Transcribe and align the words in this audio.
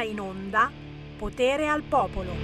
ora 0.00 0.02
in 0.02 0.20
onda 0.20 0.70
Potere 1.18 1.68
al 1.68 1.82
popolo. 1.82 2.32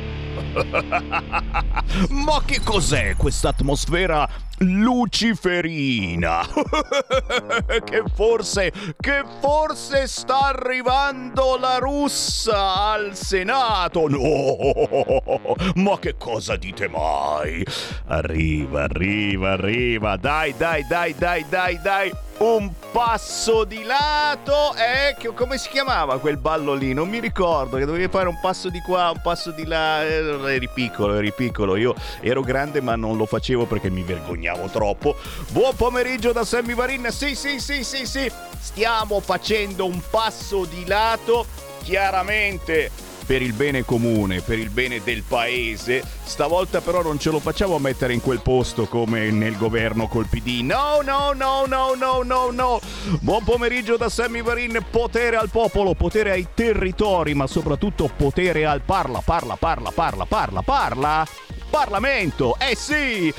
Ma 2.11 2.43
che 2.45 2.61
cos'è 2.63 3.17
questa 3.17 3.49
atmosfera 3.49 4.29
luciferina? 4.59 6.47
che 7.85 8.03
forse, 8.15 8.73
che 8.99 9.25
forse 9.41 10.07
sta 10.07 10.47
arrivando 10.47 11.57
la 11.59 11.79
russa 11.79 12.91
al 12.91 13.15
Senato? 13.15 14.09
No! 14.09 15.55
Ma 15.83 15.99
che 15.99 16.17
cosa 16.17 16.57
dite 16.57 16.89
mai? 16.89 17.65
Arriva, 18.07 18.85
arriva, 18.85 19.53
arriva. 19.53 20.17
Dai, 20.17 20.55
dai, 20.57 20.87
dai, 20.87 21.15
dai, 21.17 21.45
dai, 21.49 21.81
dai 21.83 22.13
un 22.39 22.71
passo 22.93 23.65
di 23.65 23.83
lato 23.83 24.75
eh, 24.75 25.15
che, 25.19 25.33
come 25.33 25.57
si 25.57 25.71
chiamava 25.71 26.19
quel 26.19 26.37
ballo 26.37 26.75
lì 26.75 26.93
non 26.93 27.09
mi 27.09 27.19
ricordo 27.19 27.79
che 27.79 27.87
dovevi 27.87 28.09
fare 28.09 28.29
un 28.29 28.39
passo 28.43 28.69
di 28.69 28.81
qua 28.81 29.11
un 29.11 29.23
passo 29.23 29.53
di 29.53 29.65
là 29.65 30.05
eh, 30.05 30.55
eri 30.55 30.69
piccolo 30.69 31.15
eri 31.15 31.33
piccolo 31.33 31.77
io 31.77 31.95
ero 32.21 32.43
grande 32.43 32.83
ma 32.83 32.95
non 32.95 33.17
lo 33.17 33.25
facevo 33.25 33.65
perché 33.65 33.89
mi 33.89 34.03
vergognavo 34.03 34.46
troppo 34.71 35.17
buon 35.51 35.75
pomeriggio 35.75 36.33
da 36.33 36.45
Sammy 36.45 36.75
Varin 36.75 37.09
sì 37.11 37.35
sì 37.35 37.59
sì 37.59 37.83
sì 37.83 38.07
sì 38.07 38.31
stiamo 38.59 39.21
facendo 39.21 39.87
un 39.87 40.01
passo 40.11 40.65
di 40.65 40.87
lato 40.87 41.47
chiaramente 41.83 42.91
per 43.27 43.43
il 43.43 43.53
bene 43.53 43.85
comune, 43.85 44.41
per 44.41 44.59
il 44.59 44.71
bene 44.71 45.03
del 45.03 45.25
paese. 45.25 46.03
Stavolta 46.25 46.81
però 46.81 47.03
non 47.03 47.19
ce 47.19 47.31
lo 47.31 47.41
facciamo 47.41 47.79
mettere 47.79 48.13
in 48.13 48.21
quel 48.21 48.41
posto 48.41 48.87
come 48.87 49.31
nel 49.31 49.57
governo 49.57 50.07
col 50.07 50.29
PD. 50.29 50.61
No, 50.63 51.01
no, 51.03 51.33
no, 51.33 51.65
no, 51.67 51.95
no, 51.95 52.23
no, 52.23 52.51
no. 52.51 52.81
Buon 53.21 53.43
pomeriggio 53.43 53.97
da 53.97 54.09
Sammy 54.09 54.43
Varin, 54.43 54.79
potere 54.89 55.37
al 55.37 55.51
popolo, 55.51 55.95
potere 55.95 56.31
ai 56.31 56.47
territori, 56.55 57.35
ma 57.35 57.49
soprattutto 57.49 58.09
potere 58.17 58.65
al 58.65 58.83
parla, 58.83 59.21
parla, 59.21 59.57
parla, 59.57 59.91
parla, 59.91 60.25
parla, 60.25 60.63
parla. 60.63 61.27
Parlamento, 61.69 62.57
eh 62.59 62.77
sì! 62.77 63.35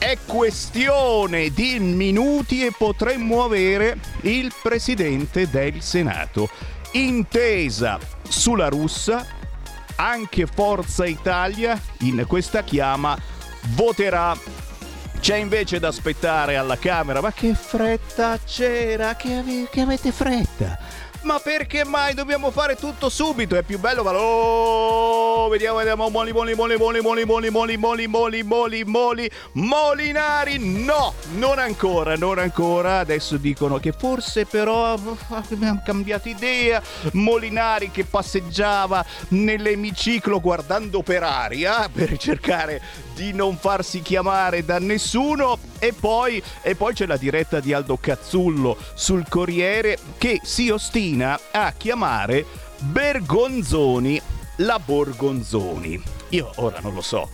È 0.00 0.16
questione 0.24 1.50
di 1.50 1.78
minuti 1.78 2.64
e 2.64 2.72
potremmo 2.76 3.44
avere 3.44 3.98
il 4.22 4.50
Presidente 4.62 5.50
del 5.50 5.82
Senato 5.82 6.48
intesa 6.92 7.98
sulla 8.26 8.68
russa, 8.68 9.26
anche 9.96 10.46
Forza 10.46 11.04
Italia 11.04 11.78
in 11.98 12.24
questa 12.26 12.64
chiama 12.64 13.14
voterà. 13.74 14.34
C'è 15.20 15.36
invece 15.36 15.78
da 15.78 15.88
aspettare 15.88 16.56
alla 16.56 16.78
Camera, 16.78 17.20
ma 17.20 17.30
che 17.30 17.54
fretta 17.54 18.38
c'era, 18.42 19.16
che, 19.16 19.34
ave- 19.34 19.68
che 19.70 19.82
avete 19.82 20.12
fretta? 20.12 20.78
Ma 21.22 21.38
perché 21.38 21.84
mai 21.84 22.14
dobbiamo 22.14 22.50
fare 22.50 22.76
tutto 22.76 23.08
subito? 23.10 23.54
È 23.54 23.62
più 23.62 23.78
bello 23.78 24.02
Oh, 24.02 25.48
vediamo, 25.48 25.76
vediamo. 25.76 26.08
Moli, 26.08 26.32
moli, 26.32 26.54
moli, 26.54 26.76
moli, 26.76 27.00
moli, 27.00 27.24
moli, 27.24 27.50
moli, 27.50 27.76
moli, 27.76 28.06
moli, 28.06 28.42
moli, 28.42 28.84
moli. 28.84 29.30
Molinari, 29.52 30.56
no! 30.58 31.14
Non 31.34 31.58
ancora, 31.58 32.16
non 32.16 32.38
ancora. 32.38 33.00
Adesso 33.00 33.36
dicono 33.36 33.78
che 33.78 33.92
forse 33.92 34.46
però 34.46 34.96
abbiamo 35.28 35.82
cambiato 35.84 36.28
idea. 36.28 36.82
Molinari 37.12 37.90
che 37.90 38.04
passeggiava 38.04 39.04
nell'emiciclo 39.28 40.40
guardando 40.40 41.02
per 41.02 41.22
aria 41.22 41.88
per 41.92 42.16
cercare 42.16 42.80
di 43.20 43.34
non 43.34 43.58
farsi 43.58 44.00
chiamare 44.00 44.64
da 44.64 44.78
nessuno. 44.78 45.58
E 45.78 45.92
poi, 45.92 46.42
e 46.62 46.74
poi 46.74 46.94
c'è 46.94 47.04
la 47.04 47.18
diretta 47.18 47.60
di 47.60 47.74
Aldo 47.74 47.98
Cazzullo 47.98 48.78
sul 48.94 49.26
Corriere 49.28 49.98
che 50.16 50.40
si 50.42 50.70
ostina 50.70 51.38
a 51.50 51.72
chiamare 51.76 52.46
Bergonzoni 52.78 54.20
la 54.56 54.78
Borgonzoni. 54.82 56.02
Io 56.30 56.50
ora 56.56 56.80
non 56.80 56.94
lo 56.94 57.02
so, 57.02 57.28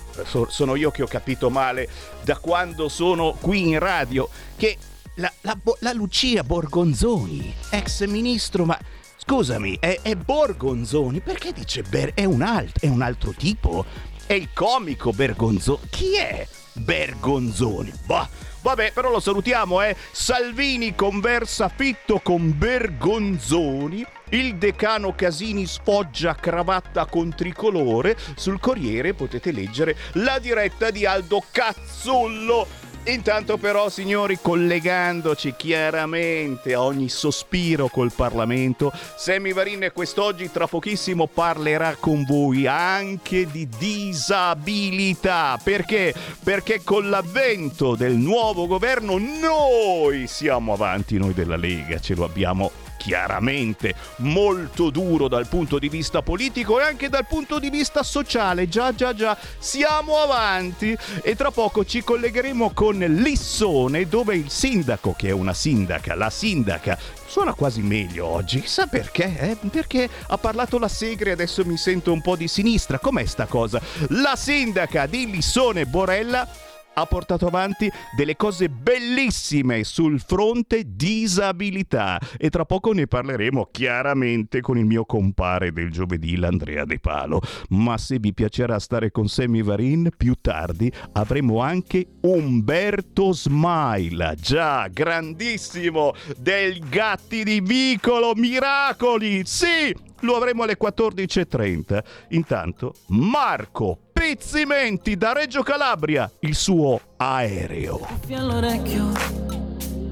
sono 0.48 0.74
io 0.74 0.90
che 0.90 1.02
ho 1.02 1.06
capito 1.06 1.50
male 1.50 1.88
da 2.22 2.36
quando 2.38 2.88
sono 2.88 3.36
qui 3.40 3.68
in 3.68 3.78
radio 3.78 4.28
che 4.56 4.76
la, 5.16 5.32
la, 5.42 5.56
la 5.80 5.92
Lucia 5.92 6.42
Borgonzoni, 6.42 7.54
ex 7.70 8.04
ministro, 8.06 8.64
ma 8.64 8.78
scusami, 9.18 9.76
è, 9.78 10.00
è 10.02 10.14
Borgonzoni, 10.16 11.20
perché 11.20 11.52
dice 11.52 11.82
Ber- 11.82 12.14
è 12.14 12.24
un, 12.24 12.42
alt- 12.42 12.80
è 12.80 12.88
un 12.88 13.02
altro 13.02 13.32
tipo? 13.32 13.84
È 14.26 14.32
il 14.32 14.48
comico 14.52 15.12
Bergonzoni. 15.12 15.78
Chi 15.88 16.16
è 16.16 16.44
Bergonzoni? 16.72 17.92
Bah, 18.06 18.28
vabbè, 18.60 18.90
però 18.92 19.08
lo 19.12 19.20
salutiamo, 19.20 19.80
eh. 19.82 19.94
Salvini 20.10 20.96
conversa 20.96 21.68
fitto 21.68 22.18
con 22.18 22.58
Bergonzoni. 22.58 24.04
Il 24.30 24.56
decano 24.56 25.14
Casini 25.14 25.64
sfoggia 25.64 26.34
cravatta 26.34 27.06
con 27.06 27.36
tricolore. 27.36 28.16
Sul 28.34 28.58
Corriere 28.58 29.14
potete 29.14 29.52
leggere 29.52 29.96
la 30.14 30.40
diretta 30.40 30.90
di 30.90 31.06
Aldo 31.06 31.44
Cazzullo 31.48 32.66
Intanto 33.08 33.56
però, 33.56 33.88
signori, 33.88 34.36
collegandoci 34.42 35.54
chiaramente 35.56 36.74
a 36.74 36.82
ogni 36.82 37.08
sospiro 37.08 37.86
col 37.86 38.10
Parlamento, 38.12 38.92
Sammy 39.16 39.52
Varin 39.52 39.90
quest'oggi 39.94 40.50
tra 40.50 40.66
pochissimo 40.66 41.28
parlerà 41.28 41.94
con 42.00 42.24
voi 42.24 42.66
anche 42.66 43.46
di 43.46 43.68
disabilità. 43.78 45.56
Perché? 45.62 46.12
Perché 46.42 46.82
con 46.82 47.08
l'avvento 47.08 47.94
del 47.94 48.14
nuovo 48.14 48.66
governo 48.66 49.18
noi 49.18 50.26
siamo 50.26 50.72
avanti, 50.72 51.16
noi 51.16 51.32
della 51.32 51.56
Lega, 51.56 52.00
ce 52.00 52.16
lo 52.16 52.24
abbiamo 52.24 52.72
chiaramente 53.06 53.94
molto 54.16 54.90
duro 54.90 55.28
dal 55.28 55.46
punto 55.46 55.78
di 55.78 55.88
vista 55.88 56.22
politico 56.22 56.80
e 56.80 56.82
anche 56.82 57.08
dal 57.08 57.24
punto 57.24 57.60
di 57.60 57.70
vista 57.70 58.02
sociale. 58.02 58.68
Già, 58.68 58.92
già, 58.96 59.14
già, 59.14 59.38
siamo 59.58 60.18
avanti 60.18 60.96
e 61.22 61.36
tra 61.36 61.52
poco 61.52 61.84
ci 61.84 62.02
collegheremo 62.02 62.72
con 62.72 62.98
Lissone 62.98 64.08
dove 64.08 64.34
il 64.34 64.50
sindaco, 64.50 65.14
che 65.16 65.28
è 65.28 65.30
una 65.30 65.54
sindaca, 65.54 66.16
la 66.16 66.30
sindaca, 66.30 66.98
suona 67.28 67.54
quasi 67.54 67.80
meglio 67.80 68.26
oggi. 68.26 68.60
Chissà 68.60 68.88
perché, 68.88 69.38
eh? 69.38 69.56
Perché 69.70 70.08
ha 70.26 70.38
parlato 70.38 70.76
la 70.80 70.88
Segre 70.88 71.30
e 71.30 71.34
adesso 71.34 71.64
mi 71.64 71.76
sento 71.76 72.12
un 72.12 72.20
po' 72.20 72.34
di 72.34 72.48
sinistra. 72.48 72.98
Com'è 72.98 73.24
sta 73.24 73.46
cosa? 73.46 73.80
La 74.08 74.34
sindaca 74.34 75.06
di 75.06 75.30
Lissone 75.30 75.86
Borella 75.86 76.65
ha 76.98 77.04
portato 77.04 77.46
avanti 77.46 77.90
delle 78.16 78.36
cose 78.36 78.68
bellissime 78.70 79.84
sul 79.84 80.18
fronte 80.20 80.82
disabilità 80.86 82.18
e 82.38 82.48
tra 82.48 82.64
poco 82.64 82.92
ne 82.92 83.06
parleremo 83.06 83.68
chiaramente 83.70 84.62
con 84.62 84.78
il 84.78 84.86
mio 84.86 85.04
compare 85.04 85.72
del 85.72 85.90
giovedì, 85.90 86.36
l'Andrea 86.36 86.84
De 86.84 86.98
Palo. 86.98 87.40
Ma 87.70 87.98
se 87.98 88.18
vi 88.18 88.32
piacerà 88.32 88.78
stare 88.78 89.10
con 89.10 89.28
Sammy 89.28 89.62
Varin, 89.62 90.08
più 90.16 90.36
tardi 90.40 90.90
avremo 91.12 91.60
anche 91.60 92.06
Umberto 92.22 93.32
Smile, 93.32 94.34
già 94.40 94.88
grandissimo, 94.88 96.14
del 96.38 96.78
Gatti 96.88 97.44
di 97.44 97.60
Vicolo 97.60 98.34
Miracoli. 98.34 99.42
Sì, 99.44 99.94
lo 100.20 100.36
avremo 100.36 100.62
alle 100.62 100.76
14.30. 100.80 102.02
Intanto 102.30 102.94
Marco 103.08 103.98
Pizzimenti 104.12 105.16
da 105.16 105.32
Reggio 105.32 105.62
Calabria, 105.62 106.30
il 106.40 106.54
suo 106.54 107.00
aereo. 107.16 107.98
Cuffia 107.98 108.38
all'orecchio, 108.38 109.12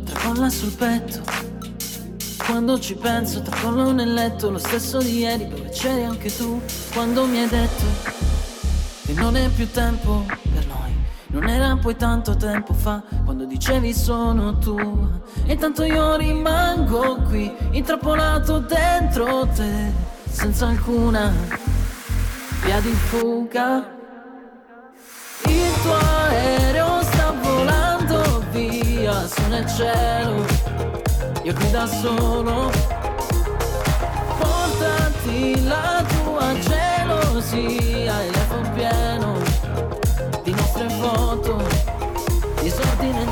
tracolla 0.04 0.50
sul 0.50 0.72
petto. 0.72 1.22
Quando 2.46 2.78
ci 2.78 2.94
penso, 2.94 3.40
tracollo 3.40 3.92
nel 3.92 4.12
letto, 4.12 4.50
lo 4.50 4.58
stesso 4.58 4.98
di 4.98 5.20
ieri, 5.20 5.48
dove 5.48 5.70
c'eri 5.70 6.04
anche 6.04 6.34
tu. 6.34 6.60
Quando 6.92 7.24
mi 7.26 7.38
hai 7.38 7.48
detto 7.48 7.84
che 9.06 9.14
non 9.14 9.36
è 9.36 9.48
più 9.48 9.70
tempo 9.70 10.24
per 10.52 10.66
noi. 10.66 10.93
Non 11.34 11.48
era 11.48 11.76
poi 11.76 11.96
tanto 11.96 12.36
tempo 12.36 12.72
fa, 12.72 13.02
quando 13.24 13.44
dicevi 13.44 13.92
sono 13.92 14.56
tu. 14.56 14.78
E 15.44 15.54
intanto 15.54 15.82
io 15.82 16.14
rimango 16.14 17.16
qui, 17.22 17.52
intrappolato 17.72 18.60
dentro 18.60 19.44
te, 19.48 19.90
senza 20.30 20.68
alcuna 20.68 21.32
via 22.62 22.78
di 22.78 22.92
fuga. 22.92 23.84
Il 25.46 25.72
tuo 25.82 25.96
aereo 26.28 27.02
sta 27.02 27.34
volando 27.42 28.44
via 28.52 29.26
su 29.26 29.42
nel 29.48 29.66
cielo, 29.66 30.44
io 31.42 31.52
qui 31.52 31.70
da 31.72 31.84
solo. 31.84 32.70
Portati 34.38 35.64
la 35.64 36.04
tua 36.06 36.54
gelosia, 36.60 38.22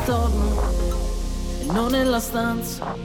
intorno 0.03 0.61
e 1.61 1.73
non 1.73 1.93
nella 1.93 2.19
stanza. 2.19 2.97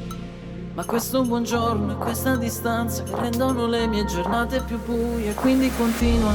Ma 0.73 0.83
questo 0.83 1.23
buongiorno 1.23 1.93
e 1.93 1.95
questa 1.95 2.35
distanza 2.35 3.03
che 3.03 3.15
rendono 3.15 3.67
le 3.67 3.87
mie 3.87 4.05
giornate 4.05 4.61
più 4.61 4.79
buie, 4.83 5.33
quindi 5.35 5.71
continua 5.75 6.33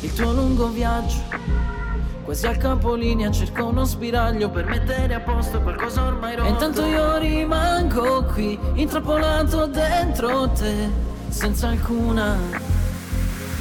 il 0.00 0.12
tuo 0.12 0.32
lungo 0.32 0.68
viaggio. 0.68 1.18
Quasi 2.24 2.46
al 2.46 2.58
capolinea 2.58 3.30
cerco 3.32 3.66
uno 3.66 3.84
spiraglio 3.84 4.50
per 4.50 4.66
mettere 4.66 5.14
a 5.14 5.20
posto 5.20 5.60
qualcosa 5.60 6.04
ormai 6.04 6.36
rotto. 6.36 6.48
E 6.48 6.50
intanto 6.50 6.84
io 6.84 7.18
rimango 7.18 8.24
qui, 8.26 8.58
intrappolato 8.74 9.66
dentro 9.66 10.48
te, 10.50 10.88
senza 11.28 11.68
alcuna 11.68 12.36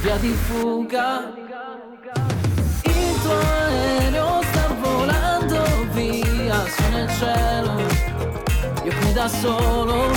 via 0.02 0.18
di 0.18 0.30
fuga. 0.30 1.39
Da 9.20 9.28
solo. 9.28 10.08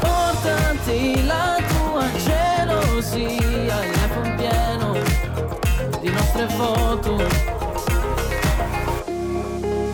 Portati 0.00 1.24
la 1.24 1.56
tua 1.68 2.04
gelosia, 2.26 3.84
il 3.84 3.92
iPhone 3.94 4.34
pieno 4.34 4.92
di 6.00 6.10
nostre 6.10 6.48
foto. 6.48 7.16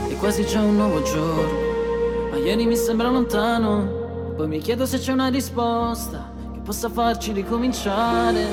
E 0.08 0.16
quasi 0.16 0.44
c'è 0.44 0.58
un 0.58 0.76
nuovo 0.76 1.02
giorno, 1.02 2.30
ma 2.30 2.36
ieri 2.38 2.64
mi 2.64 2.76
sembra 2.76 3.10
lontano. 3.10 4.32
Poi 4.36 4.48
mi 4.48 4.60
chiedo 4.60 4.86
se 4.86 4.98
c'è 4.98 5.12
una 5.12 5.28
risposta 5.28 6.32
che 6.50 6.60
possa 6.60 6.88
farci 6.88 7.32
ricominciare. 7.32 8.46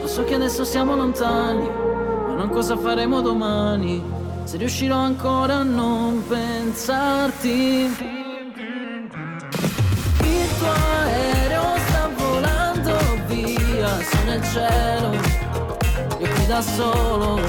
Lo 0.00 0.06
so 0.06 0.24
che 0.24 0.34
adesso 0.34 0.64
siamo 0.64 0.96
lontani, 0.96 1.68
ma 1.68 2.34
non 2.36 2.48
cosa 2.48 2.74
faremo 2.74 3.20
domani. 3.20 4.02
Se 4.44 4.56
riuscirò 4.56 4.96
ancora 4.96 5.56
a 5.56 5.62
non 5.62 6.24
pensarti. 6.26 8.19
Tuo 10.60 10.68
aereo 10.68 11.74
sta 11.88 12.10
volando 12.16 12.96
via 13.28 13.92
su 14.08 14.18
nel 14.26 14.42
cielo, 14.52 15.10
io 16.18 16.28
qui 16.34 16.46
da 16.46 16.60
solo. 16.60 17.40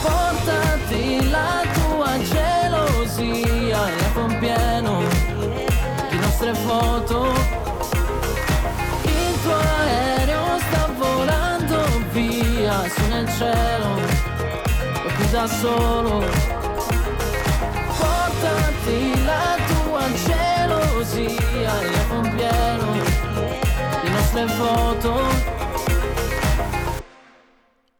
Portati 0.00 1.28
la 1.28 1.62
tua 1.74 2.18
gelosia, 2.22 3.80
iPhone 3.88 4.38
pieno 4.38 5.02
nostre 6.40 6.54
foto. 6.54 7.34
Il 9.02 9.42
tuo 9.42 9.56
aereo 9.56 10.58
sta 10.58 10.88
volando 10.96 11.78
via 12.12 12.88
su 12.88 13.08
nel 13.08 13.28
cielo, 13.36 13.98
e 15.04 15.12
qui 15.16 15.30
da 15.30 15.46
solo. 15.46 16.24
Portati 17.98 19.19
nostre 24.30 24.46
foto. 24.46 25.18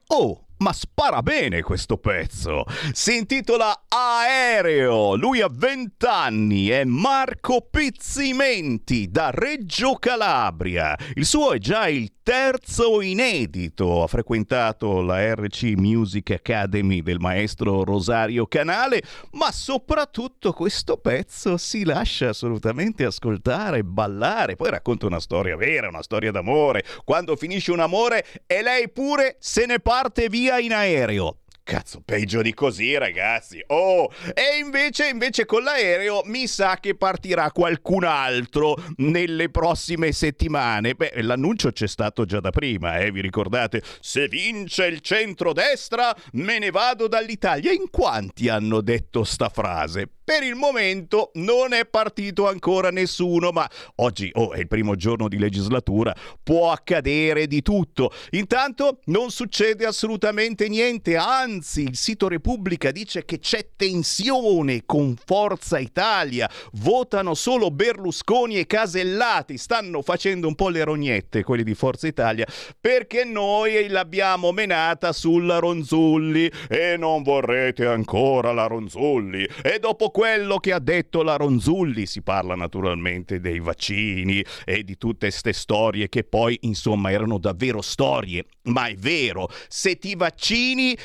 Oh! 0.09 0.45
ma 0.61 0.73
spara 0.75 1.23
bene 1.23 1.63
questo 1.63 1.97
pezzo. 1.97 2.65
Si 2.93 3.17
intitola 3.17 3.85
Aereo. 3.89 5.17
Lui 5.17 5.41
ha 5.41 5.49
20 5.51 6.07
anni, 6.07 6.69
è 6.69 6.85
Marco 6.85 7.67
Pizzimenti 7.71 9.11
da 9.11 9.31
Reggio 9.31 9.95
Calabria. 9.95 10.97
Il 11.15 11.25
suo 11.25 11.53
è 11.53 11.59
già 11.59 11.89
il 11.89 12.20
terzo 12.23 13.01
inedito. 13.01 14.03
Ha 14.03 14.07
frequentato 14.07 15.01
la 15.01 15.35
RC 15.35 15.75
Music 15.77 16.31
Academy 16.31 17.03
del 17.03 17.19
maestro 17.19 17.85
Rosario 17.85 18.47
Canale, 18.47 19.03
ma 19.33 19.51
soprattutto 19.53 20.53
questo 20.53 20.97
pezzo 20.97 21.57
si 21.57 21.85
lascia 21.85 22.31
assolutamente 22.31 23.05
ascoltare 23.05 23.83
ballare. 23.85 24.57
Poi 24.57 24.71
racconta 24.71 25.07
una 25.07 25.21
storia 25.21 25.57
vera, 25.57 25.89
una 25.89 26.03
storia 26.03 26.31
d'amore. 26.31 26.85
Quando 27.05 27.37
finisce 27.37 27.73
un 27.73 27.81
amore 27.81 28.25
e 28.47 28.63
lei 28.63 28.89
pure 28.89 29.37
se 29.39 29.67
ne 29.67 29.81
parte 29.81 30.29
via 30.29 30.59
in 30.59 30.73
aereo. 30.73 31.40
Cazzo, 31.71 32.03
peggio 32.05 32.43
di 32.43 32.53
così, 32.53 32.99
ragazzi. 32.99 33.63
Oh, 33.69 34.11
e 34.35 34.59
invece, 34.59 35.07
invece 35.07 35.47
con 35.47 35.63
l'aereo 35.63 36.23
mi 36.25 36.49
sa 36.49 36.79
che 36.81 36.97
partirà 36.97 37.53
qualcun 37.53 38.03
altro 38.03 38.75
nelle 38.97 39.51
prossime 39.51 40.11
settimane. 40.11 40.95
Beh, 40.95 41.23
l'annuncio 41.23 41.71
c'è 41.71 41.87
stato 41.87 42.25
già 42.25 42.41
da 42.41 42.51
prima, 42.51 42.99
eh, 42.99 43.13
vi 43.13 43.21
ricordate? 43.21 43.85
Se 44.01 44.27
vince 44.27 44.87
il 44.87 44.99
centrodestra, 44.99 46.13
me 46.33 46.59
ne 46.59 46.73
vado 46.73 47.07
dall'Italia. 47.07 47.71
In 47.71 47.89
quanti 47.89 48.49
hanno 48.49 48.81
detto 48.81 49.23
sta 49.23 49.49
frase? 49.49 50.09
Per 50.25 50.43
il 50.43 50.55
momento 50.55 51.31
non 51.35 51.73
è 51.73 51.87
partito 51.87 52.49
ancora 52.49 52.91
nessuno, 52.91 53.51
ma 53.51 53.69
oggi 53.97 54.31
oh, 54.35 54.53
è 54.53 54.59
il 54.59 54.69
primo 54.69 54.95
giorno 54.95 55.29
di 55.29 55.39
legislatura, 55.39 56.15
può 56.43 56.71
accadere 56.71 57.49
di 57.49 57.63
tutto. 57.63 58.13
Intanto 58.31 59.01
non 59.07 59.31
succede 59.31 59.87
assolutamente 59.87 60.69
niente, 60.69 61.17
anzi 61.17 61.60
il 61.77 61.97
sito 61.97 62.29
Repubblica 62.29 62.91
dice 62.91 63.25
che 63.25 63.39
c'è 63.39 63.71
tensione 63.77 64.83
con 64.87 65.17
Forza 65.25 65.79
Italia, 65.79 66.51
votano 66.73 67.35
solo 67.35 67.71
Berlusconi 67.71 68.59
e 68.59 68.67
Casellati, 68.67 69.57
stanno 69.57 70.03
facendo 70.03 70.47
un 70.47 70.55
po' 70.55 70.69
le 70.69 70.85
rognette 70.85 71.43
quelli 71.43 71.63
di 71.63 71.75
Forza 71.75 72.07
Italia, 72.07 72.47
perché 72.81 73.25
noi 73.25 73.89
l'abbiamo 73.89 74.53
menata 74.53 75.13
sulla 75.13 75.59
Ronzulli 75.59 76.51
e 76.69 76.97
non 76.97 77.23
vorrete 77.23 77.87
ancora 77.87 78.53
la 78.53 78.67
Ronzulli. 78.67 79.47
E 79.63 79.79
dopo 79.79 80.11
quello 80.11 80.59
che 80.59 80.73
ha 80.73 80.81
detto 80.81 81.23
la 81.23 81.37
Ronzulli, 81.37 82.07
si 82.07 82.23
parla 82.23 82.55
naturalmente 82.55 83.41
dei 83.41 83.61
vaccini 83.61 84.45
e 84.65 84.85
di 84.85 84.97
tutte 84.97 85.27
queste 85.27 85.53
storie 85.53 86.09
che 86.09 86.25
poi 86.25 86.59
insomma 86.63 87.11
erano 87.11 87.39
davvero 87.39 87.83
storie, 87.83 88.45
ma 88.65 88.87
è 88.87 88.95
vero, 88.95 89.49
se 89.69 89.97
ti 89.97 90.15
vaccini 90.15 90.97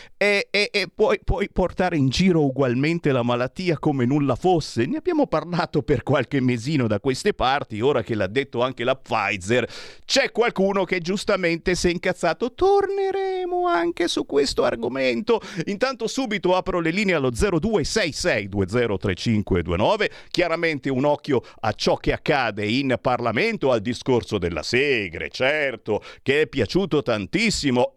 e, 0.49 0.69
e, 0.71 0.87
puoi, 0.93 1.19
puoi 1.23 1.49
portare 1.51 1.97
in 1.97 2.09
giro 2.09 2.43
ugualmente 2.43 3.11
la 3.11 3.23
malattia 3.23 3.77
come 3.77 4.05
nulla 4.05 4.35
fosse, 4.35 4.85
ne 4.85 4.97
abbiamo 4.97 5.27
parlato 5.27 5.81
per 5.81 6.03
qualche 6.03 6.41
mesino 6.41 6.87
da 6.87 6.99
queste 6.99 7.33
parti, 7.33 7.81
ora 7.81 8.03
che 8.03 8.15
l'ha 8.15 8.27
detto 8.27 8.61
anche 8.61 8.83
la 8.83 8.95
Pfizer, 8.95 9.67
c'è 10.05 10.31
qualcuno 10.31 10.83
che 10.83 10.99
giustamente 10.99 11.75
si 11.75 11.87
è 11.87 11.91
incazzato, 11.91 12.53
torneremo 12.53 13.67
anche 13.67 14.07
su 14.07 14.25
questo 14.25 14.63
argomento, 14.63 15.41
intanto 15.65 16.07
subito 16.07 16.55
apro 16.55 16.79
le 16.79 16.91
linee 16.91 17.15
allo 17.15 17.29
0266 17.29 18.47
20 18.47 18.97
3529. 18.97 20.09
Chiaramente 20.29 20.89
un 20.89 21.05
occhio 21.05 21.41
a 21.61 21.71
ciò 21.73 21.95
che 21.97 22.13
accade 22.13 22.65
in 22.65 22.97
Parlamento, 23.01 23.71
al 23.71 23.81
discorso 23.81 24.37
della 24.37 24.63
Segre, 24.63 25.29
certo, 25.29 26.03
che 26.21 26.41
è 26.41 26.47
piaciuto 26.47 27.01
tantissimo. 27.01 27.91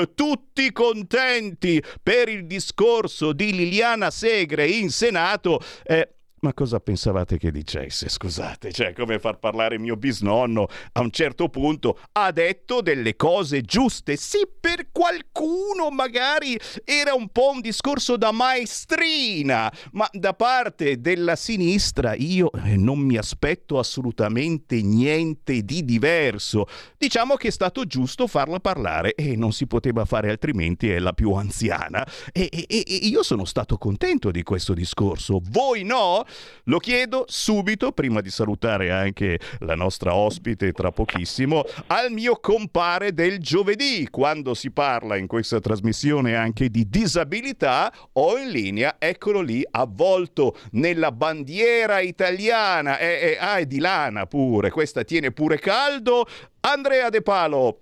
E 0.00 0.14
tutti 0.14 0.72
contenti 0.72 1.82
per 2.02 2.28
il 2.28 2.46
discorso 2.46 3.32
di 3.32 3.52
Liliana 3.52 4.10
Segre 4.10 4.66
in 4.66 4.90
Senato. 4.90 5.60
Eh, 5.84 6.17
ma 6.40 6.54
cosa 6.54 6.80
pensavate 6.80 7.38
che 7.38 7.50
dicesse? 7.50 8.08
Scusate, 8.08 8.72
cioè 8.72 8.92
come 8.92 9.18
far 9.18 9.38
parlare 9.38 9.78
mio 9.78 9.96
bisnonno 9.96 10.68
a 10.92 11.00
un 11.00 11.10
certo 11.10 11.48
punto 11.48 11.98
ha 12.12 12.30
detto 12.30 12.80
delle 12.80 13.16
cose 13.16 13.62
giuste. 13.62 14.16
Sì, 14.16 14.46
per 14.60 14.88
qualcuno 14.92 15.90
magari 15.90 16.58
era 16.84 17.14
un 17.14 17.28
po' 17.28 17.50
un 17.50 17.60
discorso 17.60 18.16
da 18.16 18.30
maestrina, 18.30 19.72
ma 19.92 20.08
da 20.12 20.34
parte 20.34 21.00
della 21.00 21.36
sinistra 21.36 22.14
io 22.14 22.50
eh, 22.52 22.76
non 22.76 22.98
mi 22.98 23.16
aspetto 23.16 23.78
assolutamente 23.78 24.80
niente 24.82 25.62
di 25.62 25.84
diverso. 25.84 26.66
Diciamo 26.96 27.36
che 27.36 27.48
è 27.48 27.52
stato 27.52 27.84
giusto 27.84 28.26
farla 28.26 28.60
parlare 28.60 29.14
e 29.14 29.36
non 29.36 29.52
si 29.52 29.66
poteva 29.66 30.04
fare 30.04 30.30
altrimenti, 30.30 30.88
è 30.88 30.98
la 30.98 31.12
più 31.12 31.32
anziana. 31.32 32.06
E, 32.32 32.48
e, 32.52 32.66
e 32.68 32.94
io 33.02 33.22
sono 33.22 33.44
stato 33.44 33.76
contento 33.78 34.30
di 34.30 34.42
questo 34.42 34.74
discorso. 34.74 35.40
Voi 35.42 35.82
no? 35.82 36.24
Lo 36.64 36.78
chiedo 36.78 37.24
subito, 37.28 37.92
prima 37.92 38.20
di 38.20 38.30
salutare 38.30 38.90
anche 38.90 39.38
la 39.60 39.74
nostra 39.74 40.14
ospite 40.14 40.72
tra 40.72 40.90
pochissimo, 40.90 41.64
al 41.88 42.10
mio 42.10 42.36
compare 42.40 43.14
del 43.14 43.38
giovedì, 43.38 44.08
quando 44.10 44.54
si 44.54 44.70
parla 44.70 45.16
in 45.16 45.26
questa 45.26 45.60
trasmissione 45.60 46.34
anche 46.34 46.68
di 46.68 46.88
disabilità, 46.88 47.92
ho 48.12 48.36
in 48.36 48.50
linea, 48.50 48.96
eccolo 48.98 49.40
lì, 49.40 49.64
avvolto 49.70 50.56
nella 50.72 51.12
bandiera 51.12 52.00
italiana, 52.00 52.98
e, 52.98 53.06
e, 53.06 53.36
ah, 53.38 53.58
è 53.58 53.66
di 53.66 53.78
lana 53.78 54.26
pure, 54.26 54.70
questa 54.70 55.04
tiene 55.04 55.32
pure 55.32 55.58
caldo, 55.58 56.26
Andrea 56.60 57.08
De 57.08 57.22
Palo. 57.22 57.80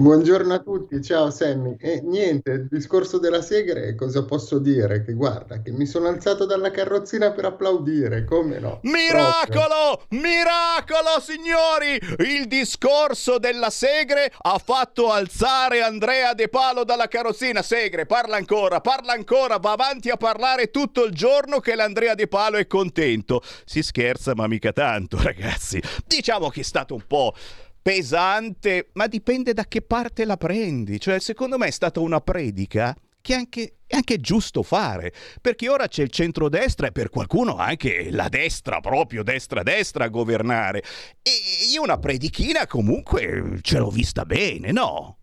Buongiorno 0.00 0.54
a 0.54 0.60
tutti, 0.60 1.02
ciao 1.02 1.30
Sammy. 1.30 1.76
E 1.78 2.00
niente, 2.00 2.52
il 2.52 2.68
discorso 2.70 3.18
della 3.18 3.42
Segre, 3.42 3.94
cosa 3.94 4.24
posso 4.24 4.58
dire? 4.58 5.04
Che 5.04 5.12
guarda, 5.12 5.60
che 5.60 5.72
mi 5.72 5.84
sono 5.84 6.08
alzato 6.08 6.46
dalla 6.46 6.70
carrozzina 6.70 7.32
per 7.32 7.44
applaudire, 7.44 8.24
come 8.24 8.58
no? 8.58 8.80
Miracolo! 8.84 10.06
Proprio. 10.08 10.18
Miracolo, 10.18 11.20
signori! 11.20 12.00
Il 12.30 12.46
discorso 12.46 13.36
della 13.36 13.68
Segre 13.68 14.32
ha 14.40 14.56
fatto 14.56 15.12
alzare 15.12 15.82
Andrea 15.82 16.32
De 16.32 16.48
Palo 16.48 16.84
dalla 16.84 17.06
carrozzina. 17.06 17.60
Segre, 17.60 18.06
parla 18.06 18.36
ancora, 18.36 18.80
parla 18.80 19.12
ancora, 19.12 19.58
va 19.58 19.72
avanti 19.72 20.08
a 20.08 20.16
parlare 20.16 20.70
tutto 20.70 21.04
il 21.04 21.12
giorno 21.12 21.60
che 21.60 21.74
l'Andrea 21.74 22.14
De 22.14 22.26
Palo 22.26 22.56
è 22.56 22.66
contento. 22.66 23.42
Si 23.66 23.82
scherza, 23.82 24.32
ma 24.34 24.46
mica 24.46 24.72
tanto, 24.72 25.18
ragazzi. 25.22 25.78
Diciamo 26.06 26.48
che 26.48 26.60
è 26.60 26.64
stato 26.64 26.94
un 26.94 27.04
po' 27.06 27.34
pesante, 27.82 28.90
ma 28.94 29.06
dipende 29.06 29.52
da 29.52 29.64
che 29.64 29.82
parte 29.82 30.24
la 30.24 30.36
prendi. 30.36 31.00
Cioè, 31.00 31.18
secondo 31.20 31.58
me 31.58 31.68
è 31.68 31.70
stata 31.70 32.00
una 32.00 32.20
predica 32.20 32.96
che 33.20 33.34
anche, 33.34 33.76
è 33.86 33.96
anche 33.96 34.18
giusto 34.18 34.62
fare, 34.62 35.12
perché 35.40 35.68
ora 35.68 35.88
c'è 35.88 36.02
il 36.02 36.10
centrodestra 36.10 36.86
e 36.86 36.92
per 36.92 37.10
qualcuno 37.10 37.56
anche 37.56 38.10
la 38.10 38.28
destra, 38.28 38.80
proprio 38.80 39.22
destra-destra 39.22 40.04
a 40.04 40.08
governare. 40.08 40.82
E 41.22 41.30
io 41.72 41.82
una 41.82 41.98
predichina 41.98 42.66
comunque 42.66 43.58
ce 43.60 43.78
l'ho 43.78 43.90
vista 43.90 44.24
bene, 44.24 44.72
no? 44.72 45.18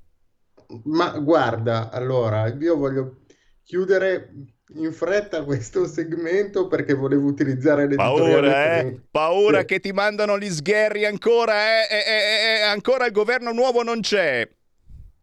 Ma 0.84 1.12
guarda, 1.20 1.90
allora, 1.92 2.48
io 2.48 2.78
voglio 2.78 3.22
chiudere 3.64 4.34
in 4.76 4.92
fretta 4.92 5.44
questo 5.44 5.88
segmento 5.88 6.68
perché 6.68 6.94
volevo 6.94 7.28
utilizzare 7.28 7.88
le 7.88 7.96
Paura, 7.96 8.80
eh? 8.80 9.02
Paura 9.10 9.60
sì. 9.60 9.66
che 9.66 9.80
ti 9.80 9.92
mandano 9.94 10.38
gli 10.38 10.50
sgherri 10.50 11.06
ancora, 11.06 11.54
eh? 11.54 11.88
eh, 11.90 11.98
eh, 11.98 12.60
eh 12.60 12.62
ancora 12.64 13.06
il 13.06 13.14
governo 13.14 13.52
nuovo 13.52 13.82
non 13.84 14.02
c'è. 14.02 14.48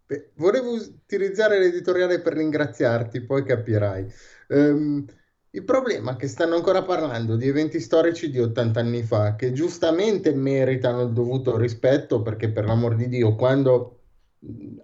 Beh, 0.06 0.30
volevo 0.36 0.72
utilizzare 0.72 1.58
l'editoriale 1.58 2.20
per 2.20 2.34
ringraziarti, 2.34 3.20
poi 3.22 3.44
capirai. 3.44 4.12
Um, 4.48 5.04
il 5.50 5.64
problema 5.64 6.12
è 6.12 6.16
che 6.16 6.26
stanno 6.26 6.56
ancora 6.56 6.82
parlando 6.82 7.36
di 7.36 7.46
eventi 7.46 7.80
storici 7.80 8.30
di 8.30 8.40
80 8.40 8.80
anni 8.80 9.02
fa, 9.02 9.36
che 9.36 9.52
giustamente 9.52 10.34
meritano 10.34 11.02
il 11.02 11.12
dovuto 11.12 11.56
rispetto, 11.56 12.22
perché 12.22 12.50
per 12.50 12.64
l'amor 12.64 12.96
di 12.96 13.08
Dio, 13.08 13.34
quando 13.34 14.00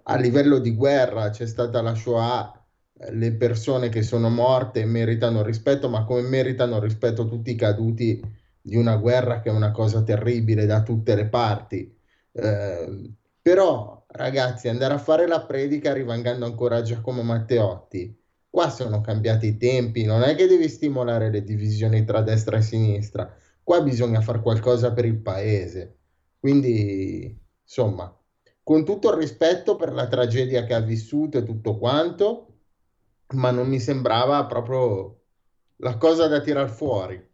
a 0.03 0.15
livello 0.15 0.59
di 0.59 0.73
guerra 0.73 1.29
c'è 1.29 1.45
stata 1.45 1.81
la 1.81 1.93
Shoah, 1.93 2.60
le 3.09 3.33
persone 3.33 3.89
che 3.89 4.03
sono 4.03 4.29
morte 4.29 4.85
meritano 4.85 5.43
rispetto, 5.43 5.89
ma 5.89 6.03
come 6.03 6.21
meritano 6.21 6.79
rispetto 6.79 7.27
tutti 7.27 7.51
i 7.51 7.55
caduti 7.55 8.21
di 8.61 8.75
una 8.75 8.95
guerra 8.97 9.39
che 9.39 9.49
è 9.49 9.51
una 9.51 9.71
cosa 9.71 10.03
terribile 10.03 10.65
da 10.65 10.83
tutte 10.83 11.15
le 11.15 11.27
parti. 11.27 11.97
Eh, 12.31 13.11
però, 13.41 14.05
ragazzi, 14.07 14.67
andare 14.67 14.93
a 14.93 14.99
fare 14.99 15.27
la 15.27 15.43
predica 15.45 15.93
rivangando 15.93 16.45
ancora 16.45 16.83
Giacomo 16.83 17.23
Matteotti, 17.23 18.15
qua 18.49 18.69
sono 18.69 19.01
cambiati 19.01 19.47
i 19.47 19.57
tempi, 19.57 20.03
non 20.03 20.21
è 20.21 20.35
che 20.35 20.45
devi 20.47 20.69
stimolare 20.69 21.31
le 21.31 21.43
divisioni 21.43 22.03
tra 22.05 22.21
destra 22.21 22.57
e 22.57 22.61
sinistra, 22.61 23.33
qua 23.63 23.81
bisogna 23.81 24.21
fare 24.21 24.41
qualcosa 24.41 24.93
per 24.93 25.05
il 25.05 25.17
paese. 25.17 25.97
Quindi, 26.39 27.35
insomma, 27.63 28.15
con 28.63 28.85
tutto 28.85 29.09
il 29.11 29.17
rispetto 29.17 29.75
per 29.75 29.91
la 29.91 30.07
tragedia 30.07 30.63
che 30.65 30.73
ha 30.75 30.81
vissuto 30.81 31.39
e 31.39 31.43
tutto 31.43 31.77
quanto, 31.77 32.50
ma 33.33 33.51
non 33.51 33.67
mi 33.67 33.79
sembrava 33.79 34.45
proprio 34.45 35.19
la 35.77 35.97
cosa 35.97 36.27
da 36.27 36.41
tirar 36.41 36.69
fuori. 36.69 37.29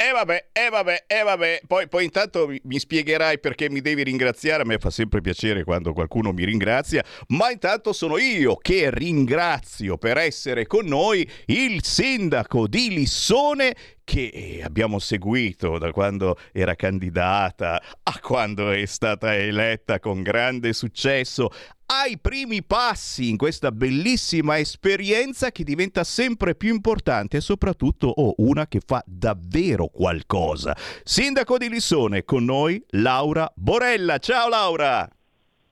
E 0.00 0.04
eh 0.04 0.12
vabbè, 0.12 0.50
e 0.52 0.66
eh 0.66 0.68
vabbè, 0.68 1.04
e 1.08 1.16
eh 1.16 1.22
vabbè, 1.24 1.62
poi, 1.66 1.88
poi 1.88 2.04
intanto 2.04 2.46
mi, 2.46 2.60
mi, 2.62 2.78
spiegherai 2.78 3.40
perché 3.40 3.68
mi 3.68 3.80
devi 3.80 4.04
ringraziare, 4.04 4.62
a 4.62 4.64
me 4.64 4.78
fa 4.78 4.90
sempre 4.90 5.20
piacere 5.20 5.64
quando 5.64 5.92
qualcuno 5.92 6.32
mi 6.32 6.44
ringrazia, 6.44 7.04
ma 7.30 7.50
intanto 7.50 7.92
sono 7.92 8.16
io 8.16 8.54
che 8.54 8.90
ringrazio 8.92 9.98
per 9.98 10.16
essere 10.18 10.68
con 10.68 10.86
noi 10.86 11.28
il 11.46 11.82
sindaco 11.82 12.68
di 12.68 12.90
Lissone 12.90 13.74
che 14.08 14.62
abbiamo 14.64 14.98
seguito 14.98 15.76
da 15.76 15.92
quando 15.92 16.38
era 16.52 16.74
candidata 16.74 17.78
a 18.02 18.18
quando 18.22 18.70
è 18.70 18.86
stata 18.86 19.34
eletta 19.36 20.00
con 20.00 20.22
grande 20.22 20.72
successo 20.72 21.50
ai 21.84 22.18
primi 22.18 22.62
passi 22.64 23.28
in 23.28 23.36
questa 23.36 23.70
bellissima 23.70 24.58
esperienza 24.58 25.50
che 25.50 25.62
diventa 25.62 26.04
sempre 26.04 26.54
più 26.54 26.72
importante 26.72 27.36
e 27.36 27.40
soprattutto 27.42 28.06
oh, 28.08 28.32
una 28.38 28.66
che 28.66 28.80
fa 28.84 29.02
davvero 29.04 29.88
qualcosa. 29.88 30.74
Sindaco 31.04 31.58
di 31.58 31.68
Lissone, 31.68 32.24
con 32.24 32.44
noi 32.44 32.82
Laura 32.92 33.50
Borella. 33.54 34.16
Ciao 34.16 34.48
Laura! 34.48 35.06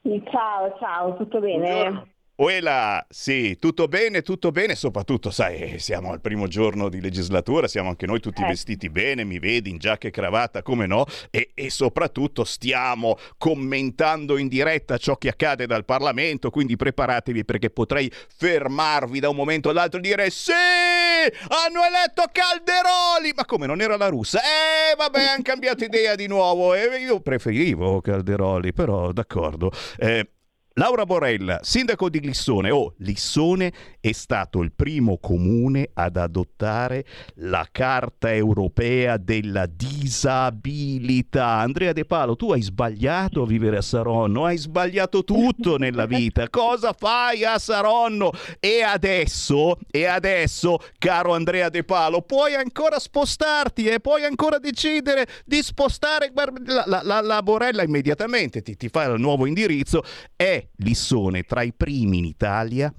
Ciao, 0.02 0.76
ciao, 0.78 1.16
tutto 1.16 1.40
bene? 1.40 1.70
Buongiorno. 1.70 2.14
Uela, 2.38 3.06
sì, 3.08 3.56
tutto 3.58 3.88
bene, 3.88 4.20
tutto 4.20 4.50
bene, 4.50 4.74
soprattutto, 4.74 5.30
sai, 5.30 5.78
siamo 5.78 6.12
al 6.12 6.20
primo 6.20 6.48
giorno 6.48 6.90
di 6.90 7.00
legislatura, 7.00 7.66
siamo 7.66 7.88
anche 7.88 8.04
noi 8.04 8.20
tutti 8.20 8.42
eh. 8.42 8.48
vestiti 8.48 8.90
bene, 8.90 9.24
mi 9.24 9.38
vedi 9.38 9.70
in 9.70 9.78
giacca 9.78 10.08
e 10.08 10.10
cravatta, 10.10 10.60
come 10.60 10.86
no, 10.86 11.06
e, 11.30 11.52
e, 11.54 11.70
soprattutto 11.70 12.44
stiamo 12.44 13.16
commentando 13.38 14.36
in 14.36 14.48
diretta 14.48 14.98
ciò 14.98 15.16
che 15.16 15.28
accade 15.28 15.66
dal 15.66 15.86
Parlamento, 15.86 16.50
quindi 16.50 16.76
preparatevi 16.76 17.42
perché 17.46 17.70
potrei 17.70 18.12
fermarvi 18.12 19.18
da 19.18 19.30
un 19.30 19.36
momento 19.36 19.70
all'altro 19.70 19.98
e 19.98 20.02
dire 20.02 20.28
sì, 20.28 20.52
hanno 20.52 21.84
eletto 21.86 22.24
Calderoli, 22.30 23.32
ma 23.34 23.46
come 23.46 23.64
non 23.64 23.80
era 23.80 23.96
la 23.96 24.08
russa? 24.08 24.40
Eh, 24.40 24.94
vabbè, 24.94 25.24
hanno 25.24 25.42
cambiato 25.42 25.84
idea 25.84 26.14
di 26.14 26.26
nuovo, 26.26 26.74
e 26.74 26.98
io 26.98 27.18
preferivo 27.20 28.02
Calderoli, 28.02 28.74
però 28.74 29.10
d'accordo. 29.12 29.72
Eh, 29.96 30.32
Laura 30.78 31.06
Borella, 31.06 31.60
sindaco 31.62 32.10
di 32.10 32.20
Lissone. 32.20 32.68
Oh, 32.68 32.92
Lissone 32.98 33.72
è 33.98 34.12
stato 34.12 34.60
il 34.60 34.72
primo 34.76 35.16
comune 35.16 35.88
ad 35.94 36.18
adottare 36.18 37.06
la 37.36 37.66
Carta 37.72 38.30
europea 38.30 39.16
della 39.16 39.64
disabilità. 39.64 41.60
Andrea 41.60 41.94
De 41.94 42.04
Palo, 42.04 42.36
tu 42.36 42.52
hai 42.52 42.60
sbagliato 42.60 43.40
a 43.40 43.46
vivere 43.46 43.78
a 43.78 43.80
Saronno, 43.80 44.44
hai 44.44 44.58
sbagliato 44.58 45.24
tutto 45.24 45.78
nella 45.78 46.04
vita. 46.04 46.46
Cosa 46.50 46.92
fai 46.92 47.42
a 47.42 47.58
Saronno? 47.58 48.32
E 48.60 48.82
adesso, 48.82 49.78
e 49.90 50.04
adesso, 50.04 50.78
caro 50.98 51.32
Andrea 51.32 51.70
De 51.70 51.84
Palo, 51.84 52.20
puoi 52.20 52.54
ancora 52.54 52.98
spostarti 52.98 53.86
e 53.86 54.00
puoi 54.00 54.24
ancora 54.24 54.58
decidere 54.58 55.26
di 55.46 55.62
spostare 55.62 56.30
la, 56.34 56.84
la, 56.84 57.00
la, 57.02 57.20
la 57.22 57.42
Borella 57.42 57.82
immediatamente, 57.82 58.60
ti, 58.60 58.76
ti 58.76 58.90
fa 58.90 59.04
il 59.04 59.18
nuovo 59.18 59.46
indirizzo. 59.46 60.02
È 60.36 60.64
Lissone 60.76 61.44
tra 61.44 61.62
i 61.62 61.72
primi 61.72 62.18
in 62.18 62.24
Italia 62.24 62.92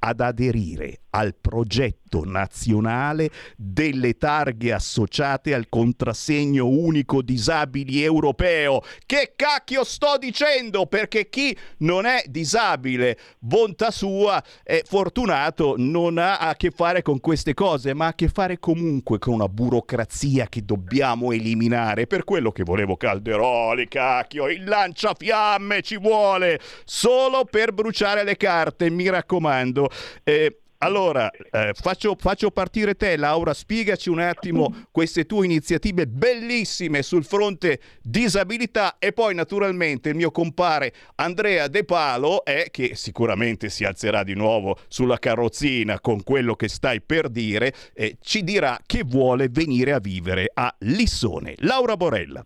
ad 0.00 0.20
aderire 0.20 1.00
al 1.10 1.34
progetto 1.34 2.22
nazionale 2.24 3.30
delle 3.56 4.16
targhe 4.16 4.72
associate 4.72 5.54
al 5.54 5.68
contrassegno 5.68 6.66
unico 6.66 7.22
disabili 7.22 8.02
europeo. 8.02 8.82
Che 9.06 9.32
cacchio 9.36 9.84
sto 9.84 10.16
dicendo? 10.18 10.86
Perché 10.86 11.28
chi 11.28 11.56
non 11.78 12.06
è 12.06 12.22
disabile, 12.26 13.18
bontà 13.38 13.90
sua, 13.90 14.42
è 14.62 14.82
fortunato, 14.84 15.74
non 15.76 16.18
ha 16.18 16.38
a 16.38 16.54
che 16.54 16.70
fare 16.70 17.02
con 17.02 17.20
queste 17.20 17.54
cose, 17.54 17.94
ma 17.94 18.06
ha 18.06 18.08
a 18.08 18.14
che 18.14 18.28
fare 18.28 18.58
comunque 18.58 19.18
con 19.18 19.34
una 19.34 19.48
burocrazia 19.48 20.46
che 20.48 20.64
dobbiamo 20.64 21.32
eliminare. 21.32 22.06
Per 22.06 22.24
quello 22.24 22.52
che 22.52 22.62
volevo 22.62 22.96
Calderoli, 22.96 23.88
cacchio, 23.88 24.48
il 24.48 24.64
lanciafiamme 24.64 25.82
ci 25.82 25.98
vuole 25.98 26.60
solo 26.84 27.44
per 27.44 27.72
bruciare 27.72 28.24
le 28.24 28.36
carte, 28.36 28.90
mi 28.90 29.08
raccomando. 29.08 29.89
Eh, 30.24 30.60
allora, 30.82 31.30
eh, 31.30 31.72
faccio, 31.74 32.16
faccio, 32.18 32.50
partire 32.50 32.94
te, 32.94 33.16
Laura, 33.18 33.52
spiegaci 33.52 34.08
un 34.08 34.18
attimo 34.18 34.86
queste 34.90 35.26
tue 35.26 35.44
iniziative 35.44 36.06
bellissime 36.06 37.02
sul 37.02 37.22
fronte 37.22 37.80
disabilità 38.00 38.96
e 38.98 39.12
poi 39.12 39.34
naturalmente 39.34 40.08
il 40.08 40.14
mio 40.14 40.30
compare 40.30 40.94
Andrea 41.16 41.68
De 41.68 41.84
Palo, 41.84 42.46
eh, 42.46 42.68
che 42.70 42.94
sicuramente 42.94 43.68
si 43.68 43.84
alzerà 43.84 44.22
di 44.22 44.34
nuovo 44.34 44.78
sulla 44.88 45.18
carrozzina 45.18 46.00
con 46.00 46.22
quello 46.22 46.54
che 46.54 46.68
stai 46.68 47.02
per 47.02 47.28
dire, 47.28 47.74
eh, 47.92 48.16
ci 48.22 48.42
dirà 48.42 48.80
che 48.86 49.02
vuole 49.04 49.48
venire 49.50 49.92
a 49.92 49.98
vivere 49.98 50.50
a 50.54 50.74
Lissone. 50.78 51.56
Laura 51.58 51.98
Borella. 51.98 52.42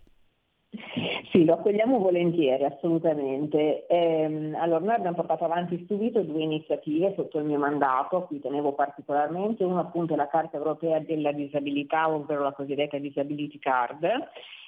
Sì, 1.35 1.43
lo 1.43 1.55
accogliamo 1.55 1.99
volentieri, 1.99 2.63
assolutamente. 2.63 3.85
Ehm, 3.87 4.55
allora, 4.57 4.79
noi 4.79 4.95
abbiamo 4.95 5.17
portato 5.17 5.43
avanti 5.43 5.83
subito 5.85 6.21
due 6.21 6.41
iniziative 6.41 7.13
sotto 7.13 7.39
il 7.39 7.43
mio 7.43 7.59
mandato, 7.59 8.15
a 8.15 8.25
cui 8.25 8.39
tenevo 8.39 8.71
particolarmente. 8.71 9.65
Una 9.65 9.81
appunto 9.81 10.13
è 10.13 10.15
la 10.15 10.29
Carta 10.29 10.55
Europea 10.55 10.99
della 10.99 11.33
Disabilità, 11.33 12.09
ovvero 12.09 12.41
la 12.41 12.53
cosiddetta 12.53 12.97
Disability 12.99 13.59
Card, 13.59 14.05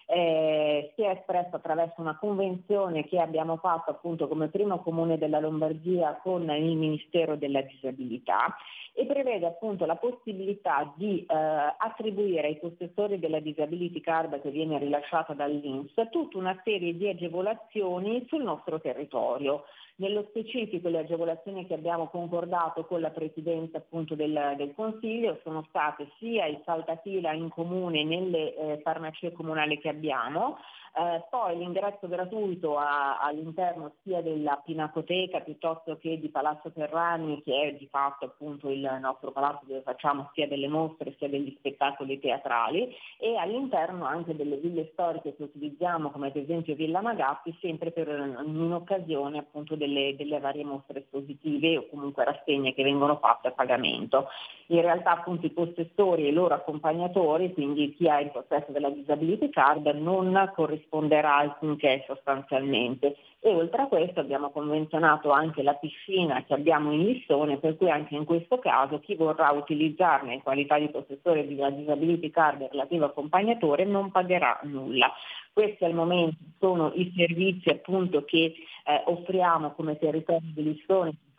eh, 0.08 0.92
si 0.94 1.04
è 1.04 1.10
espresso 1.10 1.56
attraverso 1.56 2.02
una 2.02 2.18
convenzione 2.18 3.06
che 3.06 3.18
abbiamo 3.18 3.56
fatto 3.56 3.92
appunto 3.92 4.28
come 4.28 4.50
primo 4.50 4.80
comune 4.80 5.18
della 5.18 5.40
Lombardia 5.40 6.20
con 6.22 6.50
il 6.50 6.76
Ministero 6.76 7.38
della 7.38 7.62
Disabilità 7.62 8.54
e 9.00 9.06
prevede 9.06 9.46
appunto 9.46 9.86
la 9.86 9.96
possibilità 9.96 10.92
di 10.96 11.20
eh, 11.20 11.36
attribuire 11.36 12.48
ai 12.48 12.58
possessori 12.58 13.20
della 13.20 13.40
disability 13.40 14.02
card 14.02 14.42
che 14.42 14.50
viene 14.50 14.80
rilasciata 14.80 15.34
dall'Inps 15.34 15.94
tutta 16.10 16.40
una 16.40 16.60
serie 16.64 16.98
di 16.98 17.08
agevolazioni 17.08 18.26
sul 18.28 18.42
nostro 18.42 18.82
territorio. 18.82 19.66
Nello 19.98 20.26
specifico 20.30 20.90
le 20.90 21.00
agevolazioni 21.00 21.68
che 21.68 21.76
abbiamo 21.76 22.08
concordato 22.08 22.86
con 22.86 23.00
la 23.00 23.12
Presidenza 23.12 23.78
appunto 23.78 24.16
del, 24.16 24.56
del 24.58 24.74
Consiglio 24.76 25.40
sono 25.44 25.64
state 25.70 26.10
sia 26.18 26.48
il 26.48 26.60
saltafila 26.66 27.34
in 27.34 27.50
comune 27.50 28.04
nelle 28.04 28.56
eh, 28.56 28.80
farmacie 28.82 29.32
comunali 29.32 29.80
che 29.80 29.90
abbiamo, 29.90 30.58
Eh, 31.00 31.24
poi 31.30 31.56
l'ingresso 31.56 32.08
gratuito 32.08 32.76
a, 32.76 33.20
all'interno 33.20 33.92
sia 34.02 34.20
della 34.24 34.60
Pinacoteca 34.66 35.42
piuttosto 35.42 36.00
che 36.00 36.20
di 36.20 36.30
Palazzo 36.30 36.72
Ferrani, 36.72 37.44
che 37.44 37.62
è 37.62 37.74
di 37.74 37.86
fatto 37.86 38.26
appunto 38.26 38.72
il 38.72 38.98
nostro 39.00 39.30
palazzo 39.30 39.60
dove 39.68 39.82
facciamo 39.82 40.32
sia 40.34 40.48
delle 40.48 40.68
mostre 40.68 41.14
sia 41.20 41.30
degli 41.30 41.54
spettacoli 41.60 42.20
teatrali 42.20 42.92
e 43.20 43.36
all'interno 43.38 44.06
anche 44.06 44.36
delle 44.36 44.56
ville 44.56 44.90
storiche 44.94 45.36
che 45.36 45.44
utilizziamo 45.44 46.10
come 46.10 46.30
ad 46.30 46.36
esempio 46.36 46.74
Villa 46.74 47.02
Magatti 47.02 47.56
sempre 47.62 47.92
per, 47.92 48.08
in 48.08 48.74
occasione 48.74 49.38
appunto 49.38 49.76
delle, 49.76 50.16
delle 50.16 50.40
varie 50.40 50.64
mostre 50.64 51.02
espositive 51.02 51.78
o 51.78 51.88
comunque 51.92 52.24
rassegne 52.24 52.74
che 52.74 52.82
vengono 52.82 53.18
fatte 53.18 53.50
a 53.50 53.52
pagamento. 53.52 54.30
In 54.70 54.82
realtà 54.82 55.12
appunto 55.12 55.46
i 55.46 55.52
possessori 55.52 56.26
e 56.26 56.30
i 56.30 56.34
loro 56.34 56.56
accompagnatori, 56.56 57.54
quindi 57.54 57.94
chi 57.94 58.10
ha 58.10 58.20
il 58.20 58.32
possesso 58.32 58.72
della 58.72 58.90
disability 58.90 59.50
card 59.52 59.86
non 59.90 60.52
corrisponde 60.56 60.86
risponderà 60.88 61.36
alcunché 61.38 62.04
sostanzialmente. 62.08 63.18
E 63.40 63.54
oltre 63.54 63.84
a 63.84 63.88
questo 63.88 64.20
abbiamo 64.20 64.50
convenzionato 64.50 65.30
anche 65.30 65.62
la 65.62 65.76
piscina 65.76 66.44
che 66.44 66.54
abbiamo 66.54 66.92
in 66.92 67.06
listone, 67.06 67.58
per 67.58 67.78
cui 67.78 67.90
anche 67.90 68.16
in 68.16 68.26
questo 68.26 68.58
caso 68.58 69.00
chi 69.00 69.16
vorrà 69.16 69.52
utilizzarne 69.52 70.34
in 70.34 70.42
qualità 70.42 70.80
di 70.80 70.90
possessore 70.90 71.46
di 71.46 71.54
una 71.54 71.70
disability 71.70 72.32
card 72.32 72.68
relativo 72.72 73.06
accompagnatore 73.06 73.86
non 73.86 74.12
pagherà 74.12 74.60
nulla. 74.64 75.12
Questi 75.54 75.86
al 75.86 75.94
momento 75.94 76.38
sono 76.60 76.92
i 76.96 77.12
servizi 77.16 77.70
appunto 77.70 78.24
che 78.26 78.54
eh, 78.86 79.02
offriamo 79.06 79.72
come 79.74 79.98
territorio 79.98 80.50
di 80.54 80.64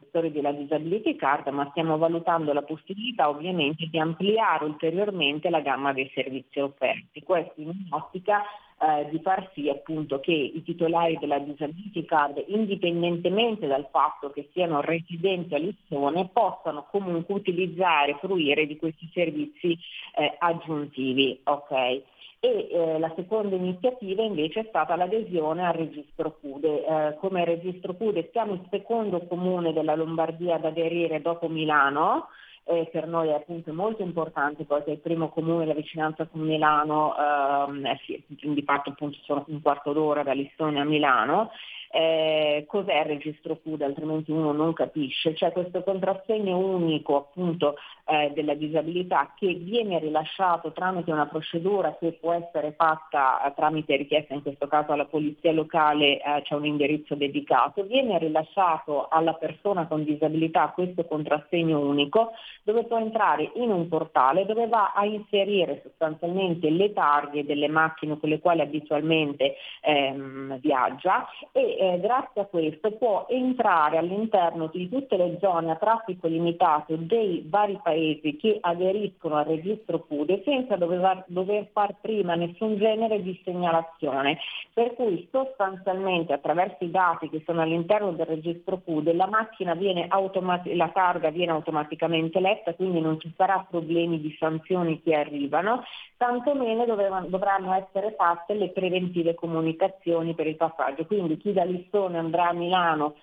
listone 0.08 0.32
della 0.32 0.52
disability 0.52 1.14
card, 1.16 1.48
ma 1.48 1.68
stiamo 1.70 1.98
valutando 1.98 2.52
la 2.52 2.62
possibilità 2.62 3.28
ovviamente 3.28 3.86
di 3.86 3.98
ampliare 3.98 4.64
ulteriormente 4.64 5.50
la 5.50 5.60
gamma 5.60 5.92
dei 5.92 6.10
servizi 6.14 6.58
offerti. 6.58 7.22
Questo 7.22 7.60
in 7.60 7.68
un'ottica 7.68 8.42
eh, 8.80 9.08
di 9.10 9.20
far 9.20 9.50
sì 9.54 9.68
appunto 9.68 10.20
che 10.20 10.32
i 10.32 10.62
titolari 10.62 11.18
della 11.18 11.38
disability 11.38 12.04
card, 12.04 12.42
indipendentemente 12.48 13.66
dal 13.66 13.88
fatto 13.90 14.30
che 14.30 14.48
siano 14.52 14.80
residenti 14.80 15.54
a 15.54 15.58
Lissone, 15.58 16.28
possano 16.32 16.86
comunque 16.90 17.34
utilizzare 17.34 18.12
e 18.12 18.18
fruire 18.20 18.66
di 18.66 18.76
questi 18.76 19.08
servizi 19.12 19.76
eh, 20.16 20.36
aggiuntivi. 20.38 21.40
Okay? 21.44 22.02
E 22.40 22.68
eh, 22.70 22.98
la 23.00 23.12
seconda 23.16 23.56
iniziativa 23.56 24.22
invece 24.22 24.60
è 24.60 24.66
stata 24.68 24.94
l'adesione 24.94 25.66
al 25.66 25.74
registro 25.74 26.38
CUDE. 26.40 26.84
Eh, 26.86 27.16
come 27.18 27.44
registro 27.44 27.94
CUDE 27.94 28.28
siamo 28.30 28.52
il 28.52 28.66
secondo 28.70 29.26
comune 29.26 29.72
della 29.72 29.96
Lombardia 29.96 30.54
ad 30.54 30.64
aderire 30.64 31.20
dopo 31.20 31.48
Milano, 31.48 32.28
eh, 32.62 32.88
per 32.92 33.08
noi 33.08 33.28
è 33.28 33.34
appunto 33.34 33.72
molto 33.72 34.02
importante 34.02 34.64
perché 34.64 34.92
il 34.92 34.98
primo 34.98 35.30
comune 35.30 35.66
la 35.66 35.74
vicinanza 35.74 36.26
con 36.26 36.42
Milano, 36.42 37.14
ehm, 37.16 37.86
eh 37.86 38.00
sì, 38.04 38.22
di 38.28 38.62
fatto 38.62 38.90
appunto 38.90 39.18
sono 39.22 39.44
un 39.48 39.60
quarto 39.60 39.92
d'ora 39.92 40.22
da 40.22 40.32
Lissone 40.32 40.78
a 40.78 40.84
Milano 40.84 41.50
eh, 41.90 42.64
cos'è 42.66 43.00
il 43.00 43.04
registro 43.06 43.56
CUD, 43.56 43.82
altrimenti 43.82 44.30
uno 44.30 44.52
non 44.52 44.72
capisce. 44.72 45.32
C'è 45.32 45.52
questo 45.52 45.82
contrassegno 45.82 46.56
unico 46.56 47.16
appunto 47.16 47.76
eh, 48.04 48.30
della 48.34 48.54
disabilità 48.54 49.32
che 49.36 49.54
viene 49.54 49.98
rilasciato 49.98 50.72
tramite 50.72 51.12
una 51.12 51.26
procedura 51.26 51.96
che 51.98 52.12
può 52.12 52.32
essere 52.32 52.72
fatta 52.72 53.44
eh, 53.44 53.54
tramite 53.54 53.96
richiesta, 53.96 54.34
in 54.34 54.42
questo 54.42 54.66
caso 54.66 54.92
alla 54.92 55.06
polizia 55.06 55.52
locale 55.52 56.20
eh, 56.20 56.42
c'è 56.42 56.54
un 56.54 56.66
indirizzo 56.66 57.14
dedicato, 57.14 57.84
viene 57.84 58.18
rilasciato 58.18 59.08
alla 59.08 59.34
persona 59.34 59.86
con 59.86 60.04
disabilità 60.04 60.68
questo 60.74 61.04
contrassegno 61.04 61.78
unico 61.78 62.32
dove 62.62 62.84
può 62.84 62.98
entrare 62.98 63.50
in 63.54 63.70
un 63.70 63.88
portale 63.88 64.44
dove 64.44 64.66
va 64.66 64.92
a 64.94 65.04
inserire 65.04 65.80
sostanzialmente 65.82 66.70
le 66.70 66.92
targhe 66.92 67.44
delle 67.44 67.68
macchine 67.68 68.18
con 68.18 68.28
le 68.28 68.40
quali 68.40 68.60
abitualmente 68.60 69.56
ehm, 69.80 70.58
viaggia 70.60 71.26
e 71.52 71.77
eh, 71.78 72.00
grazie 72.00 72.40
a 72.40 72.46
questo 72.46 72.90
può 72.92 73.26
entrare 73.28 73.98
all'interno 73.98 74.66
di 74.66 74.88
tutte 74.88 75.16
le 75.16 75.38
zone 75.40 75.70
a 75.70 75.76
traffico 75.76 76.26
limitato 76.26 76.96
dei 76.96 77.46
vari 77.48 77.78
paesi 77.80 78.36
che 78.36 78.58
aderiscono 78.60 79.36
al 79.36 79.44
registro 79.44 80.00
CUDE 80.00 80.42
senza 80.44 80.74
dover, 80.74 81.22
dover 81.28 81.68
far 81.72 81.94
prima 82.00 82.34
nessun 82.34 82.78
genere 82.78 83.22
di 83.22 83.40
segnalazione. 83.44 84.38
Per 84.74 84.94
cui 84.94 85.28
sostanzialmente 85.30 86.32
attraverso 86.32 86.82
i 86.82 86.90
dati 86.90 87.28
che 87.28 87.42
sono 87.46 87.62
all'interno 87.62 88.10
del 88.10 88.26
registro 88.26 88.78
CUDE 88.78 89.14
la 89.14 89.28
macchina 89.28 89.74
viene 89.74 90.06
automati- 90.08 90.74
la 90.74 90.88
targa 90.88 91.30
viene 91.30 91.52
automaticamente 91.52 92.40
letta, 92.40 92.74
quindi 92.74 93.00
non 93.00 93.20
ci 93.20 93.32
sarà 93.36 93.64
problemi 93.68 94.20
di 94.20 94.34
sanzioni 94.36 95.00
che 95.00 95.14
arrivano, 95.14 95.84
tantomeno 96.16 96.84
dovranno 97.28 97.72
essere 97.74 98.14
fatte 98.16 98.54
le 98.54 98.70
preventive 98.70 99.34
comunicazioni 99.34 100.34
per 100.34 100.48
il 100.48 100.56
passaggio. 100.56 101.06
Quindi 101.06 101.36
chi 101.36 101.52
da 101.52 101.66
Lissone 101.68 102.18
andrà 102.18 102.48
a 102.48 102.52
Milano 102.52 103.14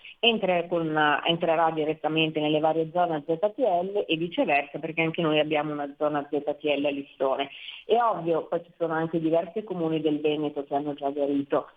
con, 0.67 1.19
entrerà 1.25 1.69
direttamente 1.71 2.39
nelle 2.39 2.59
varie 2.59 2.89
zone 2.91 3.23
ZTL 3.25 4.05
e 4.07 4.17
viceversa 4.17 4.79
perché 4.79 5.01
anche 5.01 5.21
noi 5.21 5.39
abbiamo 5.39 5.73
una 5.73 5.93
zona 5.97 6.27
ZTL 6.29 6.85
a 6.85 6.89
Lissone. 6.89 7.49
È 7.85 7.95
ovvio, 7.95 8.45
poi 8.47 8.63
ci 8.63 8.71
sono 8.77 8.93
anche 8.93 9.19
diversi 9.19 9.63
comuni 9.63 10.01
del 10.01 10.19
Veneto 10.21 10.63
che 10.63 10.75
hanno 10.75 10.93
già 10.93 11.07
aderito 11.07 11.67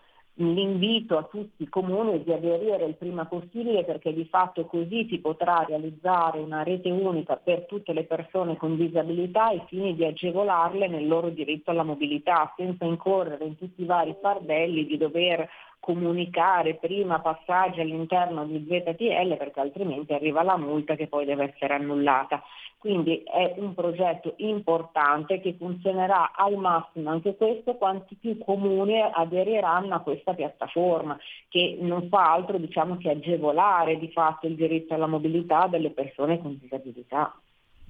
l'invito 0.41 1.17
a 1.19 1.25
tutti 1.25 1.65
i 1.65 1.69
comuni 1.69 2.23
di 2.23 2.33
aderire 2.33 2.85
il 2.85 2.95
prima 2.95 3.25
possibile 3.27 3.85
perché 3.85 4.13
di 4.13 4.25
fatto 4.25 4.67
così 4.67 5.07
si 5.09 5.19
potrà 5.19 5.65
realizzare 5.67 6.39
una 6.39 6.63
rete 6.63 6.91
unica 6.91 7.37
per 7.37 7.67
tutte 7.67 7.93
le 7.93 8.05
persone 8.05 8.57
con 8.57 8.77
disabilità 8.77 9.47
ai 9.47 9.63
fini 9.67 9.97
di 9.97 10.05
agevolarle 10.05 10.87
nel 10.87 11.09
loro 11.09 11.31
diritto 11.31 11.71
alla 11.71 11.83
mobilità 11.83 12.53
senza 12.57 12.85
incorrere 12.85 13.47
in 13.47 13.57
tutti 13.57 13.83
i 13.83 13.87
vari 13.87 14.15
fardelli 14.21 14.87
di 14.87 14.97
dover 14.97 15.49
comunicare 15.81 16.75
prima 16.75 17.21
passaggi 17.21 17.81
all'interno 17.81 18.45
di 18.45 18.67
ZTL 18.69 19.37
perché 19.37 19.61
altrimenti 19.61 20.13
arriva 20.13 20.43
la 20.43 20.57
multa 20.57 20.95
che 20.95 21.07
poi 21.07 21.25
deve 21.25 21.53
essere 21.55 21.75
annullata. 21.75 22.43
Quindi 22.79 23.25
è 23.25 23.55
un 23.57 23.75
progetto 23.75 24.35
importante 24.37 25.41
che 25.41 25.57
funzionerà 25.59 26.31
al 26.33 26.55
massimo 26.57 27.11
anche 27.11 27.35
questo 27.35 27.75
quanti 27.75 28.15
più 28.15 28.39
comuni 28.39 29.01
aderiranno 29.01 29.97
a 29.97 30.01
questa 30.01 30.33
piattaforma 30.33 31.19
che 31.49 31.77
non 31.81 32.09
fa 32.09 32.33
altro 32.35 32.57
diciamo, 32.57 32.97
che 32.99 33.11
agevolare 33.11 33.99
di 33.99 34.09
fatto 34.13 34.47
il 34.47 34.55
diritto 34.55 34.95
alla 34.95 35.09
mobilità 35.09 35.67
delle 35.67 35.91
persone 35.91 36.41
con 36.41 36.57
disabilità. 36.61 37.35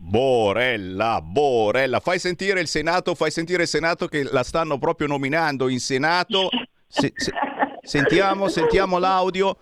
Borella, 0.00 1.20
Borella, 1.20 1.98
fai 1.98 2.20
sentire 2.20 2.60
il 2.60 2.68
Senato, 2.68 3.14
fai 3.14 3.32
sentire 3.32 3.62
il 3.62 3.68
Senato 3.68 4.06
che 4.06 4.22
la 4.22 4.44
stanno 4.44 4.78
proprio 4.78 5.08
nominando 5.08 5.68
in 5.68 5.80
Senato. 5.80 6.48
Se, 6.86 7.12
se, 7.14 7.32
Sentiamo, 7.82 8.48
sentiamo 8.48 8.98
l'audio. 8.98 9.56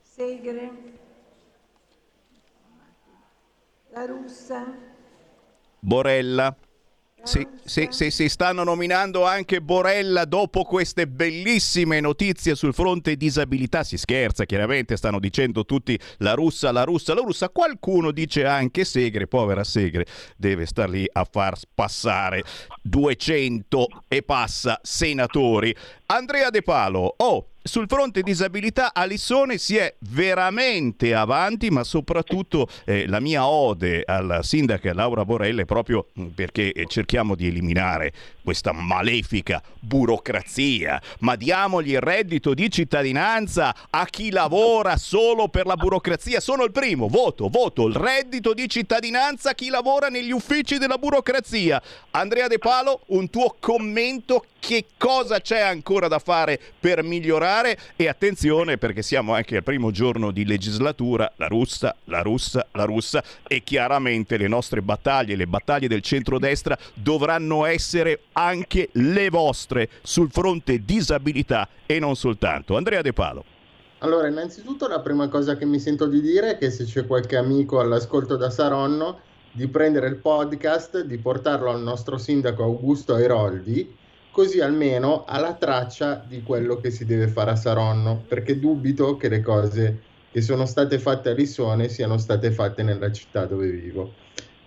Segre. 0.00 0.70
La 3.90 4.06
russa. 4.06 4.64
Borella. 5.78 6.56
Si, 7.24 7.46
si, 7.64 7.86
si, 7.90 8.10
si, 8.10 8.28
stanno 8.28 8.64
nominando 8.64 9.24
anche 9.24 9.62
Borella 9.62 10.24
dopo 10.24 10.64
queste 10.64 11.06
bellissime 11.06 12.00
notizie 12.00 12.56
sul 12.56 12.74
fronte 12.74 13.16
disabilità. 13.16 13.84
Si 13.84 13.96
scherza, 13.96 14.44
chiaramente, 14.44 14.96
stanno 14.96 15.20
dicendo 15.20 15.64
tutti 15.64 15.98
la 16.18 16.34
russa, 16.34 16.72
la 16.72 16.82
russa, 16.82 17.14
la 17.14 17.20
russa. 17.20 17.48
Qualcuno 17.50 18.10
dice 18.10 18.44
anche 18.44 18.84
Segre, 18.84 19.28
povera 19.28 19.62
Segre, 19.62 20.04
deve 20.36 20.66
star 20.66 20.88
lì 20.88 21.08
a 21.12 21.24
far 21.30 21.56
passare 21.72 22.42
200 22.82 23.86
e 24.08 24.22
passa 24.22 24.80
senatori. 24.82 25.74
Andrea 26.06 26.50
De 26.50 26.62
Palo, 26.62 27.14
oh, 27.18 27.51
sul 27.62 27.86
fronte 27.88 28.22
disabilità 28.22 28.92
Alissone 28.92 29.56
si 29.56 29.76
è 29.76 29.94
veramente 30.10 31.14
avanti, 31.14 31.70
ma 31.70 31.84
soprattutto 31.84 32.68
eh, 32.84 33.06
la 33.06 33.20
mia 33.20 33.46
ode 33.46 34.02
alla 34.04 34.42
sindaca 34.42 34.92
Laura 34.92 35.24
Borella 35.24 35.62
è 35.62 35.64
proprio 35.64 36.08
mm, 36.18 36.26
perché 36.28 36.72
cerchiamo 36.88 37.34
di 37.34 37.46
eliminare 37.46 38.12
questa 38.42 38.72
malefica 38.72 39.62
burocrazia, 39.78 41.00
ma 41.20 41.36
diamogli 41.36 41.92
il 41.92 42.00
reddito 42.00 42.54
di 42.54 42.70
cittadinanza 42.70 43.74
a 43.90 44.04
chi 44.06 44.30
lavora 44.30 44.96
solo 44.96 45.48
per 45.48 45.66
la 45.66 45.76
burocrazia. 45.76 46.40
Sono 46.40 46.64
il 46.64 46.72
primo, 46.72 47.08
voto, 47.08 47.48
voto, 47.48 47.86
il 47.86 47.94
reddito 47.94 48.54
di 48.54 48.68
cittadinanza 48.68 49.50
a 49.50 49.54
chi 49.54 49.68
lavora 49.68 50.08
negli 50.08 50.30
uffici 50.30 50.78
della 50.78 50.98
burocrazia. 50.98 51.80
Andrea 52.10 52.48
De 52.48 52.58
Palo, 52.58 53.00
un 53.06 53.30
tuo 53.30 53.56
commento, 53.58 54.44
che 54.58 54.84
cosa 54.96 55.40
c'è 55.40 55.58
ancora 55.58 56.06
da 56.06 56.20
fare 56.20 56.60
per 56.78 57.02
migliorare? 57.02 57.78
e 57.96 58.08
attenzione 58.08 58.78
perché 58.78 59.02
siamo 59.02 59.34
anche 59.34 59.56
al 59.56 59.62
primo 59.62 59.90
giorno 59.90 60.30
di 60.30 60.44
legislatura, 60.44 61.30
la 61.36 61.46
russa, 61.46 61.94
la 62.04 62.20
russa, 62.20 62.66
la 62.72 62.84
russa 62.84 63.22
e 63.46 63.62
chiaramente 63.62 64.36
le 64.36 64.48
nostre 64.48 64.82
battaglie, 64.82 65.36
le 65.36 65.46
battaglie 65.46 65.88
del 65.88 66.02
centrodestra 66.02 66.76
dovranno 66.94 67.64
essere 67.64 68.20
anche 68.32 68.88
le 68.92 69.30
vostre 69.30 69.88
sul 70.02 70.30
fronte 70.30 70.84
disabilità 70.84 71.68
e 71.86 71.98
non 71.98 72.16
soltanto. 72.16 72.76
Andrea 72.76 73.02
De 73.02 73.12
Palo. 73.12 73.44
Allora, 73.98 74.26
innanzitutto 74.26 74.88
la 74.88 75.00
prima 75.00 75.28
cosa 75.28 75.56
che 75.56 75.64
mi 75.64 75.78
sento 75.78 76.06
di 76.06 76.20
dire 76.20 76.52
è 76.52 76.58
che 76.58 76.70
se 76.70 76.84
c'è 76.84 77.06
qualche 77.06 77.36
amico 77.36 77.78
all'ascolto 77.78 78.36
da 78.36 78.50
Saronno, 78.50 79.20
di 79.52 79.68
prendere 79.68 80.08
il 80.08 80.16
podcast, 80.16 81.02
di 81.04 81.18
portarlo 81.18 81.70
al 81.70 81.82
nostro 81.82 82.18
sindaco 82.18 82.64
Augusto 82.64 83.14
Airoldi, 83.14 83.96
così 84.32 84.60
almeno 84.60 85.24
ha 85.24 85.38
la 85.38 85.54
traccia 85.54 86.24
di 86.26 86.42
quello 86.42 86.80
che 86.80 86.90
si 86.90 87.04
deve 87.04 87.28
fare 87.28 87.52
a 87.52 87.56
Saronno, 87.56 88.24
perché 88.26 88.58
dubito 88.58 89.16
che 89.16 89.28
le 89.28 89.40
cose 89.40 90.02
che 90.32 90.40
sono 90.40 90.64
state 90.64 90.98
fatte 90.98 91.28
a 91.28 91.34
Lissone 91.34 91.88
siano 91.88 92.16
state 92.16 92.50
fatte 92.50 92.82
nella 92.82 93.12
città 93.12 93.44
dove 93.44 93.68
vivo. 93.68 94.14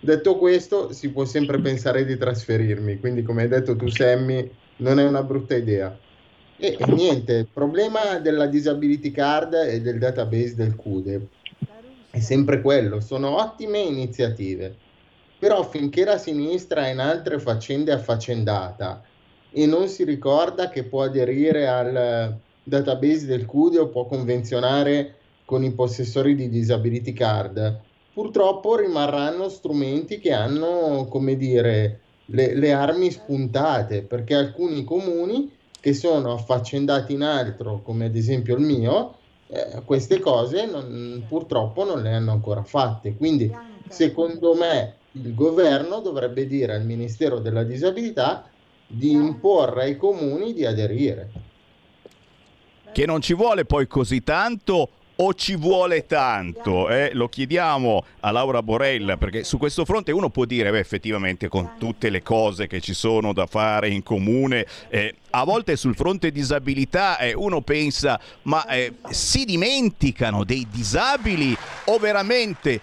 Detto 0.06 0.36
questo, 0.36 0.92
si 0.92 1.10
può 1.10 1.24
sempre 1.24 1.58
pensare 1.58 2.04
di 2.04 2.16
trasferirmi, 2.16 3.00
quindi 3.00 3.24
come 3.24 3.42
hai 3.42 3.48
detto 3.48 3.74
tu 3.74 3.88
Sammy, 3.88 4.48
non 4.76 5.00
è 5.00 5.04
una 5.04 5.24
brutta 5.24 5.56
idea. 5.56 5.98
E, 6.56 6.76
e 6.78 6.92
niente, 6.92 7.32
il 7.32 7.48
problema 7.52 8.20
della 8.20 8.46
disability 8.46 9.10
card 9.10 9.54
e 9.54 9.80
del 9.80 9.98
database 9.98 10.54
del 10.54 10.76
CUDE 10.76 11.26
è 12.08 12.20
sempre 12.20 12.60
quello, 12.60 13.00
sono 13.00 13.40
ottime 13.40 13.80
iniziative, 13.80 14.76
però 15.40 15.64
finché 15.64 16.04
la 16.04 16.18
sinistra 16.18 16.86
è 16.86 16.92
in 16.92 17.00
altre 17.00 17.40
faccende 17.40 17.90
affaccendata 17.90 19.02
e 19.50 19.66
non 19.66 19.88
si 19.88 20.04
ricorda 20.04 20.68
che 20.68 20.84
può 20.84 21.02
aderire 21.02 21.66
al 21.66 22.38
database 22.62 23.26
del 23.26 23.44
CUDE 23.44 23.80
o 23.80 23.88
può 23.88 24.06
convenzionare 24.06 25.16
con 25.44 25.64
i 25.64 25.72
possessori 25.72 26.36
di 26.36 26.48
disability 26.48 27.12
card, 27.12 27.80
purtroppo 28.16 28.76
rimarranno 28.76 29.50
strumenti 29.50 30.18
che 30.20 30.32
hanno, 30.32 31.06
come 31.10 31.36
dire, 31.36 32.00
le, 32.24 32.54
le 32.54 32.72
armi 32.72 33.10
spuntate, 33.10 34.00
perché 34.00 34.34
alcuni 34.34 34.84
comuni 34.84 35.54
che 35.78 35.92
sono 35.92 36.32
affaccendati 36.32 37.12
in 37.12 37.20
altro, 37.20 37.82
come 37.84 38.06
ad 38.06 38.16
esempio 38.16 38.56
il 38.56 38.64
mio, 38.64 39.16
eh, 39.48 39.82
queste 39.84 40.18
cose 40.18 40.64
non, 40.64 41.26
purtroppo 41.28 41.84
non 41.84 42.00
le 42.00 42.14
hanno 42.14 42.32
ancora 42.32 42.62
fatte. 42.62 43.14
Quindi, 43.18 43.54
secondo 43.86 44.54
me, 44.54 44.94
il 45.12 45.34
governo 45.34 46.00
dovrebbe 46.00 46.46
dire 46.46 46.74
al 46.74 46.86
Ministero 46.86 47.38
della 47.38 47.64
Disabilità 47.64 48.48
di 48.86 49.10
imporre 49.10 49.82
ai 49.82 49.98
comuni 49.98 50.54
di 50.54 50.64
aderire. 50.64 51.30
Che 52.92 53.04
non 53.04 53.20
ci 53.20 53.34
vuole 53.34 53.66
poi 53.66 53.86
così 53.86 54.22
tanto 54.22 54.88
o 55.16 55.34
ci 55.34 55.56
vuole 55.56 56.06
tanto? 56.06 56.88
Eh? 56.88 57.10
Lo 57.12 57.28
chiediamo 57.28 58.04
a 58.20 58.30
Laura 58.30 58.62
Borella 58.62 59.16
perché 59.16 59.44
su 59.44 59.58
questo 59.58 59.84
fronte 59.84 60.12
uno 60.12 60.30
può 60.30 60.44
dire, 60.44 60.70
beh, 60.70 60.78
effettivamente 60.78 61.48
con 61.48 61.72
tutte 61.78 62.10
le 62.10 62.22
cose 62.22 62.66
che 62.66 62.80
ci 62.80 62.94
sono 62.94 63.32
da 63.32 63.46
fare 63.46 63.88
in 63.88 64.02
comune, 64.02 64.66
eh, 64.88 65.14
a 65.30 65.44
volte 65.44 65.76
sul 65.76 65.94
fronte 65.94 66.30
disabilità 66.30 67.18
eh, 67.18 67.34
uno 67.34 67.60
pensa, 67.60 68.20
ma 68.42 68.66
eh, 68.68 68.94
si 69.10 69.44
dimenticano 69.44 70.44
dei 70.44 70.66
disabili 70.70 71.56
o 71.84 71.98
veramente... 71.98 72.80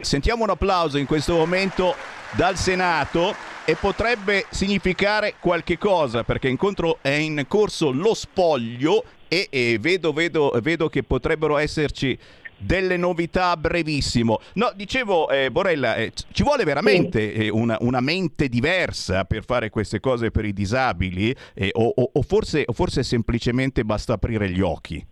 Sentiamo 0.00 0.42
un 0.42 0.50
applauso 0.50 0.98
in 0.98 1.06
questo 1.06 1.36
momento 1.36 1.94
dal 2.36 2.56
Senato 2.56 3.32
e 3.64 3.76
potrebbe 3.76 4.46
significare 4.50 5.34
qualche 5.38 5.78
cosa 5.78 6.24
perché 6.24 6.48
incontro 6.48 6.98
è 7.00 7.10
in 7.10 7.44
corso 7.46 7.92
lo 7.92 8.12
spoglio 8.12 9.04
e, 9.28 9.46
e 9.50 9.78
vedo, 9.80 10.12
vedo, 10.12 10.52
vedo 10.60 10.88
che 10.88 11.02
potrebbero 11.02 11.56
esserci 11.58 12.18
delle 12.56 12.96
novità 12.96 13.50
a 13.50 13.56
brevissimo. 13.56 14.38
No, 14.54 14.70
dicevo, 14.74 15.28
eh, 15.28 15.50
Borella, 15.50 15.96
eh, 15.96 16.12
ci 16.32 16.42
vuole 16.42 16.64
veramente 16.64 17.32
eh, 17.32 17.50
una, 17.50 17.76
una, 17.80 18.00
mente 18.00 18.48
diversa 18.48 19.24
per 19.24 19.44
fare 19.44 19.70
queste 19.70 20.00
cose 20.00 20.30
per 20.30 20.44
i 20.44 20.52
disabili 20.52 21.34
eh, 21.54 21.70
o, 21.72 21.92
o, 21.94 22.10
o, 22.12 22.22
forse, 22.22 22.64
o, 22.66 22.72
forse, 22.72 23.02
semplicemente 23.02 23.84
basta 23.84 24.14
aprire 24.14 24.48
gli 24.50 24.60
occhi? 24.60 25.04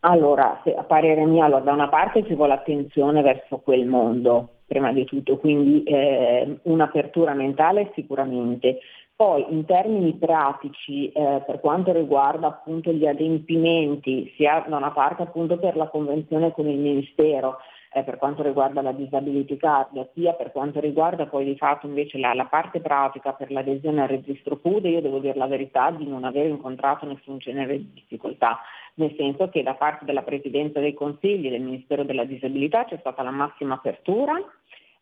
Allora, 0.00 0.60
se, 0.64 0.74
a 0.74 0.82
parere 0.82 1.24
mio, 1.26 1.44
allora, 1.44 1.60
da 1.60 1.72
una 1.72 1.88
parte 1.88 2.24
ci 2.26 2.34
vuole 2.34 2.54
attenzione 2.54 3.22
verso 3.22 3.58
quel 3.58 3.86
mondo, 3.86 4.59
prima 4.70 4.92
di 4.92 5.04
tutto, 5.04 5.36
quindi 5.36 5.82
eh, 5.82 6.60
un'apertura 6.62 7.34
mentale 7.34 7.90
sicuramente. 7.96 8.78
Poi 9.16 9.44
in 9.50 9.64
termini 9.64 10.14
pratici, 10.14 11.10
eh, 11.10 11.42
per 11.44 11.58
quanto 11.58 11.92
riguarda 11.92 12.46
appunto 12.46 12.92
gli 12.92 13.04
adempimenti, 13.04 14.32
sia 14.36 14.64
da 14.68 14.76
una 14.76 14.92
parte 14.92 15.22
appunto 15.22 15.58
per 15.58 15.74
la 15.74 15.88
convenzione 15.88 16.52
con 16.52 16.68
il 16.68 16.78
Ministero, 16.78 17.58
eh, 17.92 18.04
per 18.04 18.16
quanto 18.16 18.44
riguarda 18.44 18.80
la 18.80 18.92
disability 18.92 19.56
card, 19.56 20.10
sia 20.14 20.34
per 20.34 20.52
quanto 20.52 20.78
riguarda 20.78 21.26
poi 21.26 21.44
di 21.44 21.56
fatto 21.56 21.88
invece 21.88 22.18
la, 22.18 22.32
la 22.32 22.46
parte 22.46 22.80
pratica 22.80 23.32
per 23.32 23.50
l'adesione 23.50 24.02
al 24.02 24.08
registro 24.08 24.56
PUDE, 24.56 24.88
io 24.88 25.00
devo 25.00 25.18
dire 25.18 25.36
la 25.36 25.48
verità 25.48 25.90
di 25.90 26.06
non 26.06 26.22
aver 26.22 26.46
incontrato 26.46 27.06
nessun 27.06 27.38
genere 27.38 27.76
di 27.78 27.90
difficoltà, 27.92 28.60
nel 28.94 29.14
senso 29.16 29.48
che 29.48 29.62
da 29.62 29.74
parte 29.74 30.04
della 30.04 30.22
Presidenza 30.22 30.80
dei 30.80 30.94
Consigli 30.94 31.46
e 31.46 31.50
del 31.50 31.62
Ministero 31.62 32.04
della 32.04 32.24
Disabilità 32.24 32.84
c'è 32.84 32.98
stata 32.98 33.22
la 33.22 33.30
massima 33.30 33.74
apertura 33.74 34.40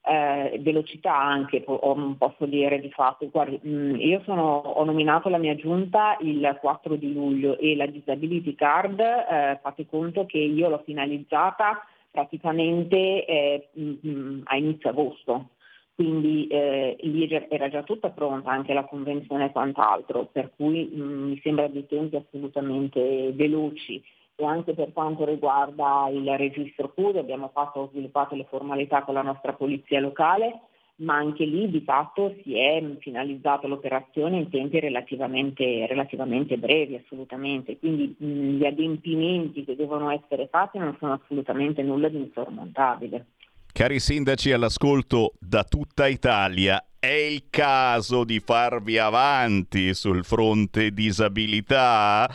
eh, 0.08 0.58
velocità 0.60 1.14
anche, 1.14 1.60
po- 1.60 1.78
posso 2.16 2.46
dire 2.46 2.80
di 2.80 2.90
fatto. 2.90 3.28
Guardi, 3.28 3.60
mm, 3.66 3.96
io 3.96 4.22
sono, 4.24 4.56
ho 4.56 4.84
nominato 4.84 5.28
la 5.28 5.38
mia 5.38 5.54
giunta 5.54 6.16
il 6.20 6.56
4 6.60 6.96
di 6.96 7.12
luglio 7.12 7.58
e 7.58 7.76
la 7.76 7.86
disability 7.86 8.54
card, 8.54 9.00
eh, 9.00 9.58
fate 9.60 9.86
conto 9.86 10.24
che 10.24 10.38
io 10.38 10.68
l'ho 10.68 10.82
finalizzata 10.84 11.84
praticamente 12.10 13.24
eh, 13.26 13.68
mm, 13.78 13.92
mm, 14.06 14.40
a 14.44 14.56
inizio 14.56 14.88
agosto. 14.88 15.50
Quindi 15.98 16.46
eh, 16.46 16.96
lì 17.00 17.28
era 17.48 17.68
già 17.68 17.82
tutta 17.82 18.10
pronta 18.10 18.52
anche 18.52 18.72
la 18.72 18.84
convenzione 18.84 19.46
e 19.46 19.50
quant'altro, 19.50 20.26
per 20.30 20.52
cui 20.54 20.84
mh, 20.84 21.02
mi 21.02 21.40
sembra 21.42 21.66
dei 21.66 21.86
tempi 21.88 22.14
assolutamente 22.14 23.32
veloci 23.32 24.00
e 24.36 24.44
anche 24.44 24.74
per 24.74 24.92
quanto 24.92 25.24
riguarda 25.24 26.08
il 26.12 26.36
registro 26.36 26.92
CUDE 26.92 27.18
abbiamo 27.18 27.50
fatto, 27.52 27.88
sviluppato 27.90 28.36
le 28.36 28.46
formalità 28.48 29.02
con 29.02 29.14
la 29.14 29.22
nostra 29.22 29.54
polizia 29.54 29.98
locale, 29.98 30.60
ma 30.98 31.16
anche 31.16 31.44
lì 31.44 31.68
di 31.68 31.80
fatto 31.80 32.32
si 32.44 32.56
è 32.56 32.80
finalizzata 33.00 33.66
l'operazione 33.66 34.36
in 34.36 34.50
tempi 34.50 34.78
relativamente, 34.78 35.84
relativamente 35.88 36.58
brevi, 36.58 36.94
assolutamente. 36.94 37.76
Quindi 37.76 38.14
mh, 38.16 38.26
gli 38.58 38.64
adempimenti 38.64 39.64
che 39.64 39.74
devono 39.74 40.10
essere 40.10 40.46
fatti 40.46 40.78
non 40.78 40.96
sono 41.00 41.14
assolutamente 41.14 41.82
nulla 41.82 42.08
di 42.08 42.18
insormontabile. 42.18 43.26
Cari 43.72 44.00
sindaci 44.00 44.50
all'ascolto 44.50 45.34
da 45.38 45.62
tutta 45.62 46.08
Italia, 46.08 46.84
è 46.98 47.06
il 47.06 47.44
caso 47.48 48.24
di 48.24 48.40
farvi 48.40 48.98
avanti 48.98 49.94
sul 49.94 50.24
fronte 50.24 50.90
disabilità? 50.90 52.28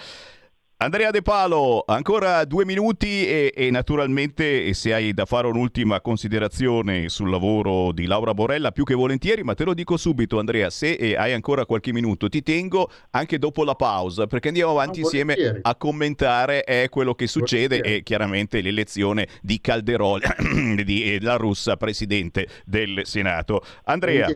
Andrea 0.77 1.11
De 1.11 1.21
Palo, 1.21 1.83
ancora 1.85 2.43
due 2.43 2.65
minuti 2.65 3.25
e, 3.25 3.53
e, 3.55 3.71
naturalmente 3.71 4.73
se 4.73 4.93
hai 4.93 5.13
da 5.13 5.25
fare 5.25 5.47
un'ultima 5.47 6.01
considerazione 6.01 7.07
sul 7.07 7.29
lavoro 7.29 7.93
di 7.93 8.05
Laura 8.05 8.33
Borella, 8.33 8.71
più 8.71 8.83
che 8.83 8.93
volentieri, 8.93 9.43
ma 9.43 9.53
te 9.53 9.63
lo 9.63 9.73
dico 9.73 9.95
subito 9.95 10.39
Andrea, 10.39 10.69
se 10.69 11.15
hai 11.15 11.31
ancora 11.31 11.65
qualche 11.65 11.93
minuto 11.93 12.27
ti 12.27 12.43
tengo 12.43 12.89
anche 13.11 13.39
dopo 13.39 13.63
la 13.63 13.75
pausa 13.75 14.27
perché 14.27 14.49
andiamo 14.49 14.71
avanti 14.71 14.99
no, 14.99 15.05
insieme 15.05 15.59
a 15.61 15.75
commentare 15.75 16.65
eh, 16.65 16.89
quello 16.89 17.15
che 17.15 17.27
succede 17.27 17.77
volentieri. 17.77 17.97
e 17.99 18.03
chiaramente 18.03 18.61
l'elezione 18.61 19.27
di 19.41 19.61
Calderoli, 19.61 20.25
di 20.83 21.13
eh, 21.13 21.21
La 21.21 21.37
Russa, 21.37 21.77
presidente 21.77 22.47
del 22.65 23.01
Senato. 23.05 23.61
Andrea. 23.85 24.27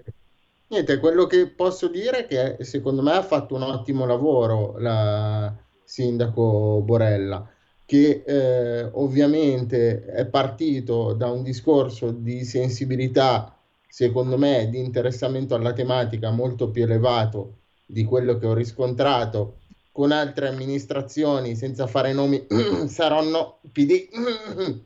Niente, 0.70 1.00
quello 1.00 1.26
che 1.28 1.48
posso 1.48 1.88
dire 1.88 2.28
è 2.28 2.56
che 2.56 2.64
secondo 2.64 3.02
me 3.02 3.12
ha 3.12 3.24
fatto 3.24 3.56
un 3.56 3.64
ottimo 3.64 4.06
lavoro 4.06 4.76
la 4.78 5.54
sindaco 5.88 6.82
Borella, 6.84 7.50
che 7.86 8.24
eh, 8.26 8.90
ovviamente 8.92 10.04
è 10.06 10.26
partito 10.26 11.14
da 11.14 11.32
un 11.32 11.44
discorso 11.44 12.12
di 12.12 12.44
sensibilità, 12.44 13.58
secondo 13.88 14.38
me, 14.38 14.68
di 14.70 14.80
interessamento 14.80 15.56
alla 15.56 15.72
tematica 15.72 16.30
molto 16.30 16.70
più 16.70 16.84
elevato 16.84 17.60
di 17.86 18.04
quello 18.04 18.38
che 18.38 18.46
ho 18.46 18.54
riscontrato 18.54 19.60
con 19.94 20.12
altre 20.12 20.50
amministrazioni, 20.50 21.56
senza 21.56 21.88
fare 21.88 22.12
nomi, 22.12 22.46
saranno 22.88 23.60
PD. 23.72 24.10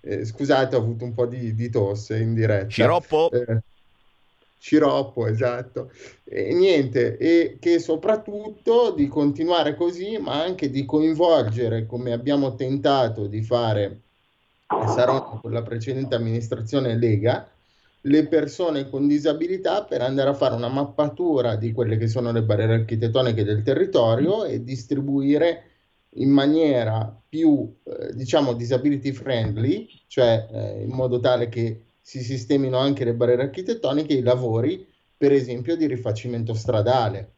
eh, 0.00 0.24
scusate, 0.24 0.76
ho 0.76 0.78
avuto 0.78 1.04
un 1.04 1.14
po' 1.14 1.26
di, 1.26 1.52
di 1.56 1.68
tosse 1.68 2.18
in 2.18 2.32
diretta. 2.32 2.68
Sciroppo. 2.68 3.30
Eh, 3.32 3.58
sciroppo, 4.64 5.26
esatto. 5.26 5.90
E 6.24 6.54
niente, 6.54 7.18
e 7.18 7.58
che 7.60 7.78
soprattutto 7.78 8.92
di 8.92 9.08
continuare 9.08 9.74
così, 9.74 10.16
ma 10.16 10.42
anche 10.42 10.70
di 10.70 10.86
coinvolgere, 10.86 11.84
come 11.84 12.12
abbiamo 12.12 12.54
tentato 12.54 13.26
di 13.26 13.42
fare, 13.42 14.00
e 14.66 14.88
sarò 14.88 15.38
con 15.38 15.52
la 15.52 15.60
precedente 15.60 16.14
amministrazione 16.14 16.96
Lega, 16.96 17.46
le 18.06 18.26
persone 18.26 18.88
con 18.88 19.06
disabilità 19.06 19.84
per 19.84 20.00
andare 20.00 20.30
a 20.30 20.34
fare 20.34 20.54
una 20.54 20.68
mappatura 20.68 21.56
di 21.56 21.72
quelle 21.72 21.98
che 21.98 22.08
sono 22.08 22.32
le 22.32 22.42
barriere 22.42 22.74
architettoniche 22.74 23.44
del 23.44 23.62
territorio 23.62 24.44
e 24.44 24.64
distribuire 24.64 25.64
in 26.16 26.30
maniera 26.30 27.14
più, 27.28 27.70
eh, 27.82 28.14
diciamo, 28.14 28.54
disability 28.54 29.12
friendly, 29.12 29.86
cioè 30.06 30.46
eh, 30.50 30.82
in 30.84 30.90
modo 30.90 31.20
tale 31.20 31.50
che 31.50 31.83
si 32.06 32.22
sistemino 32.22 32.76
anche 32.76 33.02
le 33.02 33.14
barriere 33.14 33.44
architettoniche 33.44 34.12
i 34.12 34.20
lavori, 34.20 34.86
per 35.16 35.32
esempio, 35.32 35.74
di 35.74 35.86
rifacimento 35.86 36.52
stradale. 36.52 37.32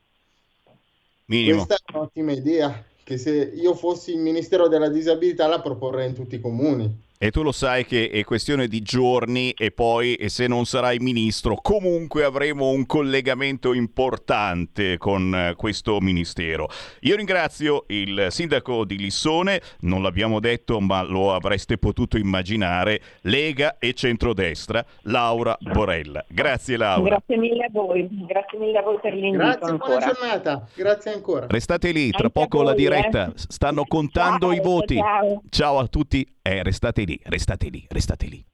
Minimo. 1.27 1.65
Questa 1.65 1.77
è 1.77 1.97
un'ottima 1.97 2.33
idea 2.33 2.85
che 3.05 3.17
se 3.17 3.53
io 3.55 3.75
fossi 3.75 4.11
il 4.11 4.19
Ministero 4.19 4.67
della 4.67 4.89
Disabilità 4.89 5.47
la 5.47 5.61
proporrei 5.61 6.09
in 6.09 6.15
tutti 6.15 6.35
i 6.35 6.41
comuni. 6.41 7.05
E 7.19 7.31
tu 7.31 7.43
lo 7.43 7.51
sai 7.51 7.87
che 7.87 8.11
è 8.11 8.25
questione 8.25 8.69
di 8.69 8.83
giorni 8.83 9.51
e 9.53 9.71
poi, 9.71 10.17
e 10.17 10.29
se 10.29 10.47
non 10.47 10.67
sarai 10.67 10.99
ministro, 10.99 11.57
comunque 11.63 12.25
avremo 12.25 12.69
un 12.69 12.85
collegamento 12.85 13.73
importante 13.73 14.99
con 14.99 15.35
eh, 15.35 15.55
questo 15.57 15.99
ministero. 16.01 16.69
Io 17.01 17.17
ringrazio 17.17 17.85
il 17.87 18.27
sindaco 18.29 18.85
di 18.85 18.99
Lissone, 18.99 19.63
non 19.81 20.03
l'abbiamo 20.03 20.41
detto 20.41 20.79
ma 20.79 21.01
lo 21.05 21.33
avreste 21.33 21.79
potuto 21.79 22.19
immaginare, 22.19 23.01
Lega 23.23 23.79
e 23.79 23.95
centrodestra, 23.95 24.85
Laura 25.05 25.57
Borella. 25.59 26.23
Grazie 26.29 26.77
Laura. 26.77 27.09
Grazie 27.09 27.39
mille 27.39 27.65
a 27.65 27.69
voi, 27.73 28.07
grazie 28.27 28.59
mille 28.59 28.77
a 28.77 28.83
voi 28.83 28.99
per 29.01 29.15
l'invito 29.15 29.39
Grazie, 29.43 29.67
ancora. 29.71 29.97
buona 29.97 30.13
giornata. 30.13 30.69
Grazie 30.75 31.13
ancora. 31.15 31.47
Restate 31.49 31.93
lì, 31.93 32.11
tra 32.11 32.25
Anche 32.25 32.41
poco 32.41 32.59
la 32.63 32.73
voi, 32.75 32.81
diretta, 32.83 33.29
eh. 33.29 33.33
stanno 33.37 33.85
contando 33.87 34.49
Ciao, 34.49 34.55
i 34.55 34.61
voti. 34.61 34.97
ciao. 34.97 35.43
Ciao 35.49 35.79
a 35.79 35.87
tutti, 35.87 36.27
eh, 36.43 36.63
restate 36.63 37.05
lì, 37.07 37.19
restate 37.25 37.69
lì, 37.69 37.87
restate 37.89 38.27
lì. 38.27 38.45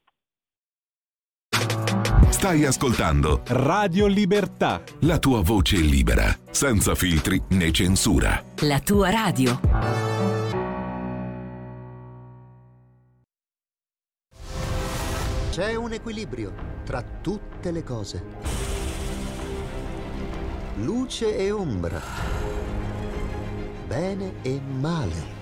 Stai 2.29 2.65
ascoltando 2.65 3.43
Radio 3.47 4.07
Libertà. 4.07 4.83
la 5.01 5.19
tua 5.19 5.43
voce 5.43 5.77
libera, 5.77 6.37
senza 6.51 6.95
filtri 6.95 7.41
né 7.51 7.71
censura. 7.73 8.43
La 8.61 8.81
tua 8.81 9.11
radio. 9.11 9.61
C'è 15.51 15.75
un 15.75 15.93
equilibrio 15.93 16.55
tra 16.85 17.03
tutte 17.03 17.71
le 17.71 17.83
cose. 17.85 18.25
Luce 20.77 21.37
e 21.37 21.51
ombra. 21.51 22.01
Bene 23.87 24.35
e 24.43 24.61
male. 24.61 25.42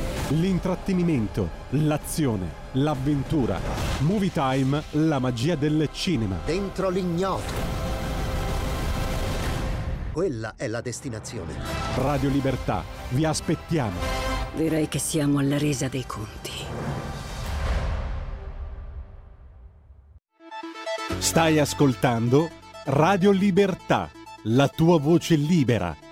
L'intrattenimento, 0.31 1.49
l'azione, 1.71 2.49
l'avventura. 2.73 3.59
Movie 3.99 4.31
Time, 4.31 4.81
la 4.91 5.19
magia 5.19 5.55
del 5.55 5.89
cinema. 5.91 6.37
Dentro 6.45 6.89
l'ignoto. 6.89 7.51
Quella 10.13 10.53
è 10.55 10.67
la 10.67 10.79
destinazione. 10.79 11.53
Radio 11.95 12.29
Libertà. 12.29 12.81
Vi 13.09 13.25
aspettiamo. 13.25 13.99
Direi 14.55 14.87
che 14.87 14.99
siamo 14.99 15.39
alla 15.39 15.57
resa 15.57 15.89
dei 15.89 16.05
conti. 16.05 16.51
Stai 21.17 21.59
ascoltando 21.59 22.49
Radio 22.85 23.31
Libertà. 23.31 24.09
La 24.43 24.69
tua 24.69 24.97
voce 24.97 25.35
libera, 25.35 25.93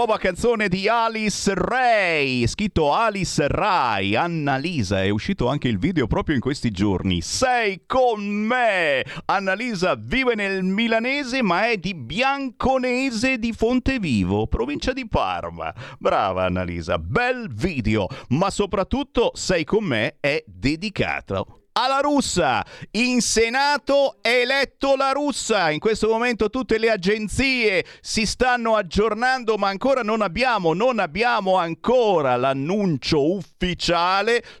Nuova 0.00 0.16
canzone 0.16 0.70
di 0.70 0.88
Alice 0.88 1.52
Ray, 1.54 2.46
scritto 2.46 2.94
Alice 2.94 3.46
Rai, 3.46 4.16
Annalisa, 4.16 5.02
è 5.02 5.10
uscito 5.10 5.46
anche 5.46 5.68
il 5.68 5.78
video 5.78 6.06
proprio 6.06 6.34
in 6.34 6.40
questi 6.40 6.70
giorni. 6.70 7.20
Sei 7.20 7.82
con 7.86 8.24
me! 8.24 9.04
Annalisa 9.26 9.96
vive 9.96 10.34
nel 10.34 10.62
milanese 10.62 11.42
ma 11.42 11.68
è 11.68 11.76
di 11.76 11.94
Bianconese 11.94 13.38
di 13.38 13.52
Fontevivo, 13.52 14.46
provincia 14.46 14.94
di 14.94 15.06
Parma. 15.06 15.70
Brava 15.98 16.46
Annalisa, 16.46 16.98
bel 16.98 17.52
video, 17.52 18.06
ma 18.28 18.48
soprattutto 18.48 19.32
Sei 19.34 19.64
con 19.64 19.84
me 19.84 20.16
è 20.18 20.42
dedicato 20.46 21.59
alla 21.72 22.00
russa. 22.00 22.64
In 22.92 23.20
Senato 23.20 24.16
è 24.20 24.40
eletto 24.40 24.96
la 24.96 25.12
russa. 25.12 25.70
In 25.70 25.78
questo 25.78 26.08
momento 26.08 26.50
tutte 26.50 26.78
le 26.78 26.90
agenzie 26.90 27.84
si 28.00 28.26
stanno 28.26 28.76
aggiornando, 28.76 29.56
ma 29.56 29.68
ancora 29.68 30.02
non 30.02 30.22
abbiamo, 30.22 30.72
non 30.74 30.98
abbiamo 30.98 31.56
ancora 31.56 32.36
l'annuncio 32.36 33.34
ufficiale. 33.34 33.49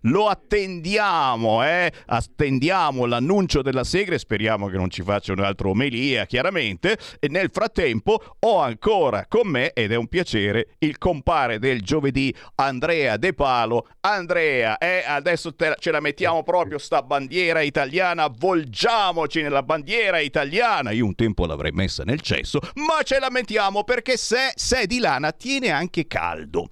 Lo 0.02 0.28
attendiamo, 0.28 1.64
eh? 1.64 1.92
Attendiamo 2.06 3.06
l'annuncio 3.06 3.62
della 3.62 3.84
Segre. 3.84 4.18
Speriamo 4.18 4.68
che 4.68 4.76
non 4.76 4.90
ci 4.90 5.02
faccia 5.02 5.32
un'altra 5.32 5.68
omelia, 5.68 6.26
chiaramente. 6.26 6.98
E 7.18 7.28
nel 7.28 7.50
frattempo 7.50 8.36
ho 8.38 8.58
ancora 8.58 9.26
con 9.26 9.48
me, 9.48 9.72
ed 9.72 9.92
è 9.92 9.96
un 9.96 10.08
piacere, 10.08 10.74
il 10.78 10.98
compare 10.98 11.58
del 11.58 11.82
giovedì 11.82 12.34
Andrea 12.56 13.16
De 13.16 13.32
Palo. 13.32 13.88
Andrea, 14.00 14.76
eh, 14.78 15.02
adesso 15.06 15.54
te, 15.54 15.76
ce 15.78 15.90
la 15.90 16.00
mettiamo 16.00 16.42
proprio 16.42 16.78
sta 16.78 17.02
bandiera 17.02 17.60
italiana, 17.62 18.28
volgiamoci 18.28 19.42
nella 19.42 19.62
bandiera 19.62 20.18
italiana. 20.18 20.90
Io 20.90 21.06
un 21.06 21.14
tempo 21.14 21.46
l'avrei 21.46 21.72
messa 21.72 22.04
nel 22.04 22.20
cesso, 22.20 22.60
ma 22.74 23.02
ce 23.02 23.18
la 23.18 23.30
mettiamo 23.30 23.84
perché 23.84 24.16
se, 24.16 24.52
se 24.54 24.86
di 24.86 24.98
lana 24.98 25.32
tiene 25.32 25.70
anche 25.70 26.06
caldo. 26.06 26.70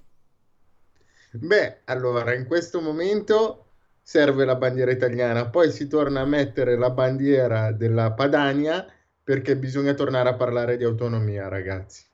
Beh, 1.30 1.80
allora 1.84 2.34
in 2.34 2.46
questo 2.46 2.80
momento 2.80 3.66
serve 4.00 4.46
la 4.46 4.56
bandiera 4.56 4.90
italiana, 4.90 5.50
poi 5.50 5.70
si 5.70 5.86
torna 5.86 6.20
a 6.20 6.26
mettere 6.26 6.76
la 6.78 6.90
bandiera 6.90 7.70
della 7.72 8.12
Padania 8.12 8.86
perché 9.22 9.56
bisogna 9.56 9.92
tornare 9.92 10.30
a 10.30 10.34
parlare 10.34 10.78
di 10.78 10.84
autonomia, 10.84 11.48
ragazzi. 11.48 12.06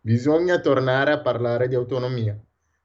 Bisogna 0.00 0.60
tornare 0.60 1.10
a 1.10 1.20
parlare 1.20 1.66
di 1.66 1.74
autonomia, 1.74 2.38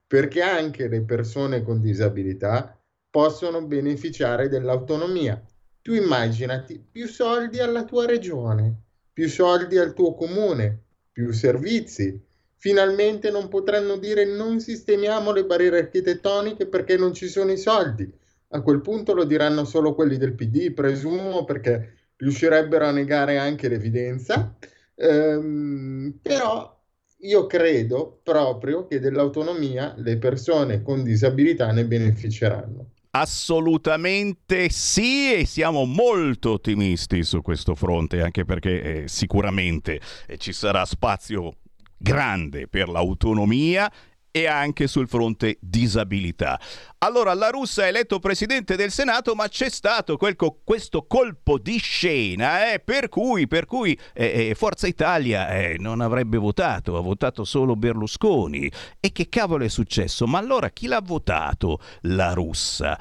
perché 0.08 0.42
anche 0.42 0.88
le 0.88 1.04
persone 1.04 1.62
con 1.62 1.80
disabilità 1.80 2.76
possono 3.12 3.64
beneficiare 3.64 4.50
dell'autonomia. 4.50 5.40
Tu 5.84 5.94
immaginati 5.94 6.80
più 6.80 7.08
soldi 7.08 7.60
alla 7.60 7.86
tua 7.86 8.08
regione, 8.08 8.74
più 9.14 9.30
soldi 9.30 9.78
al 9.78 9.94
tuo 9.94 10.16
comune, 10.16 10.82
più 11.12 11.32
servizi. 11.32 12.20
Finalmente 12.62 13.32
non 13.32 13.48
potranno 13.48 13.96
dire 13.96 14.26
non 14.26 14.60
sistemiamo 14.60 15.32
le 15.32 15.46
barriere 15.46 15.80
architettoniche 15.80 16.68
perché 16.68 16.98
non 16.98 17.14
ci 17.14 17.30
sono 17.30 17.54
i 17.54 17.58
soldi. 17.58 18.12
A 18.50 18.62
quel 18.62 18.82
punto 18.82 19.14
lo 19.14 19.24
diranno 19.24 19.64
solo 19.64 19.96
quelli 19.96 20.18
del 20.18 20.34
PD, 20.34 20.74
presumo, 20.74 21.46
perché 21.46 22.10
riuscirebbero 22.18 22.86
a 22.86 22.92
negare 22.92 23.38
anche 23.38 23.70
l'evidenza. 23.70 24.58
Ehm, 24.96 26.20
però 26.22 26.78
io 27.20 27.46
credo 27.46 28.20
proprio 28.22 28.88
che 28.88 29.00
dell'autonomia 29.00 29.94
le 29.98 30.18
persone 30.18 30.82
con 30.82 31.02
disabilità 31.02 31.72
ne 31.72 31.86
beneficeranno. 31.86 32.90
Assolutamente 33.12 34.70
sì 34.70 35.34
e 35.34 35.46
siamo 35.46 35.86
molto 35.86 36.52
ottimisti 36.52 37.24
su 37.24 37.42
questo 37.42 37.74
fronte, 37.74 38.22
anche 38.22 38.44
perché 38.44 39.04
eh, 39.04 39.08
sicuramente 39.08 40.02
eh, 40.28 40.38
ci 40.38 40.52
sarà 40.52 40.84
spazio 40.84 41.56
grande 42.00 42.68
per 42.68 42.90
l'autonomia 42.90 43.92
e 44.32 44.48
anche 44.48 44.88
sul 44.88 45.08
fronte 45.08 45.58
disabilità. 45.60 46.60
Allora, 47.00 47.34
la 47.34 47.50
russa 47.50 47.86
è 47.86 47.88
eletto 47.88 48.20
presidente 48.20 48.76
del 48.76 48.92
Senato, 48.92 49.34
ma 49.34 49.48
c'è 49.48 49.70
stato 49.70 50.18
quel 50.18 50.36
co- 50.36 50.62
questo 50.64 51.06
colpo 51.08 51.58
di 51.58 51.78
scena, 51.78 52.72
eh, 52.72 52.80
per 52.80 53.10
cui, 53.10 53.48
per 53.48 53.66
cui 53.66 53.98
eh, 54.14 54.50
eh 54.50 54.56
Forza 54.56 54.88
Italia 54.88 55.50
eh, 55.50 55.78
non 55.80 56.02
avrebbe 56.02 56.38
votato, 56.38 56.98
ha 56.98 57.02
votato 57.02 57.44
solo 57.44 57.76
Berlusconi. 57.76 58.72
E 59.00 59.12
che 59.12 59.30
cavolo 59.30 59.64
è 59.64 59.70
successo? 59.70 60.28
Ma 60.28 60.38
allora 60.38 60.70
chi 60.70 60.88
l'ha 60.88 61.02
votato? 61.02 61.80
La 62.02 62.34
russa. 62.34 62.98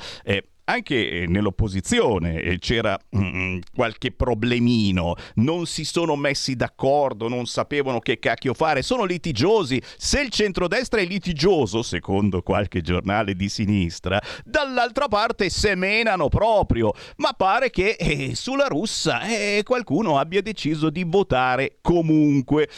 Anche 0.69 1.23
eh, 1.23 1.27
nell'opposizione 1.27 2.43
eh, 2.43 2.59
c'era 2.59 2.99
mm, 3.17 3.61
qualche 3.75 4.13
problemino, 4.13 5.15
non 5.37 5.65
si 5.65 5.83
sono 5.83 6.15
messi 6.15 6.57
d'accordo, 6.57 7.27
non 7.27 7.47
sapevano 7.47 8.01
che 8.01 8.19
cacchio 8.19 8.53
fare, 8.53 8.83
sono 8.83 9.05
litigiosi. 9.05 9.81
Se 9.97 10.21
il 10.21 10.29
centrodestra 10.29 11.01
è 11.01 11.07
litigioso, 11.07 11.81
secondo 11.81 12.43
qualche 12.43 12.83
giornale 12.83 13.35
di 13.35 13.49
sinistra, 13.49 14.21
dall'altra 14.45 15.09
parte 15.09 15.49
semenano 15.49 16.29
proprio. 16.29 16.93
Ma 17.17 17.33
pare 17.33 17.71
che 17.71 17.97
eh, 17.99 18.35
sulla 18.35 18.67
russa 18.67 19.23
eh, 19.23 19.63
qualcuno 19.65 20.19
abbia 20.19 20.43
deciso 20.43 20.91
di 20.91 21.03
votare 21.07 21.79
comunque. 21.81 22.69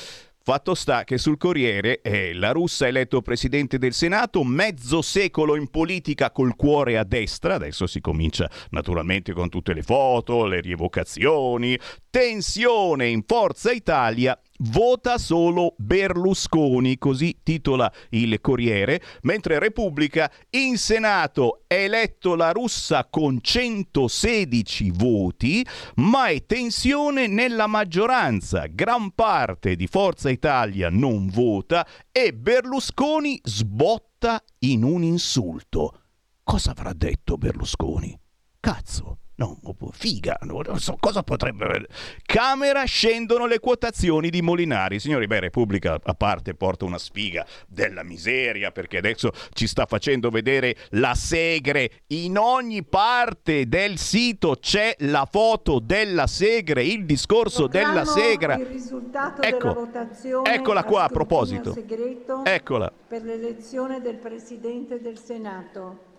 Fatto 0.42 0.74
sta 0.74 1.04
che 1.04 1.18
sul 1.18 1.36
Corriere 1.36 2.00
eh, 2.00 2.32
la 2.32 2.52
russa 2.52 2.86
eletto 2.86 3.20
presidente 3.20 3.76
del 3.76 3.92
Senato, 3.92 4.42
mezzo 4.42 5.02
secolo 5.02 5.54
in 5.54 5.68
politica 5.68 6.30
col 6.30 6.56
cuore 6.56 6.96
a 6.96 7.04
destra, 7.04 7.56
adesso 7.56 7.86
si 7.86 8.00
comincia 8.00 8.50
naturalmente 8.70 9.34
con 9.34 9.50
tutte 9.50 9.74
le 9.74 9.82
foto, 9.82 10.46
le 10.46 10.60
rievocazioni, 10.60 11.78
tensione 12.08 13.08
in 13.08 13.22
Forza 13.26 13.70
Italia 13.70 14.38
vota 14.60 15.18
solo 15.18 15.74
Berlusconi, 15.76 16.98
così 16.98 17.38
titola 17.42 17.90
il 18.10 18.40
Corriere, 18.40 19.00
mentre 19.22 19.58
Repubblica 19.58 20.30
in 20.50 20.76
Senato 20.76 21.62
è 21.66 21.84
eletto 21.84 22.34
la 22.34 22.52
russa 22.52 23.06
con 23.08 23.38
116 23.40 24.90
voti, 24.92 25.66
ma 25.96 26.26
è 26.26 26.44
tensione 26.44 27.26
nella 27.26 27.66
maggioranza, 27.66 28.66
gran 28.66 29.12
parte 29.12 29.76
di 29.76 29.86
Forza 29.86 30.30
Italia 30.30 30.88
non 30.90 31.28
vota 31.28 31.86
e 32.10 32.32
Berlusconi 32.32 33.40
sbotta 33.42 34.42
in 34.60 34.82
un 34.82 35.02
insulto. 35.02 36.02
Cosa 36.42 36.72
avrà 36.72 36.92
detto 36.92 37.36
Berlusconi? 37.36 38.18
Cazzo, 38.58 39.18
No, 39.40 39.58
figa, 39.92 40.38
non 40.42 40.78
so 40.78 40.98
cosa 41.00 41.22
potrebbe... 41.22 41.86
Camera 42.26 42.84
scendono 42.84 43.46
le 43.46 43.58
quotazioni 43.58 44.28
di 44.28 44.42
Molinari. 44.42 45.00
Signori, 45.00 45.26
beh, 45.26 45.40
Repubblica 45.40 45.98
a 46.02 46.12
parte 46.12 46.52
porta 46.52 46.84
una 46.84 46.98
sfiga 46.98 47.46
della 47.66 48.02
miseria 48.02 48.70
perché 48.70 48.98
adesso 48.98 49.32
ci 49.54 49.66
sta 49.66 49.86
facendo 49.86 50.28
vedere 50.28 50.76
la 50.90 51.14
segre. 51.14 52.02
In 52.08 52.36
ogni 52.36 52.84
parte 52.84 53.66
del 53.66 53.96
sito 53.96 54.58
c'è 54.60 54.94
la 54.98 55.26
foto 55.30 55.78
della 55.78 56.26
segre, 56.26 56.84
il 56.84 57.06
discorso 57.06 57.66
Proclamo 57.66 57.92
della 57.94 58.04
segra. 58.04 58.58
Il 58.58 58.66
risultato 58.66 59.40
ecco, 59.40 59.58
della 59.58 59.72
votazione 59.72 60.54
eccola 60.54 60.84
qua 60.84 61.04
a 61.04 61.08
proposito. 61.08 61.72
segreto 61.72 62.44
Eccola. 62.44 62.92
Per 63.08 63.22
l'elezione 63.22 64.02
del 64.02 64.16
Presidente 64.16 65.00
del 65.00 65.18
Senato. 65.18 66.09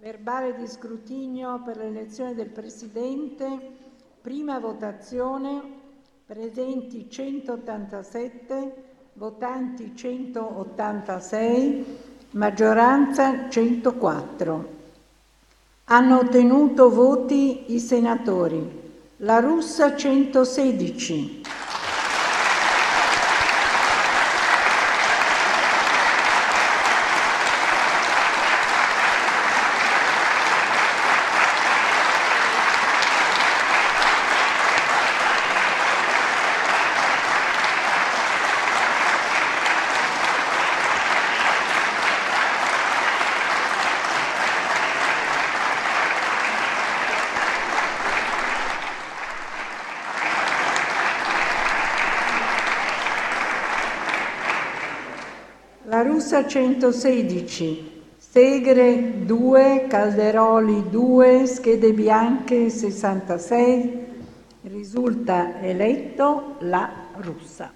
Verbale 0.00 0.56
di 0.56 0.66
scrutinio 0.66 1.60
per 1.62 1.76
l'elezione 1.76 2.34
del 2.34 2.48
Presidente, 2.48 3.46
prima 4.22 4.58
votazione, 4.58 5.60
presenti 6.24 7.10
187, 7.10 8.84
votanti 9.12 9.94
186, 9.94 11.84
maggioranza 12.30 13.50
104. 13.50 14.68
Hanno 15.84 16.18
ottenuto 16.18 16.88
voti 16.88 17.74
i 17.74 17.78
senatori. 17.78 18.80
La 19.18 19.40
Russa 19.40 19.94
116, 19.94 21.42
116. 56.46 57.90
Segre 58.16 59.24
2, 59.24 59.86
Calderoli 59.88 60.88
2, 60.88 61.46
schede 61.46 61.92
bianche 61.92 62.70
66. 62.70 64.06
Risulta 64.62 65.60
eletto 65.60 66.56
la 66.60 66.90
russa. 67.16 67.72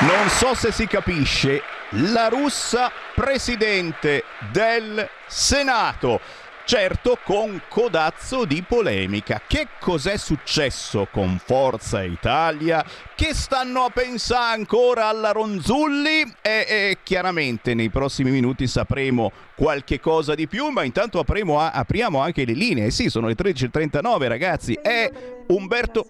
Non 0.00 0.28
so 0.28 0.54
se 0.54 0.70
si 0.72 0.86
capisce, 0.86 1.62
la 1.90 2.28
russa 2.28 2.92
presidente 3.14 4.24
del 4.52 5.08
Senato. 5.26 6.20
Certo, 6.66 7.16
con 7.22 7.62
codazzo 7.68 8.44
di 8.44 8.60
polemica. 8.66 9.40
Che 9.46 9.68
cos'è 9.78 10.16
successo 10.16 11.06
con 11.12 11.38
Forza 11.40 12.02
Italia? 12.02 12.84
Che 13.14 13.34
stanno 13.34 13.82
a 13.82 13.90
pensare 13.90 14.56
ancora 14.56 15.06
alla 15.06 15.30
Ronzulli? 15.30 16.22
E, 16.42 16.66
e 16.68 16.98
chiaramente 17.04 17.72
nei 17.74 17.88
prossimi 17.88 18.32
minuti 18.32 18.66
sapremo 18.66 19.30
qualche 19.54 20.00
cosa 20.00 20.34
di 20.34 20.48
più, 20.48 20.70
ma 20.70 20.82
intanto 20.82 21.20
apriamo, 21.20 21.60
apriamo 21.60 22.18
anche 22.18 22.44
le 22.44 22.54
linee. 22.54 22.90
Sì, 22.90 23.10
sono 23.10 23.28
le 23.28 23.36
13.39 23.36 24.26
ragazzi. 24.26 24.72
È 24.74 25.08
Umberto... 25.46 26.04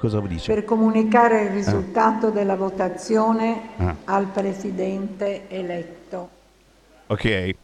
Cosa 0.00 0.18
dice? 0.22 0.52
Per 0.52 0.64
comunicare 0.64 1.42
il 1.42 1.50
risultato 1.50 2.26
ah. 2.26 2.30
della 2.30 2.56
votazione 2.56 3.68
ah. 3.76 3.94
al 4.06 4.26
Presidente 4.26 5.48
eletto. 5.48 6.28
Ok. 7.06 7.54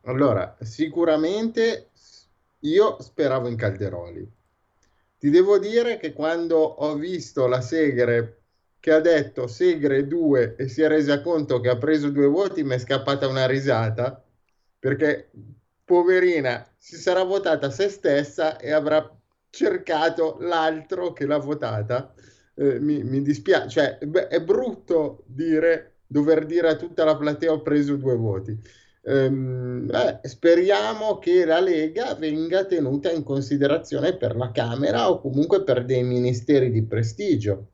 Allora, 0.06 0.56
sicuramente 0.60 1.90
io 2.60 2.96
speravo 3.00 3.46
in 3.46 3.56
Calderoli. 3.56 4.28
Ti 5.18 5.30
devo 5.30 5.58
dire 5.60 5.98
che 5.98 6.12
quando 6.12 6.56
ho 6.58 6.94
visto 6.96 7.46
la 7.46 7.60
Segre 7.60 8.38
che 8.80 8.90
ha 8.90 8.98
detto 8.98 9.46
Segre 9.46 10.08
2 10.08 10.56
e 10.56 10.66
si 10.66 10.82
è 10.82 10.88
resa 10.88 11.22
conto 11.22 11.60
che 11.60 11.68
ha 11.68 11.76
preso 11.76 12.10
due 12.10 12.26
voti, 12.26 12.64
mi 12.64 12.74
è 12.74 12.78
scappata 12.78 13.28
una 13.28 13.46
risata 13.46 14.20
perché 14.76 15.30
poverina 15.84 16.66
si 16.76 16.96
sarà 16.96 17.22
votata 17.22 17.70
se 17.70 17.88
stessa 17.88 18.58
e 18.58 18.72
avrà 18.72 19.08
cercato 19.50 20.38
l'altro 20.40 21.12
che 21.12 21.26
l'ha 21.26 21.38
votata 21.38 22.12
eh, 22.54 22.80
mi, 22.80 23.02
mi, 23.02 23.22
dispiace, 23.22 23.68
cioè, 23.68 23.98
beh, 24.06 24.28
è 24.28 24.42
brutto 24.42 25.24
dire, 25.26 25.96
dover 26.06 26.46
dire 26.46 26.68
a 26.68 26.76
tutta 26.76 27.04
la 27.04 27.16
platea 27.16 27.52
ho 27.52 27.62
preso 27.62 27.96
due 27.96 28.16
voti. 28.16 28.58
Ehm, 29.04 29.90
eh, 29.92 30.28
speriamo 30.28 31.18
che 31.18 31.44
la 31.44 31.60
Lega 31.60 32.14
venga 32.14 32.64
tenuta 32.64 33.10
in 33.10 33.24
considerazione 33.24 34.16
per 34.16 34.36
la 34.36 34.52
Camera 34.52 35.10
o 35.10 35.20
comunque 35.20 35.64
per 35.64 35.84
dei 35.84 36.04
ministeri 36.04 36.70
di 36.70 36.84
prestigio. 36.84 37.70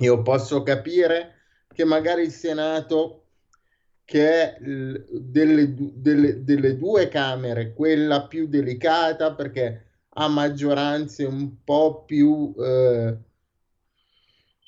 Io 0.00 0.22
posso 0.22 0.62
capire 0.62 1.34
che 1.72 1.84
magari 1.84 2.22
il 2.22 2.30
Senato, 2.30 3.24
che 4.04 4.30
è 4.30 4.58
delle, 4.60 5.74
delle, 5.76 6.44
delle 6.44 6.76
due 6.76 7.08
Camere, 7.08 7.74
quella 7.74 8.26
più 8.26 8.46
delicata 8.46 9.34
perché 9.34 9.82
ha 10.18 10.28
maggioranze 10.28 11.24
un 11.24 11.62
po' 11.64 12.04
più 12.04 12.54
eh, 12.58 13.16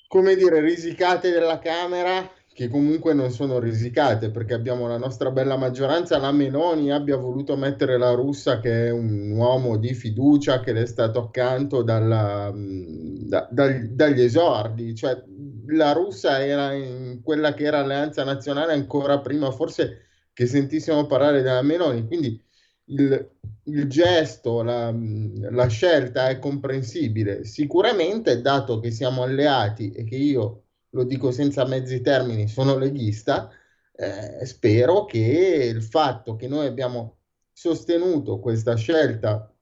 come 0.09 0.35
dire, 0.35 0.61
risicate 0.61 1.31
della 1.31 1.59
Camera, 1.59 2.29
che 2.59 2.69
comunque 2.69 3.15
non 3.15 3.31
sono 3.31 3.61
risicate 3.61 4.31
perché 4.31 4.55
abbiamo 4.55 4.89
la 4.89 4.97
nostra 4.97 5.31
bella 5.31 5.57
maggioranza, 5.57 6.19
la 6.19 6.33
Meloni 6.33 6.91
abbia 6.91 7.17
voluto 7.17 7.57
mettere 7.57 7.97
la 7.99 8.11
russa 8.15 8.59
che 8.59 8.87
è 8.87 8.91
un 8.91 9.31
uomo 9.31 9.77
di 9.77 9.95
fiducia 9.95 10.59
che 10.59 10.73
le 10.73 10.83
è 10.83 10.87
stato 10.87 11.21
accanto 11.21 11.83
dalla, 11.83 12.53
da, 12.53 13.47
da, 13.49 13.69
dagli 13.89 14.23
esordi, 14.23 14.93
cioè 14.97 15.23
la 15.69 15.93
russa 15.93 16.45
era 16.45 16.73
in 16.73 17.21
quella 17.23 17.55
che 17.55 17.63
era 17.63 17.79
Alleanza 17.79 18.25
Nazionale 18.25 18.73
ancora 18.73 19.21
prima 19.21 19.53
forse 19.53 20.07
che 20.33 20.47
sentissimo 20.47 21.07
parlare 21.07 21.43
della 21.43 21.63
Meloni, 21.63 22.07
quindi 22.09 22.43
il, 22.89 23.30
il 23.64 23.86
gesto, 23.89 24.62
la, 24.62 24.93
la, 24.93 25.66
scelta 25.66 26.28
è 26.28 26.39
comprensibile. 26.39 27.45
Sicuramente, 27.45 28.41
dato 28.41 28.80
che 28.80 28.91
siamo 28.91 29.22
alleati 29.22 29.93
e 29.93 30.05
che 30.05 30.16
io 30.16 30.64
lo 30.91 31.05
dico 31.05 31.30
senza 31.30 31.66
mezzi 31.66 32.01
termini, 32.01 32.49
sono 32.49 32.76
leghista, 32.76 33.51
eh, 33.93 34.45
spero 34.47 35.05
che 35.05 35.70
il 35.72 35.82
fatto 35.82 36.36
che 36.36 36.49
noi 36.49 36.66
abbiamo 36.66 37.18
sostenuto 37.53 38.39
questa 38.39 38.76
scelta 38.76 39.53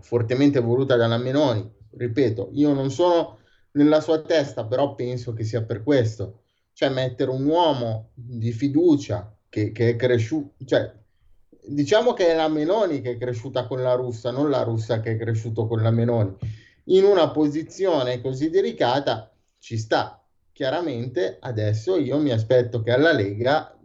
fortemente 0.00 0.60
voluta 0.60 0.96
dalla 0.96 1.18
Menoni, 1.18 1.70
ripeto, 1.90 2.50
io 2.52 2.72
non 2.72 2.90
sono 2.90 3.38
nella 3.72 4.00
sua 4.00 4.20
testa, 4.22 4.66
però 4.66 4.94
penso 4.94 5.32
che 5.32 5.44
sia 5.44 5.62
per 5.62 5.82
questo, 5.82 6.42
cioè 6.72 6.88
mettere 6.88 7.30
un 7.30 7.44
uomo 7.44 8.10
di 8.14 8.52
fiducia 8.52 9.34
che, 9.48 9.72
che 9.72 9.90
è 9.90 9.96
cresciuto, 9.96 10.64
cioè 10.64 10.92
diciamo 11.64 12.12
che 12.12 12.28
è 12.28 12.34
la 12.34 12.48
Meloni 12.48 13.00
che 13.00 13.12
è 13.12 13.16
cresciuta 13.16 13.66
con 13.66 13.82
la 13.82 13.94
russa, 13.94 14.30
non 14.30 14.50
la 14.50 14.62
russa 14.62 15.00
che 15.00 15.12
è 15.12 15.16
cresciuto 15.16 15.66
con 15.66 15.82
la 15.82 15.90
Meloni. 15.90 16.36
In 16.84 17.04
una 17.04 17.30
posizione 17.30 18.20
così 18.20 18.50
delicata 18.50 19.32
ci 19.58 19.78
sta. 19.78 20.20
Chiaramente 20.52 21.38
adesso 21.40 21.96
io 21.96 22.18
mi 22.18 22.30
aspetto 22.30 22.82
che 22.82 22.90
alla 22.90 23.12
Lega 23.12 23.78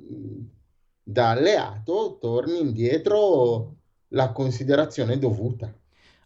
da 1.03 1.30
alleato 1.30 2.17
torni 2.19 2.59
indietro 2.59 3.75
la 4.09 4.32
considerazione 4.32 5.17
dovuta. 5.17 5.73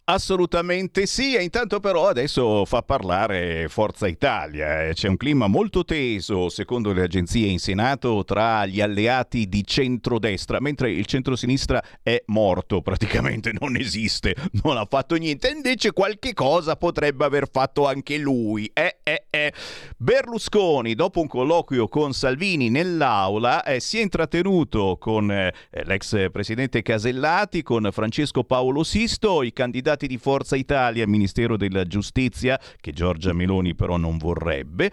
Assolutamente 0.05 1.05
sì, 1.05 1.35
e 1.35 1.43
intanto 1.43 1.79
però 1.79 2.07
adesso 2.07 2.65
fa 2.65 2.81
parlare 2.81 3.67
Forza 3.69 4.07
Italia. 4.07 4.87
Eh. 4.87 4.93
C'è 4.93 5.07
un 5.07 5.15
clima 5.15 5.45
molto 5.45 5.85
teso, 5.85 6.49
secondo 6.49 6.91
le 6.91 7.03
agenzie 7.03 7.47
in 7.47 7.59
Senato, 7.59 8.23
tra 8.25 8.65
gli 8.65 8.81
alleati 8.81 9.47
di 9.47 9.63
centrodestra, 9.63 10.59
mentre 10.59 10.91
il 10.91 11.05
centrosinistra 11.05 11.81
è 12.01 12.21
morto, 12.25 12.81
praticamente 12.81 13.53
non 13.61 13.75
esiste, 13.77 14.35
non 14.63 14.75
ha 14.77 14.87
fatto 14.89 15.15
niente. 15.15 15.49
Invece 15.49 15.91
qualche 15.91 16.33
cosa 16.33 16.75
potrebbe 16.75 17.23
aver 17.23 17.47
fatto 17.49 17.87
anche 17.87 18.17
lui. 18.17 18.69
Eh, 18.73 18.97
eh, 19.03 19.25
eh. 19.29 19.53
Berlusconi, 19.97 20.95
dopo 20.95 21.21
un 21.21 21.27
colloquio 21.27 21.87
con 21.87 22.13
Salvini 22.13 22.69
nell'aula, 22.69 23.63
eh, 23.63 23.79
si 23.79 23.99
è 23.99 24.01
intrattenuto 24.01 24.97
con 24.99 25.31
eh, 25.31 25.53
l'ex 25.83 26.31
presidente 26.31 26.81
Casellati, 26.81 27.61
con 27.61 27.87
Francesco 27.91 28.43
Paolo 28.43 28.83
Sisto, 28.83 29.43
i 29.43 29.53
candidati 29.53 29.90
di 29.95 30.17
Forza 30.17 30.55
Italia 30.55 31.03
al 31.03 31.09
Ministero 31.09 31.57
della 31.57 31.85
Giustizia, 31.85 32.59
che 32.79 32.91
Giorgia 32.91 33.33
Meloni 33.33 33.75
però 33.75 33.97
non 33.97 34.17
vorrebbe, 34.17 34.91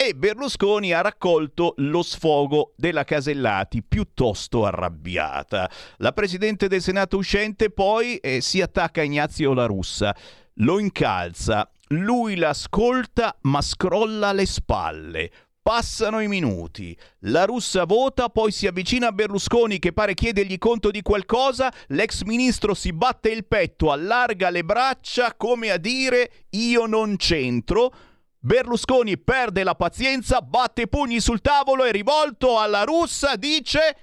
e 0.00 0.14
Berlusconi 0.14 0.92
ha 0.92 1.00
raccolto 1.00 1.74
lo 1.78 2.02
sfogo 2.02 2.72
della 2.76 3.02
Casellati 3.02 3.82
piuttosto 3.82 4.64
arrabbiata. 4.64 5.68
La 5.96 6.12
Presidente 6.12 6.68
del 6.68 6.80
Senato 6.80 7.16
uscente 7.16 7.70
poi 7.70 8.16
eh, 8.18 8.40
si 8.40 8.60
attacca 8.60 9.00
a 9.00 9.04
Ignazio 9.04 9.52
La 9.54 9.66
Russa, 9.66 10.14
lo 10.60 10.78
incalza, 10.78 11.68
lui 11.88 12.36
l'ascolta 12.36 13.36
ma 13.42 13.60
scrolla 13.60 14.32
le 14.32 14.46
spalle. 14.46 15.30
Passano 15.68 16.20
i 16.20 16.28
minuti, 16.28 16.96
la 17.24 17.44
russa 17.44 17.84
vota, 17.84 18.30
poi 18.30 18.50
si 18.52 18.66
avvicina 18.66 19.08
a 19.08 19.12
Berlusconi 19.12 19.78
che 19.78 19.92
pare 19.92 20.14
chiedergli 20.14 20.56
conto 20.56 20.90
di 20.90 21.02
qualcosa, 21.02 21.70
l'ex 21.88 22.22
ministro 22.22 22.72
si 22.72 22.94
batte 22.94 23.28
il 23.28 23.44
petto, 23.44 23.92
allarga 23.92 24.48
le 24.48 24.64
braccia 24.64 25.34
come 25.34 25.70
a 25.70 25.76
dire 25.76 26.46
io 26.52 26.86
non 26.86 27.16
c'entro. 27.16 27.92
Berlusconi 28.38 29.18
perde 29.18 29.62
la 29.62 29.74
pazienza, 29.74 30.40
batte 30.40 30.86
pugni 30.86 31.20
sul 31.20 31.42
tavolo 31.42 31.84
e 31.84 31.92
rivolto 31.92 32.58
alla 32.58 32.84
russa 32.84 33.36
dice 33.36 33.96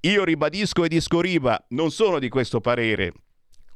Io 0.00 0.24
ribadisco 0.24 0.84
e 0.84 0.88
discoriva, 0.88 1.64
non 1.70 1.90
sono 1.90 2.18
di 2.18 2.28
questo 2.28 2.60
parere 2.60 3.12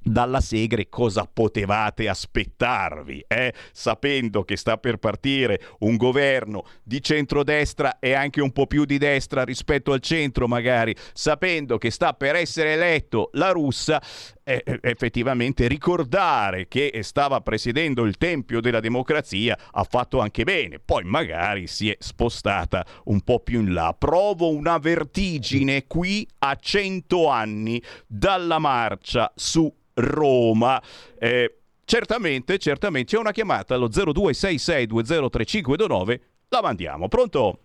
dalla 0.02 0.40
Segre 0.40 0.88
cosa 0.88 1.28
potevate 1.30 2.08
aspettarvi, 2.08 3.24
eh? 3.28 3.52
sapendo 3.72 4.44
che 4.44 4.56
sta 4.56 4.78
per 4.78 4.96
partire 4.96 5.60
un 5.80 5.96
governo 5.96 6.64
di 6.82 7.02
centrodestra 7.02 7.98
e 7.98 8.12
anche 8.12 8.40
un 8.40 8.52
po' 8.52 8.66
più 8.66 8.84
di 8.84 8.98
destra 8.98 9.44
rispetto 9.44 9.92
al 9.92 10.00
centro 10.00 10.48
magari, 10.48 10.94
sapendo 11.12 11.78
che 11.78 11.90
sta 11.90 12.14
per 12.14 12.36
essere 12.36 12.72
eletto 12.72 13.30
la 13.32 13.50
russa, 13.50 14.00
eh, 14.44 14.62
effettivamente 14.82 15.66
ricordare 15.68 16.68
che 16.68 16.92
stava 17.02 17.40
presiedendo 17.40 18.04
il 18.04 18.16
tempio 18.16 18.60
della 18.60 18.80
democrazia 18.80 19.56
ha 19.72 19.84
fatto 19.84 20.20
anche 20.20 20.44
bene, 20.44 20.78
poi 20.78 21.04
magari 21.04 21.66
si 21.66 21.90
è 21.90 21.96
spostata 21.98 22.84
un 23.04 23.22
po' 23.22 23.40
più 23.40 23.60
in 23.60 23.72
là. 23.72 23.94
Provo 23.96 24.50
una 24.50 24.76
vertigine 24.78 25.86
qui 25.86 26.28
a 26.38 26.56
100 26.56 27.28
anni 27.28 27.82
dalla 28.06 28.58
marcia 28.58 29.32
su 29.34 29.72
Roma. 29.94 30.82
Eh, 31.18 31.56
certamente, 31.84 32.58
certamente 32.58 33.14
c'è 33.14 33.20
una 33.20 33.32
chiamata 33.32 33.74
allo 33.74 33.88
0266203529, 33.88 36.20
la 36.48 36.62
mandiamo. 36.62 37.08
Pronto? 37.08 37.58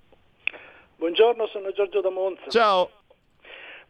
Buongiorno, 0.98 1.48
sono 1.48 1.72
Giorgio 1.72 2.02
da 2.02 2.10
Monza. 2.10 2.50
Ciao. 2.50 2.90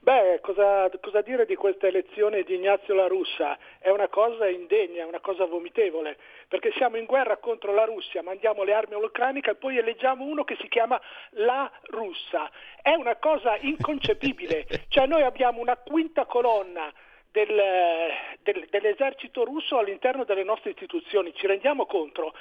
Beh, 0.05 0.39
cosa, 0.41 0.87
cosa, 1.01 1.21
dire 1.21 1.47
di 1.47 1.55
questa 1.55 1.87
elezione 1.87 2.43
di 2.43 2.53
Ignazio 2.53 2.93
La 2.93 3.07
Russa? 3.07 3.57
È 3.79 3.89
una 3.89 4.07
cosa 4.07 4.47
indegna, 4.47 5.01
è 5.01 5.07
una 5.07 5.19
cosa 5.19 5.45
vomitevole, 5.45 6.15
perché 6.47 6.71
siamo 6.73 6.97
in 6.97 7.05
guerra 7.05 7.37
contro 7.37 7.73
la 7.73 7.85
Russia, 7.85 8.21
mandiamo 8.21 8.61
le 8.61 8.75
armi 8.75 8.93
all'Ucranica 8.93 9.49
e 9.49 9.55
poi 9.55 9.79
eleggiamo 9.79 10.23
uno 10.23 10.43
che 10.43 10.57
si 10.61 10.67
chiama 10.67 11.01
La 11.31 11.71
Russa. 11.85 12.51
È 12.83 12.93
una 12.93 13.15
cosa 13.15 13.57
inconcepibile. 13.57 14.67
cioè 14.89 15.07
noi 15.07 15.23
abbiamo 15.23 15.59
una 15.59 15.75
quinta 15.75 16.25
colonna 16.25 16.93
del, 17.31 17.59
del, 18.43 18.67
dell'esercito 18.69 19.43
russo 19.43 19.79
all'interno 19.79 20.23
delle 20.23 20.43
nostre 20.43 20.69
istituzioni. 20.69 21.33
Ci 21.33 21.47
rendiamo 21.47 21.87
conto? 21.87 22.31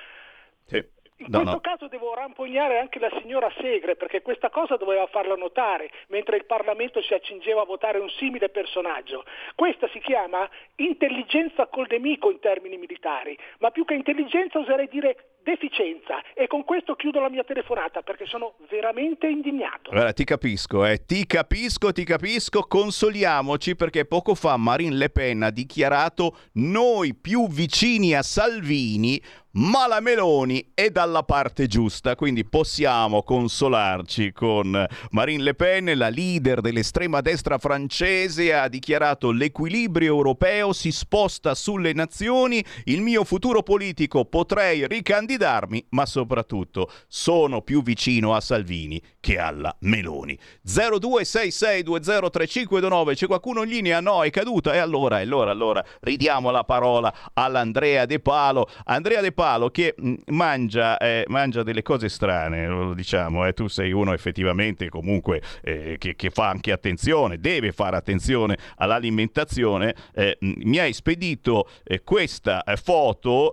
Sì. 0.66 0.93
In 1.18 1.26
no, 1.28 1.38
questo 1.38 1.52
no. 1.52 1.60
caso 1.60 1.86
devo 1.86 2.12
rampognare 2.12 2.80
anche 2.80 2.98
la 2.98 3.10
signora 3.20 3.48
Segre 3.60 3.94
perché 3.94 4.20
questa 4.20 4.50
cosa 4.50 4.76
doveva 4.76 5.06
farla 5.06 5.36
notare 5.36 5.90
mentre 6.08 6.36
il 6.36 6.44
Parlamento 6.44 7.00
si 7.02 7.14
accingeva 7.14 7.62
a 7.62 7.64
votare 7.64 7.98
un 7.98 8.10
simile 8.10 8.48
personaggio. 8.48 9.24
Questa 9.54 9.88
si 9.92 10.00
chiama 10.00 10.48
intelligenza 10.76 11.66
col 11.66 11.86
nemico 11.88 12.32
in 12.32 12.40
termini 12.40 12.76
militari, 12.78 13.38
ma 13.58 13.70
più 13.70 13.84
che 13.84 13.94
intelligenza 13.94 14.58
oserei 14.58 14.88
dire 14.88 15.34
deficienza 15.44 16.22
e 16.32 16.48
con 16.48 16.64
questo 16.64 16.94
chiudo 16.96 17.20
la 17.20 17.28
mia 17.28 17.44
telefonata 17.44 18.00
perché 18.02 18.26
sono 18.26 18.54
veramente 18.68 19.28
indignato. 19.28 19.90
Allora, 19.90 20.12
ti 20.12 20.24
capisco, 20.24 20.84
eh. 20.84 21.04
ti 21.04 21.26
capisco, 21.26 21.92
ti 21.92 22.02
capisco, 22.02 22.62
consoliamoci 22.62 23.76
perché 23.76 24.06
poco 24.06 24.34
fa 24.34 24.56
Marine 24.56 24.96
Le 24.96 25.10
Pen 25.10 25.42
ha 25.42 25.50
dichiarato 25.50 26.36
noi 26.54 27.14
più 27.14 27.46
vicini 27.46 28.14
a 28.14 28.22
Salvini 28.22 29.20
ma 29.54 29.86
la 29.86 30.00
Meloni 30.00 30.72
è 30.74 30.90
dalla 30.90 31.22
parte 31.22 31.66
giusta, 31.66 32.14
quindi 32.14 32.44
possiamo 32.44 33.22
consolarci 33.22 34.32
con 34.32 34.86
Marine 35.10 35.42
Le 35.42 35.54
Pen, 35.54 35.92
la 35.96 36.08
leader 36.08 36.60
dell'estrema 36.60 37.20
destra 37.20 37.58
francese, 37.58 38.54
ha 38.54 38.68
dichiarato 38.68 39.30
l'equilibrio 39.30 40.14
europeo 40.14 40.72
si 40.72 40.92
sposta 40.92 41.54
sulle 41.54 41.92
nazioni, 41.92 42.64
il 42.84 43.00
mio 43.00 43.24
futuro 43.24 43.62
politico 43.62 44.24
potrei 44.24 44.86
ricandidarmi 44.86 45.34
candidarmi, 45.34 45.84
ma 45.90 46.06
soprattutto 46.06 46.90
sono 47.06 47.60
più 47.62 47.82
vicino 47.82 48.34
a 48.34 48.40
Salvini 48.40 49.00
che 49.20 49.38
alla 49.38 49.76
Meloni. 49.80 50.38
0266203529, 50.66 53.14
c'è 53.14 53.26
qualcuno 53.26 53.62
in 53.62 53.68
linea? 53.70 54.00
No, 54.00 54.24
è 54.24 54.30
caduta. 54.30 54.72
E 54.74 54.78
allora, 54.78 55.18
allora, 55.18 55.50
allora, 55.50 55.84
ridiamo 56.00 56.50
la 56.50 56.64
parola 56.64 57.14
all'Andrea 57.32 58.06
De 58.06 58.18
Palo. 58.20 58.68
Andrea 58.84 59.20
De 59.20 59.32
Palo 59.32 59.43
che 59.70 59.94
mh, 59.96 60.14
mangia, 60.26 60.98
eh, 60.98 61.24
mangia 61.28 61.62
delle 61.62 61.82
cose 61.82 62.08
strane, 62.08 62.66
lo 62.66 62.94
diciamo, 62.94 63.46
eh. 63.46 63.52
tu 63.52 63.68
sei 63.68 63.92
uno 63.92 64.12
effettivamente 64.12 64.88
comunque 64.88 65.42
eh, 65.62 65.96
che, 65.98 66.16
che, 66.16 66.30
fa 66.30 66.48
anche 66.48 66.72
attenzione, 66.72 67.38
deve 67.38 67.72
fare 67.72 67.96
attenzione 67.96 68.56
all'alimentazione. 68.76 69.94
Eh, 70.14 70.36
mi 70.40 70.78
hai 70.78 70.92
spedito 70.92 71.68
eh, 71.84 72.02
questa 72.02 72.62
eh, 72.64 72.76
foto, 72.76 73.52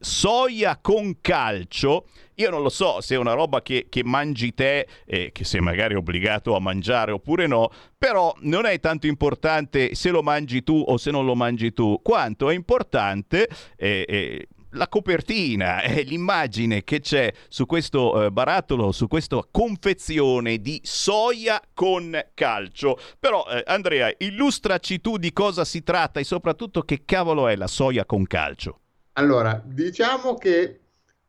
soia 0.00 0.78
con 0.80 1.20
calcio 1.20 2.06
io 2.40 2.48
non 2.48 2.62
lo 2.62 2.70
so 2.70 3.02
se 3.02 3.16
è 3.16 3.18
una 3.18 3.34
roba 3.34 3.60
che, 3.60 3.86
che 3.90 4.02
mangi 4.02 4.54
te, 4.54 4.86
eh, 5.04 5.30
che 5.30 5.44
sei 5.44 5.60
magari 5.60 5.94
obbligato 5.94 6.56
a 6.56 6.60
mangiare 6.60 7.12
oppure 7.12 7.46
no, 7.46 7.70
però 7.98 8.34
non 8.40 8.64
è 8.64 8.80
tanto 8.80 9.06
importante 9.06 9.94
se 9.94 10.08
lo 10.08 10.22
mangi 10.22 10.62
tu 10.62 10.82
o 10.86 10.96
se 10.96 11.10
non 11.10 11.26
lo 11.26 11.34
mangi 11.34 11.72
tu, 11.72 12.00
quanto 12.02 12.48
è 12.48 12.54
importante... 12.54 13.48
Eh, 13.76 14.04
eh, 14.08 14.48
la 14.70 14.88
copertina 14.88 15.80
è 15.82 16.02
l'immagine 16.04 16.84
che 16.84 17.00
c'è 17.00 17.32
su 17.48 17.66
questo 17.66 18.26
eh, 18.26 18.30
barattolo, 18.30 18.92
su 18.92 19.08
questa 19.08 19.40
confezione 19.50 20.58
di 20.58 20.80
soia 20.84 21.60
con 21.74 22.18
calcio. 22.34 22.98
Però 23.18 23.46
eh, 23.48 23.62
Andrea, 23.66 24.12
illustraci 24.18 25.00
tu 25.00 25.16
di 25.16 25.32
cosa 25.32 25.64
si 25.64 25.82
tratta 25.82 26.20
e 26.20 26.24
soprattutto 26.24 26.82
che 26.82 27.02
cavolo 27.04 27.48
è 27.48 27.56
la 27.56 27.66
soia 27.66 28.04
con 28.04 28.26
calcio. 28.26 28.78
Allora, 29.14 29.60
diciamo 29.64 30.34
che 30.34 30.80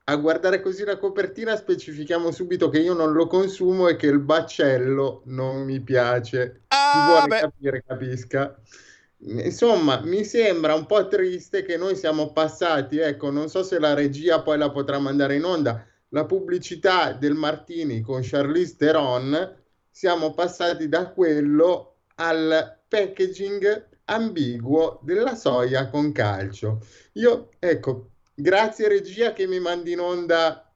a 0.05 0.15
guardare 0.15 0.61
così 0.61 0.83
la 0.83 0.97
copertina 0.97 1.55
specifichiamo 1.55 2.31
subito 2.31 2.69
che 2.69 2.79
io 2.79 2.93
non 2.93 3.11
lo 3.11 3.27
consumo 3.27 3.87
e 3.87 3.95
che 3.95 4.07
il 4.07 4.19
baccello 4.19 5.23
non 5.25 5.63
mi 5.63 5.79
piace. 5.81 6.63
Ah, 6.67 6.91
Chi 6.93 6.99
vuole 6.99 7.27
beh. 7.27 7.39
capire 7.39 7.83
capisca. 7.85 8.59
Insomma, 9.23 10.01
mi 10.03 10.23
sembra 10.23 10.73
un 10.73 10.85
po' 10.85 11.07
triste 11.07 11.63
che 11.63 11.77
noi 11.77 11.95
siamo 11.95 12.31
passati, 12.31 12.97
ecco, 12.97 13.29
non 13.29 13.49
so 13.49 13.63
se 13.63 13.79
la 13.79 13.93
regia 13.93 14.41
poi 14.41 14.57
la 14.57 14.71
potrà 14.71 14.97
mandare 14.99 15.35
in 15.35 15.43
onda, 15.43 15.85
la 16.09 16.25
pubblicità 16.25 17.13
del 17.13 17.35
Martini 17.35 18.01
con 18.01 18.21
Charlize 18.23 18.75
Theron, 18.77 19.55
siamo 19.89 20.33
passati 20.33 20.89
da 20.89 21.09
quello 21.11 21.97
al 22.15 22.79
packaging 22.87 23.89
ambiguo 24.05 24.99
della 25.03 25.35
soia 25.35 25.87
con 25.89 26.11
calcio. 26.11 26.79
Io, 27.13 27.49
ecco, 27.59 28.11
Grazie 28.41 28.87
regia 28.87 29.33
che 29.33 29.45
mi 29.45 29.59
mandi 29.59 29.91
in 29.91 29.99
onda 29.99 30.73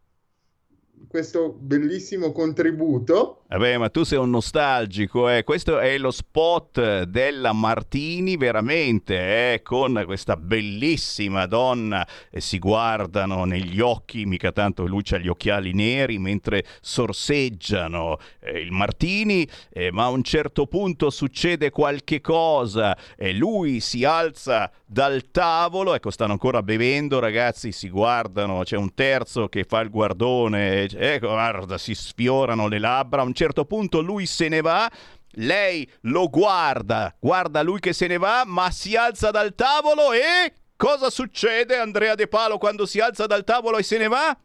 questo 1.07 1.51
bellissimo 1.51 2.31
contributo. 2.31 3.44
Vabbè, 3.55 3.77
ma 3.77 3.89
tu 3.89 4.03
sei 4.03 4.17
un 4.17 4.31
nostalgico, 4.31 5.29
eh? 5.29 5.45
questo 5.45 5.79
è 5.79 5.97
lo 5.97 6.11
spot 6.11 7.03
della 7.03 7.53
Martini 7.53 8.35
veramente, 8.35 9.53
eh? 9.53 9.61
con 9.61 10.03
questa 10.05 10.35
bellissima 10.35 11.45
donna, 11.45 12.05
e 12.29 12.41
si 12.41 12.59
guardano 12.59 13.45
negli 13.45 13.79
occhi, 13.79 14.25
mica 14.25 14.51
tanto 14.51 14.85
lui 14.85 15.03
ha 15.11 15.17
gli 15.19 15.29
occhiali 15.29 15.71
neri 15.71 16.19
mentre 16.19 16.65
sorseggiano 16.81 18.17
eh, 18.41 18.59
il 18.59 18.73
Martini, 18.73 19.47
eh, 19.71 19.89
ma 19.89 20.03
a 20.03 20.09
un 20.09 20.23
certo 20.23 20.67
punto 20.67 21.09
succede 21.09 21.69
qualche 21.69 22.19
cosa 22.19 22.97
e 23.15 23.31
lui 23.31 23.79
si 23.79 24.03
alza 24.03 24.69
dal 24.85 25.31
tavolo, 25.31 25.95
ecco 25.95 26.11
stanno 26.11 26.33
ancora 26.33 26.61
bevendo 26.61 27.19
ragazzi, 27.19 27.71
si 27.71 27.87
guardano, 27.87 28.63
c'è 28.63 28.75
un 28.75 28.93
terzo 28.93 29.47
che 29.47 29.63
fa 29.63 29.79
il 29.79 29.89
guardone, 29.89 30.89
ecco 30.89 31.29
guarda, 31.29 31.77
si 31.77 31.95
sfiorano 31.95 32.67
le 32.67 32.79
labbra, 32.79 33.21
un 33.21 33.31
certo 33.31 33.43
punto 33.53 34.01
lui 34.01 34.25
se 34.25 34.47
ne 34.47 34.61
va, 34.61 34.89
lei 35.37 35.89
lo 36.01 36.29
guarda, 36.29 37.15
guarda 37.19 37.61
lui 37.61 37.79
che 37.79 37.93
se 37.93 38.07
ne 38.07 38.17
va, 38.17 38.43
ma 38.45 38.71
si 38.71 38.95
alza 38.95 39.31
dal 39.31 39.53
tavolo 39.55 40.11
e... 40.11 40.53
Cosa 40.77 41.09
succede 41.09 41.77
Andrea 41.77 42.15
De 42.15 42.27
Palo 42.27 42.57
quando 42.57 42.85
si 42.85 42.99
alza 42.99 43.25
dal 43.27 43.45
tavolo 43.45 43.77
e 43.77 43.83
se 43.83 43.97
ne 43.97 44.09
va? 44.09 44.37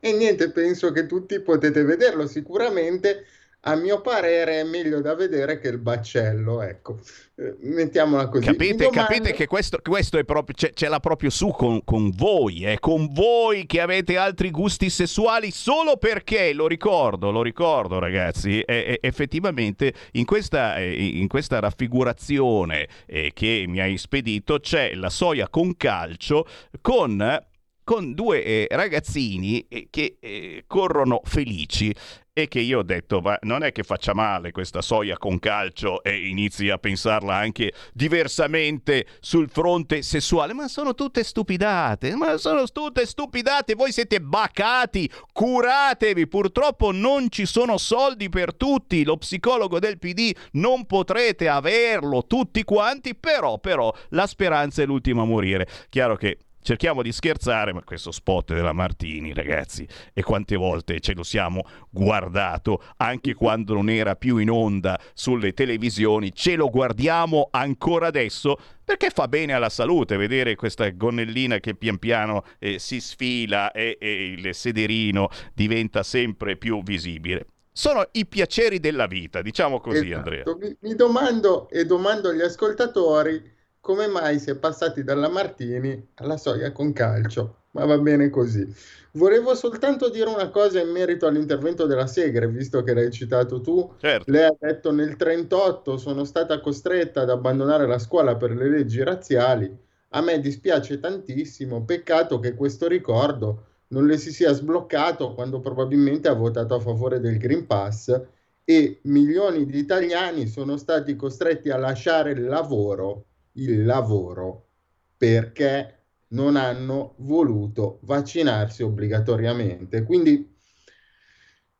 E 0.00 0.12
niente, 0.12 0.50
penso 0.50 0.90
che 0.90 1.06
tutti 1.06 1.38
potete 1.40 1.82
vederlo 1.84 2.26
sicuramente 2.26 3.26
a 3.66 3.74
mio 3.74 4.00
parere 4.00 4.60
è 4.60 4.64
meglio 4.64 5.00
da 5.00 5.14
vedere 5.14 5.58
che 5.58 5.68
il 5.68 5.78
baccello, 5.78 6.62
ecco, 6.62 7.00
eh, 7.34 7.56
mettiamola 7.62 8.28
così. 8.28 8.44
Capite, 8.44 8.84
domando... 8.84 9.00
capite 9.00 9.32
che 9.32 9.46
questo, 9.46 9.80
questo, 9.82 10.18
è 10.18 10.24
proprio, 10.24 10.54
ce, 10.56 10.70
ce 10.72 10.88
l'ha 10.88 11.00
proprio 11.00 11.30
su 11.30 11.48
con, 11.48 11.82
con 11.84 12.10
voi, 12.10 12.64
è 12.64 12.72
eh? 12.72 12.78
con 12.78 13.12
voi 13.12 13.66
che 13.66 13.80
avete 13.80 14.16
altri 14.16 14.52
gusti 14.52 14.88
sessuali 14.88 15.50
solo 15.50 15.96
perché, 15.96 16.52
lo 16.52 16.68
ricordo, 16.68 17.32
lo 17.32 17.42
ricordo 17.42 17.98
ragazzi, 17.98 18.60
è, 18.60 18.98
effettivamente 19.00 19.92
in 20.12 20.24
questa, 20.24 20.78
in 20.78 21.26
questa 21.26 21.58
raffigurazione 21.58 22.86
eh, 23.06 23.32
che 23.34 23.64
mi 23.66 23.80
hai 23.80 23.98
spedito 23.98 24.60
c'è 24.60 24.94
la 24.94 25.10
soia 25.10 25.48
con 25.48 25.76
calcio 25.76 26.46
con 26.80 27.44
con 27.86 28.14
due 28.14 28.42
eh, 28.42 28.66
ragazzini 28.72 29.64
eh, 29.68 29.86
che 29.90 30.16
eh, 30.18 30.64
corrono 30.66 31.20
felici 31.22 31.94
e 32.32 32.48
che 32.48 32.58
io 32.58 32.80
ho 32.80 32.82
detto, 32.82 33.20
ma 33.20 33.38
non 33.42 33.62
è 33.62 33.70
che 33.70 33.84
faccia 33.84 34.12
male 34.12 34.50
questa 34.50 34.82
soia 34.82 35.16
con 35.16 35.38
calcio 35.38 36.02
e 36.02 36.26
inizi 36.26 36.68
a 36.68 36.76
pensarla 36.76 37.34
anche 37.34 37.72
diversamente 37.94 39.06
sul 39.20 39.48
fronte 39.48 40.02
sessuale, 40.02 40.52
ma 40.52 40.68
sono 40.68 40.94
tutte 40.94 41.24
stupidate, 41.24 42.14
ma 42.14 42.36
sono 42.36 42.66
tutte 42.66 43.06
stupidate, 43.06 43.74
voi 43.74 43.90
siete 43.90 44.20
bacati, 44.20 45.10
curatevi, 45.32 46.26
purtroppo 46.26 46.90
non 46.90 47.30
ci 47.30 47.46
sono 47.46 47.78
soldi 47.78 48.28
per 48.28 48.54
tutti, 48.54 49.04
lo 49.04 49.16
psicologo 49.16 49.78
del 49.78 49.98
PD 49.98 50.34
non 50.52 50.84
potrete 50.84 51.48
averlo 51.48 52.26
tutti 52.26 52.64
quanti, 52.64 53.14
però, 53.14 53.58
però 53.58 53.90
la 54.10 54.26
speranza 54.26 54.82
è 54.82 54.86
l'ultima 54.86 55.22
a 55.22 55.26
morire. 55.26 55.66
Chiaro 55.88 56.16
che 56.16 56.36
cerchiamo 56.66 57.00
di 57.00 57.12
scherzare, 57.12 57.72
ma 57.72 57.84
questo 57.84 58.10
spot 58.10 58.52
della 58.52 58.72
Martini, 58.72 59.32
ragazzi, 59.32 59.86
e 60.12 60.20
quante 60.24 60.56
volte 60.56 60.98
ce 60.98 61.14
lo 61.14 61.22
siamo 61.22 61.62
guardato, 61.88 62.82
anche 62.96 63.34
quando 63.34 63.74
non 63.74 63.88
era 63.88 64.16
più 64.16 64.38
in 64.38 64.50
onda 64.50 64.98
sulle 65.14 65.52
televisioni, 65.52 66.32
ce 66.34 66.56
lo 66.56 66.68
guardiamo 66.68 67.46
ancora 67.52 68.08
adesso 68.08 68.58
perché 68.82 69.10
fa 69.10 69.28
bene 69.28 69.52
alla 69.52 69.68
salute 69.68 70.16
vedere 70.16 70.56
questa 70.56 70.90
gonnellina 70.90 71.60
che 71.60 71.76
pian 71.76 71.98
piano 71.98 72.42
eh, 72.58 72.80
si 72.80 73.00
sfila 73.00 73.70
e, 73.70 73.96
e 74.00 74.32
il 74.32 74.52
sederino 74.52 75.28
diventa 75.54 76.02
sempre 76.02 76.56
più 76.56 76.82
visibile 76.82 77.46
sono 77.76 78.08
i 78.12 78.24
piaceri 78.24 78.80
della 78.80 79.06
vita, 79.06 79.42
diciamo 79.42 79.80
così, 79.80 80.10
esatto. 80.10 80.16
Andrea. 80.16 80.44
Mi, 80.58 80.76
mi, 80.80 80.94
domando 80.94 81.68
e 81.68 81.84
domando 81.84 82.30
agli 82.30 82.40
ascoltatori 82.40 83.54
come 83.86 84.08
mai 84.08 84.40
si 84.40 84.50
è 84.50 84.56
passati 84.56 85.04
dalla 85.04 85.28
Martini 85.28 86.08
alla 86.14 86.36
soia 86.36 86.72
con 86.72 86.92
calcio, 86.92 87.66
ma 87.70 87.84
va 87.84 87.96
bene 87.98 88.30
così. 88.30 88.66
Volevo 89.12 89.54
soltanto 89.54 90.08
dire 90.08 90.28
una 90.28 90.50
cosa 90.50 90.80
in 90.80 90.88
merito 90.88 91.28
all'intervento 91.28 91.86
della 91.86 92.08
Segre, 92.08 92.48
visto 92.48 92.82
che 92.82 92.92
l'hai 92.94 93.12
citato 93.12 93.60
tu. 93.60 93.94
Certo. 93.98 94.28
Lei 94.28 94.42
ha 94.42 94.56
detto 94.58 94.90
nel 94.90 95.14
1938 95.16 95.98
sono 95.98 96.24
stata 96.24 96.58
costretta 96.58 97.20
ad 97.20 97.30
abbandonare 97.30 97.86
la 97.86 98.00
scuola 98.00 98.34
per 98.34 98.56
le 98.56 98.68
leggi 98.68 99.04
razziali. 99.04 99.72
A 100.08 100.20
me 100.20 100.40
dispiace 100.40 100.98
tantissimo, 100.98 101.84
peccato 101.84 102.40
che 102.40 102.54
questo 102.54 102.88
ricordo 102.88 103.66
non 103.90 104.04
le 104.04 104.18
si 104.18 104.32
sia 104.32 104.52
sbloccato 104.52 105.32
quando 105.32 105.60
probabilmente 105.60 106.26
ha 106.26 106.34
votato 106.34 106.74
a 106.74 106.80
favore 106.80 107.20
del 107.20 107.38
Green 107.38 107.68
Pass 107.68 108.20
e 108.64 108.98
milioni 109.02 109.64
di 109.64 109.78
italiani 109.78 110.48
sono 110.48 110.76
stati 110.76 111.14
costretti 111.14 111.70
a 111.70 111.78
lasciare 111.78 112.32
il 112.32 112.46
lavoro 112.46 113.26
il 113.56 113.84
lavoro 113.84 114.68
perché 115.16 115.92
non 116.28 116.56
hanno 116.56 117.14
voluto 117.18 117.98
vaccinarsi 118.02 118.82
obbligatoriamente. 118.82 120.02
Quindi, 120.04 120.54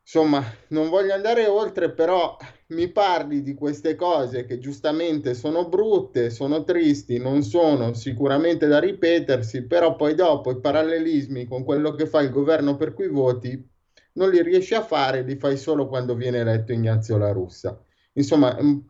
insomma, 0.01 0.43
non 0.69 0.89
voglio 0.89 1.13
andare 1.13 1.45
oltre, 1.47 1.91
però 1.91 2.37
mi 2.67 2.89
parli 2.89 3.41
di 3.41 3.53
queste 3.53 3.95
cose 3.95 4.45
che 4.45 4.57
giustamente 4.59 5.33
sono 5.33 5.67
brutte, 5.67 6.29
sono 6.29 6.63
tristi, 6.63 7.17
non 7.19 7.43
sono 7.43 7.93
sicuramente 7.93 8.67
da 8.67 8.79
ripetersi, 8.79 9.63
però 9.65 9.95
poi 9.95 10.15
dopo 10.15 10.51
i 10.51 10.59
parallelismi 10.59 11.45
con 11.45 11.63
quello 11.63 11.93
che 11.93 12.07
fa 12.07 12.21
il 12.21 12.29
governo 12.31 12.75
per 12.77 12.93
cui 12.93 13.07
voti 13.09 13.69
non 14.13 14.29
li 14.31 14.41
riesci 14.41 14.73
a 14.73 14.81
fare, 14.83 15.21
li 15.23 15.35
fai 15.37 15.57
solo 15.57 15.87
quando 15.87 16.15
viene 16.15 16.39
eletto 16.39 16.71
Ignazio 16.71 17.17
La 17.17 17.31
Russa. 17.31 17.79
Insomma, 18.13 18.55
è 18.57 18.61
un 18.61 18.81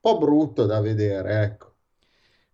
po' 0.00 0.18
brutto 0.18 0.66
da 0.66 0.80
vedere, 0.80 1.42
ecco. 1.42 1.71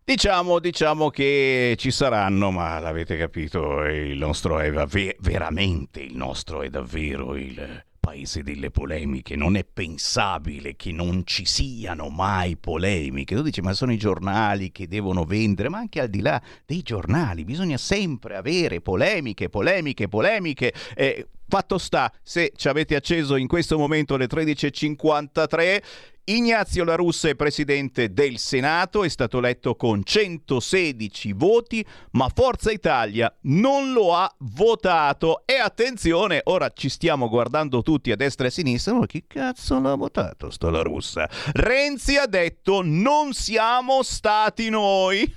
Diciamo, 0.09 0.59
diciamo, 0.59 1.11
che 1.11 1.75
ci 1.77 1.91
saranno, 1.91 2.51
ma 2.51 2.79
l'avete 2.79 3.19
capito, 3.19 3.85
il 3.85 4.17
nostro 4.17 4.59
è 4.59 4.73
ver- 4.73 5.17
veramente 5.21 6.01
il 6.01 6.17
nostro 6.17 6.63
è 6.63 6.71
davvero 6.71 7.37
il 7.37 7.85
paese 8.01 8.43
delle 8.43 8.71
polemiche, 8.71 9.37
non 9.37 9.55
è 9.55 9.67
pensabile 9.71 10.77
che 10.77 10.93
non 10.93 11.25
ci 11.27 11.45
siano 11.45 12.09
mai 12.09 12.57
polemiche. 12.57 13.35
Tu 13.35 13.43
dici, 13.43 13.61
ma 13.61 13.75
sono 13.75 13.93
i 13.93 13.99
giornali 13.99 14.73
che 14.73 14.89
devono 14.89 15.25
vendere, 15.25 15.69
ma 15.69 15.77
anche 15.77 16.01
al 16.01 16.09
di 16.09 16.23
là 16.23 16.41
dei 16.65 16.81
giornali, 16.81 17.45
bisogna 17.45 17.77
sempre 17.77 18.37
avere 18.37 18.81
polemiche, 18.81 19.51
polemiche, 19.51 20.09
polemiche. 20.09 20.73
Eh, 20.95 21.27
Fatto 21.51 21.79
sta, 21.79 22.13
se 22.23 22.53
ci 22.55 22.69
avete 22.69 22.95
acceso 22.95 23.37
in 23.37 23.47
questo 23.47 23.79
momento 23.79 24.19
le 24.19 24.27
13.53, 24.27 25.83
Ignazio 26.31 26.85
La 26.85 26.95
Russa 26.95 27.31
è 27.31 27.35
presidente 27.35 28.13
del 28.13 28.37
Senato, 28.37 29.03
è 29.03 29.09
stato 29.09 29.39
eletto 29.39 29.77
con 29.77 30.05
116 30.05 31.33
voti, 31.33 31.83
ma 32.13 32.29
Forza 32.29 32.71
Italia 32.71 33.35
non 33.43 33.93
lo 33.93 34.15
ha 34.15 34.31
votato. 34.41 35.43
E 35.47 35.55
attenzione, 35.55 36.43
ora 36.45 36.71
ci 36.75 36.91
stiamo 36.91 37.31
guardando 37.31 37.81
tutti 37.81 38.11
a 38.13 38.17
destra 38.17 38.45
e 38.45 38.49
a 38.49 38.53
sinistra, 38.53 38.93
ma 38.93 39.07
chi 39.07 39.25
cazzo 39.27 39.81
l'ha 39.81 39.95
votato 39.95 40.51
sto 40.51 40.69
La 40.69 40.83
Russa? 40.83 41.27
Renzi 41.55 42.17
ha 42.17 42.27
detto 42.27 42.83
non 42.85 43.33
siamo 43.33 44.03
stati 44.03 44.69
noi. 44.69 45.21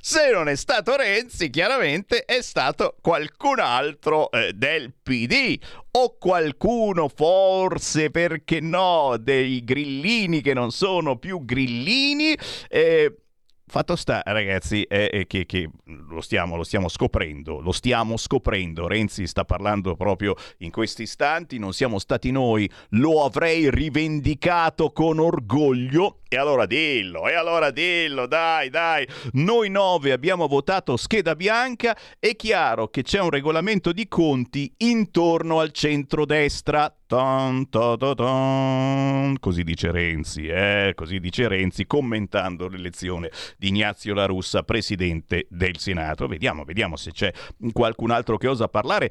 Se 0.00 0.30
non 0.32 0.48
è 0.48 0.54
stato 0.54 0.94
Renzi, 0.94 1.50
chiaramente 1.50 2.24
è 2.24 2.40
stato 2.42 2.94
qualcun 3.00 3.58
altro 3.58 4.30
eh, 4.30 4.52
del 4.52 4.92
PD 5.02 5.58
o 5.96 6.16
qualcuno 6.18 7.08
forse, 7.08 8.10
perché 8.10 8.60
no, 8.60 9.16
dei 9.18 9.62
grillini 9.62 10.40
che 10.40 10.52
non 10.52 10.70
sono 10.70 11.16
più 11.18 11.44
grillini. 11.44 12.36
Eh, 12.68 13.18
Fatto 13.66 13.96
sta, 13.96 14.22
ragazzi, 14.26 14.82
è, 14.82 15.08
è 15.08 15.26
che, 15.26 15.46
che 15.46 15.70
lo, 15.84 16.20
stiamo, 16.20 16.54
lo, 16.54 16.64
stiamo, 16.64 16.88
scoprendo, 16.88 17.60
lo 17.60 17.72
stiamo 17.72 18.18
scoprendo. 18.18 18.86
Renzi 18.86 19.26
sta 19.26 19.44
parlando 19.44 19.96
proprio 19.96 20.34
in 20.58 20.70
questi 20.70 21.02
istanti, 21.02 21.58
non 21.58 21.72
siamo 21.72 21.98
stati 21.98 22.30
noi, 22.30 22.70
lo 22.90 23.24
avrei 23.24 23.70
rivendicato 23.70 24.92
con 24.92 25.18
orgoglio. 25.18 26.20
E 26.34 26.36
allora 26.36 26.66
dillo, 26.66 27.28
e 27.28 27.34
allora 27.34 27.70
dillo, 27.70 28.26
dai, 28.26 28.68
dai. 28.68 29.06
Noi 29.34 29.70
nove 29.70 30.10
abbiamo 30.10 30.48
votato 30.48 30.96
scheda 30.96 31.36
bianca, 31.36 31.96
è 32.18 32.34
chiaro 32.34 32.88
che 32.88 33.04
c'è 33.04 33.20
un 33.20 33.30
regolamento 33.30 33.92
di 33.92 34.08
conti 34.08 34.74
intorno 34.78 35.60
al 35.60 35.70
centrodestra. 35.70 36.92
Tan, 37.06 37.68
ta, 37.68 37.96
ta, 37.96 38.14
tan. 38.14 39.36
Così 39.38 39.62
dice 39.62 39.92
Renzi, 39.92 40.48
eh? 40.48 40.90
così 40.96 41.20
dice 41.20 41.46
Renzi 41.46 41.86
commentando 41.86 42.66
l'elezione 42.66 43.30
di 43.56 43.68
Ignazio 43.68 44.12
La 44.12 44.26
Russa, 44.26 44.64
presidente 44.64 45.46
del 45.50 45.78
Senato. 45.78 46.26
Vediamo, 46.26 46.64
vediamo 46.64 46.96
se 46.96 47.12
c'è 47.12 47.32
qualcun 47.70 48.10
altro 48.10 48.38
che 48.38 48.48
osa 48.48 48.66
parlare. 48.66 49.08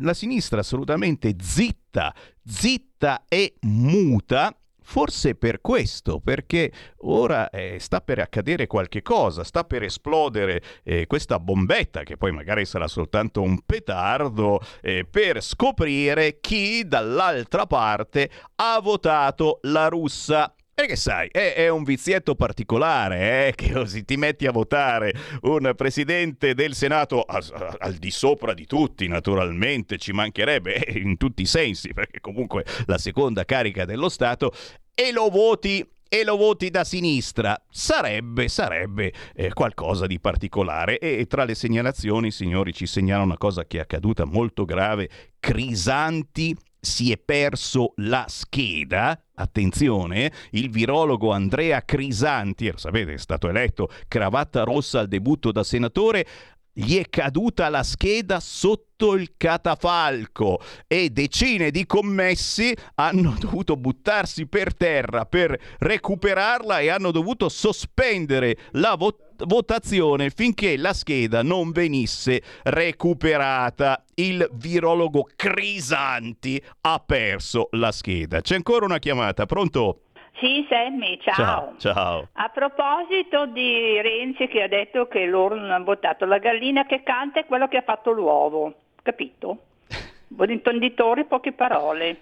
La 0.00 0.14
sinistra 0.14 0.58
assolutamente 0.58 1.36
zitta, 1.40 2.12
zitta 2.44 3.22
e 3.28 3.54
muta. 3.60 4.52
Forse 4.90 5.36
per 5.36 5.60
questo, 5.60 6.18
perché 6.18 6.72
ora 7.02 7.48
eh, 7.50 7.76
sta 7.78 8.00
per 8.00 8.18
accadere 8.18 8.66
qualche 8.66 9.02
cosa, 9.02 9.44
sta 9.44 9.62
per 9.62 9.84
esplodere 9.84 10.60
eh, 10.82 11.06
questa 11.06 11.38
bombetta, 11.38 12.02
che 12.02 12.16
poi 12.16 12.32
magari 12.32 12.64
sarà 12.64 12.88
soltanto 12.88 13.40
un 13.40 13.60
petardo, 13.64 14.58
eh, 14.80 15.06
per 15.08 15.44
scoprire 15.44 16.40
chi 16.40 16.88
dall'altra 16.88 17.66
parte 17.66 18.28
ha 18.56 18.80
votato 18.80 19.60
la 19.62 19.86
russa. 19.86 20.52
Perché 20.80 20.96
sai, 20.96 21.28
è, 21.30 21.52
è, 21.56 21.68
un 21.68 21.82
vizietto 21.82 22.34
particolare, 22.34 23.48
eh, 23.48 23.52
che 23.54 23.70
così 23.70 24.02
ti 24.02 24.16
metti 24.16 24.46
a 24.46 24.50
votare 24.50 25.12
un 25.42 25.74
presidente 25.76 26.54
del 26.54 26.74
Senato 26.74 27.20
a, 27.20 27.36
a, 27.36 27.76
al 27.80 27.96
di 27.96 28.10
sopra 28.10 28.54
di 28.54 28.64
tutti, 28.64 29.06
naturalmente, 29.06 29.98
ci 29.98 30.12
mancherebbe 30.12 30.82
eh, 30.82 30.98
in 30.98 31.18
tutti 31.18 31.42
i 31.42 31.46
sensi, 31.46 31.92
perché 31.92 32.20
comunque 32.20 32.64
la 32.86 32.96
seconda 32.96 33.44
carica 33.44 33.84
dello 33.84 34.08
Stato, 34.08 34.54
e 34.94 35.12
lo 35.12 35.28
voti 35.28 35.86
e 36.08 36.24
lo 36.24 36.38
voti 36.38 36.70
da 36.70 36.82
sinistra, 36.82 37.62
sarebbe, 37.68 38.48
sarebbe 38.48 39.12
eh, 39.34 39.52
qualcosa 39.52 40.06
di 40.06 40.18
particolare. 40.18 40.98
E 40.98 41.26
tra 41.26 41.44
le 41.44 41.54
segnalazioni, 41.54 42.30
signori, 42.30 42.72
ci 42.72 42.86
segnala 42.86 43.22
una 43.22 43.36
cosa 43.36 43.66
che 43.66 43.76
è 43.76 43.80
accaduta 43.82 44.24
molto 44.24 44.64
grave. 44.64 45.10
Crisanti 45.38 46.56
si 46.80 47.12
è 47.12 47.18
perso 47.18 47.92
la 47.96 48.24
scheda. 48.28 49.20
Attenzione, 49.34 50.32
il 50.50 50.70
virologo 50.70 51.30
Andrea 51.30 51.84
Crisanti, 51.84 52.72
sapete, 52.74 53.14
è 53.14 53.18
stato 53.18 53.48
eletto 53.48 53.88
cravatta 54.08 54.64
rossa 54.64 55.00
al 55.00 55.08
debutto 55.08 55.52
da 55.52 55.62
senatore, 55.62 56.26
gli 56.72 56.98
è 56.98 57.08
caduta 57.08 57.68
la 57.68 57.82
scheda 57.82 58.38
sotto 58.40 59.14
il 59.14 59.32
catafalco 59.36 60.60
e 60.86 61.10
decine 61.10 61.70
di 61.70 61.84
commessi 61.84 62.74
hanno 62.94 63.34
dovuto 63.40 63.76
buttarsi 63.76 64.46
per 64.46 64.74
terra 64.74 65.26
per 65.26 65.58
recuperarla 65.78 66.78
e 66.78 66.88
hanno 66.88 67.10
dovuto 67.10 67.48
sospendere 67.48 68.56
la 68.72 68.94
votazione 68.94 69.28
votazione 69.46 70.30
finché 70.30 70.76
la 70.76 70.92
scheda 70.92 71.42
non 71.42 71.70
venisse 71.70 72.42
recuperata. 72.64 74.04
Il 74.14 74.48
virologo 74.52 75.28
Crisanti 75.36 76.62
ha 76.82 77.02
perso 77.04 77.68
la 77.72 77.92
scheda. 77.92 78.40
C'è 78.40 78.54
ancora 78.54 78.84
una 78.84 78.98
chiamata, 78.98 79.46
pronto? 79.46 80.02
Sì, 80.40 80.66
Sammy, 80.70 81.18
ciao. 81.20 81.34
ciao. 81.34 81.74
ciao. 81.76 82.28
A 82.32 82.48
proposito 82.48 83.46
di 83.46 84.00
Renzi 84.00 84.46
che 84.48 84.62
ha 84.62 84.68
detto 84.68 85.06
che 85.06 85.26
loro 85.26 85.54
non 85.54 85.70
hanno 85.70 85.84
votato, 85.84 86.24
la 86.24 86.38
gallina 86.38 86.86
che 86.86 87.02
canta 87.02 87.40
è 87.40 87.46
quello 87.46 87.68
che 87.68 87.76
ha 87.76 87.82
fatto 87.82 88.10
l'uovo, 88.10 88.74
capito? 89.02 89.64
Buon 90.28 90.50
intenditori, 90.50 91.24
poche 91.26 91.52
parole. 91.52 92.18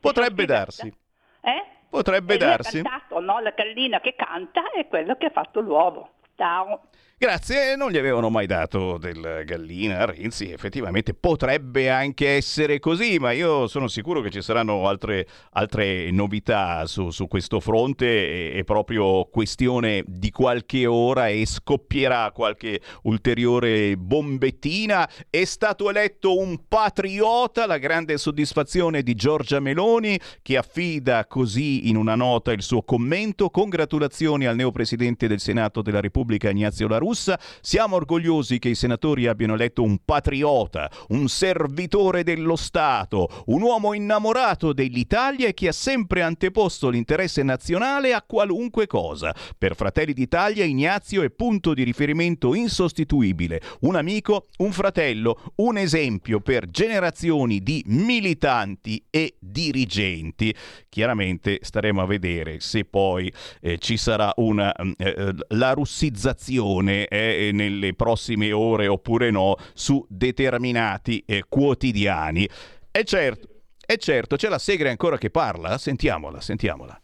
Potrebbe 0.00 0.44
darsi. 0.44 0.92
Eh? 1.40 1.64
Potrebbe 1.88 2.36
darsi. 2.36 2.82
Cantato, 2.82 3.20
no? 3.20 3.40
La 3.40 3.50
gallina 3.50 4.00
che 4.00 4.14
canta 4.16 4.70
è 4.72 4.86
quello 4.88 5.16
che 5.16 5.26
ha 5.26 5.30
fatto 5.30 5.60
l'uovo. 5.60 6.10
Ciao. 6.42 6.90
Grazie, 7.22 7.76
non 7.76 7.92
gli 7.92 7.98
avevano 7.98 8.30
mai 8.30 8.46
dato 8.46 8.98
del 8.98 9.44
gallina 9.44 9.98
a 9.98 10.06
Renzi, 10.06 10.50
effettivamente 10.50 11.14
potrebbe 11.14 11.88
anche 11.88 12.30
essere 12.30 12.80
così, 12.80 13.20
ma 13.20 13.30
io 13.30 13.68
sono 13.68 13.86
sicuro 13.86 14.20
che 14.22 14.28
ci 14.28 14.42
saranno 14.42 14.88
altre, 14.88 15.28
altre 15.52 16.10
novità 16.10 16.84
su, 16.86 17.10
su, 17.10 17.28
questo 17.28 17.60
fronte, 17.60 18.50
è, 18.54 18.64
proprio 18.64 19.26
questione 19.26 20.02
di 20.04 20.32
qualche 20.32 20.84
ora 20.84 21.28
e 21.28 21.46
scoppierà 21.46 22.32
qualche 22.32 22.80
ulteriore 23.02 23.96
bombettina. 23.96 25.08
È 25.30 25.44
stato 25.44 25.90
eletto 25.90 26.36
un 26.36 26.66
patriota, 26.66 27.66
la 27.66 27.78
grande 27.78 28.18
soddisfazione 28.18 29.04
di 29.04 29.14
Giorgia 29.14 29.60
Meloni 29.60 30.18
che 30.42 30.56
affida 30.56 31.24
così 31.26 31.88
in 31.88 31.94
una 31.94 32.16
nota 32.16 32.50
il 32.50 32.62
suo 32.62 32.82
commento. 32.82 33.48
Congratulazioni 33.48 34.44
al 34.46 34.56
neopresidente 34.56 35.28
del 35.28 35.38
Senato 35.38 35.82
della 35.82 36.00
Repubblica 36.00 36.50
Ignazio 36.50 36.88
La 36.88 36.98
russa, 36.98 37.10
siamo 37.14 37.96
orgogliosi 37.96 38.58
che 38.58 38.70
i 38.70 38.74
senatori 38.74 39.26
abbiano 39.26 39.54
eletto 39.54 39.82
un 39.82 39.98
patriota, 40.04 40.90
un 41.08 41.28
servitore 41.28 42.22
dello 42.22 42.56
Stato, 42.56 43.44
un 43.46 43.62
uomo 43.62 43.94
innamorato 43.94 44.72
dell'Italia 44.72 45.48
e 45.48 45.54
che 45.54 45.68
ha 45.68 45.72
sempre 45.72 46.22
anteposto 46.22 46.88
l'interesse 46.88 47.42
nazionale 47.42 48.14
a 48.14 48.22
qualunque 48.22 48.86
cosa. 48.86 49.34
Per 49.56 49.74
Fratelli 49.74 50.12
d'Italia 50.12 50.64
Ignazio 50.64 51.22
è 51.22 51.30
punto 51.30 51.74
di 51.74 51.82
riferimento 51.82 52.54
insostituibile, 52.54 53.60
un 53.80 53.96
amico, 53.96 54.46
un 54.58 54.72
fratello, 54.72 55.52
un 55.56 55.78
esempio 55.78 56.40
per 56.40 56.68
generazioni 56.70 57.62
di 57.62 57.82
militanti 57.86 59.04
e 59.10 59.36
dirigenti. 59.38 60.54
Chiaramente 60.88 61.58
staremo 61.62 62.02
a 62.02 62.06
vedere 62.06 62.60
se 62.60 62.84
poi 62.84 63.32
eh, 63.60 63.78
ci 63.78 63.96
sarà 63.96 64.32
una 64.36 64.72
eh, 64.96 65.34
la 65.48 65.72
russizzazione 65.72 67.01
eh, 67.08 67.50
nelle 67.52 67.94
prossime 67.94 68.52
ore 68.52 68.86
oppure 68.86 69.30
no 69.30 69.56
su 69.74 70.04
determinati 70.08 71.22
eh, 71.26 71.44
quotidiani. 71.48 72.48
E 72.90 73.04
certo, 73.04 73.48
è 73.84 73.96
certo, 73.96 74.36
c'è 74.36 74.48
la 74.48 74.58
Segre 74.58 74.90
ancora 74.90 75.18
che 75.18 75.30
parla? 75.30 75.78
Sentiamola, 75.78 76.40
sentiamola. 76.40 77.00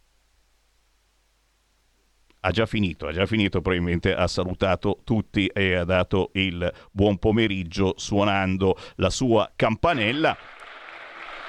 Ha 2.41 2.51
già 2.51 2.65
finito, 2.65 3.07
ha 3.07 3.11
già 3.11 3.25
finito, 3.25 3.59
probabilmente 3.59 4.13
ha 4.13 4.25
salutato 4.27 5.01
tutti 5.03 5.47
e 5.47 5.75
ha 5.75 5.83
dato 5.83 6.29
il 6.33 6.71
buon 6.91 7.17
pomeriggio 7.17 7.95
suonando 7.97 8.77
la 8.95 9.09
sua 9.09 9.51
campanella. 9.55 10.37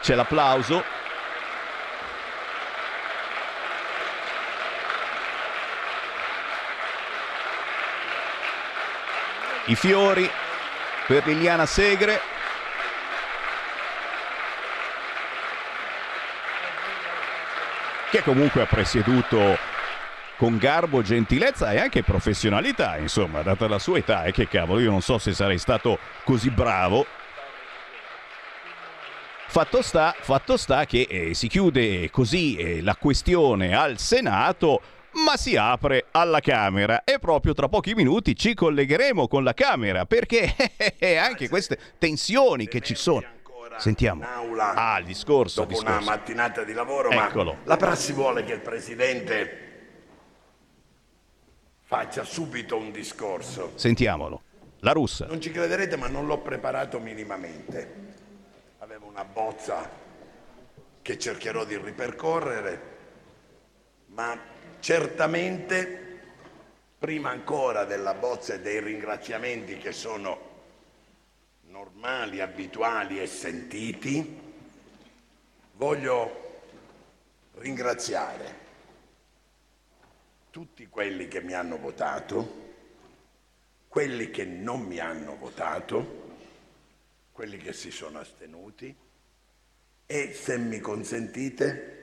C'è 0.01 0.17
l'applauso. 0.17 0.83
I 9.67 9.75
fiori 9.75 10.29
per 11.07 11.27
Liliana 11.27 11.67
Segre. 11.67 12.21
Che 18.11 18.23
comunque 18.23 18.63
ha 18.63 18.67
presieduto 18.67 19.57
con 20.37 20.57
garbo, 20.57 21.03
gentilezza 21.03 21.71
e 21.71 21.79
anche 21.79 22.03
professionalità, 22.03 22.97
insomma, 22.97 23.43
data 23.43 23.69
la 23.69 23.79
sua 23.79 23.99
età. 23.99 24.25
E 24.25 24.33
che 24.33 24.49
cavolo, 24.49 24.81
io 24.81 24.91
non 24.91 25.03
so 25.03 25.19
se 25.19 25.33
sarei 25.33 25.59
stato 25.59 25.99
così 26.25 26.51
bravo 26.51 27.07
Fatto 29.51 29.83
sta, 29.83 30.15
fatto 30.17 30.57
sta 30.57 30.87
che 30.87 31.09
eh, 31.11 31.35
si 31.35 31.49
chiude 31.49 32.09
così 32.11 32.55
eh, 32.55 32.83
la 32.83 32.95
questione 32.95 33.75
al 33.75 33.99
Senato 33.99 34.81
ma 35.13 35.37
si 35.37 35.57
apre 35.57 36.07
alla 36.11 36.41
Camera 36.41 37.05
e 37.05 37.19
proprio 37.19 37.53
tra 37.53 37.69
pochi 37.69 37.95
minuti 37.95 38.37
ci 38.37 38.55
collegheremo 38.55 39.27
con 39.27 39.43
la 39.45 39.55
Camera 39.55 40.07
perché 40.07 40.55
anche 41.19 41.49
queste 41.49 41.79
tensioni 41.99 42.69
che 42.69 42.81
ci 42.81 42.95
sono. 42.95 43.39
Sentiamo. 43.77 44.25
Ah, 44.59 44.99
il 44.99 45.07
discorso. 45.07 45.61
Dopo 45.63 45.73
discorso. 45.73 45.97
una 45.97 46.05
mattinata 46.05 46.65
di 46.65 46.73
lavoro, 46.73 47.11
Eccolo. 47.11 47.53
ma 47.53 47.59
la 47.65 47.77
prassi 47.77 48.13
vuole 48.13 48.45
che 48.45 48.53
il 48.53 48.61
Presidente 48.61 49.69
faccia 51.83 52.25
subito 52.25 52.77
un 52.77 52.93
discorso. 52.93 53.73
Sentiamolo. 53.77 54.43
La 54.81 54.93
russa. 54.93 55.27
Non 55.27 55.41
ci 55.41 55.51
crederete, 55.51 55.97
ma 55.97 56.09
non 56.09 56.27
l'ho 56.27 56.39
preparato 56.39 56.99
minimamente. 57.01 58.09
Avevo 58.79 59.07
una 59.07 59.25
bozza 59.25 59.89
che 61.03 61.19
cercherò 61.19 61.65
di 61.65 61.77
ripercorrere, 61.77 62.83
ma 64.07 64.39
certamente 64.81 66.01
prima 66.99 67.31
ancora 67.31 67.85
della 67.85 68.15
bozza 68.15 68.55
e 68.55 68.61
dei 68.61 68.81
ringraziamenti 68.81 69.79
che 69.79 69.93
sono 69.93 70.49
normali, 71.69 72.41
abituali 72.41 73.21
e 73.21 73.27
sentiti, 73.27 74.39
voglio 75.75 76.63
ringraziare 77.55 78.59
tutti 80.51 80.89
quelli 80.89 81.29
che 81.29 81.41
mi 81.41 81.55
hanno 81.55 81.79
votato, 81.79 82.69
quelli 83.89 84.31
che 84.31 84.45
non 84.45 84.83
mi 84.83 84.99
hanno 84.99 85.37
votato, 85.37 86.29
quelli 87.33 87.57
che 87.57 87.73
si 87.73 87.91
sono 87.91 88.19
astenuti 88.19 88.95
e, 90.07 90.33
se 90.35 90.59
mi 90.59 90.81
consentite, 90.81 92.00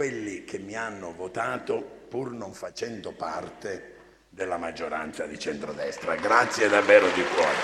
quelli 0.00 0.44
che 0.44 0.58
mi 0.58 0.74
hanno 0.74 1.12
votato 1.12 2.06
pur 2.08 2.30
non 2.32 2.54
facendo 2.54 3.12
parte 3.12 3.96
della 4.30 4.56
maggioranza 4.56 5.26
di 5.26 5.38
centrodestra. 5.38 6.14
Grazie 6.14 6.70
davvero 6.70 7.06
di 7.10 7.22
cuore. 7.22 7.58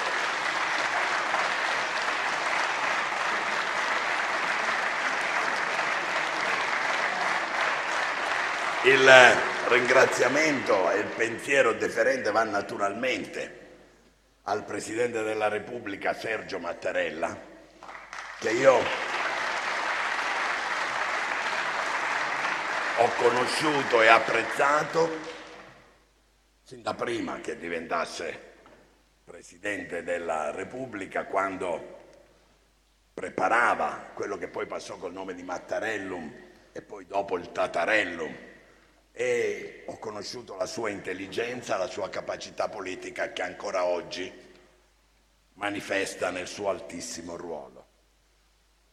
Il 8.85 9.11
ringraziamento 9.69 10.91
e 10.91 10.99
il 10.99 11.09
pensiero 11.17 11.73
deferente 11.73 12.31
va 12.33 12.45
naturalmente 12.45 13.61
al 14.43 14.63
Presidente 14.67 15.23
della 15.23 15.49
Repubblica 15.49 16.13
Sergio 16.13 16.59
Mattarella, 16.59 17.35
che 18.39 18.51
io 18.51 19.06
ho 22.99 23.11
conosciuto 23.19 24.01
e 24.01 24.07
apprezzato 24.07 25.11
sin 26.63 26.81
da 26.81 26.95
prima 26.95 27.41
che 27.41 27.59
diventasse 27.59 28.55
Presidente 29.23 30.03
della 30.03 30.51
Repubblica, 30.51 31.27
quando 31.27 31.95
preparava 33.13 34.13
quello 34.15 34.39
che 34.39 34.49
poi 34.49 34.67
passò 34.67 34.97
col 34.97 35.13
nome 35.13 35.35
di 35.35 35.43
Mattarellum 35.43 36.33
e 36.73 36.81
poi 36.81 37.05
dopo 37.07 37.37
il 37.37 37.53
Tatarellum 37.53 38.35
e 39.13 39.83
ho 39.87 39.99
conosciuto 39.99 40.57
la 40.57 40.67
sua 40.67 40.89
intelligenza, 40.89 41.77
la 41.77 41.89
sua 41.89 42.09
capacità 42.09 42.69
politica 42.69 43.33
che 43.33 43.43
ancora 43.43 43.85
oggi 43.85 44.33
manifesta 45.55 46.31
nel 46.31 46.47
suo 46.47 46.71
altissimo 46.71 47.37
ruolo. 47.37 47.87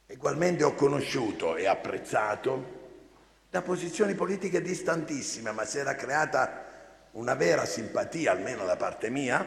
Egualmente 0.06 0.62
ho 0.64 0.74
conosciuto 0.74 1.56
e 1.56 1.66
apprezzato 1.66 2.73
da 3.54 3.62
posizioni 3.62 4.16
politiche 4.16 4.60
distantissime, 4.60 5.52
ma 5.52 5.64
si 5.64 5.78
era 5.78 5.94
creata 5.94 6.64
una 7.12 7.34
vera 7.34 7.64
simpatia, 7.64 8.32
almeno 8.32 8.64
da 8.64 8.74
parte 8.74 9.10
mia, 9.10 9.46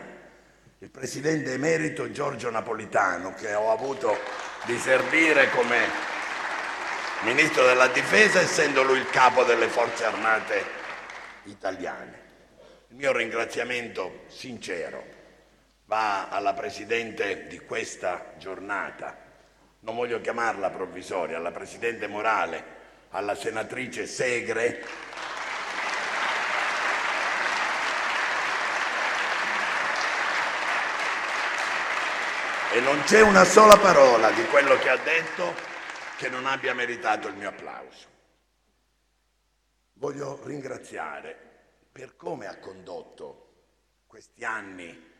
il 0.78 0.90
presidente 0.90 1.52
emerito 1.52 2.10
Giorgio 2.10 2.50
Napolitano, 2.50 3.34
che 3.34 3.54
ho 3.54 3.70
avuto 3.70 4.16
di 4.64 4.78
servire 4.78 5.50
come 5.50 5.80
ministro 7.24 7.66
della 7.66 7.88
difesa, 7.88 8.40
essendo 8.40 8.82
lui 8.82 9.00
il 9.00 9.10
capo 9.10 9.44
delle 9.44 9.68
forze 9.68 10.06
armate 10.06 10.64
italiane. 11.44 12.22
Il 12.88 12.96
mio 12.96 13.12
ringraziamento 13.12 14.24
sincero 14.28 15.04
va 15.84 16.30
alla 16.30 16.54
presidente 16.54 17.48
di 17.48 17.60
questa 17.60 18.36
giornata, 18.38 19.18
non 19.82 19.98
voglio 19.98 20.22
chiamarla 20.22 20.70
provvisoria, 20.70 21.36
alla 21.36 21.52
presidente 21.52 22.08
Morale, 22.08 22.77
alla 23.10 23.36
senatrice 23.36 24.06
Segre. 24.06 24.86
E 32.72 32.80
non 32.82 33.02
c'è 33.04 33.22
una 33.22 33.46
sola 33.46 33.78
parola 33.78 34.30
di 34.32 34.44
quello 34.46 34.78
che 34.78 34.90
ha 34.90 34.98
detto 34.98 35.54
che 36.18 36.30
non 36.30 36.46
abbia 36.46 36.74
meritato 36.74 37.28
il 37.28 37.36
mio 37.36 37.50
applauso. 37.50 38.16
Voglio 39.94 40.40
ringraziare 40.44 41.36
per 41.92 42.16
come 42.16 42.46
ha 42.48 42.60
condotto 42.60 43.46
questi 44.06 44.44
anni 44.44 45.16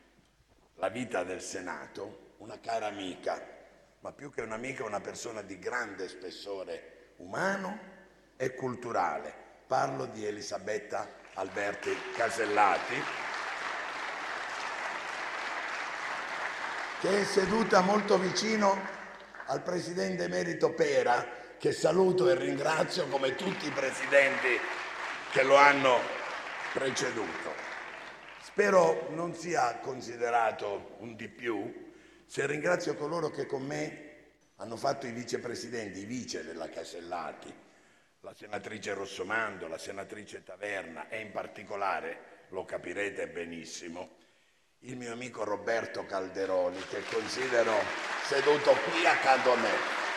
la 0.74 0.88
vita 0.88 1.24
del 1.24 1.40
Senato 1.40 2.34
una 2.38 2.60
cara 2.60 2.86
amica, 2.86 3.44
ma 4.00 4.12
più 4.12 4.30
che 4.30 4.42
un'amica 4.42 4.84
una 4.84 5.00
persona 5.00 5.42
di 5.42 5.58
grande 5.58 6.08
spessore 6.08 6.97
umano 7.18 7.78
e 8.36 8.54
culturale. 8.54 9.32
Parlo 9.66 10.06
di 10.06 10.24
Elisabetta 10.24 11.06
Alberti 11.34 11.94
Casellati, 12.16 12.94
che 17.00 17.20
è 17.20 17.24
seduta 17.24 17.80
molto 17.80 18.18
vicino 18.18 18.76
al 19.46 19.62
presidente 19.62 20.24
emerito 20.24 20.72
Pera, 20.72 21.36
che 21.58 21.72
saluto 21.72 22.28
e 22.28 22.34
ringrazio 22.34 23.06
come 23.08 23.34
tutti 23.34 23.66
i 23.66 23.70
presidenti 23.70 24.58
che 25.30 25.42
lo 25.42 25.56
hanno 25.56 25.98
preceduto. 26.72 27.52
Spero 28.42 29.08
non 29.10 29.34
sia 29.34 29.78
considerato 29.78 30.96
un 30.98 31.14
di 31.14 31.28
più 31.28 31.86
se 32.26 32.46
ringrazio 32.46 32.94
coloro 32.94 33.30
che 33.30 33.46
con 33.46 33.64
me 33.64 34.07
hanno 34.60 34.76
fatto 34.76 35.06
i 35.06 35.12
vicepresidenti, 35.12 36.00
i 36.00 36.04
vice 36.04 36.44
della 36.44 36.68
Casellati, 36.68 37.52
la 38.20 38.34
senatrice 38.34 38.94
Rossomando, 38.94 39.68
la 39.68 39.78
senatrice 39.78 40.42
Taverna 40.42 41.08
e 41.08 41.20
in 41.20 41.30
particolare, 41.30 42.46
lo 42.48 42.64
capirete 42.64 43.28
benissimo, 43.28 44.16
il 44.80 44.96
mio 44.96 45.12
amico 45.12 45.44
Roberto 45.44 46.04
Calderoni, 46.06 46.78
che 46.88 47.02
considero 47.10 47.72
seduto 48.24 48.72
qui 48.90 49.06
accanto 49.06 49.52
a 49.52 49.56
me. 49.56 50.07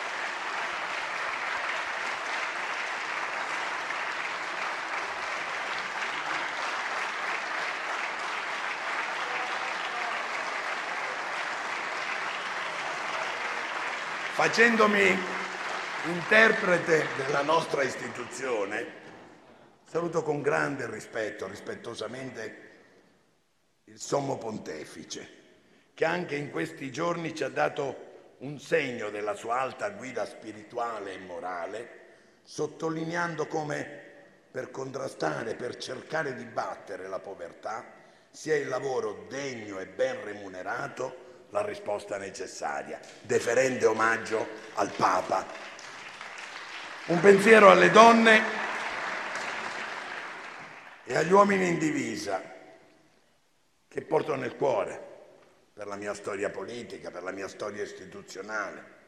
Facendomi 14.42 15.16
interprete 16.06 17.06
della 17.16 17.42
nostra 17.42 17.84
istituzione, 17.84 18.86
saluto 19.84 20.24
con 20.24 20.42
grande 20.42 20.90
rispetto, 20.90 21.46
rispettosamente, 21.46 22.70
il 23.84 24.00
Sommo 24.00 24.38
Pontefice, 24.38 25.28
che 25.94 26.04
anche 26.04 26.34
in 26.34 26.50
questi 26.50 26.90
giorni 26.90 27.36
ci 27.36 27.44
ha 27.44 27.50
dato 27.50 28.34
un 28.38 28.58
segno 28.58 29.10
della 29.10 29.34
sua 29.34 29.60
alta 29.60 29.90
guida 29.90 30.26
spirituale 30.26 31.12
e 31.12 31.18
morale, 31.18 32.00
sottolineando 32.42 33.46
come 33.46 34.00
per 34.50 34.72
contrastare, 34.72 35.54
per 35.54 35.76
cercare 35.76 36.34
di 36.34 36.46
battere 36.46 37.06
la 37.06 37.20
povertà, 37.20 37.84
sia 38.28 38.56
il 38.56 38.66
lavoro 38.66 39.24
degno 39.28 39.78
e 39.78 39.86
ben 39.86 40.24
remunerato 40.24 41.21
la 41.52 41.62
risposta 41.62 42.16
necessaria. 42.16 42.98
Deferente 43.20 43.86
omaggio 43.86 44.46
al 44.74 44.90
Papa. 44.90 45.46
Un 47.06 47.20
pensiero 47.20 47.70
alle 47.70 47.90
donne 47.90 48.42
e 51.04 51.14
agli 51.14 51.32
uomini 51.32 51.68
in 51.68 51.78
divisa 51.78 52.42
che 53.86 54.02
porto 54.02 54.34
nel 54.34 54.56
cuore 54.56 55.10
per 55.74 55.86
la 55.86 55.96
mia 55.96 56.14
storia 56.14 56.48
politica, 56.48 57.10
per 57.10 57.22
la 57.22 57.32
mia 57.32 57.48
storia 57.48 57.82
istituzionale 57.82 59.00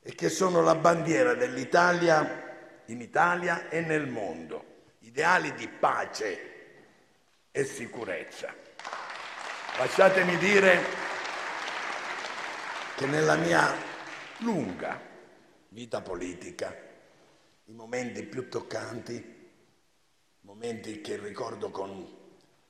e 0.00 0.14
che 0.14 0.30
sono 0.30 0.62
la 0.62 0.74
bandiera 0.74 1.34
dell'Italia 1.34 2.48
in 2.86 3.00
Italia 3.00 3.68
e 3.68 3.82
nel 3.82 4.06
mondo, 4.06 4.64
ideali 5.00 5.52
di 5.54 5.68
pace 5.68 6.48
e 7.50 7.64
sicurezza. 7.64 8.52
Lasciatemi 9.76 10.36
dire 10.38 11.09
che 13.00 13.06
nella 13.06 13.36
mia 13.36 13.74
lunga 14.40 15.00
vita 15.70 16.02
politica, 16.02 16.76
i 17.64 17.72
momenti 17.72 18.24
più 18.24 18.46
toccanti, 18.50 19.48
momenti 20.42 21.00
che 21.00 21.16
ricordo 21.16 21.70
con 21.70 22.06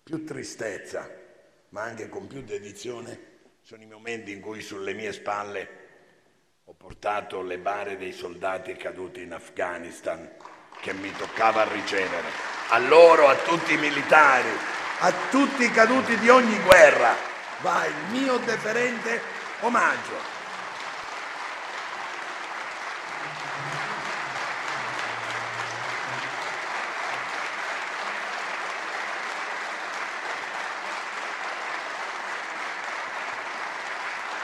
più 0.04 0.24
tristezza, 0.24 1.10
ma 1.70 1.82
anche 1.82 2.08
con 2.08 2.28
più 2.28 2.44
dedizione, 2.44 3.38
sono 3.60 3.82
i 3.82 3.86
momenti 3.86 4.30
in 4.30 4.40
cui 4.40 4.60
sulle 4.60 4.94
mie 4.94 5.12
spalle 5.12 5.68
ho 6.62 6.74
portato 6.74 7.42
le 7.42 7.58
bare 7.58 7.96
dei 7.96 8.12
soldati 8.12 8.76
caduti 8.76 9.22
in 9.22 9.32
Afghanistan 9.32 10.30
che 10.80 10.92
mi 10.92 11.10
toccava 11.10 11.64
ricevere. 11.72 12.28
A 12.68 12.78
loro, 12.78 13.26
a 13.26 13.34
tutti 13.34 13.72
i 13.72 13.78
militari, 13.78 14.50
a 15.00 15.12
tutti 15.28 15.64
i 15.64 15.72
caduti 15.72 16.16
di 16.18 16.28
ogni 16.28 16.56
guerra, 16.60 17.16
va 17.62 17.84
il 17.84 18.12
mio 18.12 18.38
deferente 18.38 19.39
omaggio. 19.60 20.38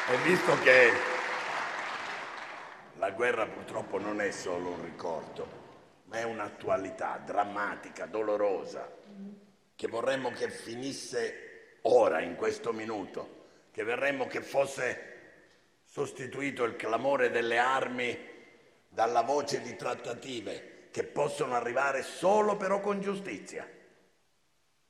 E 0.09 0.17
visto 0.19 0.59
che 0.61 0.93
la 2.99 3.11
guerra 3.11 3.47
purtroppo 3.47 3.99
non 3.99 4.21
è 4.21 4.31
solo 4.31 4.71
un 4.71 4.85
ricordo, 4.85 5.65
ma 6.05 6.19
è 6.19 6.23
un'attualità 6.23 7.21
drammatica, 7.25 8.07
dolorosa, 8.07 8.89
che 9.75 9.89
vorremmo 9.89 10.31
che 10.31 10.49
finisse 10.49 11.79
ora, 11.83 12.21
in 12.21 12.37
questo 12.37 12.73
minuto, 12.73 13.36
che 13.77 13.85
vorremmo 13.85 14.27
che 14.27 14.41
fosse 14.41 15.15
sostituito 15.85 16.65
il 16.65 16.77
clamore 16.77 17.31
delle 17.31 17.59
armi 17.59 18.19
dalla 18.89 19.21
voce 19.21 19.61
di 19.61 19.77
trattative 19.77 20.89
che 20.91 21.05
possono 21.05 21.55
arrivare 21.55 22.03
solo 22.03 22.57
però 22.57 22.81
con 22.81 23.03
giustizia, 23.03 23.69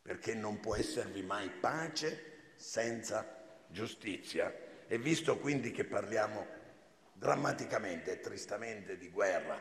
perché 0.02 0.34
non 0.36 0.60
può 0.60 0.76
esservi 0.76 1.20
mai 1.24 1.50
pace 1.50 2.52
senza 2.54 3.26
giustizia. 3.66 4.54
E 4.86 4.98
visto 4.98 5.36
quindi 5.38 5.72
che 5.72 5.82
parliamo 5.82 6.46
drammaticamente 7.12 8.12
e 8.12 8.20
tristamente 8.20 8.96
di 8.96 9.08
guerra, 9.08 9.60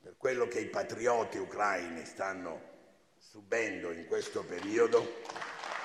per 0.00 0.14
quello 0.16 0.48
che 0.48 0.60
i 0.60 0.68
patrioti 0.70 1.36
ucraini 1.36 2.06
stanno 2.06 2.62
subendo 3.18 3.92
in 3.92 4.06
questo 4.06 4.42
periodo, 4.44 5.20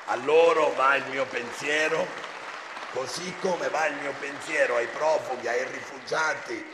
a 0.06 0.16
loro 0.16 0.70
va 0.76 0.95
il 0.95 1.10
mio 1.10 1.26
pensiero, 1.26 2.35
così 2.96 3.36
come 3.41 3.68
va 3.68 3.88
il 3.88 3.98
mio 4.00 4.14
pensiero 4.22 4.78
ai 4.78 4.88
profughi, 4.88 5.50
ai 5.50 5.66
rifugiati 5.66 6.66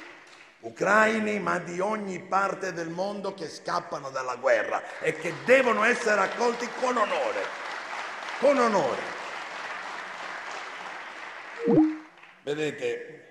ucraini, 0.60 1.40
ma 1.40 1.58
di 1.58 1.80
ogni 1.80 2.22
parte 2.22 2.74
del 2.74 2.90
mondo 2.90 3.34
che 3.34 3.50
scappano 3.50 4.12
dalla 4.12 4.36
guerra 4.36 5.00
e 5.00 5.14
che 5.14 5.34
devono 5.46 5.84
essere 5.84 6.22
accolti 6.22 6.68
con 6.80 6.96
onore, 6.96 7.42
con 8.40 8.56
onore. 8.56 9.02
Vedete, 12.44 13.22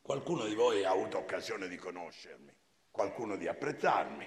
qualcuno 0.00 0.46
di 0.46 0.54
voi 0.54 0.84
ha 0.84 0.90
avuto 0.90 1.18
occasione 1.18 1.68
di 1.68 1.76
conoscermi, 1.76 2.50
qualcuno 2.90 3.36
di 3.36 3.46
apprezzarmi, 3.46 4.26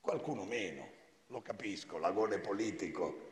qualcuno 0.00 0.44
meno, 0.44 0.90
lo 1.28 1.40
capisco, 1.42 1.98
l'agone 1.98 2.40
politico 2.40 3.30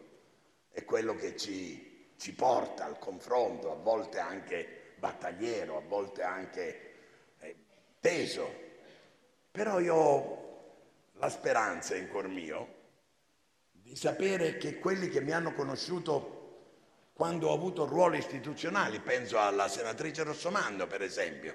è 0.71 0.85
quello 0.85 1.17
che 1.17 1.37
ci, 1.37 1.94
ci 2.17 2.35
porta 2.35 2.85
al 2.85 2.99
confronto, 2.99 3.73
a 3.73 3.77
volte 3.77 4.19
anche 4.19 4.95
battagliero, 4.97 5.77
a 5.77 5.83
volte 5.87 6.23
anche 6.23 6.95
eh, 7.41 7.57
teso, 8.01 8.63
però 9.51 9.81
io 9.81 9.95
ho 9.95 10.45
la 11.15 11.29
speranza 11.29 11.95
in 11.95 12.09
cuor 12.09 12.29
mio 12.29 12.83
di 13.71 13.95
sapere 13.97 14.57
che 14.57 14.79
quelli 14.79 15.09
che 15.09 15.21
mi 15.21 15.33
hanno 15.33 15.53
conosciuto 15.53 16.35
quando 17.13 17.49
ho 17.49 17.55
avuto 17.55 17.85
ruoli 17.85 18.19
istituzionali, 18.19 18.99
penso 19.01 19.39
alla 19.39 19.69
senatrice 19.69 20.25
Rossomando 20.25 20.87
per 20.87 21.03
esempio, 21.03 21.55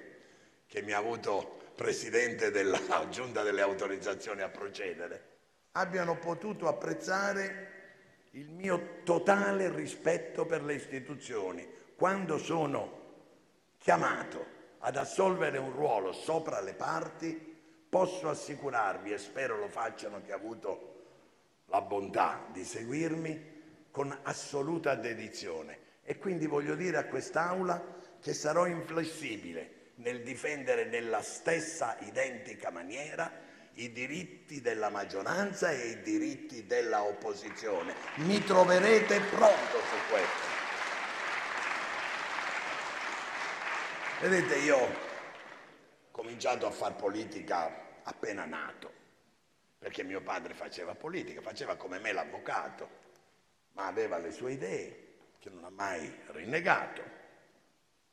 che 0.66 0.80
mi 0.80 0.92
ha 0.92 0.98
avuto 0.98 1.58
presidente 1.74 2.50
della 2.50 2.80
giunta 3.10 3.42
delle 3.42 3.60
autorizzazioni 3.60 4.42
a 4.42 4.48
procedere, 4.48 5.38
abbiano 5.72 6.18
potuto 6.18 6.68
apprezzare 6.68 7.79
il 8.34 8.48
mio 8.50 9.02
totale 9.02 9.70
rispetto 9.74 10.46
per 10.46 10.62
le 10.62 10.74
istituzioni 10.74 11.66
quando 11.96 12.38
sono 12.38 12.98
chiamato 13.78 14.58
ad 14.78 14.96
assolvere 14.96 15.58
un 15.58 15.72
ruolo 15.72 16.12
sopra 16.12 16.60
le 16.60 16.74
parti, 16.74 17.58
posso 17.88 18.28
assicurarvi, 18.28 19.12
e 19.12 19.18
spero 19.18 19.58
lo 19.58 19.68
facciano 19.68 20.22
chi 20.22 20.30
ha 20.30 20.36
avuto 20.36 20.88
la 21.66 21.80
bontà 21.82 22.46
di 22.52 22.64
seguirmi, 22.64 23.58
con 23.90 24.16
assoluta 24.22 24.94
dedizione. 24.94 25.78
E 26.02 26.16
quindi 26.16 26.46
voglio 26.46 26.74
dire 26.74 26.96
a 26.96 27.06
quest'Aula 27.06 27.98
che 28.20 28.32
sarò 28.32 28.66
inflessibile 28.66 29.78
nel 29.96 30.22
difendere 30.22 30.84
nella 30.86 31.20
stessa 31.20 31.96
identica 32.00 32.70
maniera 32.70 33.30
i 33.82 33.92
diritti 33.92 34.60
della 34.60 34.90
maggioranza 34.90 35.70
e 35.70 35.88
i 35.88 36.02
diritti 36.02 36.66
della 36.66 37.02
opposizione. 37.02 37.94
Mi 38.16 38.42
troverete 38.44 39.20
pronto 39.20 39.78
su 39.78 39.96
questo. 40.10 40.48
Vedete, 44.20 44.56
io 44.58 44.76
ho 44.76 44.88
cominciato 46.10 46.66
a 46.66 46.70
fare 46.70 46.94
politica 46.94 48.00
appena 48.02 48.44
nato, 48.44 48.92
perché 49.78 50.02
mio 50.02 50.20
padre 50.20 50.52
faceva 50.52 50.94
politica, 50.94 51.40
faceva 51.40 51.76
come 51.76 51.98
me 51.98 52.12
l'avvocato 52.12 53.00
ma 53.72 53.86
aveva 53.86 54.18
le 54.18 54.32
sue 54.32 54.52
idee 54.52 55.08
che 55.38 55.48
non 55.50 55.64
ha 55.64 55.70
mai 55.70 56.12
rinnegato. 56.32 57.18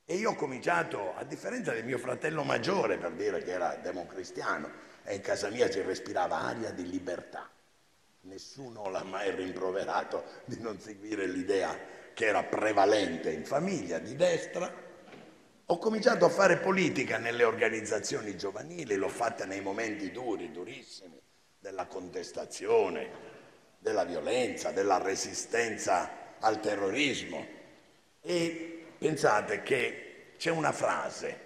E 0.05 0.15
io 0.15 0.32
ho 0.32 0.36
cominciato, 0.36 1.13
a 1.15 1.24
differenza 1.26 1.74
del 1.74 1.84
mio 1.84 1.97
fratello 1.97 2.43
maggiore, 2.43 2.97
per 2.97 3.11
dire 3.11 3.43
che 3.43 3.51
era 3.51 3.76
democristiano, 3.76 4.72
e 5.07 5.15
in 5.15 5.21
casa 5.21 5.49
mia 5.49 5.71
si 5.71 5.79
respirava 5.81 6.41
aria 6.41 6.69
di 6.71 6.89
libertà. 6.89 7.49
Nessuno 8.23 8.89
l'ha 8.89 9.05
mai 9.05 9.33
rimproverato 9.33 10.25
di 10.43 10.59
non 10.59 10.81
seguire 10.81 11.25
l'idea 11.27 11.73
che 12.13 12.25
era 12.25 12.43
prevalente 12.43 13.31
in 13.31 13.45
famiglia 13.45 13.99
di 13.99 14.17
destra. 14.17 14.69
Ho 15.67 15.77
cominciato 15.77 16.25
a 16.25 16.29
fare 16.29 16.57
politica 16.57 17.17
nelle 17.19 17.45
organizzazioni 17.45 18.35
giovanili, 18.35 18.97
l'ho 18.97 19.07
fatta 19.07 19.45
nei 19.45 19.61
momenti 19.61 20.11
duri, 20.11 20.51
durissimi, 20.51 21.21
della 21.57 21.85
contestazione, 21.85 23.09
della 23.79 24.03
violenza, 24.03 24.71
della 24.71 24.97
resistenza 24.97 26.35
al 26.39 26.59
terrorismo. 26.59 27.47
E 28.21 28.87
pensate 28.97 29.63
che 29.63 30.33
c'è 30.37 30.51
una 30.51 30.73
frase 30.73 31.45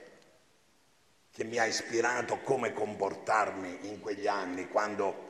che 1.32 1.44
mi 1.44 1.58
ha 1.58 1.66
ispirato 1.66 2.40
come 2.40 2.74
comportarmi 2.74 3.90
in 3.90 4.00
quegli 4.00 4.28
anni, 4.28 4.68
quando 4.68 5.30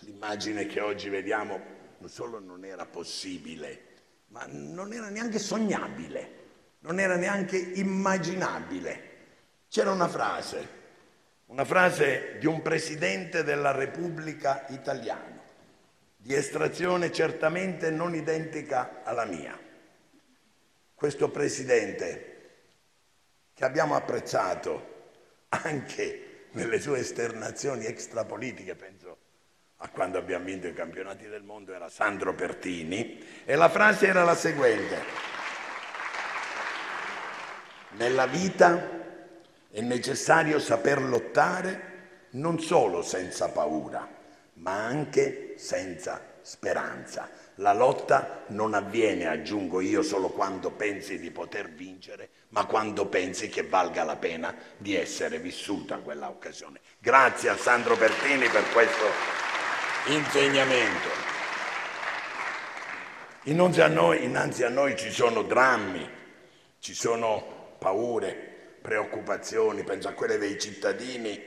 l'immagine 0.00 0.66
che 0.66 0.80
oggi 0.80 1.08
vediamo 1.08 1.60
non 1.98 2.08
solo 2.08 2.38
non 2.38 2.64
era 2.64 2.86
possibile, 2.86 3.82
ma 4.28 4.46
non 4.48 4.92
era 4.92 5.08
neanche 5.08 5.38
sognabile, 5.38 6.38
non 6.80 6.98
era 6.98 7.16
neanche 7.16 7.56
immaginabile. 7.56 9.08
C'era 9.68 9.90
una 9.90 10.08
frase, 10.08 10.68
una 11.46 11.64
frase 11.64 12.36
di 12.38 12.46
un 12.46 12.62
presidente 12.62 13.42
della 13.42 13.72
Repubblica 13.72 14.66
italiana 14.68 15.40
di 16.22 16.34
estrazione 16.34 17.10
certamente 17.10 17.90
non 17.90 18.14
identica 18.14 19.00
alla 19.04 19.24
mia. 19.24 19.58
Questo 20.94 21.30
Presidente, 21.30 22.26
che 23.54 23.64
abbiamo 23.64 23.94
apprezzato 23.94 24.89
anche 25.50 26.46
nelle 26.52 26.80
sue 26.80 27.00
esternazioni 27.00 27.84
extrapolitiche, 27.84 28.74
penso 28.74 29.18
a 29.82 29.88
quando 29.88 30.18
abbiamo 30.18 30.44
vinto 30.44 30.66
i 30.66 30.74
campionati 30.74 31.26
del 31.26 31.42
mondo, 31.42 31.72
era 31.72 31.88
Sandro 31.88 32.34
Pertini, 32.34 33.24
e 33.44 33.54
la 33.56 33.68
frase 33.68 34.06
era 34.06 34.24
la 34.24 34.34
seguente. 34.34 35.28
Nella 37.92 38.26
vita 38.26 38.98
è 39.70 39.80
necessario 39.80 40.58
saper 40.58 41.02
lottare 41.02 41.88
non 42.30 42.60
solo 42.60 43.02
senza 43.02 43.48
paura, 43.48 44.06
ma 44.54 44.84
anche 44.84 45.54
senza 45.56 46.20
speranza. 46.42 47.28
La 47.60 47.74
lotta 47.74 48.44
non 48.48 48.72
avviene, 48.72 49.26
aggiungo 49.26 49.82
io, 49.82 50.02
solo 50.02 50.30
quando 50.30 50.70
pensi 50.70 51.18
di 51.18 51.30
poter 51.30 51.68
vincere, 51.68 52.30
ma 52.48 52.64
quando 52.64 53.04
pensi 53.04 53.50
che 53.50 53.64
valga 53.64 54.02
la 54.02 54.16
pena 54.16 54.56
di 54.78 54.96
essere 54.96 55.38
vissuta 55.38 55.98
quella 55.98 56.30
occasione. 56.30 56.80
Grazie 56.98 57.50
a 57.50 57.58
Sandro 57.58 57.96
Pertini 57.96 58.48
per 58.48 58.66
questo 58.72 59.04
insegnamento. 60.06 61.08
Innanzi 63.44 63.82
a 63.82 63.88
noi, 63.88 64.24
innanzi 64.24 64.62
a 64.62 64.70
noi 64.70 64.96
ci 64.96 65.10
sono 65.10 65.42
drammi, 65.42 66.08
ci 66.78 66.94
sono 66.94 67.74
paure, 67.78 68.78
preoccupazioni, 68.80 69.84
penso 69.84 70.08
a 70.08 70.12
quelle 70.12 70.38
dei 70.38 70.58
cittadini 70.58 71.38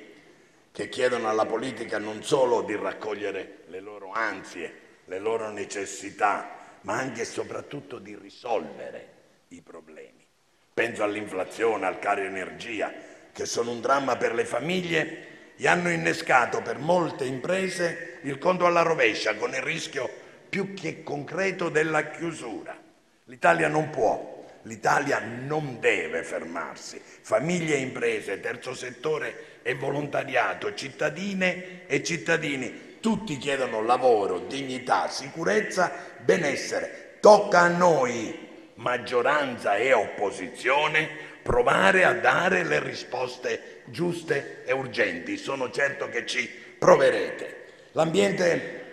che 0.71 0.89
chiedono 0.89 1.27
alla 1.27 1.47
politica 1.47 1.97
non 1.97 2.21
solo 2.21 2.61
di 2.61 2.75
raccogliere 2.75 3.63
le 3.67 3.79
loro 3.79 4.11
ansie, 4.11 4.82
le 5.05 5.19
loro 5.19 5.49
necessità, 5.49 6.77
ma 6.81 6.97
anche 6.97 7.21
e 7.21 7.25
soprattutto 7.25 7.99
di 7.99 8.15
risolvere 8.15 9.07
i 9.49 9.61
problemi. 9.61 10.25
Penso 10.73 11.03
all'inflazione, 11.03 11.85
al 11.85 11.99
caro 11.99 12.21
energia, 12.21 12.91
che 13.31 13.45
sono 13.45 13.71
un 13.71 13.81
dramma 13.81 14.17
per 14.17 14.33
le 14.33 14.45
famiglie 14.45 15.55
e 15.55 15.67
hanno 15.67 15.89
innescato 15.89 16.61
per 16.61 16.77
molte 16.77 17.25
imprese 17.25 18.19
il 18.23 18.37
conto 18.37 18.65
alla 18.65 18.81
rovescia, 18.81 19.35
con 19.35 19.53
il 19.53 19.61
rischio 19.61 20.09
più 20.49 20.73
che 20.73 21.03
concreto 21.03 21.69
della 21.69 22.09
chiusura. 22.09 22.77
L'Italia 23.25 23.67
non 23.67 23.89
può 23.89 24.33
L'Italia 24.63 25.19
non 25.19 25.79
deve 25.79 26.23
fermarsi. 26.23 27.01
Famiglie 27.03 27.75
e 27.75 27.79
imprese, 27.79 28.39
terzo 28.39 28.73
settore 28.73 29.59
e 29.61 29.75
volontariato, 29.75 30.73
cittadine 30.73 31.85
e 31.85 32.01
cittadini, 32.01 32.92
tutti 33.03 33.37
chiedono 33.37 33.81
lavoro, 33.81 34.39
dignità, 34.39 35.09
sicurezza, 35.09 35.91
benessere. 36.19 37.17
Tocca 37.19 37.59
a 37.59 37.67
noi, 37.67 38.71
maggioranza 38.75 39.75
e 39.75 39.91
opposizione, 39.91 41.09
provare 41.41 42.05
a 42.05 42.13
dare 42.13 42.63
le 42.63 42.79
risposte 42.79 43.81
giuste 43.87 44.63
e 44.63 44.71
urgenti. 44.71 45.35
Sono 45.35 45.69
certo 45.69 46.07
che 46.07 46.25
ci 46.25 46.47
proverete. 46.47 47.65
L'ambiente 47.91 48.83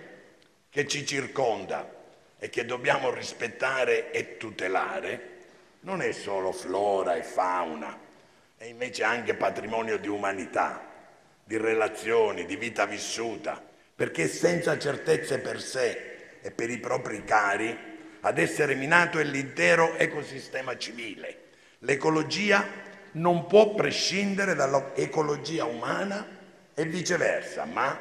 che 0.70 0.88
ci 0.88 1.06
circonda 1.06 1.88
e 2.36 2.50
che 2.50 2.64
dobbiamo 2.64 3.14
rispettare 3.14 4.10
e 4.10 4.36
tutelare 4.38 5.28
non 5.82 6.02
è 6.02 6.10
solo 6.10 6.50
flora 6.50 7.14
e 7.14 7.22
fauna, 7.22 7.96
è 8.56 8.64
invece 8.64 9.04
anche 9.04 9.34
patrimonio 9.34 9.98
di 9.98 10.08
umanità, 10.08 10.84
di 11.44 11.56
relazioni, 11.56 12.44
di 12.44 12.56
vita 12.56 12.86
vissuta, 12.86 13.68
perché 14.00 14.28
senza 14.28 14.78
certezze 14.78 15.40
per 15.40 15.60
sé 15.60 16.38
e 16.40 16.50
per 16.50 16.70
i 16.70 16.78
propri 16.78 17.22
cari, 17.22 17.76
ad 18.20 18.38
essere 18.38 18.74
minato 18.74 19.18
è 19.18 19.24
l'intero 19.24 19.98
ecosistema 19.98 20.74
civile. 20.78 21.48
L'ecologia 21.80 22.66
non 23.12 23.46
può 23.46 23.74
prescindere 23.74 24.54
dall'ecologia 24.54 25.66
umana 25.66 26.26
e 26.72 26.86
viceversa, 26.86 27.66
ma 27.66 27.94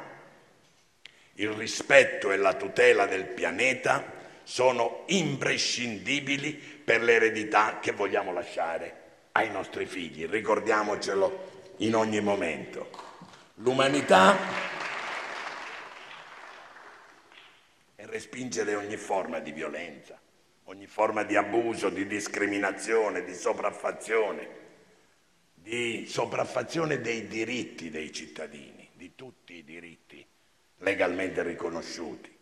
il 1.34 1.50
rispetto 1.50 2.32
e 2.32 2.38
la 2.38 2.54
tutela 2.54 3.04
del 3.04 3.26
pianeta 3.26 4.02
sono 4.42 5.02
imprescindibili 5.08 6.54
per 6.54 7.02
l'eredità 7.02 7.78
che 7.78 7.92
vogliamo 7.92 8.32
lasciare 8.32 8.94
ai 9.32 9.50
nostri 9.50 9.84
figli. 9.84 10.24
Ricordiamocelo 10.26 11.74
in 11.80 11.94
ogni 11.94 12.22
momento. 12.22 12.88
L'umanità 13.56 14.78
è 17.99 17.99
respingere 18.10 18.74
ogni 18.74 18.96
forma 18.96 19.38
di 19.38 19.52
violenza, 19.52 20.20
ogni 20.64 20.86
forma 20.86 21.22
di 21.22 21.36
abuso, 21.36 21.88
di 21.88 22.06
discriminazione, 22.06 23.24
di 23.24 23.34
sopraffazione, 23.34 24.58
di 25.54 26.06
sopraffazione 26.06 27.00
dei 27.00 27.26
diritti 27.26 27.88
dei 27.88 28.12
cittadini, 28.12 28.88
di 28.92 29.14
tutti 29.14 29.54
i 29.54 29.64
diritti 29.64 30.26
legalmente 30.78 31.42
riconosciuti. 31.42 32.36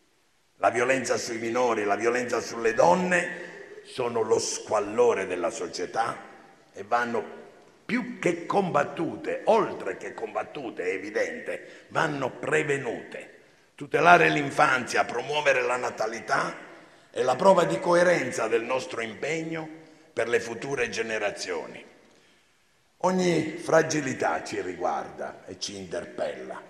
La 0.56 0.70
violenza 0.70 1.16
sui 1.16 1.38
minori, 1.38 1.84
la 1.84 1.96
violenza 1.96 2.40
sulle 2.40 2.74
donne 2.74 3.82
sono 3.84 4.22
lo 4.22 4.38
squallore 4.38 5.26
della 5.26 5.50
società 5.50 6.16
e 6.72 6.82
vanno 6.82 7.36
più 7.84 8.18
che 8.18 8.44
combattute, 8.44 9.42
oltre 9.44 9.96
che 9.96 10.14
combattute, 10.14 10.84
è 10.84 10.94
evidente, 10.94 11.86
vanno 11.88 12.30
prevenute. 12.30 13.37
Tutelare 13.78 14.28
l'infanzia, 14.28 15.04
promuovere 15.04 15.62
la 15.62 15.76
natalità 15.76 16.52
è 17.10 17.22
la 17.22 17.36
prova 17.36 17.62
di 17.62 17.78
coerenza 17.78 18.48
del 18.48 18.64
nostro 18.64 19.02
impegno 19.02 19.68
per 20.12 20.26
le 20.26 20.40
future 20.40 20.88
generazioni. 20.88 21.86
Ogni 22.96 23.50
fragilità 23.52 24.42
ci 24.42 24.60
riguarda 24.62 25.44
e 25.46 25.60
ci 25.60 25.76
interpella. 25.76 26.60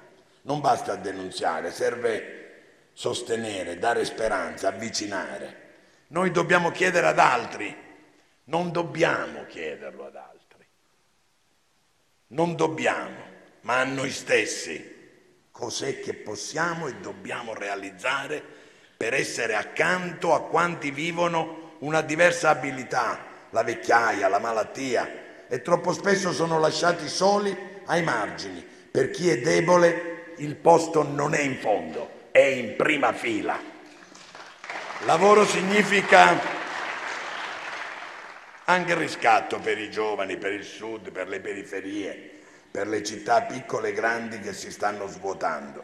Non 0.42 0.60
basta 0.60 0.96
denunziare, 0.96 1.72
serve 1.72 2.90
sostenere, 2.92 3.78
dare 3.78 4.04
speranza, 4.04 4.68
avvicinare. 4.68 5.68
Noi 6.08 6.30
dobbiamo 6.30 6.70
chiedere 6.70 7.06
ad 7.06 7.18
altri, 7.18 7.74
non 8.44 8.70
dobbiamo 8.70 9.46
chiederlo 9.46 10.04
ad 10.04 10.16
altri. 10.16 10.66
Non 12.26 12.54
dobbiamo, 12.54 13.22
ma 13.62 13.80
a 13.80 13.84
noi 13.84 14.10
stessi 14.10 14.96
cos'è 15.58 15.98
che 15.98 16.14
possiamo 16.14 16.86
e 16.86 16.94
dobbiamo 17.00 17.52
realizzare 17.52 18.40
per 18.96 19.12
essere 19.12 19.56
accanto 19.56 20.32
a 20.32 20.42
quanti 20.42 20.92
vivono 20.92 21.74
una 21.80 22.00
diversa 22.00 22.50
abilità, 22.50 23.18
la 23.50 23.64
vecchiaia, 23.64 24.28
la 24.28 24.38
malattia, 24.38 25.46
e 25.48 25.60
troppo 25.60 25.92
spesso 25.92 26.32
sono 26.32 26.60
lasciati 26.60 27.08
soli 27.08 27.56
ai 27.86 28.04
margini. 28.04 28.64
Per 28.88 29.10
chi 29.10 29.30
è 29.30 29.40
debole 29.40 30.34
il 30.36 30.54
posto 30.54 31.02
non 31.02 31.34
è 31.34 31.40
in 31.40 31.56
fondo, 31.56 32.28
è 32.30 32.38
in 32.38 32.76
prima 32.76 33.12
fila. 33.12 33.60
Lavoro 35.06 35.44
significa 35.44 36.40
anche 38.66 38.94
riscatto 38.94 39.58
per 39.58 39.76
i 39.78 39.90
giovani, 39.90 40.36
per 40.36 40.52
il 40.52 40.64
sud, 40.64 41.10
per 41.10 41.26
le 41.26 41.40
periferie, 41.40 42.27
per 42.78 42.86
le 42.86 43.02
città 43.02 43.42
piccole 43.42 43.88
e 43.88 43.92
grandi 43.92 44.38
che 44.38 44.52
si 44.52 44.70
stanno 44.70 45.08
svuotando. 45.08 45.82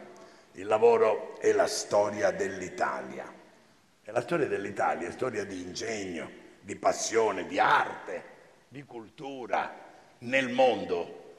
Il 0.53 0.65
lavoro 0.65 1.37
è 1.41 1.51
la 1.51 1.67
storia 1.67 2.31
dell'Italia. 2.31 3.29
E 4.01 4.11
la 4.13 4.21
storia 4.21 4.47
dell'Italia 4.47 5.09
è 5.09 5.11
storia 5.11 5.43
di 5.43 5.59
ingegno, 5.59 6.31
di 6.61 6.77
passione, 6.77 7.47
di 7.47 7.59
arte, 7.59 8.23
di 8.69 8.85
cultura. 8.85 9.75
Nel 10.19 10.47
mondo 10.47 11.33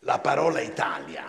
la 0.00 0.20
parola 0.20 0.60
Italia 0.60 1.24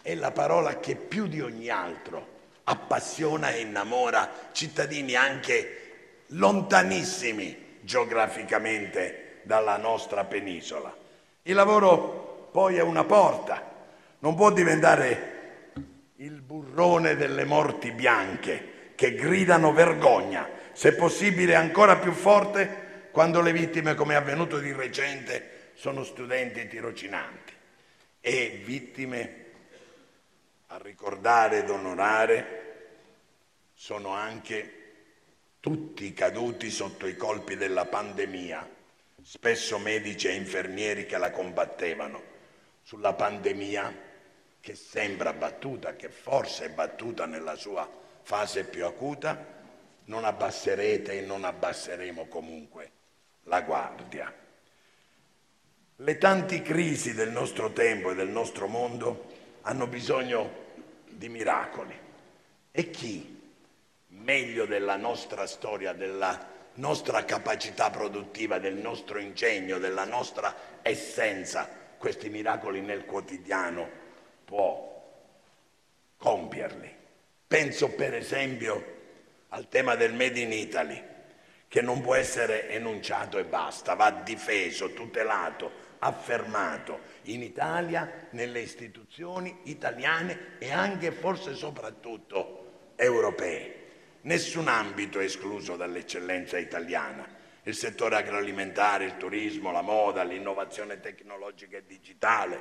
è 0.00 0.14
la 0.14 0.30
parola 0.30 0.80
che 0.80 0.96
più 0.96 1.26
di 1.26 1.42
ogni 1.42 1.68
altro 1.68 2.26
appassiona 2.64 3.50
e 3.50 3.60
innamora 3.60 4.30
cittadini 4.52 5.14
anche 5.14 6.22
lontanissimi 6.28 7.80
geograficamente 7.82 9.40
dalla 9.42 9.76
nostra 9.76 10.24
penisola. 10.24 10.96
Il 11.42 11.54
lavoro 11.54 12.23
poi 12.54 12.76
è 12.76 12.82
una 12.82 13.02
porta, 13.02 13.68
non 14.20 14.36
può 14.36 14.52
diventare 14.52 15.72
il 16.18 16.40
burrone 16.40 17.16
delle 17.16 17.42
morti 17.42 17.90
bianche 17.90 18.92
che 18.94 19.16
gridano 19.16 19.72
vergogna, 19.72 20.48
se 20.72 20.94
possibile 20.94 21.56
ancora 21.56 21.96
più 21.96 22.12
forte 22.12 23.08
quando 23.10 23.40
le 23.40 23.50
vittime, 23.50 23.96
come 23.96 24.14
è 24.14 24.18
avvenuto 24.18 24.60
di 24.60 24.70
recente, 24.70 25.72
sono 25.74 26.04
studenti 26.04 26.68
tirocinanti. 26.68 27.52
E 28.20 28.62
vittime 28.64 29.44
a 30.68 30.78
ricordare 30.80 31.58
ed 31.58 31.70
onorare 31.70 32.86
sono 33.74 34.10
anche 34.10 34.82
tutti 35.58 36.12
caduti 36.12 36.70
sotto 36.70 37.08
i 37.08 37.16
colpi 37.16 37.56
della 37.56 37.86
pandemia, 37.86 38.70
spesso 39.24 39.76
medici 39.78 40.28
e 40.28 40.34
infermieri 40.34 41.04
che 41.04 41.18
la 41.18 41.32
combattevano, 41.32 42.33
sulla 42.84 43.14
pandemia 43.14 43.92
che 44.60 44.74
sembra 44.74 45.32
battuta, 45.32 45.96
che 45.96 46.08
forse 46.08 46.66
è 46.66 46.70
battuta 46.70 47.26
nella 47.26 47.56
sua 47.56 47.88
fase 48.22 48.64
più 48.64 48.84
acuta, 48.84 49.52
non 50.04 50.24
abbasserete 50.24 51.18
e 51.18 51.20
non 51.22 51.44
abbasseremo 51.44 52.26
comunque 52.26 52.90
la 53.44 53.62
guardia. 53.62 54.32
Le 55.96 56.18
tante 56.18 56.60
crisi 56.62 57.14
del 57.14 57.30
nostro 57.30 57.72
tempo 57.72 58.10
e 58.10 58.14
del 58.14 58.28
nostro 58.28 58.66
mondo 58.66 59.32
hanno 59.62 59.86
bisogno 59.86 60.62
di 61.08 61.28
miracoli. 61.28 61.98
E 62.70 62.90
chi, 62.90 63.52
meglio 64.08 64.66
della 64.66 64.96
nostra 64.96 65.46
storia, 65.46 65.92
della 65.92 66.52
nostra 66.74 67.24
capacità 67.24 67.90
produttiva, 67.90 68.58
del 68.58 68.74
nostro 68.74 69.18
ingegno, 69.18 69.78
della 69.78 70.04
nostra 70.04 70.54
essenza, 70.82 71.83
questi 72.04 72.28
miracoli 72.28 72.82
nel 72.82 73.06
quotidiano 73.06 73.88
può 74.44 75.02
compierli? 76.18 76.94
Penso 77.46 77.92
per 77.92 78.12
esempio 78.12 78.92
al 79.48 79.70
tema 79.70 79.94
del 79.94 80.12
Made 80.12 80.38
in 80.38 80.52
Italy, 80.52 81.02
che 81.66 81.80
non 81.80 82.02
può 82.02 82.14
essere 82.14 82.68
enunciato 82.68 83.38
e 83.38 83.44
basta, 83.44 83.94
va 83.94 84.10
difeso, 84.10 84.92
tutelato, 84.92 85.70
affermato 86.00 87.00
in 87.22 87.40
Italia, 87.40 88.28
nelle 88.32 88.60
istituzioni 88.60 89.60
italiane 89.62 90.58
e 90.58 90.72
anche 90.72 91.10
forse 91.10 91.54
soprattutto 91.54 92.92
europee. 92.96 93.82
Nessun 94.24 94.68
ambito 94.68 95.20
è 95.20 95.24
escluso 95.24 95.76
dall'eccellenza 95.76 96.58
italiana 96.58 97.33
il 97.64 97.74
settore 97.74 98.16
agroalimentare, 98.16 99.04
il 99.04 99.16
turismo, 99.16 99.72
la 99.72 99.82
moda, 99.82 100.22
l'innovazione 100.22 101.00
tecnologica 101.00 101.78
e 101.78 101.84
digitale. 101.86 102.60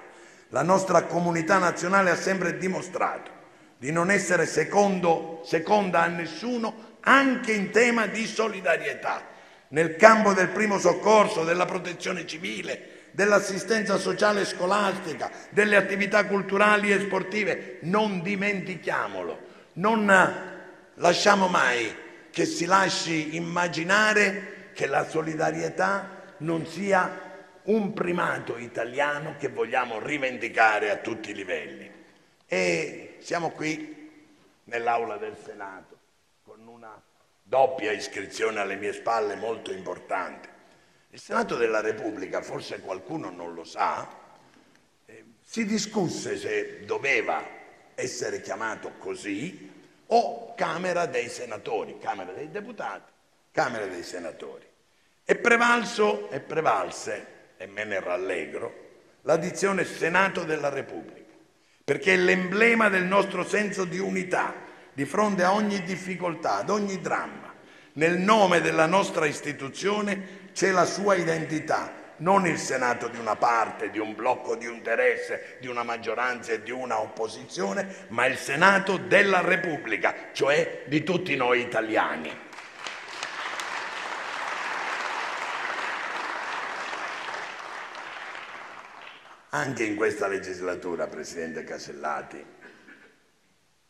La 0.50 0.62
nostra 0.62 1.04
comunità 1.04 1.58
nazionale 1.58 2.10
ha 2.10 2.16
sempre 2.16 2.58
dimostrato 2.58 3.32
di 3.78 3.92
non 3.92 4.10
essere 4.10 4.46
secondo, 4.46 5.42
seconda 5.44 6.04
a 6.04 6.08
nessuno 6.08 6.92
anche 7.02 7.52
in 7.52 7.72
tema 7.72 8.08
di 8.08 8.26
solidarietà, 8.26 9.28
nel 9.70 9.98
campo 9.98 10.32
del 10.32 10.50
primo 10.50 10.80
soccorso, 10.80 11.44
della 11.44 11.66
protezione 11.66 12.26
civile, 12.26 13.08
dell'assistenza 13.12 13.98
sociale 13.98 14.42
e 14.42 14.46
scolastica, 14.46 15.30
delle 15.50 15.76
attività 15.76 16.26
culturali 16.26 16.92
e 16.92 17.00
sportive. 17.02 17.80
Non 17.82 18.22
dimentichiamolo, 18.22 19.40
non 19.74 20.06
lasciamo 20.96 21.48
mai 21.48 21.94
che 22.32 22.46
si 22.46 22.66
lasci 22.66 23.36
immaginare 23.36 24.53
che 24.74 24.88
la 24.88 25.08
solidarietà 25.08 26.36
non 26.38 26.66
sia 26.66 27.32
un 27.64 27.94
primato 27.94 28.58
italiano 28.58 29.36
che 29.38 29.48
vogliamo 29.48 30.00
rivendicare 30.00 30.90
a 30.90 30.98
tutti 30.98 31.32
i 31.32 31.34
livelli. 31.34 31.90
E 32.45 33.18
siamo 33.20 33.52
qui 33.52 34.12
nell'aula 34.66 35.18
del 35.18 35.38
Senato 35.38 35.98
con 36.44 36.68
una 36.68 37.02
doppia 37.41 37.91
iscrizione 37.91 38.60
alle 38.60 38.76
mie 38.76 38.94
spalle 38.94 39.36
molto 39.36 39.72
importante. 39.72 40.50
Il 41.10 41.20
Senato 41.20 41.56
della 41.56 41.80
Repubblica, 41.80 42.41
forse 42.41 42.80
qualcuno 42.80 43.30
non 43.30 43.54
lo 43.54 43.64
sa, 43.64 44.08
eh, 45.06 45.24
si 45.41 45.66
discusse 45.66 46.38
se 46.38 46.86
doveva 46.86 47.62
essere 47.95 48.41
chiamato 48.41 48.94
così 48.98 49.72
o 50.08 50.54
Camera 50.56 51.06
dei 51.06 51.30
Senatori, 51.30 51.98
Camera 52.00 52.32
dei 52.32 52.50
Deputati, 52.50 53.12
Camera 53.54 53.86
dei 53.86 54.02
Senatori. 54.02 54.66
E 55.24 55.36
prevalso 55.36 56.32
e 56.32 56.40
prevalse, 56.40 57.28
e 57.58 57.68
me 57.68 57.84
ne 57.84 58.00
rallegro, 58.00 58.90
la 59.22 59.38
dizione 59.38 59.86
Senato 59.86 60.44
della 60.44 60.70
Repubblica, 60.70 61.32
perché 61.84 62.16
è 62.16 62.18
l'emblema 62.18 62.90
del 62.90 63.04
nostro 63.04 63.46
senso 63.46 63.86
di 63.86 64.00
unità 64.00 64.56
di 64.92 65.06
fronte 65.06 65.44
a 65.44 65.54
ogni 65.54 65.84
difficoltà, 65.84 66.56
ad 66.56 66.72
ogni 66.72 67.00
dramma. 67.00 67.54
Nel 67.94 68.18
nome 68.18 68.60
della 68.60 68.88
nostra 68.88 69.28
istituzione 69.28 70.50
c'è 70.52 70.72
la 70.72 70.86
sua 70.86 71.14
identità, 71.14 71.94
non 72.18 72.48
il 72.48 72.58
Senato 72.58 73.08
di 73.08 73.20
una 73.20 73.36
parte, 73.36 73.92
di 73.92 74.00
un 74.00 74.16
blocco 74.16 74.56
di 74.56 74.66
interesse, 74.66 75.58
di 75.60 75.68
una 75.68 75.84
maggioranza 75.84 76.54
e 76.54 76.64
di 76.64 76.72
una 76.72 77.00
opposizione, 77.00 78.08
ma 78.10 78.26
il 78.26 78.38
Senato 78.38 78.98
della 78.98 79.42
Repubblica, 79.42 80.32
cioè 80.32 80.86
di 80.88 81.04
tutti 81.04 81.36
noi 81.36 81.62
italiani. 81.62 82.52
Anche 89.56 89.84
in 89.84 89.96
questa 89.96 90.28
legislatura, 90.28 91.06
Presidente 91.06 91.64
Casellati, 91.64 92.44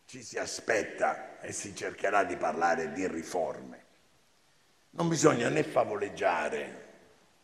ci 0.04 0.22
si 0.22 0.38
aspetta 0.38 1.40
e 1.40 1.54
si 1.54 1.74
cercherà 1.74 2.26
di 2.26 2.36
parlare 2.36 2.92
di 2.92 3.08
riforme. 3.08 3.86
Non 4.90 5.08
bisogna 5.08 5.48
né 5.48 5.64
favoleggiare 5.64 6.82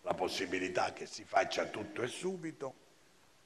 la 0.02 0.14
possibilità 0.16 0.92
che 0.92 1.06
si 1.06 1.24
faccia 1.24 1.68
tutto 1.68 2.02
e 2.02 2.08
subito, 2.08 2.74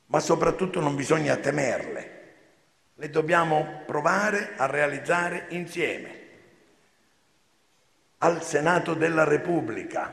ma 0.07 0.19
soprattutto 0.19 0.79
non 0.79 0.95
bisogna 0.95 1.35
temerle. 1.35 2.21
Le 2.95 3.09
dobbiamo 3.11 3.83
provare 3.85 4.53
a 4.57 4.65
realizzare 4.65 5.45
insieme. 5.49 6.21
Al 8.17 8.41
Senato 8.41 8.95
della 8.95 9.23
Repubblica 9.23 10.11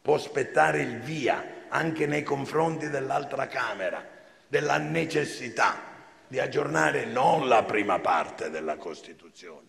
può 0.00 0.14
aspettare 0.14 0.80
il 0.80 0.98
via 1.00 1.60
anche 1.74 2.06
nei 2.06 2.22
confronti 2.22 2.88
dell'altra 2.88 3.46
Camera 3.46 4.06
della 4.46 4.76
necessità 4.76 5.90
di 6.28 6.38
aggiornare 6.38 7.06
non 7.06 7.48
la 7.48 7.62
prima 7.64 7.98
parte 7.98 8.50
della 8.50 8.76
Costituzione, 8.76 9.68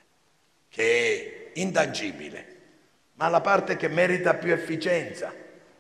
che 0.70 1.52
è 1.54 1.60
intangibile, 1.60 2.48
ma 3.14 3.30
la 3.30 3.42
parte 3.42 3.78
che 3.78 3.88
merita 3.88 4.34
più 4.34 4.52
efficienza, 4.52 5.34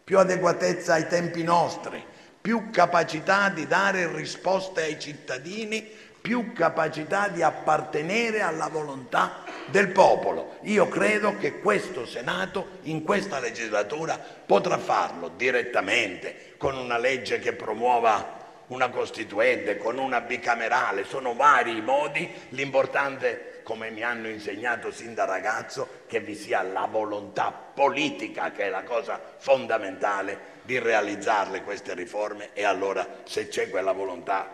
più 0.03 0.17
adeguatezza 0.17 0.93
ai 0.93 1.07
tempi 1.07 1.43
nostri, 1.43 2.03
più 2.39 2.69
capacità 2.69 3.49
di 3.49 3.67
dare 3.67 4.13
risposte 4.13 4.83
ai 4.83 4.99
cittadini, 4.99 5.89
più 6.23 6.53
capacità 6.53 7.27
di 7.27 7.41
appartenere 7.41 8.39
alla 8.39 8.69
volontà 8.69 9.43
del 9.65 9.89
popolo. 9.89 10.55
Io 10.61 10.87
credo 10.87 11.35
che 11.37 11.59
questo 11.59 12.05
Senato 12.05 12.79
in 12.83 13.03
questa 13.03 13.41
legislatura 13.41 14.17
potrà 14.17 14.77
farlo 14.77 15.27
direttamente, 15.35 16.53
con 16.55 16.77
una 16.77 16.97
legge 16.97 17.39
che 17.39 17.51
promuova 17.51 18.39
una 18.67 18.89
costituente, 18.89 19.75
con 19.75 19.97
una 19.97 20.21
bicamerale, 20.21 21.03
sono 21.03 21.35
vari 21.35 21.75
i 21.75 21.81
modi, 21.81 22.31
l'importante, 22.51 23.59
come 23.61 23.89
mi 23.89 24.01
hanno 24.01 24.29
insegnato 24.29 24.91
sin 24.91 25.13
da 25.13 25.25
ragazzo, 25.25 26.03
che 26.07 26.21
vi 26.21 26.35
sia 26.35 26.61
la 26.61 26.87
volontà 26.89 27.51
politica, 27.51 28.53
che 28.53 28.63
è 28.63 28.69
la 28.69 28.83
cosa 28.83 29.19
fondamentale, 29.39 30.51
di 30.61 30.79
realizzarle 30.79 31.63
queste 31.63 31.93
riforme 31.93 32.51
e 32.53 32.63
allora 32.63 33.05
se 33.25 33.49
c'è 33.49 33.69
quella 33.69 33.91
volontà 33.91 34.49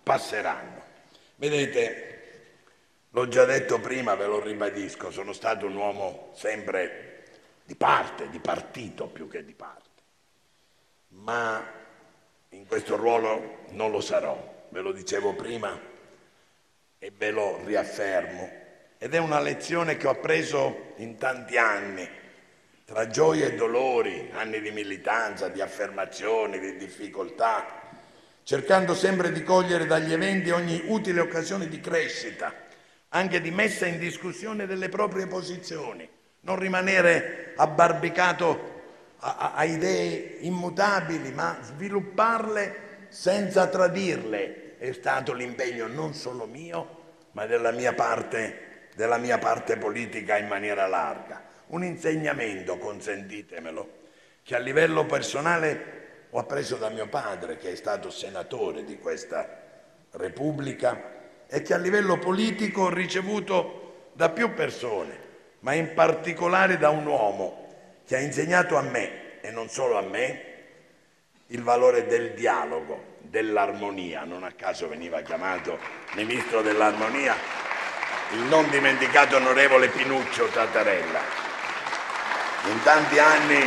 passeranno. 0.00 0.77
Vedete, 1.40 2.20
l'ho 3.10 3.28
già 3.28 3.44
detto 3.44 3.78
prima, 3.78 4.16
ve 4.16 4.26
lo 4.26 4.40
ribadisco, 4.40 5.12
sono 5.12 5.32
stato 5.32 5.66
un 5.66 5.76
uomo 5.76 6.32
sempre 6.34 7.26
di 7.62 7.76
parte, 7.76 8.28
di 8.28 8.40
partito 8.40 9.06
più 9.06 9.28
che 9.28 9.44
di 9.44 9.54
parte, 9.54 10.02
ma 11.10 11.64
in 12.48 12.66
questo 12.66 12.96
ruolo 12.96 13.58
non 13.68 13.92
lo 13.92 14.00
sarò, 14.00 14.66
ve 14.70 14.80
lo 14.80 14.90
dicevo 14.90 15.36
prima 15.36 15.78
e 16.98 17.12
ve 17.16 17.30
lo 17.30 17.60
riaffermo. 17.64 18.50
Ed 18.98 19.14
è 19.14 19.18
una 19.18 19.38
lezione 19.38 19.96
che 19.96 20.08
ho 20.08 20.10
appreso 20.10 20.94
in 20.96 21.18
tanti 21.18 21.56
anni, 21.56 22.08
tra 22.84 23.06
gioie 23.06 23.52
e 23.52 23.54
dolori, 23.54 24.28
anni 24.32 24.60
di 24.60 24.72
militanza, 24.72 25.46
di 25.46 25.60
affermazioni, 25.60 26.58
di 26.58 26.76
difficoltà, 26.76 27.87
cercando 28.48 28.94
sempre 28.94 29.30
di 29.30 29.42
cogliere 29.42 29.84
dagli 29.84 30.10
eventi 30.10 30.48
ogni 30.48 30.84
utile 30.86 31.20
occasione 31.20 31.68
di 31.68 31.82
crescita, 31.82 32.50
anche 33.10 33.42
di 33.42 33.50
messa 33.50 33.84
in 33.84 33.98
discussione 33.98 34.64
delle 34.64 34.88
proprie 34.88 35.26
posizioni, 35.26 36.08
non 36.40 36.58
rimanere 36.58 37.52
abbarbicato 37.56 38.76
a, 39.18 39.52
a 39.54 39.64
idee 39.64 40.38
immutabili, 40.40 41.30
ma 41.32 41.58
svilupparle 41.60 43.06
senza 43.10 43.66
tradirle. 43.66 44.78
È 44.78 44.92
stato 44.92 45.34
l'impegno 45.34 45.86
non 45.86 46.14
solo 46.14 46.46
mio, 46.46 47.16
ma 47.32 47.44
della 47.44 47.70
mia 47.70 47.92
parte, 47.92 48.88
della 48.94 49.18
mia 49.18 49.36
parte 49.36 49.76
politica 49.76 50.38
in 50.38 50.46
maniera 50.46 50.86
larga. 50.86 51.44
Un 51.66 51.84
insegnamento, 51.84 52.78
consentitemelo, 52.78 53.96
che 54.42 54.56
a 54.56 54.58
livello 54.58 55.04
personale 55.04 55.97
ho 56.30 56.38
appreso 56.38 56.76
da 56.76 56.88
mio 56.88 57.08
padre, 57.08 57.56
che 57.56 57.72
è 57.72 57.76
stato 57.76 58.10
senatore 58.10 58.84
di 58.84 58.98
questa 58.98 59.46
Repubblica, 60.12 61.16
e 61.46 61.62
che 61.62 61.74
a 61.74 61.78
livello 61.78 62.18
politico 62.18 62.82
ho 62.82 62.90
ricevuto 62.90 64.10
da 64.12 64.28
più 64.30 64.52
persone, 64.52 65.26
ma 65.60 65.72
in 65.72 65.94
particolare 65.94 66.76
da 66.76 66.90
un 66.90 67.06
uomo 67.06 67.66
che 68.06 68.16
ha 68.16 68.20
insegnato 68.20 68.76
a 68.76 68.82
me, 68.82 69.40
e 69.40 69.50
non 69.50 69.68
solo 69.68 69.96
a 69.96 70.02
me, 70.02 70.44
il 71.46 71.62
valore 71.62 72.06
del 72.06 72.34
dialogo, 72.34 73.16
dell'armonia. 73.20 74.24
Non 74.24 74.44
a 74.44 74.52
caso 74.52 74.88
veniva 74.88 75.22
chiamato 75.22 75.78
ministro 76.14 76.62
dell'armonia 76.62 77.34
il 78.32 78.40
non 78.40 78.68
dimenticato 78.68 79.36
onorevole 79.36 79.88
Pinuccio 79.88 80.46
Tattarella. 80.48 81.20
In 82.70 82.82
tanti 82.82 83.18
anni 83.18 83.60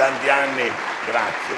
tanti 0.00 0.30
anni, 0.30 0.66
grazie. 1.04 1.56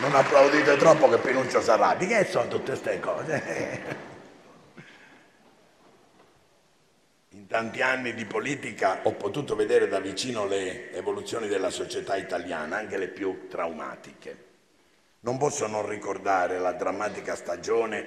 Non 0.00 0.14
applaudite 0.14 0.76
troppo 0.76 1.08
che 1.08 1.16
Pinuccio 1.16 1.62
si 1.62 1.70
arrabbi. 1.70 2.06
Che 2.06 2.26
sono 2.26 2.48
tutte 2.48 2.72
queste 2.72 3.00
cose? 3.00 4.02
In 7.30 7.46
tanti 7.46 7.80
anni 7.80 8.12
di 8.12 8.26
politica 8.26 9.00
ho 9.04 9.12
potuto 9.12 9.56
vedere 9.56 9.88
da 9.88 10.00
vicino 10.00 10.44
le 10.44 10.92
evoluzioni 10.92 11.48
della 11.48 11.70
società 11.70 12.14
italiana, 12.16 12.76
anche 12.76 12.98
le 12.98 13.08
più 13.08 13.48
traumatiche. 13.48 14.44
Non 15.20 15.38
posso 15.38 15.66
non 15.66 15.88
ricordare 15.88 16.58
la 16.58 16.72
drammatica 16.72 17.36
stagione 17.36 18.06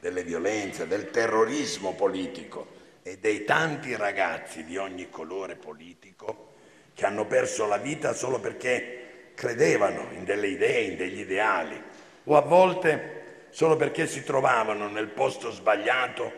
delle 0.00 0.24
violenze, 0.24 0.86
del 0.86 1.10
terrorismo 1.10 1.92
politico 1.92 2.66
e 3.02 3.18
dei 3.18 3.44
tanti 3.44 3.94
ragazzi 3.94 4.64
di 4.64 4.78
ogni 4.78 5.10
colore 5.10 5.56
politico 5.56 6.52
che 6.94 7.04
hanno 7.04 7.26
perso 7.26 7.66
la 7.66 7.78
vita 7.78 8.12
solo 8.12 8.38
perché 8.38 9.32
credevano 9.34 10.08
in 10.12 10.24
delle 10.24 10.46
idee, 10.46 10.82
in 10.82 10.96
degli 10.96 11.20
ideali, 11.20 11.80
o 12.24 12.36
a 12.36 12.40
volte 12.40 13.22
solo 13.50 13.76
perché 13.76 14.06
si 14.06 14.22
trovavano 14.22 14.88
nel 14.88 15.08
posto 15.08 15.50
sbagliato 15.50 16.32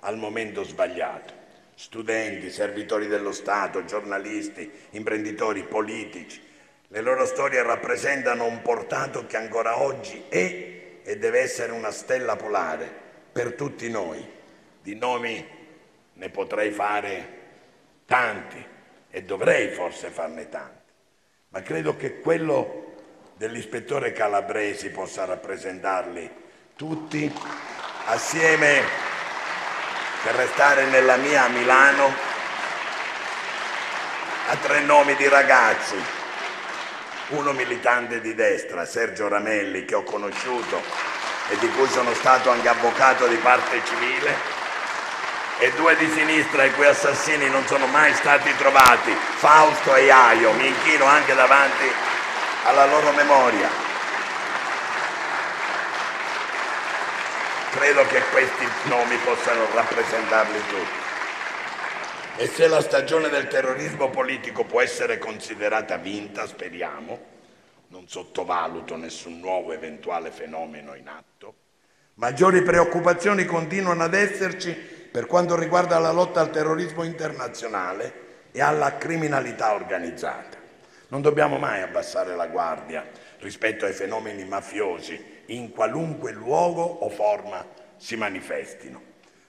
al 0.00 0.16
momento 0.18 0.62
sbagliato. 0.62 1.42
Studenti, 1.74 2.50
servitori 2.50 3.06
dello 3.06 3.32
Stato, 3.32 3.84
giornalisti, 3.84 4.70
imprenditori, 4.90 5.64
politici. 5.64 6.40
Le 6.88 7.00
loro 7.00 7.26
storie 7.26 7.62
rappresentano 7.62 8.44
un 8.44 8.62
portato 8.62 9.26
che 9.26 9.36
ancora 9.36 9.80
oggi 9.80 10.24
è 10.28 11.00
e 11.02 11.18
deve 11.18 11.40
essere 11.40 11.72
una 11.72 11.90
stella 11.90 12.36
polare 12.36 12.90
per 13.32 13.54
tutti 13.54 13.90
noi. 13.90 14.24
Di 14.80 14.94
nomi 14.94 15.44
ne 16.12 16.30
potrei 16.30 16.70
fare 16.70 17.28
tanti 18.06 18.72
e 19.14 19.22
dovrei 19.22 19.70
forse 19.70 20.08
farne 20.08 20.48
tanti, 20.48 20.90
ma 21.50 21.62
credo 21.62 21.96
che 21.96 22.18
quello 22.18 22.94
dell'ispettore 23.36 24.10
Calabresi 24.10 24.90
possa 24.90 25.24
rappresentarli 25.24 26.28
tutti 26.74 27.32
assieme 28.06 28.82
per 30.24 30.34
restare 30.34 30.86
nella 30.86 31.14
mia 31.14 31.46
Milano 31.46 32.12
a 34.48 34.56
tre 34.56 34.80
nomi 34.80 35.14
di 35.14 35.28
ragazzi, 35.28 35.94
uno 37.28 37.52
militante 37.52 38.20
di 38.20 38.34
destra, 38.34 38.84
Sergio 38.84 39.28
Ramelli, 39.28 39.84
che 39.84 39.94
ho 39.94 40.02
conosciuto 40.02 40.82
e 41.50 41.58
di 41.58 41.68
cui 41.68 41.86
sono 41.86 42.12
stato 42.14 42.50
anche 42.50 42.66
avvocato 42.66 43.28
di 43.28 43.36
parte 43.36 43.80
civile, 43.84 44.63
e 45.58 45.72
due 45.76 45.96
di 45.96 46.08
sinistra 46.10 46.64
i 46.64 46.72
cui 46.72 46.86
assassini 46.86 47.48
non 47.48 47.64
sono 47.66 47.86
mai 47.86 48.12
stati 48.14 48.54
trovati, 48.56 49.12
Fausto 49.12 49.94
e 49.94 50.04
Iaio. 50.04 50.52
Mi 50.52 50.66
inchino 50.66 51.04
anche 51.04 51.34
davanti 51.34 51.84
alla 52.64 52.86
loro 52.86 53.12
memoria. 53.12 53.68
Credo 57.70 58.06
che 58.06 58.22
questi 58.30 58.68
nomi 58.84 59.16
possano 59.24 59.66
rappresentarli 59.72 60.58
tutti. 60.68 61.02
E 62.36 62.48
se 62.48 62.66
la 62.66 62.80
stagione 62.80 63.28
del 63.28 63.46
terrorismo 63.46 64.10
politico 64.10 64.64
può 64.64 64.80
essere 64.80 65.18
considerata 65.18 65.96
vinta, 65.98 66.46
speriamo, 66.46 67.32
non 67.88 68.08
sottovaluto 68.08 68.96
nessun 68.96 69.38
nuovo 69.38 69.72
eventuale 69.72 70.32
fenomeno 70.32 70.94
in 70.94 71.06
atto, 71.06 71.54
maggiori 72.14 72.62
preoccupazioni 72.62 73.44
continuano 73.44 74.02
ad 74.02 74.14
esserci 74.14 75.03
per 75.14 75.26
quanto 75.26 75.54
riguarda 75.54 76.00
la 76.00 76.10
lotta 76.10 76.40
al 76.40 76.50
terrorismo 76.50 77.04
internazionale 77.04 78.48
e 78.50 78.60
alla 78.60 78.96
criminalità 78.98 79.72
organizzata. 79.72 80.58
Non 81.06 81.22
dobbiamo 81.22 81.56
mai 81.56 81.82
abbassare 81.82 82.34
la 82.34 82.48
guardia 82.48 83.08
rispetto 83.38 83.84
ai 83.84 83.92
fenomeni 83.92 84.44
mafiosi 84.44 85.42
in 85.46 85.70
qualunque 85.70 86.32
luogo 86.32 86.82
o 86.82 87.08
forma 87.10 87.64
si 87.96 88.16
manifestino. 88.16 89.00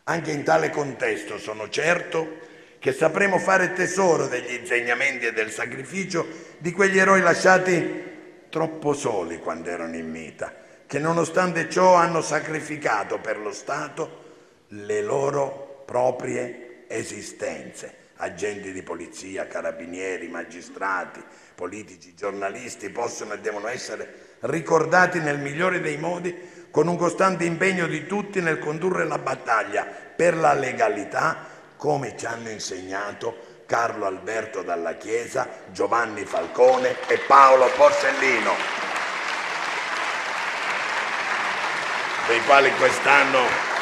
Anche 0.04 0.30
in 0.30 0.44
tale 0.44 0.70
contesto 0.70 1.40
sono 1.40 1.68
certo 1.68 2.42
che 2.78 2.94
sapremo 2.94 3.40
fare 3.40 3.74
tesoro 3.74 4.28
degli 4.28 4.54
insegnamenti 4.54 5.26
e 5.26 5.34
del 5.34 5.50
sacrificio 5.50 6.28
di 6.60 6.72
quegli 6.74 7.00
eroi 7.00 7.22
lasciati 7.22 8.04
troppo 8.50 8.94
soli 8.94 9.40
quando 9.40 9.72
erano 9.72 9.96
in 9.96 10.12
vita, 10.12 10.54
che 10.86 11.00
nonostante 11.00 11.68
ciò 11.72 11.96
hanno 11.96 12.22
sacrificato 12.22 13.18
per 13.18 13.40
lo 13.40 13.52
Stato 13.52 14.25
le 14.70 15.02
loro 15.02 15.84
proprie 15.86 16.86
esistenze. 16.88 18.04
Agenti 18.18 18.72
di 18.72 18.82
polizia, 18.82 19.48
carabinieri, 19.48 20.30
magistrati, 20.30 21.22
politici, 21.54 22.16
giornalisti 22.16 22.90
possono 22.90 23.34
e 23.34 23.40
devono 23.40 23.68
essere 23.68 24.38
ricordati 24.42 25.20
nel 25.20 25.40
migliore 25.40 25.82
dei 25.82 25.98
modi 25.98 26.34
con 26.72 26.88
un 26.88 26.98
costante 26.98 27.44
impegno 27.44 27.88
di 27.88 28.06
tutti 28.06 28.42
nel 28.42 28.60
condurre 28.60 29.06
la 29.06 29.18
battaglia 29.18 29.86
per 29.86 30.36
la 30.36 30.54
legalità 30.54 31.54
come 31.76 32.16
ci 32.18 32.26
hanno 32.26 32.50
insegnato 32.50 33.54
Carlo 33.66 34.06
Alberto 34.06 34.62
Dalla 34.62 34.96
Chiesa, 34.96 35.48
Giovanni 35.72 36.24
Falcone 36.24 36.96
e 37.08 37.18
Paolo 37.28 37.70
Borsellino, 37.76 38.52
dei 42.28 42.42
quali 42.46 42.72
quest'anno 42.76 43.75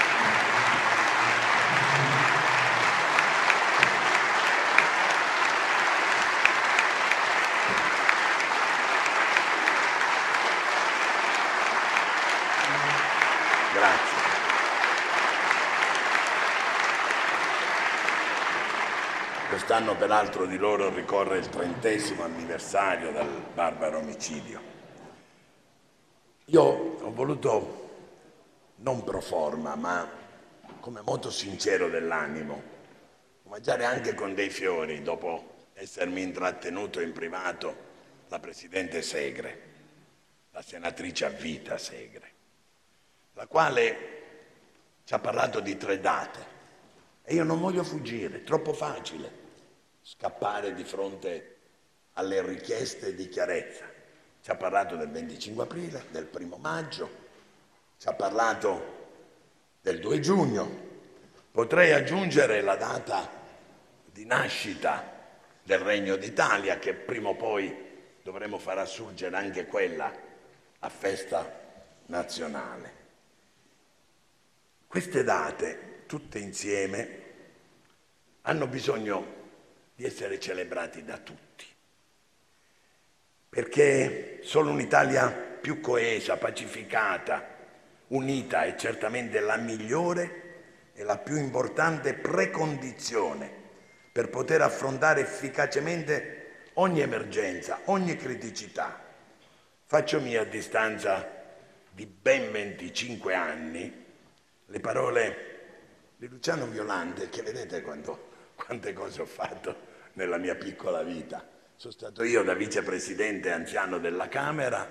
Quest'anno 19.84 20.08
peraltro 20.08 20.46
di 20.46 20.56
loro 20.56 20.96
ricorre 20.96 21.40
il 21.40 21.50
trentesimo 21.50 22.24
anniversario 22.24 23.12
del 23.12 23.28
barbaro 23.54 23.98
omicidio. 23.98 24.62
Io 26.46 26.62
ho 26.62 27.12
voluto, 27.12 27.90
non 28.76 29.04
pro 29.04 29.20
forma, 29.20 29.76
ma 29.76 30.10
come 30.80 31.02
moto 31.02 31.30
sincero 31.30 31.90
dell'animo, 31.90 32.62
omaggiare 33.44 33.84
anche 33.84 34.14
con 34.16 34.34
dei 34.34 34.50
fiori, 34.50 35.02
dopo 35.02 35.66
essermi 35.74 36.22
intrattenuto 36.22 37.02
in 37.02 37.12
privato, 37.12 37.76
la 38.30 38.40
Presidente 38.40 39.02
Segre, 39.02 39.62
la 40.52 40.62
senatrice 40.62 41.26
a 41.26 41.30
vita 41.30 41.78
Segre, 41.78 42.32
la 43.34 43.48
quale 43.48 43.98
ci 45.04 45.14
ha 45.14 45.20
parlato 45.20 45.60
di 45.60 45.76
tre 45.76 46.00
date. 46.00 46.52
E 47.22 47.34
io 47.34 47.44
non 47.44 47.60
voglio 47.60 47.84
fuggire, 47.84 48.44
troppo 48.44 48.72
facile 48.72 49.43
scappare 50.04 50.74
di 50.74 50.84
fronte 50.84 51.56
alle 52.14 52.46
richieste 52.46 53.16
di 53.16 53.30
chiarezza. 53.30 53.86
Ci 54.42 54.52
ha 54.52 54.56
parlato 54.56 54.98
del 54.98 55.10
25 55.10 55.64
aprile, 55.64 56.06
del 56.12 56.26
primo 56.26 56.58
maggio, 56.58 57.10
ci 57.98 58.08
ha 58.10 58.14
parlato 58.14 59.02
del 59.82 60.00
2 60.00 60.20
giugno. 60.20 60.92
Potrei 61.50 61.94
aggiungere 61.94 62.62
la 62.62 62.76
data 62.76 63.30
di 64.06 64.26
nascita 64.26 65.12
del 65.64 65.80
Regno 65.80 66.18
d'Italia, 66.18 66.78
che 66.78 66.94
prima 66.94 67.30
o 67.30 67.36
poi 67.36 67.74
dovremo 68.22 68.58
far 68.58 68.80
assurgere 68.80 69.38
anche 69.38 69.66
quella 69.66 70.12
a 70.80 70.90
festa 70.90 71.62
nazionale. 72.08 73.02
Queste 74.86 75.24
date, 75.24 76.04
tutte 76.06 76.40
insieme, 76.40 77.22
hanno 78.42 78.68
bisogno 78.68 79.43
di 79.96 80.06
essere 80.06 80.40
celebrati 80.40 81.04
da 81.04 81.18
tutti, 81.18 81.66
perché 83.50 84.40
solo 84.44 84.72
un'Italia 84.72 85.30
più 85.30 85.80
coesa, 85.80 86.38
pacificata, 86.38 87.52
unita 88.08 88.64
è 88.64 88.76
certamente 88.76 89.40
la 89.40 89.58
migliore 89.58 90.42
e 90.94 91.04
la 91.04 91.18
più 91.18 91.38
importante 91.38 92.14
precondizione 92.14 93.62
per 94.12 94.30
poter 94.30 94.62
affrontare 94.62 95.22
efficacemente 95.22 96.70
ogni 96.74 97.02
emergenza, 97.02 97.82
ogni 97.86 98.16
criticità. 98.16 99.02
Faccio 99.86 100.20
mia 100.20 100.42
a 100.42 100.46
distanza 100.46 101.42
di 101.92 102.06
ben 102.06 102.52
25 102.52 103.34
anni 103.34 104.06
le 104.66 104.80
parole 104.80 105.52
di 106.18 106.28
Luciano 106.28 106.66
Violante, 106.66 107.30
che 107.30 107.42
vedete 107.42 107.82
quando 107.82 108.32
quante 108.56 108.94
cose 108.94 109.22
ho 109.22 109.26
fatto 109.26 109.76
nella 110.14 110.38
mia 110.38 110.56
piccola 110.56 111.04
vita. 111.04 111.46
Sono 111.76 111.94
stato 111.94 112.24
io 112.24 112.44
da 112.44 112.54
vicepresidente 112.54 113.52
anziano 113.52 114.00
della 114.00 114.28
Camera, 114.28 114.90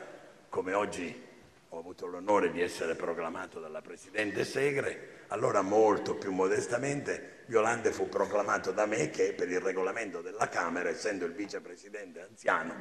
come 0.49 0.75
oggi 0.75 1.31
ho 1.69 1.79
avuto 1.79 2.07
l'onore 2.07 2.51
di 2.51 2.61
essere 2.61 2.95
proclamato 2.95 3.59
dalla 3.61 3.81
Presidente 3.81 4.45
Segre, 4.45 5.25
allora 5.29 5.63
molto 5.63 6.17
più 6.17 6.33
modestamente 6.33 7.33
Violante 7.47 7.93
fu 7.93 8.09
proclamato 8.09 8.71
da 8.71 8.87
me 8.87 9.11
che 9.11 9.35
per 9.35 9.51
il 9.51 9.61
regolamento 9.61 10.21
della 10.21 10.49
Camera, 10.49 10.89
essendo 10.89 11.25
il 11.25 11.33
vicepresidente 11.33 12.21
anziano, 12.23 12.75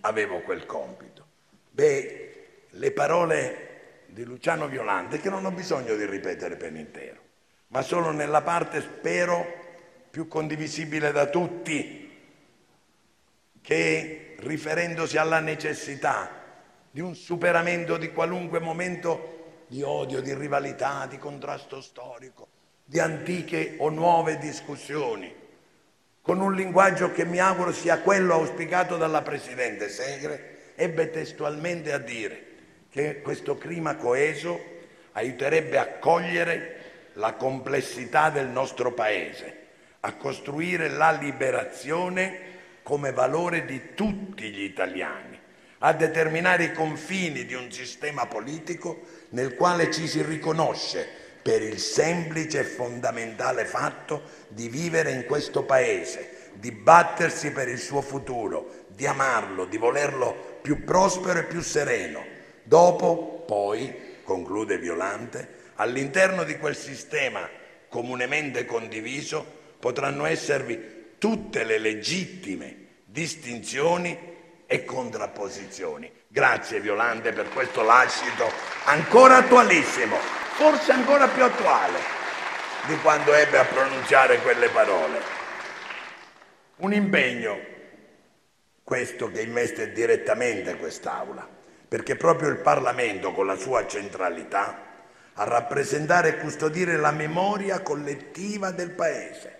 avevo 0.00 0.40
quel 0.40 0.66
compito. 0.66 1.26
Beh, 1.70 2.66
le 2.70 2.92
parole 2.92 4.02
di 4.06 4.24
Luciano 4.24 4.66
Violante, 4.66 5.18
che 5.20 5.30
non 5.30 5.44
ho 5.44 5.50
bisogno 5.50 5.94
di 5.94 6.04
ripetere 6.04 6.56
per 6.56 6.74
intero, 6.74 7.20
ma 7.68 7.82
solo 7.82 8.10
nella 8.10 8.42
parte, 8.42 8.80
spero, 8.80 9.67
più 10.10 10.28
condivisibile 10.28 11.12
da 11.12 11.26
tutti, 11.26 12.06
che 13.60 14.34
riferendosi 14.38 15.16
alla 15.16 15.40
necessità 15.40 16.30
di 16.90 17.00
un 17.00 17.14
superamento 17.14 17.96
di 17.96 18.12
qualunque 18.12 18.60
momento 18.60 19.64
di 19.68 19.82
odio, 19.82 20.20
di 20.20 20.34
rivalità, 20.34 21.06
di 21.06 21.18
contrasto 21.18 21.80
storico, 21.80 22.48
di 22.84 22.98
antiche 22.98 23.74
o 23.78 23.90
nuove 23.90 24.38
discussioni, 24.38 25.34
con 26.22 26.40
un 26.40 26.54
linguaggio 26.54 27.12
che 27.12 27.24
mi 27.24 27.38
auguro 27.38 27.72
sia 27.72 28.00
quello 28.00 28.34
auspicato 28.34 28.96
dalla 28.96 29.22
Presidente 29.22 29.88
Segre, 29.88 30.72
ebbe 30.74 31.10
testualmente 31.10 31.92
a 31.92 31.98
dire 31.98 32.46
che 32.90 33.20
questo 33.20 33.58
clima 33.58 33.96
coeso 33.96 34.58
aiuterebbe 35.12 35.78
a 35.78 35.98
cogliere 35.98 36.76
la 37.14 37.34
complessità 37.34 38.30
del 38.30 38.46
nostro 38.46 38.92
Paese, 38.92 39.57
a 40.08 40.14
costruire 40.14 40.88
la 40.88 41.10
liberazione 41.10 42.46
come 42.82 43.12
valore 43.12 43.66
di 43.66 43.94
tutti 43.94 44.50
gli 44.50 44.62
italiani, 44.62 45.38
a 45.80 45.92
determinare 45.92 46.64
i 46.64 46.72
confini 46.72 47.44
di 47.44 47.52
un 47.52 47.70
sistema 47.70 48.24
politico 48.24 49.02
nel 49.30 49.54
quale 49.54 49.92
ci 49.92 50.08
si 50.08 50.22
riconosce 50.22 51.06
per 51.42 51.60
il 51.60 51.78
semplice 51.78 52.60
e 52.60 52.64
fondamentale 52.64 53.66
fatto 53.66 54.22
di 54.48 54.70
vivere 54.70 55.10
in 55.10 55.26
questo 55.26 55.64
Paese, 55.64 56.52
di 56.54 56.72
battersi 56.72 57.52
per 57.52 57.68
il 57.68 57.78
suo 57.78 58.00
futuro, 58.00 58.86
di 58.88 59.06
amarlo, 59.06 59.66
di 59.66 59.76
volerlo 59.76 60.58
più 60.62 60.84
prospero 60.84 61.40
e 61.40 61.44
più 61.44 61.60
sereno. 61.60 62.24
Dopo, 62.62 63.44
poi, 63.46 64.20
conclude 64.24 64.78
Violante, 64.78 65.56
all'interno 65.74 66.44
di 66.44 66.56
quel 66.56 66.74
sistema 66.74 67.46
comunemente 67.88 68.64
condiviso 68.64 69.56
potranno 69.78 70.26
esservi 70.26 71.16
tutte 71.18 71.64
le 71.64 71.78
legittime 71.78 72.86
distinzioni 73.04 74.36
e 74.66 74.84
contrapposizioni. 74.84 76.10
Grazie 76.28 76.80
Violante 76.80 77.32
per 77.32 77.48
questo 77.48 77.82
lascito 77.82 78.50
ancora 78.84 79.38
attualissimo, 79.38 80.16
forse 80.16 80.92
ancora 80.92 81.26
più 81.26 81.42
attuale 81.42 81.98
di 82.86 82.96
quando 82.98 83.34
ebbe 83.34 83.58
a 83.58 83.64
pronunciare 83.64 84.38
quelle 84.38 84.68
parole. 84.68 85.20
Un 86.76 86.92
impegno, 86.92 87.58
questo 88.84 89.30
che 89.30 89.42
investe 89.42 89.92
direttamente 89.92 90.76
quest'Aula, 90.76 91.46
perché 91.88 92.16
proprio 92.16 92.50
il 92.50 92.58
Parlamento 92.58 93.32
con 93.32 93.46
la 93.46 93.56
sua 93.56 93.86
centralità 93.86 94.86
a 95.34 95.44
rappresentare 95.44 96.28
e 96.28 96.36
custodire 96.38 96.96
la 96.96 97.10
memoria 97.10 97.80
collettiva 97.80 98.70
del 98.70 98.90
Paese. 98.90 99.57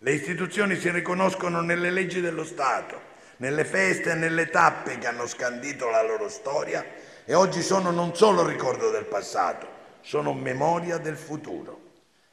Le 0.00 0.12
istituzioni 0.12 0.76
si 0.76 0.90
riconoscono 0.90 1.62
nelle 1.62 1.90
leggi 1.90 2.20
dello 2.20 2.44
Stato, 2.44 3.00
nelle 3.38 3.64
feste 3.64 4.10
e 4.10 4.14
nelle 4.14 4.50
tappe 4.50 4.98
che 4.98 5.06
hanno 5.06 5.26
scandito 5.26 5.88
la 5.88 6.02
loro 6.02 6.28
storia 6.28 6.84
e 7.24 7.32
oggi 7.32 7.62
sono 7.62 7.90
non 7.90 8.14
solo 8.14 8.46
ricordo 8.46 8.90
del 8.90 9.06
passato, 9.06 9.66
sono 10.02 10.34
memoria 10.34 10.98
del 10.98 11.16
futuro. 11.16 11.80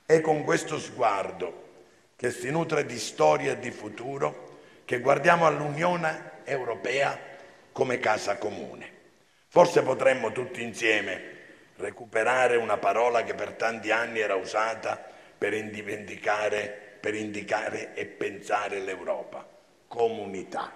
È 0.05 0.19
con 0.19 0.43
questo 0.43 0.77
sguardo 0.77 1.61
che 2.17 2.31
si 2.31 2.51
nutre 2.51 2.85
di 2.85 2.99
storia 2.99 3.53
e 3.53 3.59
di 3.59 3.71
futuro 3.71 4.59
che 4.83 4.99
guardiamo 4.99 5.45
all'Unione 5.45 6.31
Europea 6.43 7.17
come 7.71 7.99
casa 7.99 8.37
comune. 8.37 8.91
Forse 9.47 9.83
potremmo 9.83 10.33
tutti 10.33 10.61
insieme 10.61 11.31
recuperare 11.77 12.57
una 12.57 12.77
parola 12.77 13.23
che 13.23 13.33
per 13.33 13.53
tanti 13.53 13.89
anni 13.89 14.19
era 14.19 14.35
usata 14.35 15.01
per 15.37 15.53
indicare, 15.53 16.92
per 17.03 17.15
indicare 17.15 17.93
e 17.95 18.05
pensare 18.05 18.79
l'Europa, 18.79 19.45
comunità. 19.89 20.71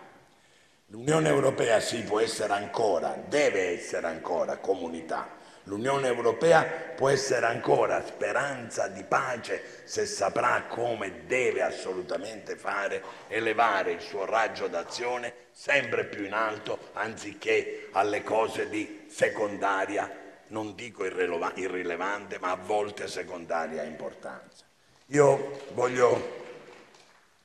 L'Unione 0.88 1.30
Europea 1.30 1.80
sì 1.80 2.04
può 2.04 2.20
essere 2.20 2.52
ancora, 2.52 3.18
deve 3.30 3.70
essere 3.70 4.08
ancora 4.08 4.58
comunità. 4.58 5.30
L'Unione 5.64 6.08
Europea 6.08 6.64
può 6.98 7.08
essere 7.08 7.45
ancora 7.45 8.06
speranza 8.06 8.90
di 8.90 9.06
pace 9.06 9.64
se 9.86 10.06
saprà 10.06 10.66
come 10.68 11.26
deve 11.28 11.62
assolutamente 11.62 12.58
fare, 12.58 13.02
elevare 13.30 13.94
il 13.94 14.02
suo 14.02 14.26
raggio 14.26 14.68
d'azione 14.68 15.34
sempre 15.54 16.04
più 16.04 16.26
in 16.26 16.34
alto 16.34 16.90
anziché 16.91 17.88
alle 17.94 18.22
cose 18.22 18.68
di 18.68 19.06
secondaria 19.08 20.26
non 20.48 20.76
dico 20.76 21.06
irrilevante, 21.06 22.38
ma 22.38 22.52
a 22.52 22.58
volte 22.58 23.08
secondaria 23.08 23.84
importanza. 23.84 24.66
Io 25.11 25.61
voglio 25.71 26.35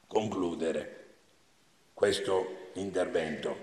concludere 0.08 1.14
questo 1.94 2.70
intervento 2.72 3.56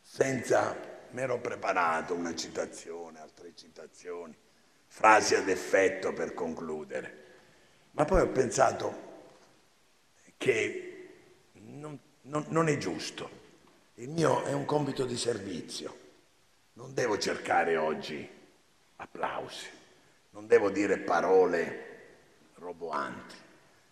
senza 0.00 0.74
mi 1.10 1.20
ero 1.20 1.38
preparato 1.38 2.14
una 2.14 2.34
citazione, 2.34 3.20
altre 3.20 3.52
citazioni, 3.54 4.34
frasi 4.86 5.34
ad 5.34 5.50
effetto 5.50 6.14
per 6.14 6.32
concludere, 6.32 7.24
ma 7.90 8.06
poi 8.06 8.22
ho 8.22 8.28
pensato 8.28 9.12
che 10.38 11.08
non, 11.52 11.98
non, 12.22 12.46
non 12.48 12.68
è 12.68 12.78
giusto. 12.78 13.28
Il 13.96 14.08
mio 14.08 14.44
è 14.44 14.52
un 14.54 14.64
compito 14.64 15.04
di 15.04 15.18
servizio. 15.18 15.94
Non 16.72 16.94
devo 16.94 17.18
cercare 17.18 17.76
oggi 17.76 18.26
applausi, 18.96 19.68
non 20.30 20.46
devo 20.46 20.70
dire 20.70 20.96
parole 20.96 21.93
roboanti, 22.64 23.36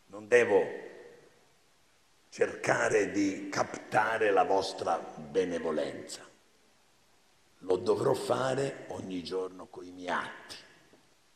non 0.07 0.27
devo 0.27 0.65
cercare 2.31 3.11
di 3.11 3.49
captare 3.51 4.31
la 4.31 4.45
vostra 4.45 4.97
benevolenza. 4.97 6.27
Lo 7.59 7.77
dovrò 7.77 8.15
fare 8.15 8.87
ogni 8.89 9.23
giorno 9.23 9.67
con 9.67 9.85
i 9.85 9.93
miei 9.93 10.09
atti, 10.09 10.57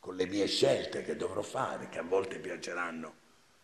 con 0.01 0.17
le 0.17 0.27
mie 0.27 0.47
scelte 0.47 1.03
che 1.03 1.15
dovrò 1.15 1.43
fare, 1.43 1.89
che 1.91 1.99
a 1.99 2.03
volte 2.03 2.39
piaceranno, 2.39 3.15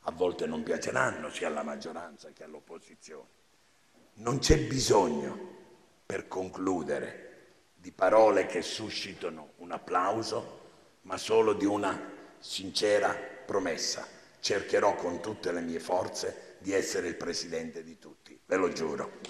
a 0.00 0.12
volte 0.12 0.46
non 0.46 0.62
piaceranno 0.62 1.30
sia 1.30 1.48
alla 1.48 1.62
maggioranza 1.62 2.30
che 2.32 2.44
all'opposizione. 2.44 3.40
Non 4.14 4.38
c'è 4.38 4.58
bisogno 4.58 5.60
per 6.04 6.28
concludere 6.28 7.30
di 7.74 7.90
parole 7.90 8.44
che 8.46 8.60
suscitano 8.60 9.52
un 9.56 9.72
applauso, 9.72 10.60
ma 11.02 11.16
solo 11.16 11.54
di 11.54 11.64
una 11.64 11.98
sincera 12.38 13.31
promessa. 13.52 14.06
Cercherò 14.40 14.94
con 14.94 15.20
tutte 15.20 15.52
le 15.52 15.60
mie 15.60 15.78
forze 15.78 16.56
di 16.58 16.72
essere 16.72 17.06
il 17.06 17.16
presidente 17.16 17.84
di 17.84 17.98
tutti, 17.98 18.38
ve 18.46 18.56
lo 18.56 18.72
giuro. 18.72 19.20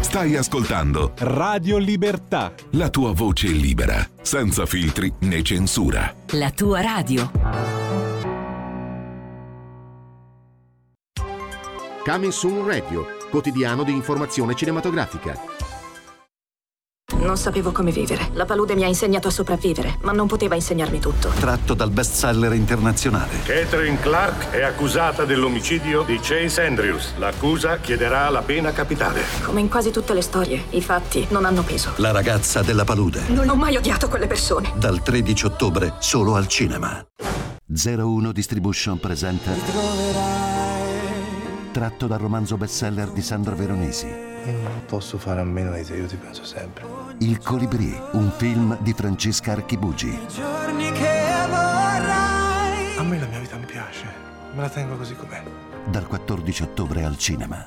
Stai 0.00 0.36
ascoltando 0.36 1.14
Radio 1.18 1.78
Libertà. 1.78 2.52
La 2.72 2.90
tua 2.90 3.12
voce 3.12 3.48
libera, 3.48 4.06
senza 4.20 4.66
filtri 4.66 5.12
né 5.20 5.42
censura. 5.42 6.14
La 6.32 6.50
tua 6.50 6.82
radio. 6.82 7.30
Coming 12.04 12.32
Soon 12.32 12.66
Radio, 12.66 13.06
quotidiano 13.30 13.82
di 13.82 13.92
informazione 13.92 14.54
cinematografica. 14.54 15.72
Non 17.24 17.36
sapevo 17.36 17.70
come 17.70 17.90
vivere. 17.90 18.30
La 18.32 18.44
palude 18.44 18.74
mi 18.74 18.82
ha 18.82 18.86
insegnato 18.86 19.28
a 19.28 19.30
sopravvivere, 19.30 19.98
ma 20.02 20.12
non 20.12 20.26
poteva 20.26 20.54
insegnarmi 20.54 20.98
tutto. 21.00 21.28
Tratto 21.28 21.74
dal 21.74 21.90
bestseller 21.90 22.52
internazionale. 22.54 23.40
Catherine 23.44 23.98
Clark 24.00 24.50
è 24.50 24.62
accusata 24.62 25.24
dell'omicidio 25.24 26.02
di 26.02 26.18
Chase 26.20 26.66
Andrews. 26.66 27.14
L'accusa 27.16 27.78
chiederà 27.78 28.28
la 28.30 28.42
pena 28.42 28.72
capitale. 28.72 29.22
Come 29.42 29.60
in 29.60 29.68
quasi 29.68 29.90
tutte 29.90 30.12
le 30.12 30.22
storie, 30.22 30.64
i 30.70 30.82
fatti 30.82 31.26
non 31.30 31.44
hanno 31.44 31.62
peso. 31.62 31.92
La 31.96 32.10
ragazza 32.10 32.62
della 32.62 32.84
palude. 32.84 33.22
Non 33.28 33.48
ho 33.48 33.54
mai 33.54 33.76
odiato 33.76 34.08
quelle 34.08 34.26
persone. 34.26 34.72
Dal 34.76 35.02
13 35.02 35.46
ottobre, 35.46 35.94
solo 36.00 36.34
al 36.34 36.46
cinema. 36.46 37.06
01 37.66 38.32
Distribution 38.32 38.98
presenta 38.98 40.53
tratto 41.74 42.06
dal 42.06 42.20
romanzo 42.20 42.56
bestseller 42.56 43.10
di 43.10 43.20
Sandro 43.20 43.56
Veronesi. 43.56 44.06
Io 44.06 44.52
non 44.62 44.84
posso 44.86 45.18
fare 45.18 45.40
a 45.40 45.44
meno 45.44 45.72
di 45.72 45.82
te, 45.82 45.96
io 45.96 46.06
ti 46.06 46.14
penso 46.14 46.44
sempre. 46.44 46.86
Il 47.18 47.40
Colibrì, 47.40 48.00
un 48.12 48.30
film 48.30 48.78
di 48.80 48.92
Francesca 48.92 49.50
Archibugi. 49.50 50.16
A 52.96 53.02
me 53.02 53.18
la 53.18 53.26
mia 53.26 53.40
vita 53.40 53.56
mi 53.56 53.64
piace, 53.66 54.06
me 54.54 54.60
la 54.60 54.68
tengo 54.68 54.96
così 54.96 55.16
com'è. 55.16 55.42
Dal 55.86 56.06
14 56.06 56.62
ottobre 56.62 57.02
al 57.02 57.18
cinema. 57.18 57.66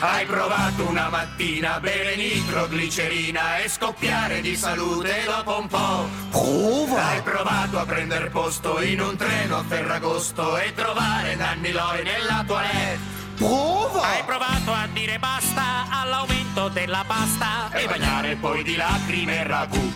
Hai 0.00 0.26
provato 0.26 0.88
una 0.88 1.08
mattina 1.08 1.74
a 1.74 1.80
bere 1.80 2.14
nitroglicerina 2.14 3.58
e 3.58 3.68
scoppiare 3.68 4.40
di 4.40 4.54
salute 4.54 5.24
dopo 5.24 5.58
un 5.58 5.66
po'. 5.66 6.08
Prova! 6.30 7.06
Hai 7.08 7.22
provato 7.22 7.78
a 7.80 7.84
prendere 7.84 8.28
posto 8.28 8.80
in 8.80 9.00
un 9.00 9.16
treno 9.16 9.58
a 9.58 9.64
Ferragosto 9.66 10.56
e 10.56 10.72
trovare 10.72 11.34
Nanni 11.34 11.72
Loi 11.72 12.04
nella 12.04 12.44
toilette. 12.46 12.98
Prova! 13.38 14.02
Hai 14.02 14.22
provato 14.24 14.72
a 14.72 14.86
dire 14.92 15.18
basta 15.18 15.86
all'aumento 15.90 16.68
della 16.68 17.04
pasta 17.04 17.68
e 17.72 17.86
bagnare 17.86 18.36
poi 18.36 18.62
di 18.62 18.76
lacrime 18.76 19.42
ragù. 19.42 19.92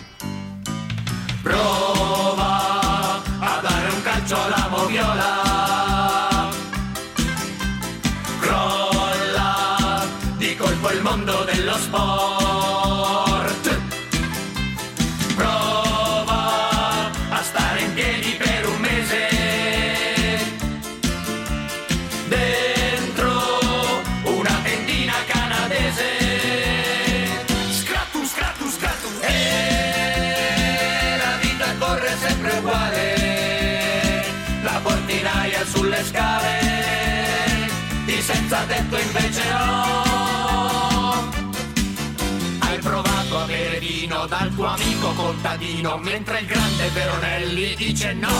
Prova 1.41 3.21
a 3.39 3.59
dare 3.61 3.89
un 3.89 4.01
calcio 4.01 4.43
alla 4.43 4.67
moviola. 4.69 5.42
Mondo 11.15 11.43
dello 11.43 11.77
sport. 11.77 13.81
Prova 15.35 17.11
a 17.29 17.43
stare 17.43 17.81
in 17.81 17.93
piedi 17.93 18.31
per 18.31 18.67
un 18.67 18.79
mese. 18.79 19.27
Dentro 22.27 23.31
una 24.23 24.59
tendina 24.63 25.13
canadese. 25.27 26.09
Scrattu, 27.69 28.25
scrattu, 28.25 28.67
scrattu. 28.71 29.09
E 29.21 31.17
la 31.23 31.37
vita 31.41 31.75
corre 31.77 32.17
sempre 32.17 32.57
uguale. 32.57 34.25
La 34.63 34.79
portinaia 34.81 35.63
sulle 35.63 36.03
scale. 36.03 36.71
Di 38.05 38.19
senza 38.19 38.63
tetto 38.67 38.82
tuo 44.63 44.71
amico 44.71 45.11
contadino 45.11 45.97
mentre 45.97 46.39
il 46.39 46.45
grande 46.45 46.87
Veronelli 46.91 47.75
dice 47.75 48.13
no. 48.13 48.31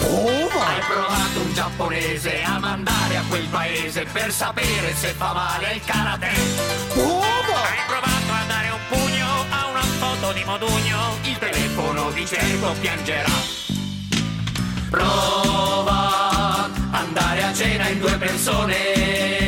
Prova! 0.00 0.66
Hai 0.66 0.80
provato 0.86 1.40
un 1.40 1.54
giapponese 1.54 2.42
a 2.42 2.58
mandare 2.58 3.16
a 3.16 3.22
quel 3.26 3.46
paese 3.46 4.04
per 4.12 4.30
sapere 4.30 4.94
se 4.94 5.14
fa 5.16 5.32
male 5.32 5.72
il 5.72 5.84
karate. 5.86 6.28
Prova! 6.88 7.22
Hai 7.24 7.86
provato 7.86 8.32
a 8.32 8.44
dare 8.46 8.68
un 8.68 8.80
pugno 8.90 9.26
a 9.48 9.66
una 9.68 9.80
foto 9.80 10.32
di 10.32 10.44
Modugno, 10.44 11.16
il 11.22 11.38
telefono 11.38 12.10
di 12.10 12.26
certo 12.26 12.74
piangerà. 12.78 13.32
Prova 14.90 16.68
andare 16.90 17.44
a 17.44 17.54
cena 17.54 17.88
in 17.88 17.98
due 17.98 18.18
persone 18.18 19.41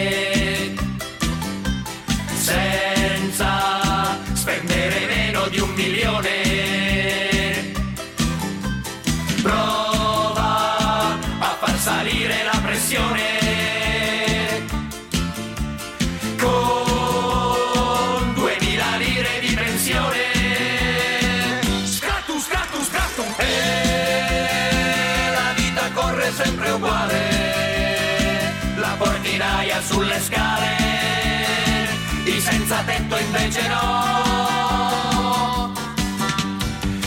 scale. 30.25 31.89
I 32.25 32.41
senza 32.41 32.83
tetto 32.85 33.17
invece 33.19 33.69
no. 33.69 33.83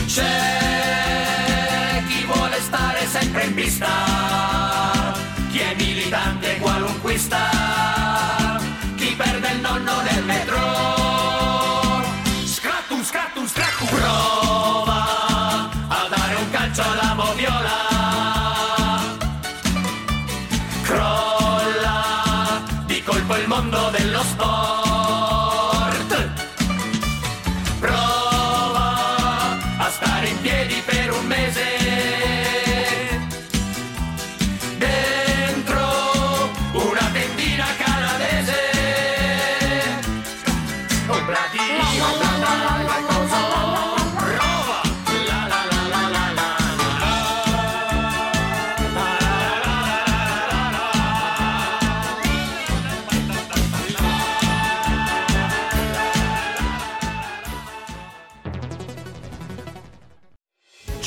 C'è 0.05 2.03
chi 2.07 2.23
vuole 2.25 2.59
stare 2.61 3.07
sempre 3.07 3.43
in 3.45 3.53
pista, 3.55 3.87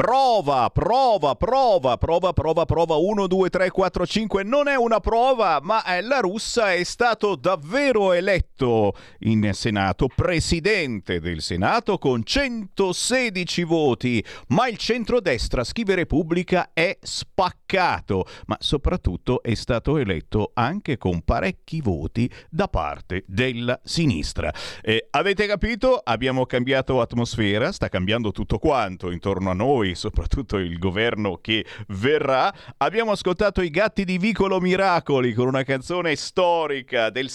Prova, 0.00 0.70
prova, 0.70 1.34
prova, 1.34 1.98
prova, 1.98 2.32
prova, 2.32 2.64
prova 2.64 2.94
1, 2.96 3.26
2, 3.26 3.50
3, 3.50 3.70
4, 3.70 4.06
5. 4.06 4.42
Non 4.44 4.66
è 4.66 4.74
una 4.74 4.98
prova, 4.98 5.60
ma 5.62 5.82
la 6.00 6.20
russa 6.20 6.72
è 6.72 6.82
stato 6.84 7.36
davvero 7.36 8.14
eletto 8.14 8.94
in 9.20 9.50
Senato, 9.52 10.08
presidente 10.08 11.20
del 11.20 11.42
Senato 11.42 11.98
con 11.98 12.24
116 12.24 13.62
voti. 13.64 14.24
Ma 14.48 14.68
il 14.68 14.78
centrodestra, 14.78 15.64
scrive 15.64 15.94
Repubblica, 15.96 16.70
è 16.72 16.96
spaccato, 17.02 18.24
ma 18.46 18.56
soprattutto 18.58 19.42
è 19.42 19.52
stato 19.52 19.98
eletto 19.98 20.52
anche 20.54 20.96
con 20.96 21.20
parecchi 21.20 21.82
voti 21.82 22.30
da 22.48 22.68
parte 22.68 23.24
della 23.26 23.78
sinistra. 23.84 24.50
Eh, 24.80 25.08
avete 25.10 25.46
capito? 25.46 26.00
Abbiamo 26.02 26.46
cambiato 26.46 27.02
atmosfera, 27.02 27.70
sta 27.70 27.90
cambiando 27.90 28.32
tutto 28.32 28.56
quanto 28.56 29.10
intorno 29.10 29.50
a 29.50 29.54
noi 29.54 29.88
soprattutto 29.94 30.56
il 30.58 30.78
governo 30.78 31.38
che 31.40 31.64
verrà. 31.88 32.52
Abbiamo 32.78 33.12
ascoltato 33.12 33.62
i 33.62 33.70
gatti 33.70 34.04
di 34.04 34.18
Vicolo 34.18 34.60
Miracoli 34.60 35.32
con 35.32 35.46
una 35.46 35.62
canzone 35.62 36.16
storica 36.16 37.10
del 37.10 37.30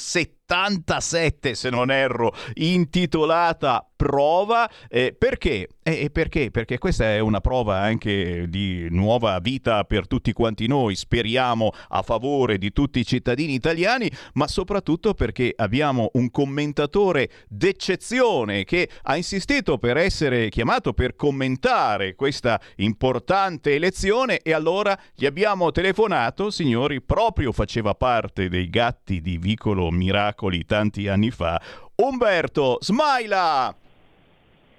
77, 0.47 1.55
se 1.55 1.69
non 1.69 1.89
erro, 1.89 2.31
intitolata 2.53 3.89
Prova. 3.95 4.69
Eh, 4.89 5.15
perché? 5.17 5.69
Eh, 5.81 6.09
perché? 6.11 6.51
Perché 6.51 6.77
questa 6.77 7.05
è 7.05 7.19
una 7.19 7.39
prova 7.39 7.79
anche 7.79 8.49
di 8.49 8.87
nuova 8.89 9.39
vita 9.39 9.85
per 9.85 10.05
tutti 10.05 10.33
quanti 10.33 10.67
noi, 10.67 10.95
speriamo 10.95 11.71
a 11.89 12.01
favore 12.01 12.57
di 12.57 12.73
tutti 12.73 12.99
i 12.99 13.05
cittadini 13.05 13.53
italiani, 13.53 14.11
ma 14.33 14.47
soprattutto 14.47 15.13
perché 15.13 15.53
abbiamo 15.55 16.09
un 16.13 16.29
commentatore 16.29 17.29
d'eccezione 17.47 18.65
che 18.65 18.89
ha 19.03 19.15
insistito 19.15 19.77
per 19.77 19.95
essere 19.95 20.49
chiamato 20.49 20.91
per 20.93 21.15
commentare 21.15 22.15
questa 22.15 22.59
importante 22.77 23.75
elezione 23.75 24.39
e 24.39 24.51
allora 24.51 24.99
gli 25.15 25.25
abbiamo 25.25 25.71
telefonato, 25.71 26.49
signori, 26.49 27.01
proprio 27.01 27.53
faceva 27.53 27.95
parte 27.95 28.49
dei 28.49 28.69
gatti 28.69 29.21
di 29.21 29.37
Vicolo 29.37 29.89
Miracoli 30.35 30.65
tanti 30.65 31.07
anni 31.07 31.31
fa, 31.31 31.59
Umberto 31.95 32.77
Smaila! 32.81 33.73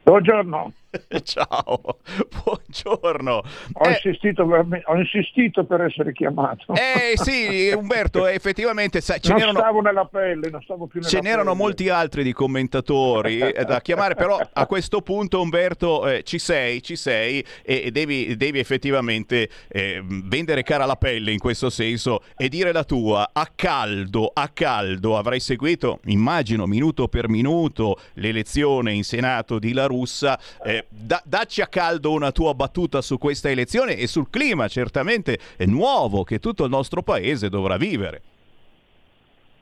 Buongiorno. 0.02 0.72
Ciao, 1.24 1.98
buongiorno. 2.44 3.42
Ho, 3.72 3.88
insistito 3.88 4.46
per, 4.46 4.82
ho 4.84 4.96
insistito 4.96 5.64
per 5.64 5.82
essere 5.82 6.12
chiamato. 6.12 6.74
Eh 6.74 7.16
sì, 7.16 7.72
Umberto, 7.74 8.26
effettivamente 8.26 9.00
sa, 9.00 9.18
ce 9.18 9.30
non 9.30 9.38
n'erano... 9.38 9.58
stavo 9.58 9.80
nella 9.80 10.04
pelle, 10.06 10.50
non 10.50 10.62
stavo 10.62 10.86
più 10.86 11.00
nella 11.00 11.10
Ce 11.10 11.20
n'erano 11.20 11.50
pelle. 11.50 11.62
molti 11.62 11.88
altri 11.88 12.22
di 12.22 12.32
commentatori 12.32 13.38
eh, 13.40 13.64
da 13.64 13.80
chiamare, 13.82 14.14
però 14.14 14.38
a 14.52 14.66
questo 14.66 15.02
punto 15.02 15.40
Umberto 15.40 16.08
eh, 16.08 16.22
ci 16.22 16.38
sei, 16.38 16.82
ci 16.82 16.96
sei 16.96 17.44
e, 17.62 17.82
e 17.86 17.90
devi, 17.90 18.36
devi 18.36 18.58
effettivamente 18.58 19.48
eh, 19.68 20.02
vendere 20.04 20.62
cara 20.62 20.86
la 20.86 20.96
pelle 20.96 21.32
in 21.32 21.38
questo 21.38 21.70
senso 21.70 22.22
e 22.36 22.48
dire 22.48 22.72
la 22.72 22.84
tua 22.84 23.30
a 23.32 23.50
caldo, 23.54 24.30
a 24.32 24.48
caldo. 24.48 25.16
Avrai 25.16 25.40
seguito, 25.40 26.00
immagino, 26.04 26.66
minuto 26.66 27.08
per 27.08 27.28
minuto 27.28 27.98
l'elezione 28.14 28.92
in 28.92 29.04
Senato 29.04 29.58
di 29.58 29.72
La 29.72 29.86
Russa. 29.86 30.38
Eh, 30.64 30.85
da- 30.88 31.22
dacci 31.24 31.60
a 31.60 31.66
caldo 31.66 32.12
una 32.12 32.32
tua 32.32 32.54
battuta 32.54 33.00
su 33.02 33.18
questa 33.18 33.50
elezione 33.50 33.96
e 33.96 34.06
sul 34.06 34.30
clima 34.30 34.68
certamente 34.68 35.38
nuovo 35.66 36.24
che 36.24 36.38
tutto 36.38 36.64
il 36.64 36.70
nostro 36.70 37.02
paese 37.02 37.48
dovrà 37.48 37.76
vivere. 37.76 38.22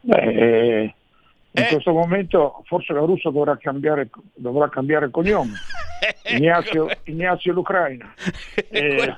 Beh, 0.01 0.83
eh, 0.83 0.95
in 1.57 1.67
questo 1.69 1.93
momento 1.93 2.63
forse 2.65 2.93
la 2.93 3.01
Russia 3.01 3.31
dovrà 3.31 3.57
cambiare, 3.57 4.11
dovrà 4.35 4.69
cambiare 4.69 5.11
cognome. 5.11 5.53
Ignazio, 6.37 6.89
Ignazio 7.05 7.53
l'Ucraina. 7.53 8.13
Eh, 8.75 9.15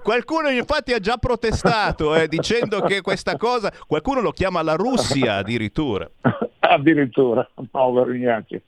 Qualcuno 0.00 0.48
infatti 0.48 0.92
ha 0.92 1.00
già 1.00 1.16
protestato 1.16 2.14
eh, 2.14 2.28
dicendo 2.28 2.80
che 2.82 3.00
questa 3.00 3.36
cosa, 3.36 3.72
qualcuno 3.86 4.20
lo 4.20 4.30
chiama 4.30 4.62
la 4.62 4.74
Russia 4.74 5.34
addirittura. 5.34 6.08
addirittura, 6.60 7.48
povero 7.68 8.12
Ignazio. 8.12 8.60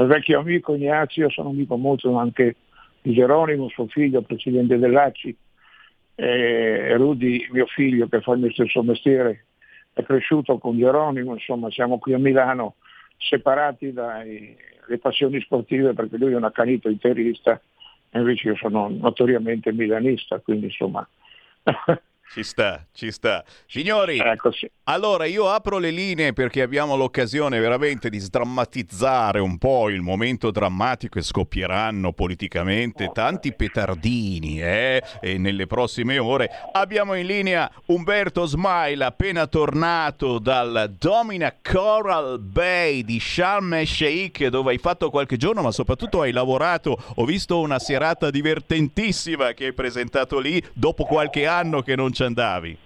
Il 0.00 0.06
vecchio 0.06 0.38
amico 0.40 0.74
Ignazio, 0.74 1.28
sono 1.28 1.50
amico 1.50 1.76
molto 1.76 2.16
anche 2.16 2.54
di 3.02 3.12
Geronimo, 3.12 3.68
suo 3.68 3.86
figlio, 3.88 4.22
presidente 4.22 4.78
dell'ACI, 4.78 5.36
e 6.14 6.96
Rudy, 6.96 7.48
mio 7.50 7.66
figlio, 7.66 8.06
che 8.06 8.20
fa 8.20 8.32
il 8.32 8.40
mio 8.40 8.52
stesso 8.52 8.82
mestiere, 8.82 9.46
è 9.92 10.02
cresciuto 10.04 10.58
con 10.58 10.78
Geronimo, 10.78 11.34
insomma 11.34 11.70
siamo 11.70 11.98
qui 11.98 12.12
a 12.12 12.18
Milano 12.18 12.76
separati 13.16 13.92
dalle 13.92 14.56
passioni 15.00 15.40
sportive 15.40 15.92
perché 15.92 16.16
lui 16.16 16.32
è 16.32 16.36
un 16.36 16.44
accanito 16.44 16.88
interista 16.88 17.60
invece 18.12 18.48
io 18.48 18.56
sono 18.56 18.88
notoriamente 18.88 19.72
milanista, 19.72 20.38
quindi 20.38 20.66
insomma 20.66 21.06
Ci 22.30 22.42
sta, 22.42 22.84
ci 22.92 23.10
sta. 23.10 23.42
Signori, 23.66 24.18
Ecco, 24.18 24.50
allora 24.84 25.24
io 25.24 25.48
apro 25.48 25.78
le 25.78 25.90
linee 25.90 26.34
perché 26.34 26.60
abbiamo 26.60 26.94
l'occasione 26.94 27.58
veramente 27.58 28.10
di 28.10 28.18
sdrammatizzare 28.18 29.40
un 29.40 29.56
po' 29.56 29.88
il 29.88 30.02
momento 30.02 30.50
drammatico 30.50 31.18
e 31.18 31.22
scoppieranno 31.22 32.12
politicamente 32.12 33.10
tanti 33.14 33.54
petardini 33.54 34.60
eh? 34.60 35.02
e 35.22 35.38
nelle 35.38 35.66
prossime 35.66 36.18
ore. 36.18 36.50
Abbiamo 36.72 37.14
in 37.14 37.24
linea 37.24 37.70
Umberto 37.86 38.44
Smaila, 38.44 39.06
appena 39.06 39.46
tornato 39.46 40.38
dal 40.38 40.94
Domina 40.98 41.54
Coral 41.62 42.38
Bay 42.40 43.04
di 43.04 43.18
Sharm 43.18 43.72
el 43.72 43.86
Sheikh 43.86 44.48
dove 44.48 44.72
hai 44.72 44.78
fatto 44.78 45.08
qualche 45.08 45.38
giorno 45.38 45.62
ma 45.62 45.70
soprattutto 45.70 46.20
hai 46.20 46.32
lavorato. 46.32 46.98
Ho 47.14 47.24
visto 47.24 47.58
una 47.58 47.78
serata 47.78 48.28
divertentissima 48.28 49.52
che 49.52 49.66
hai 49.66 49.72
presentato 49.72 50.38
lì 50.38 50.62
dopo 50.74 51.04
qualche 51.04 51.46
anno 51.46 51.80
che 51.80 51.96
non 51.96 52.12
ci 52.18 52.24
andavi. 52.24 52.76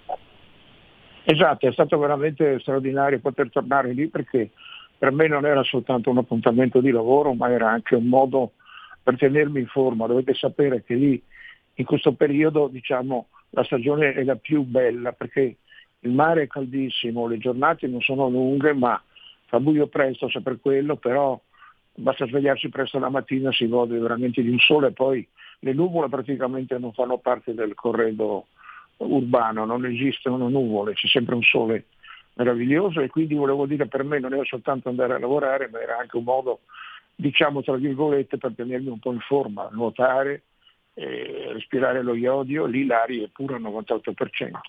Esatto, 1.24 1.66
è 1.66 1.72
stato 1.72 1.98
veramente 1.98 2.58
straordinario 2.60 3.18
poter 3.20 3.50
tornare 3.50 3.92
lì 3.92 4.08
perché 4.08 4.50
per 4.98 5.10
me 5.10 5.26
non 5.26 5.46
era 5.46 5.62
soltanto 5.62 6.10
un 6.10 6.18
appuntamento 6.18 6.80
di 6.80 6.90
lavoro, 6.90 7.32
ma 7.32 7.50
era 7.50 7.70
anche 7.70 7.94
un 7.94 8.06
modo 8.06 8.52
per 9.02 9.16
tenermi 9.16 9.60
in 9.60 9.66
forma. 9.68 10.06
Dovete 10.06 10.34
sapere 10.34 10.84
che 10.84 10.94
lì 10.94 11.22
in 11.74 11.84
questo 11.86 12.12
periodo 12.12 12.68
diciamo, 12.68 13.28
la 13.50 13.64
stagione 13.64 14.12
è 14.12 14.22
la 14.22 14.36
più 14.36 14.64
bella 14.64 15.12
perché 15.12 15.56
il 16.00 16.10
mare 16.10 16.42
è 16.42 16.46
caldissimo, 16.46 17.26
le 17.26 17.38
giornate 17.38 17.86
non 17.86 18.02
sono 18.02 18.28
lunghe, 18.28 18.74
ma 18.74 19.00
fa 19.46 19.60
buio 19.60 19.86
presto 19.86 20.28
se 20.28 20.42
per 20.42 20.60
quello, 20.60 20.96
però 20.96 21.40
basta 21.94 22.26
svegliarsi 22.26 22.68
presto 22.68 22.98
la 22.98 23.08
mattina, 23.08 23.50
si 23.50 23.66
gode 23.66 23.98
veramente 23.98 24.42
di 24.42 24.50
un 24.50 24.58
sole 24.58 24.88
e 24.88 24.92
poi 24.92 25.26
le 25.60 25.72
nuvole 25.72 26.08
praticamente 26.08 26.76
non 26.78 26.92
fanno 26.92 27.16
parte 27.16 27.54
del 27.54 27.74
corredo 27.74 28.48
urbano, 29.04 29.64
non 29.64 29.84
esistono 29.86 30.48
nuvole, 30.48 30.94
c'è 30.94 31.06
sempre 31.06 31.34
un 31.34 31.42
sole 31.42 31.86
meraviglioso 32.34 33.00
e 33.00 33.08
quindi 33.08 33.34
volevo 33.34 33.66
dire 33.66 33.86
per 33.86 34.04
me 34.04 34.18
non 34.18 34.32
era 34.32 34.44
soltanto 34.44 34.88
andare 34.88 35.14
a 35.14 35.18
lavorare, 35.18 35.68
ma 35.68 35.80
era 35.80 35.98
anche 35.98 36.16
un 36.16 36.24
modo, 36.24 36.60
diciamo 37.14 37.62
tra 37.62 37.76
virgolette, 37.76 38.38
per 38.38 38.54
tenermi 38.54 38.88
un 38.88 38.98
po' 38.98 39.12
in 39.12 39.20
forma, 39.20 39.68
nuotare, 39.72 40.42
eh, 40.94 41.50
respirare 41.52 42.02
lo 42.02 42.14
iodio, 42.14 42.66
lì 42.66 42.86
l'aria 42.86 43.24
è 43.24 43.28
pure 43.28 43.56
al 43.56 43.62
98%. 43.62 44.60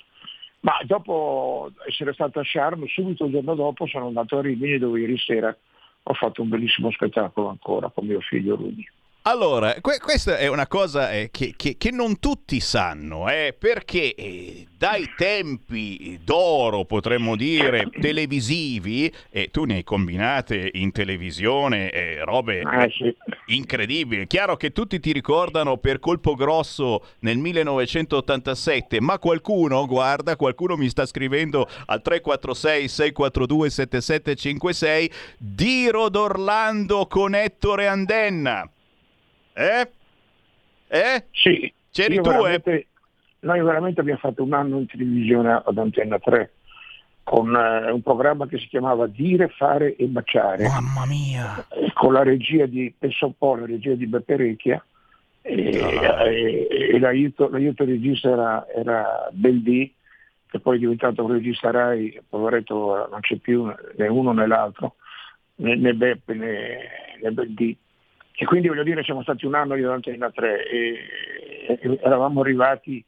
Ma 0.61 0.80
dopo 0.85 1.72
essere 1.88 2.14
stato 2.14 2.39
a 2.39 2.43
Sharm, 2.43 2.85
subito 2.88 3.26
il 3.26 3.31
giorno 3.31 3.53
dopo 3.53 3.85
sono 3.85 4.07
andato 4.07 4.38
a 4.38 4.41
Rimini 4.41 4.77
dove 4.77 5.01
ieri 5.01 5.18
sera 5.18 5.55
ho 6.03 6.14
fatto 6.14 6.41
un 6.41 6.49
bellissimo 6.49 6.89
spettacolo 6.91 7.49
ancora 7.49 7.89
con 7.89 8.05
mio 8.05 8.22
figlio 8.22 8.55
Rudy. 8.55 8.85
Allora, 9.26 9.76
que- 9.80 10.00
questa 10.00 10.36
è 10.38 10.48
una 10.48 10.68
cosa 10.68 11.10
eh, 11.14 11.30
che, 11.32 11.54
che- 11.56 11.78
che 11.78 11.91
non 11.91 12.20
tutti 12.20 12.60
sanno, 12.60 13.30
eh, 13.30 13.56
perché 13.58 14.14
eh, 14.16 14.68
dai 14.78 15.10
tempi 15.16 16.20
d'oro, 16.22 16.84
potremmo 16.84 17.38
dire, 17.38 17.88
televisivi, 18.02 19.10
e 19.30 19.48
tu 19.50 19.64
ne 19.64 19.76
hai 19.76 19.84
combinate 19.86 20.70
in 20.74 20.91
televisione 20.91 21.90
eh, 21.91 22.22
robe 22.26 22.64
Ah, 22.66 22.86
sì. 22.90 23.16
incredibili. 23.45 24.28
Chiaro 24.28 24.58
che 24.58 24.74
tutti 24.74 25.00
ti 25.00 25.14
ricordano 25.14 25.78
per 25.78 26.00
colpo 26.00 26.34
grosso 26.36 27.06
nel 27.20 27.38
1987, 27.38 29.00
ma 29.00 29.20
qualcuno, 29.20 29.86
guarda, 29.88 30.36
qualcuno 30.36 30.76
mi 30.76 30.90
sta 30.90 31.06
scrivendo 31.06 31.66
al 31.86 32.02
346 32.02 32.88
642 32.90 33.70
7756 33.70 35.12
Diro 35.38 36.10
d'Orlando 36.10 37.08
con 37.08 37.36
Ettore 37.36 37.88
Andenna. 37.88 38.68
Eh? 39.54 39.90
Eh? 40.88 41.26
Sì. 41.32 41.74
C'eri 41.92 42.22
tu, 42.22 42.30
eh? 42.30 42.88
Noi 43.40 43.62
veramente 43.62 44.00
abbiamo 44.00 44.20
fatto 44.20 44.42
un 44.44 44.54
anno 44.54 44.80
in 44.80 44.88
televisione 44.88 45.62
ad 45.66 45.78
Antenna 45.78 46.18
3 46.18 46.52
con 47.24 47.56
eh, 47.56 47.92
un 47.92 48.02
programma 48.02 48.48
che 48.48 48.58
si 48.58 48.68
chiamava 48.68 49.08
Dire, 49.08 49.48
Fare 49.50 49.96
e 49.96 50.06
Baciare. 50.06 50.68
Mamma 50.68 51.06
mia! 51.06 51.66
Con 51.94 52.14
la 52.14 52.24
regia 52.24 52.66
di, 52.66 52.94
penso 52.98 53.28
un 53.28 53.38
po', 53.38 53.56
la 53.56 53.66
regia 53.66 53.94
di 53.94 54.08
Beppe 54.08 54.36
Recchia 54.36 54.84
e, 55.42 55.70
e- 55.72 56.68
e 56.94 57.00
l'aiuto, 57.00 57.50
l'aiuto 57.50 57.86
regista 57.86 58.30
era, 58.30 58.68
era 58.68 59.30
Beldì, 59.32 59.94
che 60.50 60.60
poi 60.60 60.78
è 60.78 60.80
diventato 60.80 61.24
un 61.24 61.32
regista 61.32 61.72
Rai, 61.72 62.22
poveretto 62.28 63.08
non 63.10 63.20
c'è 63.22 63.38
più 63.38 63.72
né 63.96 64.08
uno 64.08 64.34
né 64.34 64.46
l'altro, 64.46 64.96
né, 65.56 65.76
né 65.76 65.94
Beppe 65.94 66.34
né, 66.34 66.78
né 67.22 67.32
Beldì. 67.32 67.78
E 68.35 68.45
quindi 68.45 68.68
voglio 68.68 68.84
dire 68.84 69.03
siamo 69.03 69.22
stati 69.22 69.45
un 69.45 69.53
anno 69.53 69.76
io 69.76 69.91
Antenna 69.91 70.31
3 70.31 70.68
e, 70.68 70.97
e 71.68 71.99
eravamo 72.01 72.41
arrivati 72.41 73.03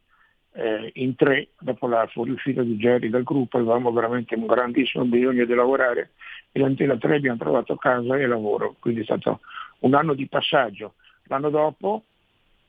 eh, 0.53 0.91
in 0.95 1.15
tre 1.15 1.49
dopo 1.60 1.88
la 1.88 2.07
fuoriuscita 2.07 2.61
di 2.61 2.77
Jerry 2.77 3.10
dal 3.10 3.23
gruppo, 3.23 3.57
avevamo 3.57 3.91
veramente 3.91 4.35
un 4.35 4.45
grandissimo 4.45 5.03
bisogno 5.06 5.45
di 5.45 5.53
lavorare 5.53 6.11
e 6.52 6.60
l'Antena 6.60 6.95
3 6.95 7.15
abbiamo 7.15 7.38
trovato 7.38 7.76
casa 7.76 8.15
e 8.18 8.26
lavoro, 8.26 8.76
quindi 8.80 9.02
è 9.02 9.03
stato 9.03 9.41
un 9.80 9.93
anno 9.95 10.14
di 10.14 10.27
passaggio. 10.27 10.93
L'anno 11.23 11.49
dopo 11.49 12.03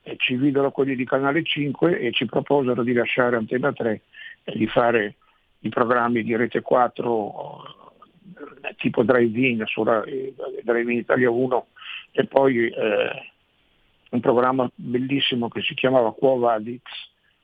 eh, 0.01 0.15
ci 0.17 0.35
videro 0.35 0.71
quelli 0.71 0.95
di 0.95 1.05
Canale 1.05 1.43
5 1.43 1.99
e 1.99 2.11
ci 2.11 2.25
proposero 2.25 2.83
di 2.83 2.91
lasciare 2.91 3.37
Antena 3.37 3.71
3 3.71 4.01
e 4.43 4.57
di 4.57 4.67
fare 4.67 5.15
i 5.59 5.69
programmi 5.69 6.23
di 6.23 6.35
Rete 6.35 6.61
4 6.61 7.63
eh, 8.61 8.75
tipo 8.77 9.03
Drive-In, 9.03 9.63
su 9.65 9.83
eh, 9.83 10.33
Drive-In 10.63 10.97
Italia 10.97 11.29
1 11.29 11.67
e 12.17 12.25
poi 12.25 12.67
eh, 12.67 13.31
un 14.09 14.19
programma 14.21 14.67
bellissimo 14.73 15.49
che 15.49 15.61
si 15.61 15.75
chiamava 15.75 16.11
Quo 16.13 16.37
Vadix 16.39 16.81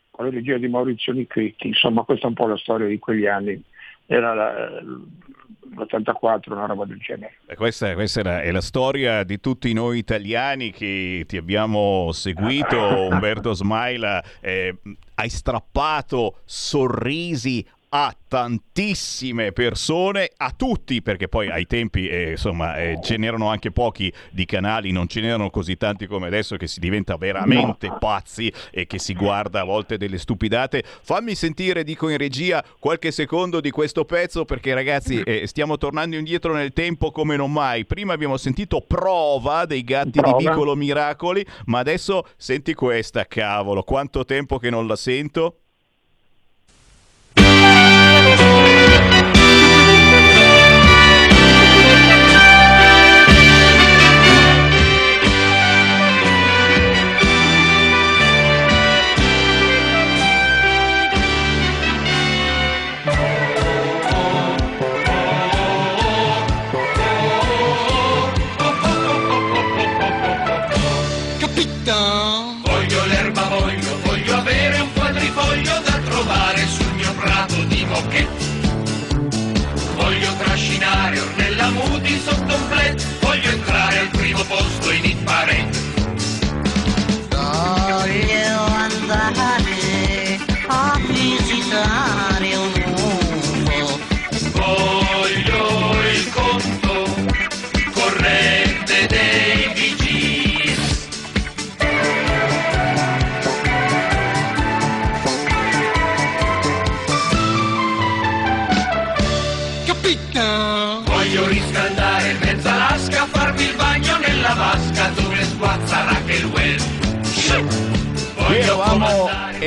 con 0.09 0.25
la 0.25 0.31
regia 0.31 0.57
di 0.57 0.67
Maurizio 0.67 1.13
Nichetti, 1.13 1.67
insomma 1.67 2.01
questa 2.03 2.25
è 2.25 2.29
un 2.29 2.35
po' 2.35 2.47
la 2.47 2.57
storia 2.57 2.87
di 2.87 2.97
quegli 2.97 3.27
anni, 3.27 3.61
era 4.07 4.33
la- 4.33 4.81
l'84, 4.81 6.51
una 6.53 6.65
roba 6.65 6.85
del 6.85 6.97
genere. 6.99 7.37
Eh, 7.47 7.55
Questa, 7.55 7.93
questa 7.93 8.19
è, 8.21 8.23
la, 8.23 8.41
è 8.41 8.51
la 8.51 8.61
storia 8.61 9.23
di 9.23 9.39
tutti 9.39 9.71
noi 9.73 9.97
italiani 9.99 10.71
che 10.71 11.23
ti 11.27 11.37
abbiamo 11.37 12.11
seguito, 12.11 12.77
Umberto 13.09 13.53
Smaila, 13.53 14.23
eh, 14.39 14.75
hai 15.15 15.29
strappato 15.29 16.39
sorrisi 16.45 17.65
a 17.95 18.15
tantissime 18.27 19.51
persone, 19.51 20.31
a 20.37 20.51
tutti, 20.57 21.03
perché 21.03 21.27
poi 21.27 21.51
ai 21.51 21.67
tempi 21.67 22.07
eh, 22.07 22.31
insomma 22.31 22.75
eh, 22.77 22.97
ce 23.03 23.17
n'erano 23.17 23.49
anche 23.49 23.71
pochi 23.71 24.11
di 24.31 24.45
canali, 24.45 24.91
non 24.91 25.07
ce 25.07 25.21
n'erano 25.21 25.51
così 25.51 25.77
tanti 25.77 26.07
come 26.07 26.25
adesso 26.25 26.57
che 26.57 26.65
si 26.65 26.79
diventa 26.79 27.17
veramente 27.17 27.87
no. 27.87 27.97
pazzi 27.99 28.51
e 28.71 28.87
che 28.87 28.97
si 28.97 29.13
guarda 29.13 29.61
a 29.61 29.63
volte 29.63 29.97
delle 29.97 30.17
stupidate. 30.17 30.83
Fammi 30.83 31.35
sentire, 31.35 31.83
dico 31.83 32.09
in 32.09 32.17
regia, 32.17 32.65
qualche 32.79 33.11
secondo 33.11 33.61
di 33.61 33.69
questo 33.69 34.05
pezzo 34.05 34.43
perché 34.43 34.73
ragazzi 34.73 35.21
eh, 35.21 35.45
stiamo 35.45 35.77
tornando 35.77 36.15
indietro 36.15 36.55
nel 36.55 36.73
tempo 36.73 37.11
come 37.11 37.35
non 37.35 37.51
mai. 37.51 37.85
Prima 37.85 38.13
abbiamo 38.13 38.37
sentito 38.37 38.81
Prova 38.81 39.65
dei 39.65 39.83
gatti 39.83 40.19
Prova. 40.19 40.37
di 40.37 40.43
Piccolo 40.43 40.75
Miracoli, 40.75 41.45
ma 41.65 41.77
adesso 41.77 42.25
senti 42.37 42.73
questa, 42.73 43.27
cavolo, 43.27 43.83
quanto 43.83 44.25
tempo 44.25 44.57
che 44.57 44.71
non 44.71 44.87
la 44.87 44.95
sento. 44.95 45.59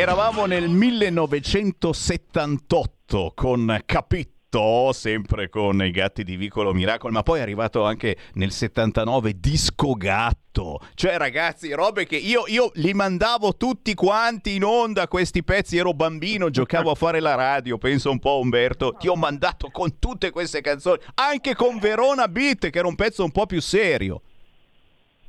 Eravamo, 0.06 0.46
nel 0.46 0.68
1978 0.68 3.32
con 3.34 3.76
Capitto 3.84 4.92
sempre 4.92 5.48
con 5.48 5.84
i 5.84 5.90
gatti 5.90 6.22
di 6.22 6.36
Vicolo 6.36 6.72
Miracolo, 6.72 7.12
ma 7.12 7.24
poi 7.24 7.40
è 7.40 7.42
arrivato 7.42 7.82
anche 7.82 8.16
nel 8.34 8.52
79 8.52 9.40
Disco 9.40 9.94
Gatto. 9.94 10.78
Cioè, 10.94 11.18
ragazzi, 11.18 11.72
robe 11.72 12.06
che 12.06 12.14
io, 12.14 12.44
io, 12.46 12.70
li 12.74 12.94
mandavo 12.94 13.56
tutti 13.56 13.94
quanti 13.94 14.54
in 14.54 14.62
onda 14.62 15.08
questi 15.08 15.42
pezzi. 15.42 15.76
Ero 15.76 15.92
bambino, 15.92 16.50
giocavo 16.50 16.92
a 16.92 16.94
fare 16.94 17.18
la 17.18 17.34
radio. 17.34 17.76
Penso 17.76 18.12
un 18.12 18.20
po', 18.20 18.38
Umberto. 18.38 18.92
Ti 18.92 19.08
ho 19.08 19.16
mandato 19.16 19.70
con 19.72 19.98
tutte 19.98 20.30
queste 20.30 20.60
canzoni, 20.60 21.00
anche 21.14 21.56
con 21.56 21.80
Verona 21.80 22.28
Beat, 22.28 22.70
che 22.70 22.78
era 22.78 22.86
un 22.86 22.94
pezzo 22.94 23.24
un 23.24 23.32
po' 23.32 23.46
più 23.46 23.60
serio. 23.60 24.22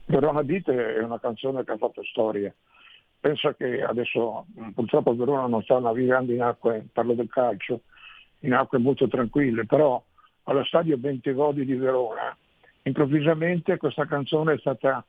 Verona 0.06 0.44
Beat 0.44 0.70
è 0.70 1.02
una 1.02 1.20
canzone 1.20 1.64
che 1.64 1.72
ha 1.72 1.78
fatto 1.78 2.04
storia 2.04 2.54
penso 3.20 3.54
che 3.54 3.84
adesso 3.84 4.46
purtroppo 4.74 5.16
Verona 5.16 5.48
non 5.48 5.64
sta 5.64 5.80
navigando 5.80 6.32
in 6.32 6.42
acque, 6.42 6.86
parlo 6.92 7.14
del 7.14 7.30
calcio, 7.30 7.82
in 8.40 8.54
acque 8.54 8.78
molto 8.78 9.08
tranquille, 9.08 9.66
però 9.66 10.02
allo 10.44 10.64
stadio 10.64 10.98
Bentegodi 10.98 11.66
di 11.66 11.76
Verona 11.76 12.36
improvvisamente 12.84 13.78
questa 13.78 14.06
canzone 14.06 14.54
è 14.54 14.58
stata 14.60 15.04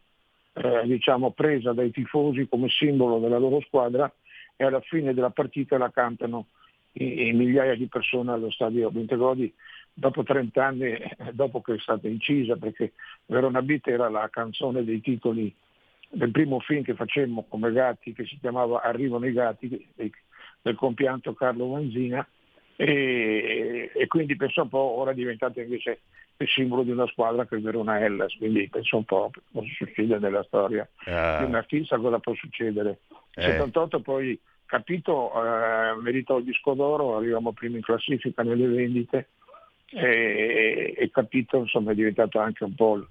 eh, 0.54 0.82
diciamo, 0.84 1.30
presa 1.30 1.72
dai 1.72 1.90
tifosi 1.90 2.48
come 2.48 2.68
simbolo 2.68 3.18
della 3.18 3.38
loro 3.38 3.60
squadra 3.60 4.12
e 4.56 4.64
alla 4.64 4.80
fine 4.80 5.14
della 5.14 5.30
partita 5.30 5.78
la 5.78 5.90
cantano 5.90 6.46
in, 6.92 7.18
in 7.18 7.36
migliaia 7.36 7.76
di 7.76 7.86
persone 7.86 8.32
allo 8.32 8.50
stadio 8.50 8.90
Bentegodi 8.90 9.52
dopo 9.92 10.22
30 10.22 10.64
anni, 10.64 10.96
dopo 11.32 11.60
che 11.60 11.74
è 11.74 11.78
stata 11.78 12.06
incisa, 12.08 12.56
perché 12.56 12.92
Verona 13.26 13.62
Beat 13.62 13.88
era 13.88 14.08
la 14.08 14.28
canzone 14.30 14.84
dei 14.84 15.00
titoli 15.00 15.54
del 16.10 16.30
primo 16.30 16.58
film 16.60 16.82
che 16.82 16.94
facemmo 16.94 17.46
come 17.48 17.70
gatti 17.72 18.12
che 18.12 18.24
si 18.24 18.38
chiamava 18.38 18.82
Arrivano 18.82 19.26
i 19.26 19.32
gatti 19.32 19.88
del 20.62 20.74
compianto 20.74 21.34
Carlo 21.34 21.68
Vanzina 21.68 22.26
e, 22.76 23.90
e 23.92 24.06
quindi 24.06 24.36
penso 24.36 24.62
un 24.62 24.68
po' 24.68 24.98
ora 24.98 25.10
è 25.10 25.14
diventato 25.14 25.60
invece 25.60 26.00
il 26.36 26.48
simbolo 26.48 26.84
di 26.84 26.92
una 26.92 27.06
squadra 27.08 27.44
che 27.46 27.56
è 27.56 27.60
Verona 27.60 27.98
Hellas, 27.98 28.36
quindi 28.36 28.68
penso 28.68 28.98
un 28.98 29.04
po' 29.04 29.30
cosa 29.52 29.66
succede 29.76 30.18
nella 30.18 30.44
storia 30.44 30.88
uh. 31.06 31.38
di 31.38 31.44
un 31.44 31.54
artista, 31.56 31.98
cosa 31.98 32.20
può 32.20 32.34
succedere. 32.34 33.00
Eh. 33.34 33.42
78 33.42 34.00
poi 34.00 34.38
capito, 34.64 35.32
eh, 35.34 36.00
meritò 36.00 36.38
il 36.38 36.44
disco 36.44 36.74
d'oro, 36.74 37.16
arriviamo 37.16 37.52
prima 37.52 37.76
in 37.76 37.82
classifica 37.82 38.42
nelle 38.42 38.68
vendite 38.68 39.28
e, 39.90 40.94
e 40.96 41.10
capito 41.10 41.56
insomma 41.56 41.92
è 41.92 41.94
diventato 41.94 42.38
anche 42.38 42.62
un 42.62 42.74
po' 42.74 43.06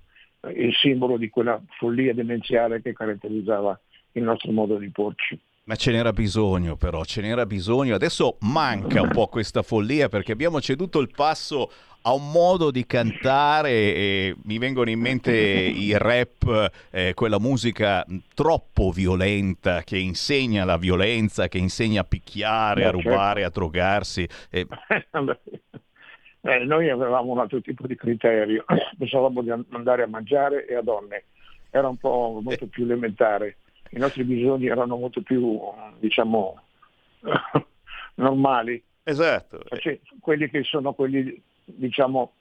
il 0.52 0.74
simbolo 0.76 1.18
di 1.18 1.30
quella 1.30 1.62
follia 1.78 2.14
demenziale 2.14 2.82
che 2.82 2.94
caratterizzava 2.94 3.80
il 4.14 4.24
nostro 4.24 4.52
modo 4.52 4.78
di 4.78 4.90
porci. 4.90 5.40
Ma 5.66 5.76
ce 5.76 5.92
n'era 5.92 6.14
bisogno 6.14 6.78
però, 6.78 7.04
ce 7.04 7.22
n'era 7.22 7.46
bisogno. 7.46 7.94
Adesso 7.96 8.38
manca 8.42 9.02
un 9.02 9.10
po' 9.10 9.28
questa 9.28 9.64
follia 9.64 10.08
perché 10.08 10.32
abbiamo 10.32 10.62
ceduto 10.62 11.00
il 11.00 11.12
passo 11.14 11.70
a 12.04 12.14
un 12.14 12.32
modo 12.32 12.72
di 12.72 12.86
cantare 12.86 13.70
e 13.70 14.36
mi 14.44 14.60
vengono 14.60 14.90
in 14.90 15.00
mente 15.00 15.34
i 15.34 15.92
rap, 15.98 16.72
eh, 16.90 17.14
quella 17.14 17.38
musica 17.38 18.06
troppo 18.34 18.92
violenta 18.92 19.84
che 19.84 19.98
insegna 19.98 20.64
la 20.64 20.78
violenza, 20.78 21.50
che 21.50 21.58
insegna 21.58 22.02
a 22.02 22.06
picchiare, 22.06 22.86
a 22.86 22.92
rubare, 22.92 23.44
a 23.44 23.50
drogarsi. 23.50 24.26
Eh. 24.50 24.66
Eh, 26.42 26.60
noi 26.66 26.90
avevamo 26.90 27.32
un 27.32 27.40
altro 27.40 27.62
tipo 27.62 27.88
di 27.88 27.96
criterio, 27.96 28.64
pensavamo 28.98 29.42
di 29.42 29.52
andare 29.52 30.04
a 30.04 30.08
mangiare 30.08 30.66
e 30.66 30.76
a 30.76 30.82
donne, 30.82 31.26
era 31.70 31.88
un 31.88 31.98
po' 31.98 32.40
molto 32.42 32.68
più 32.68 32.84
elementare, 32.84 33.58
i 33.92 33.98
nostri 33.98 34.24
bisogni 34.24 34.68
erano 34.68 34.98
molto 34.98 35.22
più, 35.22 35.60
diciamo, 36.00 36.62
normali. 38.16 38.82
Esatto. 39.04 39.62
Cioè, 39.78 40.00
quelli 40.20 40.50
che 40.50 40.64
sono 40.64 40.94
quelli, 40.94 41.42
diciamo, 41.64 42.34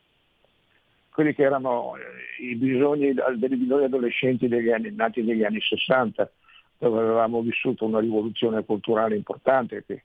quelli 1.11 1.35
che 1.35 1.43
erano 1.43 1.97
eh, 1.97 2.45
i 2.45 2.57
bisogni 2.57 3.15
dei 3.15 3.57
bisogni 3.57 3.85
adolescenti 3.85 4.49
degli 4.49 4.71
anni, 4.71 4.93
nati 4.95 5.23
negli 5.23 5.45
anni 5.45 5.61
60, 5.61 6.31
dove 6.79 7.01
avevamo 7.01 7.41
vissuto 7.41 7.85
una 7.85 8.01
rivoluzione 8.01 8.65
culturale 8.65 9.17
importante 9.17 9.85
che 9.87 10.05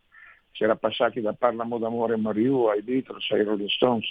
si 0.52 0.64
era 0.64 0.76
passati 0.76 1.22
da 1.22 1.34
Parlamo 1.34 1.78
d'amore 1.78 2.18
Mariù 2.18 2.66
ai 2.66 2.82
Beatles, 2.82 3.30
ai 3.32 3.44
Rolling 3.44 3.70
Stones, 3.70 4.08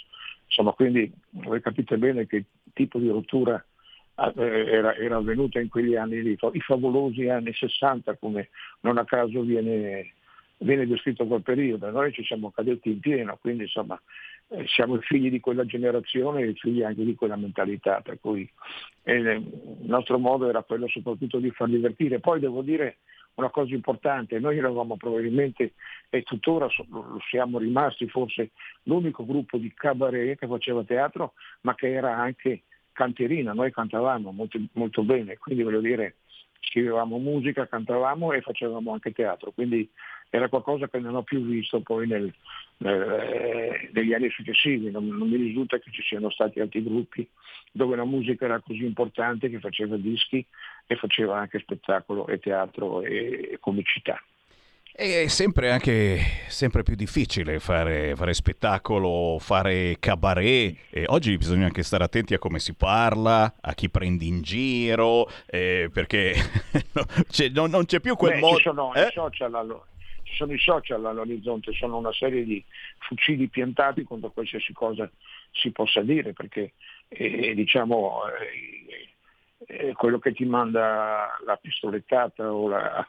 insomma 0.46 0.72
quindi 0.72 1.10
voi 1.30 1.60
capite 1.60 1.96
bene 1.98 2.26
che 2.26 2.44
tipo 2.72 2.98
di 2.98 3.08
rottura 3.08 3.62
eh, 4.36 4.66
era, 4.68 4.94
era 4.96 5.16
avvenuta 5.16 5.60
in 5.60 5.68
quegli 5.68 5.96
anni 5.96 6.22
lì, 6.22 6.38
i 6.52 6.60
favolosi 6.60 7.28
anni 7.28 7.52
60 7.52 8.16
come 8.16 8.50
non 8.80 8.98
a 8.98 9.04
caso 9.04 9.42
viene, 9.42 10.14
viene 10.58 10.86
descritto 10.86 11.26
quel 11.26 11.42
periodo, 11.42 11.90
noi 11.90 12.12
ci 12.12 12.24
siamo 12.24 12.50
caduti 12.50 12.90
in 12.90 13.00
pieno, 13.00 13.38
quindi 13.40 13.64
insomma 13.64 14.00
eh, 14.52 14.66
siamo 14.66 14.96
i 14.96 15.00
figli 15.02 15.30
di 15.30 15.38
quella 15.38 15.64
generazione 15.64 16.42
e 16.42 16.54
figli 16.54 16.82
anche 16.82 17.04
di 17.04 17.14
quella 17.14 17.36
mentalità, 17.36 18.00
per 18.00 18.18
cui 18.20 18.50
eh, 19.04 19.14
il 19.14 19.78
nostro 19.82 20.18
modo 20.18 20.48
era 20.48 20.62
quello 20.62 20.88
soprattutto 20.88 21.38
di 21.38 21.50
far 21.50 21.68
divertire. 21.68 22.18
Poi 22.18 22.40
devo 22.40 22.62
dire 22.62 22.98
una 23.40 23.50
cosa 23.50 23.74
importante, 23.74 24.38
noi 24.38 24.58
eravamo 24.58 24.96
probabilmente 24.96 25.72
e 26.08 26.22
tuttora 26.22 26.68
siamo 27.28 27.58
rimasti 27.58 28.06
forse 28.08 28.50
l'unico 28.84 29.24
gruppo 29.26 29.56
di 29.56 29.72
cabaret 29.74 30.38
che 30.38 30.46
faceva 30.46 30.84
teatro 30.84 31.34
ma 31.62 31.74
che 31.74 31.92
era 31.92 32.16
anche 32.16 32.62
canterina, 32.92 33.52
noi 33.52 33.72
cantavamo 33.72 34.30
molto, 34.30 34.58
molto 34.72 35.02
bene, 35.02 35.38
quindi 35.38 35.62
voglio 35.62 35.80
dire 35.80 36.16
scrivevamo 36.60 37.18
musica, 37.18 37.66
cantavamo 37.66 38.32
e 38.32 38.40
facevamo 38.42 38.92
anche 38.92 39.12
teatro, 39.12 39.50
quindi 39.50 39.90
era 40.30 40.48
qualcosa 40.48 40.88
che 40.88 41.00
non 41.00 41.16
ho 41.16 41.22
più 41.22 41.44
visto 41.44 41.80
poi 41.80 42.06
nel, 42.06 42.32
nel, 42.78 43.90
negli 43.92 44.14
anni 44.14 44.30
successivi, 44.30 44.90
non, 44.90 45.06
non, 45.06 45.28
mi 45.28 45.36
risulta 45.36 45.78
che 45.78 45.90
ci 45.90 46.02
siano 46.02 46.30
stati 46.30 46.60
altri 46.60 46.82
gruppi 46.82 47.28
dove 47.72 47.96
la 47.96 48.04
musica 48.04 48.44
era 48.44 48.60
così 48.60 48.84
importante 48.84 49.50
che 49.50 49.58
faceva 49.58 49.96
dischi 49.96 50.44
e 50.86 50.96
faceva 50.96 51.38
anche 51.38 51.58
spettacolo 51.58 52.26
e 52.28 52.38
teatro 52.38 53.02
e, 53.02 53.50
e 53.52 53.58
comicità. 53.58 54.22
È 55.00 55.28
sempre 55.28 55.70
anche 55.70 56.18
sempre 56.48 56.82
più 56.82 56.94
difficile 56.94 57.58
fare, 57.58 58.14
fare 58.16 58.34
spettacolo, 58.34 59.38
fare 59.38 59.96
cabaret. 59.98 60.76
E 60.90 61.04
oggi 61.06 61.38
bisogna 61.38 61.64
anche 61.64 61.82
stare 61.82 62.04
attenti 62.04 62.34
a 62.34 62.38
come 62.38 62.58
si 62.58 62.74
parla, 62.74 63.54
a 63.62 63.72
chi 63.72 63.88
prendi 63.88 64.26
in 64.26 64.42
giro, 64.42 65.26
eh, 65.46 65.88
perché 65.90 66.34
no, 66.92 67.04
c'è- 67.30 67.48
non, 67.48 67.70
non 67.70 67.86
c'è 67.86 68.00
più 68.00 68.14
quel 68.14 68.40
modo. 68.40 68.56
ci, 68.58 68.62
sono 68.64 68.92
eh? 68.92 69.06
i 69.06 69.10
social 69.10 69.54
allo- 69.54 69.86
ci 70.22 70.34
sono 70.34 70.52
i 70.52 70.58
social 70.58 71.02
all'orizzonte, 71.06 71.72
sono 71.72 71.96
una 71.96 72.12
serie 72.12 72.44
di 72.44 72.62
fucili 72.98 73.48
piantati 73.48 74.04
contro 74.04 74.30
qualsiasi 74.32 74.74
cosa 74.74 75.10
si 75.50 75.70
possa 75.70 76.02
dire, 76.02 76.34
perché 76.34 76.74
eh, 77.08 77.54
diciamo 77.54 78.20
eh, 79.66 79.86
eh, 79.88 79.92
quello 79.94 80.18
che 80.18 80.34
ti 80.34 80.44
manda 80.44 81.38
la 81.46 81.56
pistolettata 81.56 82.52
o 82.52 82.68
la, 82.68 83.08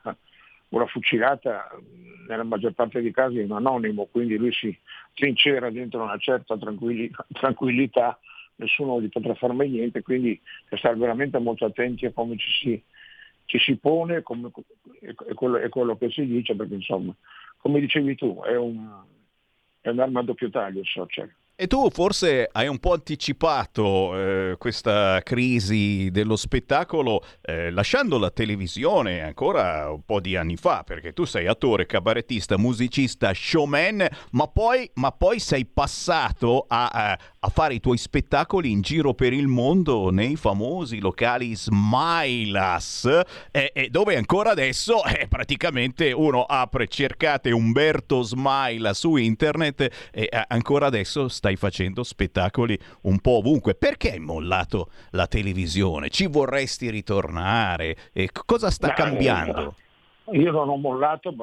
la 0.79 0.85
fucilata 0.87 1.67
mh, 1.73 2.27
nella 2.27 2.43
maggior 2.43 2.73
parte 2.73 3.01
dei 3.01 3.11
casi 3.11 3.39
è 3.39 3.43
un 3.43 3.51
anonimo, 3.51 4.05
quindi 4.05 4.37
lui 4.37 4.53
si 4.53 4.75
trincera 5.13 5.69
dentro 5.69 6.01
una 6.01 6.17
certa 6.17 6.57
tranquilli- 6.57 7.11
tranquillità, 7.33 8.19
nessuno 8.55 9.01
gli 9.01 9.09
potrà 9.09 9.33
far 9.35 9.53
mai 9.53 9.69
niente, 9.69 10.01
quindi 10.01 10.39
stare 10.77 10.95
veramente 10.95 11.37
molto 11.39 11.65
attenti 11.65 12.05
a 12.05 12.11
come 12.11 12.37
ci 12.37 12.51
si, 12.51 12.83
ci 13.45 13.59
si 13.59 13.75
pone 13.77 14.21
come, 14.21 14.51
e 15.01 15.13
quello, 15.33 15.57
e 15.57 15.69
quello 15.69 15.97
che 15.97 16.09
si 16.09 16.25
dice, 16.25 16.55
perché 16.55 16.75
insomma, 16.75 17.13
come 17.57 17.79
dicevi 17.79 18.15
tu, 18.15 18.41
è, 18.41 18.55
un, 18.55 19.03
è 19.81 19.89
un'arma 19.89 20.21
a 20.21 20.23
doppio 20.23 20.49
taglio 20.49 20.79
il 20.79 20.87
social. 20.87 21.29
E 21.61 21.67
tu 21.67 21.91
forse 21.91 22.49
hai 22.51 22.67
un 22.67 22.79
po' 22.79 22.93
anticipato 22.93 24.17
eh, 24.17 24.55
questa 24.57 25.21
crisi 25.21 26.09
dello 26.09 26.35
spettacolo 26.35 27.23
eh, 27.39 27.69
lasciando 27.69 28.17
la 28.17 28.31
televisione 28.31 29.21
ancora 29.21 29.91
un 29.91 30.01
po' 30.03 30.19
di 30.19 30.35
anni 30.35 30.55
fa, 30.57 30.81
perché 30.83 31.13
tu 31.13 31.23
sei 31.23 31.45
attore, 31.45 31.85
cabarettista, 31.85 32.57
musicista, 32.57 33.31
showman, 33.31 34.07
ma 34.31 34.47
poi, 34.47 34.89
ma 34.95 35.11
poi 35.11 35.37
sei 35.37 35.67
passato 35.67 36.65
a, 36.67 36.87
a- 36.87 37.19
a 37.43 37.49
fare 37.49 37.75
i 37.75 37.79
tuoi 37.79 37.97
spettacoli 37.97 38.71
in 38.71 38.81
giro 38.81 39.13
per 39.13 39.33
il 39.33 39.47
mondo 39.47 40.09
nei 40.09 40.35
famosi 40.35 40.99
locali 40.99 41.55
Smilas, 41.55 43.07
eh, 43.51 43.87
dove 43.91 44.15
ancora 44.15 44.51
adesso 44.51 45.03
eh, 45.05 45.27
praticamente 45.27 46.11
uno 46.11 46.43
apre, 46.43 46.87
cercate 46.87 47.51
Umberto 47.51 48.21
Smaila 48.23 48.93
su 48.93 49.15
internet 49.15 50.09
e 50.11 50.27
eh, 50.31 50.43
ancora 50.47 50.87
adesso 50.87 51.29
stai 51.51 51.55
facendo 51.55 52.03
spettacoli 52.03 52.77
un 53.03 53.19
po' 53.19 53.37
ovunque. 53.37 53.75
Perché 53.75 54.11
hai 54.11 54.19
mollato 54.19 54.89
la 55.11 55.27
televisione? 55.27 56.09
Ci 56.09 56.27
vorresti 56.27 56.89
ritornare? 56.89 57.95
E 58.13 58.29
cosa 58.45 58.69
sta 58.69 58.87
Beh, 58.87 58.93
cambiando? 58.93 59.75
Io 60.31 60.51
non 60.51 60.69
ho 60.69 60.77
mollato 60.77 61.33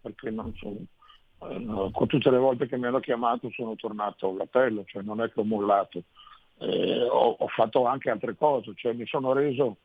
perché 0.00 0.30
non 0.30 0.54
sono, 0.56 0.76
eh, 1.50 1.90
con 1.92 2.06
tutte 2.06 2.30
le 2.30 2.38
volte 2.38 2.68
che 2.68 2.76
mi 2.76 2.86
hanno 2.86 3.00
chiamato 3.00 3.50
sono 3.50 3.74
tornato 3.74 4.30
all'appello, 4.30 4.84
cioè 4.86 5.02
non 5.02 5.20
è 5.20 5.32
che 5.32 5.40
ho 5.40 5.44
mollato. 5.44 6.02
Eh, 6.58 7.02
ho, 7.02 7.36
ho 7.38 7.48
fatto 7.48 7.86
anche 7.86 8.10
altre 8.10 8.36
cose, 8.36 8.72
cioè 8.76 8.92
mi 8.92 9.06
sono 9.06 9.32
reso 9.32 9.78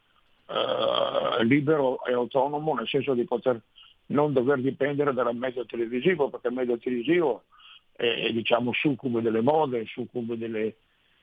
eh, 0.48 1.44
libero 1.44 2.04
e 2.06 2.14
autonomo 2.14 2.76
nel 2.76 2.88
senso 2.88 3.14
di 3.14 3.26
poter 3.26 3.60
non 4.08 4.34
dover 4.34 4.62
dipendere 4.62 5.14
dal 5.14 5.36
medio 5.36 5.66
televisivo, 5.66 6.30
perché 6.30 6.48
il 6.48 6.54
medio 6.54 6.78
televisivo 6.78 7.44
è, 8.02 8.32
diciamo 8.34 8.74
succube 8.74 9.22
delle 9.22 9.42
mode, 9.42 9.86
succube 9.86 10.38
delle 10.38 10.76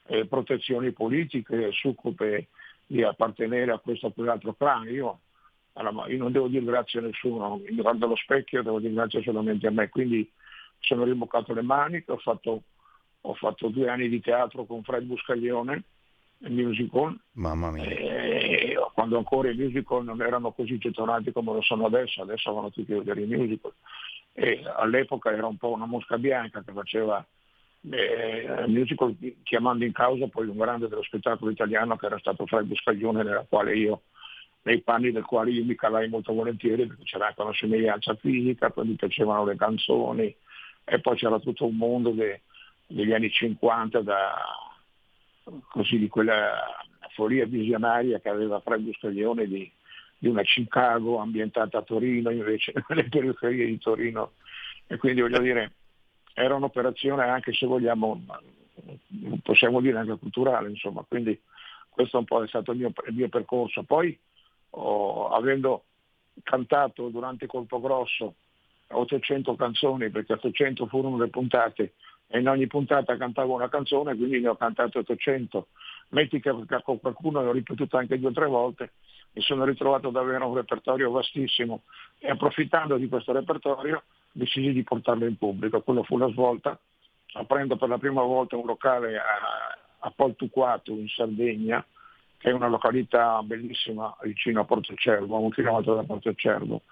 eh, 0.07 0.27
protezioni 0.27 0.93
politiche, 0.93 1.73
succube 1.73 2.49
di 2.87 3.03
appartenere 3.03 3.73
a 3.73 3.79
questo 3.79 4.07
o 4.07 4.13
quell'altro 4.13 4.55
clan. 4.55 4.87
Io, 4.89 5.21
alla- 5.73 6.07
io 6.09 6.19
non 6.19 6.33
devo 6.33 6.47
dire 6.47 6.65
grazie 6.65 7.01
a 7.01 7.03
nessuno, 7.03 7.61
mi 7.69 7.75
guardo 7.75 8.07
allo 8.07 8.17
specchio 8.17 8.63
devo 8.63 8.79
dire 8.79 8.95
grazie 8.95 9.23
solamente 9.23 9.67
a 9.67 9.71
me, 9.71 9.89
quindi 9.89 10.31
sono 10.79 11.03
rimboccato 11.05 11.53
le 11.53 11.63
maniche, 11.63 12.13
ho 12.13 12.19
fatto, 12.19 12.63
ho 13.21 13.35
fatto 13.35 13.69
due 13.69 13.89
anni 13.91 14.09
di 14.09 14.21
teatro 14.21 14.65
con 14.65 14.83
Fred 14.85 15.03
Buscaglione, 15.03 15.83
il 16.43 16.53
musical, 16.53 17.19
Mamma 17.33 17.73
mia. 17.73 17.83
e 17.85 18.77
quando 18.95 19.19
ancora 19.19 19.51
i 19.51 19.57
musical 19.57 20.05
non 20.05 20.23
erano 20.23 20.53
così 20.53 20.79
gettonati 20.79 21.33
come 21.33 21.53
lo 21.53 21.63
sono 21.63 21.87
adesso, 21.87 22.23
adesso 22.23 22.53
vanno 22.53 22.71
tutti 22.71 22.93
a 22.93 22.99
vedere 22.99 23.23
i 23.23 23.27
musical. 23.27 23.73
E 24.41 24.63
all'epoca 24.77 25.33
era 25.33 25.49
un 25.49 25.57
po' 25.57 25.73
una 25.73 25.87
mosca 25.87 26.17
bianca 26.17 26.63
che 26.63 26.71
faceva 26.71 27.27
eh, 27.91 28.65
musical 28.69 29.17
chiamando 29.43 29.85
in 29.85 29.91
causa 29.91 30.29
poi 30.29 30.47
un 30.47 30.57
grande 30.57 30.87
dello 30.87 31.03
spettacolo 31.03 31.51
italiano 31.51 31.97
che 31.97 32.07
era 32.07 32.19
stato 32.21 32.47
Fred 32.47 32.67
Buscaglione 32.67 33.25
nella 33.25 33.45
quale 33.49 33.77
io 33.77 34.03
nei 34.63 34.81
panni 34.81 35.11
del 35.11 35.25
quale 35.25 35.51
io 35.51 35.65
mi 35.65 35.75
calai 35.75 36.09
molto 36.09 36.33
volentieri 36.33 36.87
perché 36.87 37.03
c'era 37.03 37.27
anche 37.27 37.43
una 37.43 37.53
somiglianza 37.53 38.15
fisica, 38.15 38.71
poi 38.71 38.87
mi 38.87 38.95
piacevano 38.95 39.45
le 39.45 39.57
canzoni 39.57 40.37
e 40.85 41.01
poi 41.01 41.17
c'era 41.17 41.41
tutto 41.41 41.67
un 41.67 41.77
mondo 41.77 42.11
de- 42.11 42.43
degli 42.87 43.13
anni 43.13 43.31
50 43.31 44.03
da, 44.03 44.35
così 45.69 45.99
di 45.99 46.09
quella 46.09 46.65
follia 47.15 47.45
visionaria 47.45 48.21
che 48.21 48.29
aveva 48.29 48.61
Fred 48.61 48.83
Buscaglione 48.83 49.49
di, 49.49 49.69
di 50.19 50.29
una 50.29 50.43
Chicago 50.43 51.19
ambientata 51.19 51.79
a 51.79 51.83
Torino 51.83 52.31
invece 52.31 52.73
nelle 52.89 53.09
periferie 53.09 53.67
di 53.67 53.79
Torino. 53.79 54.33
E 54.87 54.97
quindi 54.97 55.21
voglio 55.21 55.41
dire 55.41 55.73
era 56.35 56.55
un'operazione 56.55 57.25
anche 57.25 57.53
se 57.53 57.67
vogliamo 57.67 58.25
possiamo 59.43 59.81
dire 59.81 59.99
anche 59.99 60.19
culturale 60.19 60.69
insomma. 60.69 61.05
Quindi 61.07 61.41
questo 61.89 62.19
un 62.19 62.25
po' 62.25 62.43
è 62.43 62.49
stato 62.49 62.73
il 62.73 62.79
mio, 62.79 62.93
il 63.07 63.15
mio 63.15 63.29
percorso. 63.29 63.83
Poi 63.83 64.17
ho- 64.71 65.29
avendo 65.31 65.85
cantato 66.43 67.09
durante 67.09 67.47
Colpo 67.47 67.81
Grosso 67.81 68.35
800 68.91 69.55
canzoni 69.57 70.11
perché 70.11 70.35
800 70.35 70.87
furono 70.87 71.19
le 71.19 71.29
puntate 71.29 71.95
e 72.27 72.39
in 72.39 72.49
ogni 72.49 72.67
puntata 72.67 73.17
cantavo 73.17 73.55
una 73.55 73.69
canzone 73.69 74.17
quindi 74.17 74.41
ne 74.41 74.49
ho 74.49 74.57
cantate 74.57 74.99
800 74.99 75.69
metti 76.11 76.41
che 76.41 76.55
con 76.83 77.01
qualcuno 77.01 77.43
l'ho 77.43 77.53
ripetuto 77.53 77.97
anche 77.97 78.19
due 78.19 78.31
o 78.31 78.33
tre 78.33 78.47
volte 78.47 78.93
mi 79.39 79.45
sono 79.45 79.65
ritrovato 79.65 80.09
ad 80.09 80.17
avere 80.17 80.43
un 80.45 80.55
repertorio 80.55 81.13
vastissimo 81.13 81.83
e 82.19 82.29
approfittando 82.29 82.97
di 82.97 83.09
questo 83.09 83.33
repertorio 83.33 84.03
decisi 84.33 84.73
di 84.73 84.83
portarlo 84.83 85.27
in 85.27 85.39
pubblico 85.39 85.81
quello 85.81 86.03
fu 86.03 86.19
la 86.19 86.29
svolta 86.31 86.77
aprendo 87.35 87.77
per 87.77 87.89
la 87.89 87.99
prima 87.99 88.23
volta 88.23 88.57
un 88.57 88.67
locale 88.67 89.17
a, 89.17 89.23
a 90.01 90.11
Poltuquato 90.11 90.91
in 90.91 91.07
Sardegna 91.07 91.85
che 92.37 92.51
è 92.51 92.53
una 92.53 92.67
località 92.67 93.41
bellissima 93.43 94.17
vicino 94.23 94.61
a 94.61 94.65
Porto 94.65 94.95
Cervo, 94.95 95.37
a 95.37 95.41
un 95.41 95.51
chilometro 95.51 95.97
da 95.97 96.05
Porto 96.05 96.33
Cervo. 96.35 96.83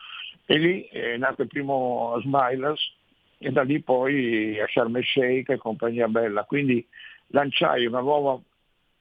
E 0.45 0.59
lì 0.59 0.83
è 0.91 1.17
nato 1.17 1.43
il 1.43 1.49
primo 1.49 2.19
Smilers 2.21 2.95
e 3.39 3.53
da 3.53 3.63
lì 3.63 3.81
poi 3.81 4.61
a 4.61 4.67
Sharm 4.67 4.97
el 4.97 5.05
Sheikh 5.05 5.51
e 5.51 5.57
compagnia 5.57 6.09
bella. 6.09 6.43
Quindi 6.43 6.85
lanciai 7.29 7.87
una 7.87 8.01
nuova 8.01 8.37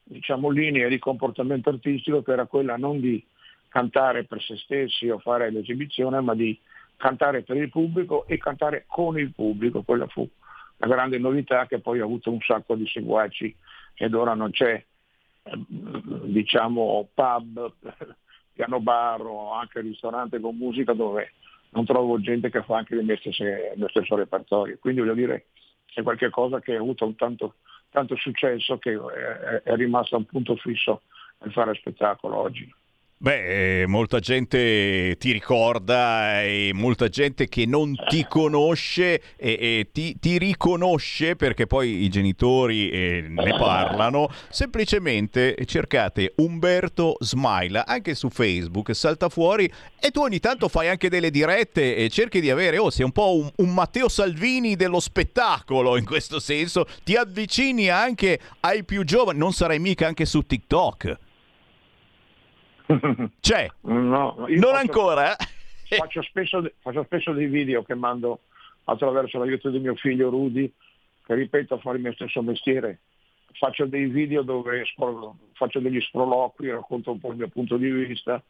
diciamo, 0.03 0.51
linea 0.51 0.87
di 0.87 0.99
comportamento 0.99 1.69
artistico 1.69 2.21
che 2.21 2.33
era 2.33 2.45
quella 2.45 2.77
non 2.77 2.99
di 2.99 3.25
cantare 3.75 4.23
per 4.23 4.41
se 4.41 4.55
stessi 4.55 5.09
o 5.09 5.19
fare 5.19 5.51
l'esibizione, 5.51 6.21
ma 6.21 6.33
di 6.33 6.57
cantare 6.95 7.43
per 7.43 7.57
il 7.57 7.69
pubblico 7.69 8.25
e 8.25 8.37
cantare 8.37 8.85
con 8.87 9.19
il 9.19 9.33
pubblico. 9.33 9.81
Quella 9.81 10.07
fu 10.07 10.25
la 10.77 10.87
grande 10.87 11.17
novità 11.17 11.67
che 11.67 11.79
poi 11.79 11.99
ha 11.99 12.05
avuto 12.05 12.31
un 12.31 12.39
sacco 12.39 12.75
di 12.75 12.87
seguaci 12.87 13.53
ed 13.95 14.13
ora 14.13 14.33
non 14.33 14.51
c'è 14.51 14.81
eh, 15.43 15.59
diciamo 16.23 17.09
pub, 17.13 17.73
piano 18.53 18.79
bar 18.79 19.19
o 19.19 19.51
anche 19.51 19.81
ristorante 19.81 20.39
con 20.39 20.55
musica 20.55 20.93
dove 20.93 21.33
non 21.71 21.83
trovo 21.83 22.21
gente 22.21 22.49
che 22.49 22.63
fa 22.63 22.77
anche 22.77 22.95
le 22.95 23.17
stesse, 23.17 23.73
mio 23.75 23.89
stesso 23.89 24.15
repertorio. 24.15 24.77
Quindi 24.79 25.01
voglio 25.01 25.15
dire 25.15 25.47
è 25.93 26.01
qualcosa 26.01 26.61
che 26.61 26.75
ha 26.75 26.79
avuto 26.79 27.05
un 27.05 27.15
tanto, 27.17 27.55
tanto 27.89 28.15
successo 28.15 28.77
che 28.77 28.93
è, 28.93 29.63
è 29.63 29.75
rimasto 29.75 30.15
un 30.15 30.23
punto 30.23 30.55
fisso 30.55 31.01
nel 31.39 31.51
fare 31.51 31.73
spettacolo 31.75 32.37
oggi. 32.37 32.73
Beh, 33.17 33.81
eh, 33.81 33.87
molta 33.87 34.19
gente 34.19 35.15
ti 35.17 35.31
ricorda 35.31 36.43
e 36.43 36.71
molta 36.73 37.07
gente 37.07 37.47
che 37.47 37.65
non 37.65 37.95
ti 38.09 38.25
conosce 38.27 39.21
e, 39.37 39.57
e 39.57 39.89
ti, 39.93 40.19
ti 40.19 40.37
riconosce 40.37 41.37
perché 41.37 41.65
poi 41.65 42.03
i 42.03 42.09
genitori 42.09 42.89
eh, 42.89 43.25
ne 43.29 43.57
parlano. 43.57 44.29
Semplicemente 44.49 45.55
cercate 45.65 46.33
Umberto 46.35 47.15
Smaila 47.21 47.85
anche 47.85 48.15
su 48.15 48.29
Facebook, 48.29 48.93
salta 48.93 49.29
fuori 49.29 49.71
e 49.97 50.11
tu 50.11 50.19
ogni 50.19 50.39
tanto 50.39 50.67
fai 50.67 50.89
anche 50.89 51.07
delle 51.07 51.31
dirette 51.31 51.95
e 51.95 52.09
cerchi 52.09 52.41
di 52.41 52.49
avere, 52.51 52.77
oh, 52.77 52.89
sei 52.89 53.05
un 53.05 53.13
po' 53.13 53.37
un, 53.37 53.49
un 53.55 53.73
Matteo 53.73 54.09
Salvini 54.09 54.75
dello 54.75 54.99
spettacolo 54.99 55.95
in 55.95 56.03
questo 56.03 56.41
senso, 56.41 56.85
ti 57.05 57.15
avvicini 57.15 57.87
anche 57.87 58.39
ai 58.59 58.83
più 58.83 59.05
giovani, 59.05 59.39
non 59.39 59.53
sarai 59.53 59.79
mica 59.79 60.05
anche 60.05 60.25
su 60.25 60.41
TikTok. 60.41 61.24
C'è? 63.39 63.69
No, 63.81 64.35
non 64.37 64.47
faccio- 64.47 64.73
ancora? 64.73 65.35
Faccio 65.87 66.21
spesso, 66.23 66.71
faccio 66.79 67.03
spesso 67.03 67.31
dei 67.31 67.47
video 67.47 67.83
che 67.83 67.93
mando 67.95 68.41
attraverso 68.85 69.37
l'aiuto 69.39 69.69
di 69.69 69.79
mio 69.79 69.95
figlio 69.95 70.29
Rudy, 70.29 70.71
che 71.25 71.33
ripeto 71.33 71.77
fa 71.79 71.91
il 71.91 72.01
mio 72.01 72.13
stesso 72.13 72.41
mestiere. 72.41 72.99
Faccio 73.53 73.85
dei 73.85 74.05
video 74.05 74.41
dove 74.41 74.83
faccio 75.53 75.79
degli 75.79 76.01
sproloqui, 76.01 76.69
racconto 76.69 77.11
un 77.11 77.19
po' 77.19 77.31
il 77.31 77.37
mio 77.37 77.47
punto 77.47 77.77
di 77.77 77.89
vista, 77.89 78.41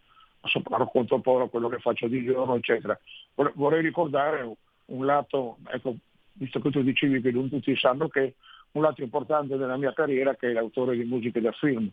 racconto 0.69 1.15
un 1.15 1.21
po' 1.21 1.47
quello 1.47 1.69
che 1.69 1.79
faccio 1.79 2.07
di 2.07 2.23
giorno, 2.23 2.55
eccetera. 2.55 2.99
Vorrei- 3.35 3.53
Vorrei 3.55 3.81
ricordare 3.81 4.49
un 4.85 5.05
lato, 5.05 5.57
ecco, 5.67 5.95
visto 6.33 6.59
che 6.59 6.71
tu 6.71 6.81
dicevi 6.81 7.21
che 7.21 7.31
non 7.31 7.49
tutti 7.49 7.75
sanno 7.77 8.07
che 8.07 8.33
un 8.75 8.81
lato 8.81 9.01
importante 9.01 9.57
della 9.57 9.77
mia 9.77 9.93
carriera 9.93 10.35
che 10.35 10.49
è 10.49 10.53
l'autore 10.53 10.95
di 10.95 11.05
musiche 11.05 11.41
da 11.41 11.51
film. 11.53 11.89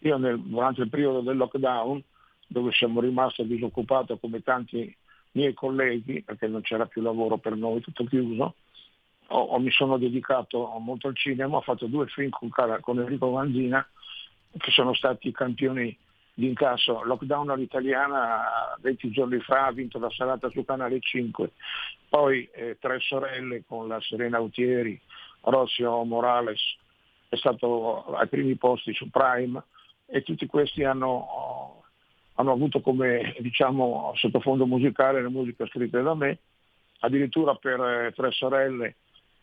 Io 0.00 0.16
nel- 0.18 0.40
durante 0.40 0.82
il 0.82 0.88
periodo 0.90 1.20
del 1.20 1.36
lockdown, 1.36 2.02
dove 2.46 2.72
siamo 2.72 3.00
rimasti 3.00 3.46
disoccupati 3.46 4.16
come 4.20 4.42
tanti 4.42 4.94
miei 5.32 5.54
colleghi, 5.54 6.22
perché 6.22 6.46
non 6.46 6.60
c'era 6.62 6.86
più 6.86 7.02
lavoro 7.02 7.38
per 7.38 7.56
noi, 7.56 7.80
tutto 7.80 8.04
chiuso, 8.04 8.54
ho- 9.28 9.40
ho- 9.40 9.58
mi 9.58 9.70
sono 9.70 9.96
dedicato 9.98 10.66
molto 10.78 11.08
al 11.08 11.16
cinema, 11.16 11.56
ho 11.56 11.62
fatto 11.62 11.86
due 11.86 12.06
film 12.06 12.30
con, 12.30 12.50
con 12.80 12.98
Enrico 12.98 13.30
Vanzina, 13.30 13.86
che 14.56 14.70
sono 14.70 14.94
stati 14.94 15.32
campioni 15.32 15.96
di 16.34 16.48
incasso. 16.48 17.02
Lockdown 17.02 17.50
all'italiana 17.50 18.76
20 18.80 19.10
giorni 19.10 19.40
fa 19.40 19.66
ha 19.66 19.72
vinto 19.72 19.98
la 19.98 20.10
serata 20.10 20.50
su 20.50 20.64
Canale 20.64 21.00
5, 21.00 21.50
poi 22.10 22.48
eh, 22.52 22.76
Tre 22.78 23.00
sorelle 23.00 23.64
con 23.66 23.88
la 23.88 24.00
Serena 24.00 24.36
Autieri, 24.36 25.00
Rossio 25.46 26.04
Morales 26.04 26.60
è 27.28 27.36
stato 27.36 28.04
ai 28.14 28.28
primi 28.28 28.56
posti 28.56 28.92
su 28.94 29.10
Prime 29.10 29.62
e 30.06 30.22
tutti 30.22 30.46
questi 30.46 30.84
hanno, 30.84 31.82
hanno 32.34 32.52
avuto 32.52 32.80
come 32.80 33.34
diciamo, 33.38 34.12
sottofondo 34.14 34.66
musicale 34.66 35.22
le 35.22 35.28
musiche 35.28 35.66
scritte 35.66 36.02
da 36.02 36.14
me. 36.14 36.38
Addirittura 37.00 37.54
per 37.54 37.80
eh, 37.80 38.12
Tre 38.14 38.30
sorelle 38.32 38.96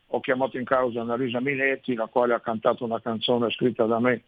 ho 0.07 0.19
chiamato 0.19 0.57
in 0.57 0.65
causa 0.65 1.01
Annalisa 1.01 1.39
Minetti, 1.39 1.93
la 1.93 2.07
quale 2.07 2.33
ha 2.33 2.39
cantato 2.39 2.83
una 2.83 3.01
canzone 3.01 3.49
scritta 3.51 3.85
da 3.85 3.99
me 3.99 4.23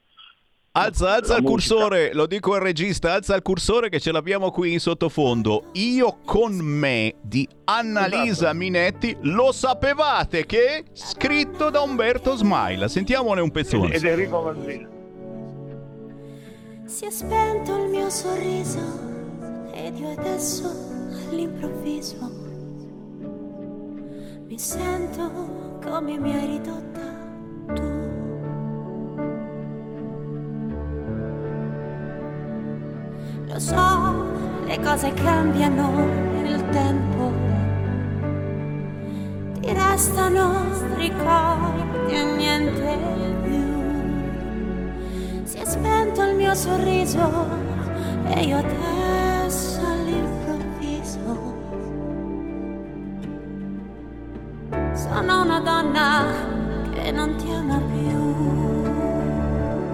Alza, 0.78 1.14
alza 1.14 1.34
La 1.34 1.38
il 1.40 1.44
musica. 1.46 1.74
cursore, 1.76 2.14
lo 2.14 2.26
dico 2.26 2.54
al 2.54 2.60
regista, 2.60 3.14
alza 3.14 3.34
il 3.34 3.42
cursore 3.42 3.88
che 3.88 4.02
ce 4.02 4.12
l'abbiamo 4.12 4.52
qui 4.52 4.74
in 4.74 4.80
sottofondo. 4.82 5.70
Io 5.74 6.18
con 6.26 6.54
me 6.56 7.16
di 7.22 7.48
Annalisa 7.64 8.32
Esatto. 8.50 8.56
Minetti, 8.58 9.16
lo 9.22 9.54
sapevate 9.54 10.46
che? 10.46 10.84
Scritto 10.92 11.70
da 11.70 11.80
Umberto 11.80 12.36
Smaila. 12.36 12.90
Sentiamone 12.90 13.40
un 13.40 13.52
pezzone. 13.52 13.94
ed 13.96 14.04
Enrico. 14.04 14.54
Si 16.84 17.06
è 17.06 17.10
spento 17.10 17.76
il 17.78 17.90
mio 17.90 18.10
sorriso 18.10 18.80
ed 19.74 19.98
io 19.98 20.12
adesso 20.12 20.70
all'improvviso 21.30 22.44
mi 24.48 24.60
sento 24.60 25.80
come 25.84 26.18
mi 26.20 26.36
hai 26.36 26.46
ridotta 26.48 27.74
tu. 27.74 28.05
Lo 33.56 33.62
so, 33.62 34.66
le 34.66 34.78
cose 34.82 35.14
cambiano 35.14 35.90
nel 36.42 36.62
tempo, 36.72 37.32
ti 39.62 39.72
restano 39.72 40.66
ricordi 40.98 42.16
e 42.16 42.36
niente 42.36 42.98
più. 43.44 43.64
Si 45.46 45.58
è 45.58 45.64
spento 45.64 46.22
il 46.24 46.36
mio 46.36 46.54
sorriso 46.54 47.48
e 48.28 48.42
io 48.44 48.58
adesso 48.58 49.80
all'improvviso 49.80 51.54
sono 54.96 55.44
una 55.44 55.60
donna 55.62 56.26
che 56.92 57.10
non 57.10 57.34
ti 57.38 57.50
ama 57.54 57.78
più. 57.78 58.95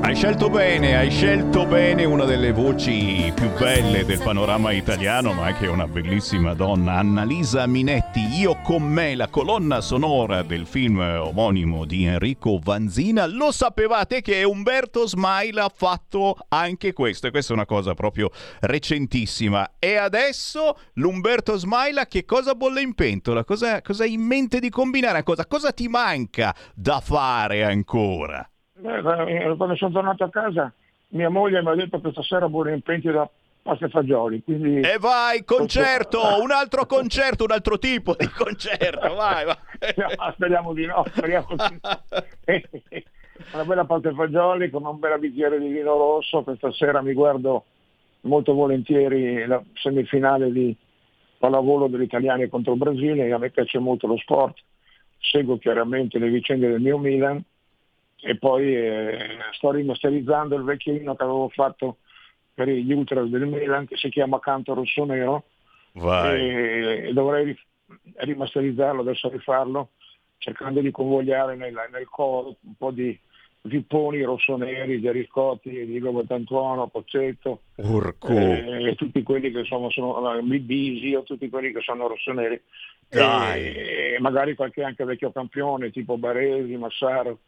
Hai 0.04 0.16
scelto 0.16 0.50
bene, 0.50 0.98
hai 0.98 1.12
scelto 1.12 1.68
bene 1.68 2.06
una 2.06 2.26
delle 2.26 2.52
voci 2.52 3.32
più 3.36 3.52
belle 3.54 4.04
del 4.04 4.20
panorama 4.20 4.72
italiano, 4.72 5.32
ma 5.32 5.46
anche 5.46 5.68
una 5.68 5.88
bellissima 5.88 6.56
donna, 6.56 6.96
Annalisa 6.96 7.68
Minetti. 7.68 8.20
Io 8.40 8.60
con 8.62 8.82
me, 8.82 9.16
la 9.16 9.28
colonna 9.28 9.80
sonora 9.80 10.42
del 10.42 10.66
film 10.66 10.98
omonimo 11.00 11.86
di 11.86 12.06
Enrico 12.06 12.60
Vanzina. 12.62 13.28
Lo 13.28 13.52
sapevate 13.52 14.22
che 14.22 14.44
Umberto 14.44 15.08
Smaila 15.08 15.66
ha 15.66 15.72
fatto 15.74 16.36
anche 16.50 16.94
questo, 16.94 17.28
e 17.28 17.32
questa 17.32 17.54
è 17.54 17.56
una 17.56 17.68
cosa 17.68 17.94
proprio 17.94 18.32
recentissima. 18.62 19.76
E 19.78 19.98
adesso 19.98 20.78
l'Umberto 20.94 21.58
Smaila 21.58 22.08
che 22.08 22.26
cosa 22.26 22.56
bolle 22.56 22.82
in 22.82 22.96
pentola? 22.96 23.46
Cosa, 23.46 23.82
cosa 23.82 24.04
hai 24.04 24.14
in 24.14 24.22
mente 24.22 24.60
di 24.60 24.70
combinare? 24.70 25.22
Cosa, 25.24 25.46
cosa 25.46 25.72
ti 25.72 25.88
manca 25.88 26.54
da 26.74 27.00
fare 27.00 27.64
ancora? 27.64 28.51
Eh, 28.84 29.56
Quando 29.56 29.76
sono 29.76 29.92
tornato 29.92 30.24
a 30.24 30.30
casa 30.30 30.74
mia 31.12 31.30
moglie 31.30 31.62
mi 31.62 31.70
ha 31.70 31.76
detto 31.76 32.00
che 32.02 32.12
stasera 32.12 32.48
vuole 32.48 32.74
impenti 32.74 33.10
da 33.12 33.30
pasta 33.62 33.86
e 33.86 33.90
fagioli, 33.90 34.44
quindi... 34.44 34.80
E 34.80 34.98
vai, 35.00 35.44
concerto, 35.44 36.20
un 36.42 36.52
altro 36.52 36.86
concerto, 36.86 37.44
un 37.44 37.52
altro 37.52 37.78
tipo 37.78 38.16
di 38.18 38.28
concerto, 38.28 39.14
vai, 39.16 39.46
vai. 39.46 39.56
No, 39.96 40.32
speriamo 40.34 40.74
di 40.74 40.86
no, 40.86 41.04
speriamo 41.08 41.48
di 41.50 41.80
no. 41.82 42.02
Una 43.54 43.66
bella 43.66 43.86
pasta 43.86 44.10
e 44.10 44.14
fagioli 44.14 44.70
con 44.70 44.86
un 44.86 45.00
bel 45.00 45.20
bicchiere 45.20 45.60
di 45.60 45.68
vino 45.68 45.98
rosso, 45.98 46.44
questa 46.44 46.72
sera 46.72 47.02
mi 47.02 47.14
guardo 47.14 47.66
molto 48.22 48.54
volentieri 48.54 49.46
la 49.48 49.62
semifinale 49.74 50.52
di 50.52 50.76
pallavolo 51.40 51.88
degli 51.88 52.04
italiani 52.04 52.48
contro 52.50 52.74
il 52.74 52.78
Brasile, 52.78 53.32
a 53.32 53.40
me 53.40 53.50
piace 53.50 53.80
molto 53.80 54.06
lo 54.06 54.16
sport, 54.18 54.60
seguo 55.20 55.58
chiaramente 55.58 56.20
le 56.20 56.30
vicende 56.30 56.70
del 56.70 56.82
mio 56.82 57.00
Milan 57.00 57.44
e 58.22 58.38
poi 58.38 58.76
eh, 58.76 59.38
sto 59.52 59.72
rimasterizzando 59.72 60.56
il 60.56 60.64
vecchio 60.64 60.94
inno 60.94 61.16
che 61.16 61.24
avevo 61.24 61.50
fatto 61.50 61.98
per 62.54 62.70
gli 62.70 62.94
ultras 62.94 63.28
del 63.28 63.48
Milan 63.48 63.88
che 63.88 63.98
si 63.98 64.10
chiama 64.10 64.40
Canto 64.40 64.74
Rosso 64.74 65.04
Nero 65.06 65.46
Vai. 65.94 66.40
e, 66.40 67.08
e 67.08 67.14
dovrei 67.14 67.46
ri- 67.46 67.60
rimasterizzarlo, 68.18 69.02
adesso 69.02 69.30
rifarlo, 69.30 69.90
cercando 70.38 70.82
di 70.82 70.92
convogliare 70.92 71.56
nel, 71.56 71.76
nel 71.92 72.08
coro 72.08 72.56
un 72.62 72.76
po' 72.78 72.92
di 72.92 73.18
vipponi 73.64 74.22
rossoneri, 74.24 75.02
Gerry 75.02 75.26
Scotti, 75.28 75.86
Diego 75.86 76.12
Bertantuono, 76.12 76.88
Poccetto, 76.88 77.62
eh, 77.76 78.90
e 78.90 78.96
tutti 78.96 79.22
quelli 79.24 79.52
che 79.52 79.64
sono, 79.66 79.90
sono 79.92 80.34
eh, 80.36 80.42
Bisi 80.60 81.14
o 81.14 81.24
tutti 81.24 81.50
quelli 81.50 81.72
che 81.72 81.82
sono 81.82 82.08
rossoneri. 82.08 82.60
Dai. 83.08 83.74
E 83.76 84.18
magari 84.20 84.56
qualche 84.56 84.84
anche 84.84 85.04
vecchio 85.04 85.32
campione 85.32 85.92
tipo 85.92 86.18
Baresi, 86.18 86.76
Massaro. 86.78 87.40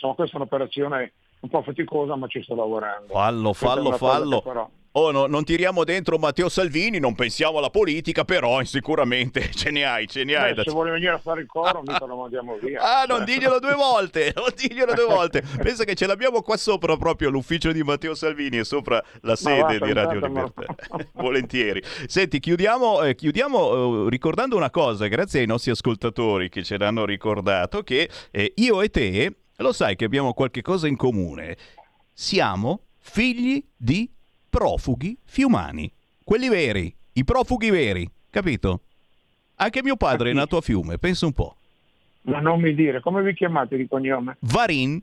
Insomma 0.00 0.14
questa 0.14 0.36
è 0.36 0.40
un'operazione 0.40 1.12
un 1.40 1.48
po' 1.50 1.62
faticosa 1.62 2.16
ma 2.16 2.26
ci 2.26 2.42
sto 2.42 2.54
lavorando. 2.54 3.12
Fallo, 3.12 3.52
fallo, 3.52 3.92
fallo. 3.92 4.40
farò. 4.40 4.68
Oh, 4.92 5.12
no, 5.12 5.26
non 5.26 5.44
tiriamo 5.44 5.84
dentro 5.84 6.18
Matteo 6.18 6.48
Salvini, 6.48 6.98
non 6.98 7.14
pensiamo 7.14 7.58
alla 7.58 7.70
politica, 7.70 8.24
però 8.24 8.64
sicuramente 8.64 9.48
ce 9.54 9.70
ne 9.70 9.84
hai, 9.84 10.08
ce 10.08 10.24
ne 10.24 10.34
hai. 10.34 10.48
Beh, 10.48 10.54
da- 10.56 10.62
se 10.64 10.70
vuole 10.72 10.90
venire 10.90 11.12
a 11.12 11.18
fare 11.18 11.42
il 11.42 11.46
coro 11.46 11.80
mica 11.82 12.04
lo 12.06 12.16
mandiamo 12.16 12.56
via. 12.56 12.80
Ah, 12.80 13.04
non 13.08 13.24
diglielo 13.24 13.60
due 13.60 13.74
volte, 13.74 14.32
non 14.34 14.48
diglielo 14.56 14.92
due 14.94 15.04
volte. 15.04 15.42
Pensa 15.62 15.84
che 15.84 15.94
ce 15.94 16.06
l'abbiamo 16.06 16.42
qua 16.42 16.56
sopra 16.56 16.96
proprio 16.96 17.30
l'ufficio 17.30 17.70
di 17.70 17.84
Matteo 17.84 18.16
Salvini 18.16 18.58
e 18.58 18.64
sopra 18.64 19.00
la 19.20 19.36
sede 19.36 19.78
va, 19.78 19.86
di 19.86 19.92
Radio 19.92 20.26
Libertà. 20.26 20.74
Volentieri. 21.14 21.80
Senti, 22.06 22.40
chiudiamo, 22.40 23.02
eh, 23.02 23.14
chiudiamo 23.14 24.06
eh, 24.06 24.10
ricordando 24.10 24.56
una 24.56 24.70
cosa, 24.70 25.06
grazie 25.06 25.38
ai 25.38 25.46
nostri 25.46 25.70
ascoltatori 25.70 26.48
che 26.48 26.64
ce 26.64 26.78
l'hanno 26.78 27.04
ricordato, 27.04 27.84
che 27.84 28.10
eh, 28.32 28.54
io 28.56 28.82
e 28.82 28.88
te, 28.88 29.34
lo 29.62 29.72
sai 29.72 29.96
che 29.96 30.04
abbiamo 30.04 30.32
qualche 30.32 30.62
cosa 30.62 30.88
in 30.88 30.96
comune. 30.96 31.56
Siamo 32.12 32.82
figli 32.98 33.62
di 33.76 34.10
profughi 34.48 35.16
fiumani. 35.24 35.90
Quelli 36.24 36.48
veri, 36.48 36.94
i 37.12 37.24
profughi 37.24 37.70
veri, 37.70 38.08
capito? 38.30 38.80
Anche 39.56 39.82
mio 39.82 39.96
padre 39.96 40.30
è 40.30 40.32
nato 40.32 40.56
a 40.56 40.60
Fiume, 40.60 40.98
pensa 40.98 41.26
un 41.26 41.32
po'. 41.32 41.56
Ma 42.22 42.40
non 42.40 42.60
mi 42.60 42.74
dire, 42.74 43.00
come 43.00 43.22
vi 43.22 43.34
chiamate 43.34 43.76
di 43.76 43.86
cognome? 43.86 44.36
Varin. 44.40 45.02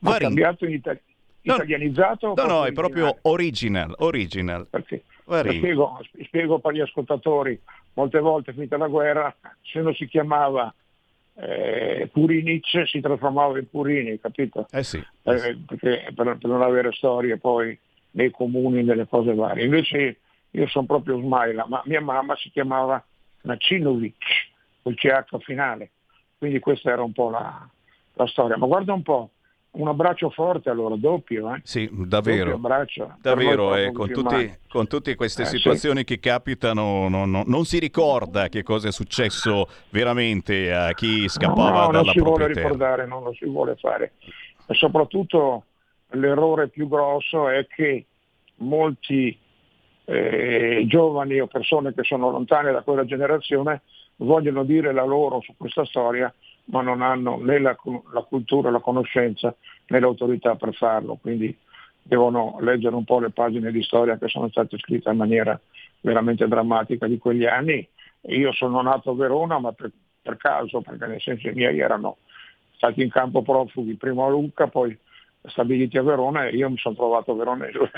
Varin. 0.00 0.28
cambiato 0.28 0.64
in 0.64 0.72
itali- 0.72 1.00
No, 1.42 1.54
italianizzato? 1.54 2.34
No, 2.36 2.44
no, 2.46 2.64
è 2.64 2.72
proprio 2.72 3.18
original, 3.22 3.94
original. 3.98 4.66
Perché? 4.66 5.04
Varin. 5.24 5.58
Spiego, 5.58 5.98
spiego 6.24 6.58
per 6.58 6.74
gli 6.74 6.80
ascoltatori, 6.80 7.58
molte 7.94 8.18
volte 8.18 8.52
finita 8.52 8.76
la 8.76 8.88
guerra, 8.88 9.34
se 9.62 9.80
non 9.80 9.94
si 9.94 10.06
chiamava 10.06 10.72
eh, 11.40 12.08
Purinic 12.12 12.86
si 12.86 13.00
trasformava 13.00 13.58
in 13.58 13.68
Purini, 13.68 14.20
capito? 14.20 14.66
Eh 14.70 14.82
sì. 14.82 14.98
Eh, 14.98 15.58
perché 15.66 16.12
per, 16.14 16.36
per 16.38 16.50
non 16.50 16.62
avere 16.62 16.92
storie 16.92 17.38
poi 17.38 17.76
nei 18.12 18.30
comuni, 18.30 18.82
nelle 18.82 19.06
cose 19.06 19.34
varie. 19.34 19.64
Invece 19.64 20.18
io 20.50 20.66
sono 20.68 20.86
proprio 20.86 21.18
Smaila, 21.20 21.66
ma 21.66 21.82
mia 21.86 22.00
mamma 22.00 22.36
si 22.36 22.50
chiamava 22.50 23.02
Nacinovic, 23.42 24.24
col 24.82 24.94
CH 24.94 25.38
finale, 25.40 25.90
quindi 26.38 26.58
questa 26.58 26.90
era 26.90 27.02
un 27.02 27.12
po' 27.12 27.30
la, 27.30 27.68
la 28.14 28.26
storia. 28.26 28.56
Ma 28.56 28.66
guarda 28.66 28.92
un 28.92 29.02
po', 29.02 29.30
un 29.72 29.86
abbraccio 29.88 30.30
forte 30.30 30.68
allora, 30.68 30.96
doppio, 30.96 31.54
eh? 31.54 31.60
Sì, 31.62 31.86
Doppio 31.90 32.06
davvero. 32.06 32.54
abbraccio. 32.54 33.16
Davvero, 33.20 33.76
eh, 33.76 33.92
con, 33.92 34.10
tutti, 34.10 34.52
con 34.68 34.86
tutte 34.88 35.14
queste 35.14 35.42
Eh, 35.42 35.46
sì. 35.46 35.56
situazioni 35.58 36.02
che 36.04 36.18
capitano, 36.18 37.08
no- 37.08 37.24
no- 37.24 37.44
non 37.46 37.64
si 37.64 37.78
ricorda 37.78 38.48
che 38.48 38.62
cosa 38.64 38.88
è 38.88 38.92
successo 38.92 39.68
veramente 39.90 40.72
a 40.74 40.92
chi 40.92 41.28
scappava 41.28 41.70
no, 41.70 41.82
non 41.82 41.92
dalla 41.92 42.12
si 42.12 42.18
vuole 42.18 42.34
propria 42.34 42.46
terra. 42.54 42.60
ricordare, 42.68 43.06
non 43.06 43.22
lo 43.22 43.32
si 43.34 43.44
vuole 43.46 43.76
fare. 43.76 44.12
E 44.66 44.74
soprattutto 44.74 45.64
l'errore 46.10 46.68
più 46.68 46.88
grosso 46.88 47.48
è 47.48 47.66
che 47.68 48.06
molti 48.56 49.38
eh, 50.04 50.82
giovani 50.88 51.38
o 51.38 51.46
persone 51.46 51.94
che 51.94 52.02
sono 52.02 52.30
lontane 52.30 52.72
da 52.72 52.82
quella 52.82 53.04
generazione 53.04 53.82
vogliono 54.16 54.64
dire 54.64 54.92
la 54.92 55.04
loro 55.04 55.40
su 55.40 55.54
questa 55.56 55.84
storia, 55.84 56.32
ma 56.66 56.82
non 56.82 57.02
hanno 57.02 57.38
né 57.38 57.58
la, 57.58 57.76
la 58.12 58.22
cultura, 58.22 58.70
la 58.70 58.80
conoscenza 58.80 59.54
né 59.88 60.00
l'autorità 60.00 60.54
per 60.56 60.74
farlo. 60.74 61.16
Quindi 61.20 61.56
devono 62.02 62.56
leggere 62.60 62.94
un 62.94 63.04
po' 63.04 63.20
le 63.20 63.30
pagine 63.30 63.70
di 63.70 63.82
storia 63.82 64.18
che 64.18 64.28
sono 64.28 64.48
state 64.48 64.78
scritte 64.78 65.10
in 65.10 65.16
maniera 65.16 65.58
veramente 66.00 66.46
drammatica 66.48 67.06
di 67.06 67.18
quegli 67.18 67.46
anni. 67.46 67.86
Io 68.22 68.52
sono 68.52 68.82
nato 68.82 69.10
a 69.10 69.14
Verona, 69.14 69.58
ma 69.58 69.72
per, 69.72 69.90
per 70.20 70.36
caso, 70.36 70.80
perché 70.80 71.06
nel 71.06 71.20
senso 71.20 71.48
i 71.48 71.54
miei 71.54 71.78
erano 71.78 72.18
stati 72.76 73.02
in 73.02 73.10
campo 73.10 73.42
profughi, 73.42 73.94
prima 73.94 74.24
a 74.24 74.28
Lucca, 74.28 74.66
poi 74.66 74.96
stabiliti 75.44 75.96
a 75.96 76.02
Verona 76.02 76.46
e 76.46 76.56
io 76.56 76.70
mi 76.70 76.76
sono 76.78 76.94
trovato 76.94 77.34
Veronese. 77.34 77.90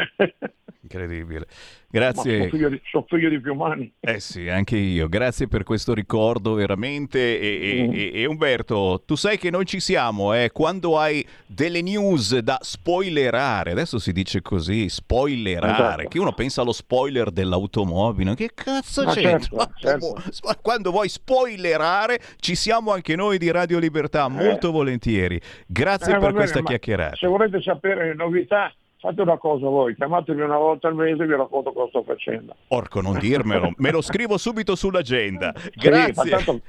Incredibile. 0.82 1.46
Grazie. 1.92 2.38
Sono 2.38 2.48
figlio, 2.48 2.68
di, 2.70 2.80
sono 2.84 3.04
figlio 3.06 3.28
di 3.28 3.38
Piumani. 3.38 3.92
Eh 4.00 4.18
sì, 4.18 4.48
anche 4.48 4.78
io. 4.78 5.10
Grazie 5.10 5.46
per 5.46 5.62
questo 5.62 5.92
ricordo 5.92 6.54
veramente. 6.54 7.38
E, 7.38 7.86
mm. 7.86 7.92
e, 7.92 8.10
e, 8.14 8.24
Umberto, 8.24 9.02
tu 9.04 9.14
sai 9.14 9.36
che 9.36 9.50
noi 9.50 9.66
ci 9.66 9.78
siamo, 9.78 10.32
eh? 10.32 10.50
quando 10.52 10.98
hai 10.98 11.24
delle 11.46 11.82
news 11.82 12.38
da 12.38 12.56
spoilerare, 12.62 13.72
adesso 13.72 13.98
si 13.98 14.12
dice 14.12 14.40
così, 14.40 14.88
spoilerare, 14.88 15.72
esatto. 15.72 16.08
che 16.08 16.18
uno 16.18 16.32
pensa 16.32 16.62
allo 16.62 16.72
spoiler 16.72 17.30
dell'automobile, 17.30 18.34
che 18.36 18.52
cazzo 18.54 19.04
Ma 19.04 19.12
c'entra? 19.12 19.70
Certo, 19.78 20.16
certo. 20.22 20.58
Quando 20.62 20.92
vuoi 20.92 21.10
spoilerare, 21.10 22.18
ci 22.38 22.54
siamo 22.54 22.92
anche 22.92 23.14
noi 23.16 23.36
di 23.36 23.50
Radio 23.50 23.78
Libertà, 23.78 24.28
molto 24.28 24.70
eh. 24.70 24.72
volentieri. 24.72 25.38
Grazie 25.66 26.12
eh, 26.12 26.18
per 26.18 26.28
bene, 26.28 26.32
questa 26.32 26.62
chiacchierata. 26.62 27.16
Se 27.16 27.26
volete 27.26 27.60
sapere 27.60 28.06
le 28.06 28.14
novità, 28.14 28.72
fate 29.02 29.20
una 29.20 29.36
cosa 29.36 29.66
voi, 29.66 29.96
chiamatemi 29.96 30.42
una 30.42 30.56
volta 30.56 30.86
al 30.86 30.94
mese 30.94 31.24
e 31.24 31.26
vi 31.26 31.34
racconto 31.34 31.72
cosa 31.72 31.88
sto 31.88 32.04
facendo. 32.04 32.54
Porco, 32.68 33.00
non 33.00 33.18
dirmelo, 33.18 33.72
me 33.78 33.90
lo 33.90 34.00
scrivo 34.00 34.38
subito 34.38 34.76
sull'agenda. 34.76 35.52
Grazie. 35.74 36.38
Sì, 36.38 36.62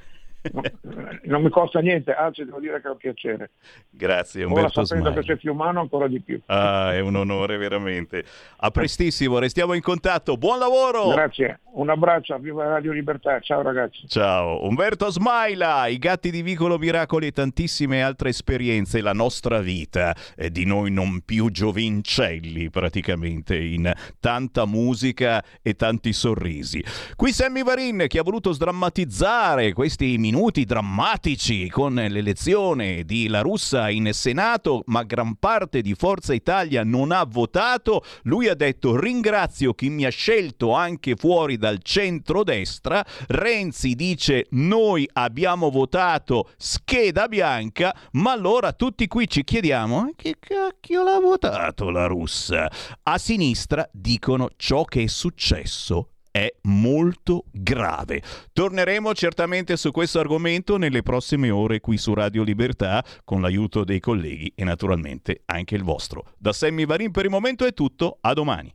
non 1.22 1.42
mi 1.42 1.48
costa 1.48 1.80
niente, 1.80 2.12
anzi 2.12 2.44
devo 2.44 2.60
dire 2.60 2.80
che 2.80 2.88
è 2.88 2.90
un 2.90 2.96
piacere. 2.98 3.50
Grazie 3.88 4.44
Umberto 4.44 4.80
Ora 4.80 4.86
sapendo 4.86 5.12
che 5.12 5.22
sei 5.22 5.38
più 5.38 5.52
umano 5.52 5.80
ancora 5.80 6.06
di 6.06 6.20
più. 6.20 6.38
Ah, 6.46 6.92
è 6.92 7.00
un 7.00 7.16
onore 7.16 7.56
veramente. 7.56 8.24
A 8.58 8.70
prestissimo, 8.70 9.38
restiamo 9.38 9.72
in 9.72 9.80
contatto. 9.80 10.36
Buon 10.36 10.58
lavoro! 10.58 11.08
Grazie, 11.08 11.60
un 11.72 11.88
abbraccio, 11.88 12.36
viva 12.38 12.66
Radio 12.66 12.92
Libertà, 12.92 13.40
ciao 13.40 13.62
ragazzi. 13.62 14.06
Ciao, 14.06 14.64
Umberto 14.66 15.08
Smaila, 15.10 15.86
i 15.86 15.98
gatti 15.98 16.30
di 16.30 16.42
Vicolo 16.42 16.76
Miracoli 16.76 17.28
e 17.28 17.32
tantissime 17.32 18.02
altre 18.02 18.28
esperienze, 18.28 19.00
la 19.00 19.12
nostra 19.12 19.60
vita 19.60 20.14
è 20.36 20.50
di 20.50 20.66
noi 20.66 20.90
non 20.90 21.22
più 21.24 21.50
giovincelli 21.50 22.68
praticamente, 22.68 23.56
in 23.56 23.90
tanta 24.20 24.66
musica 24.66 25.42
e 25.62 25.74
tanti 25.74 26.12
sorrisi. 26.12 26.84
Qui 27.16 27.32
Sammy 27.32 27.62
Varin 27.62 28.04
che 28.08 28.18
ha 28.18 28.22
voluto 28.22 28.52
sdrammatizzare 28.52 29.72
questi 29.72 30.18
minuti 30.18 30.32
drammatici 30.64 31.68
con 31.70 31.94
l'elezione 31.94 33.04
di 33.04 33.28
La 33.28 33.40
Russa 33.40 33.88
in 33.88 34.10
Senato, 34.12 34.82
ma 34.86 35.04
gran 35.04 35.36
parte 35.36 35.80
di 35.80 35.94
Forza 35.94 36.34
Italia 36.34 36.82
non 36.82 37.12
ha 37.12 37.24
votato. 37.24 38.04
Lui 38.22 38.48
ha 38.48 38.54
detto 38.54 38.98
ringrazio 38.98 39.74
chi 39.74 39.90
mi 39.90 40.04
ha 40.04 40.10
scelto 40.10 40.72
anche 40.72 41.14
fuori 41.14 41.56
dal 41.56 41.78
centrodestra. 41.82 43.04
Renzi 43.28 43.94
dice 43.94 44.46
noi 44.50 45.08
abbiamo 45.12 45.70
votato 45.70 46.50
scheda 46.56 47.28
bianca, 47.28 47.94
ma 48.12 48.32
allora 48.32 48.72
tutti 48.72 49.06
qui 49.06 49.28
ci 49.28 49.44
chiediamo 49.44 50.10
che 50.16 50.34
cacchio 50.40 51.04
l'ha 51.04 51.20
votato 51.20 51.90
la 51.90 52.06
Russa? 52.06 52.68
A 53.04 53.18
sinistra 53.18 53.88
dicono 53.92 54.50
ciò 54.56 54.82
che 54.84 55.04
è 55.04 55.06
successo 55.06 56.08
è 56.36 56.52
molto 56.62 57.44
grave. 57.52 58.20
Torneremo 58.52 59.14
certamente 59.14 59.76
su 59.76 59.92
questo 59.92 60.18
argomento 60.18 60.76
nelle 60.76 61.02
prossime 61.02 61.50
ore 61.50 61.78
qui 61.78 61.96
su 61.96 62.12
Radio 62.12 62.42
Libertà 62.42 63.04
con 63.22 63.40
l'aiuto 63.40 63.84
dei 63.84 64.00
colleghi 64.00 64.52
e 64.56 64.64
naturalmente 64.64 65.42
anche 65.44 65.76
il 65.76 65.84
vostro. 65.84 66.32
Da 66.36 66.52
Sammy 66.52 66.86
Varin 66.86 67.12
per 67.12 67.26
il 67.26 67.30
momento 67.30 67.64
è 67.64 67.72
tutto, 67.72 68.18
a 68.20 68.32
domani. 68.32 68.74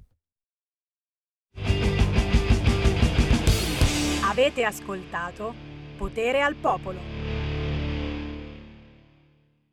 Avete 4.24 4.64
ascoltato 4.64 5.54
Potere 5.98 6.42
al 6.42 6.56
Popolo. 6.56 7.39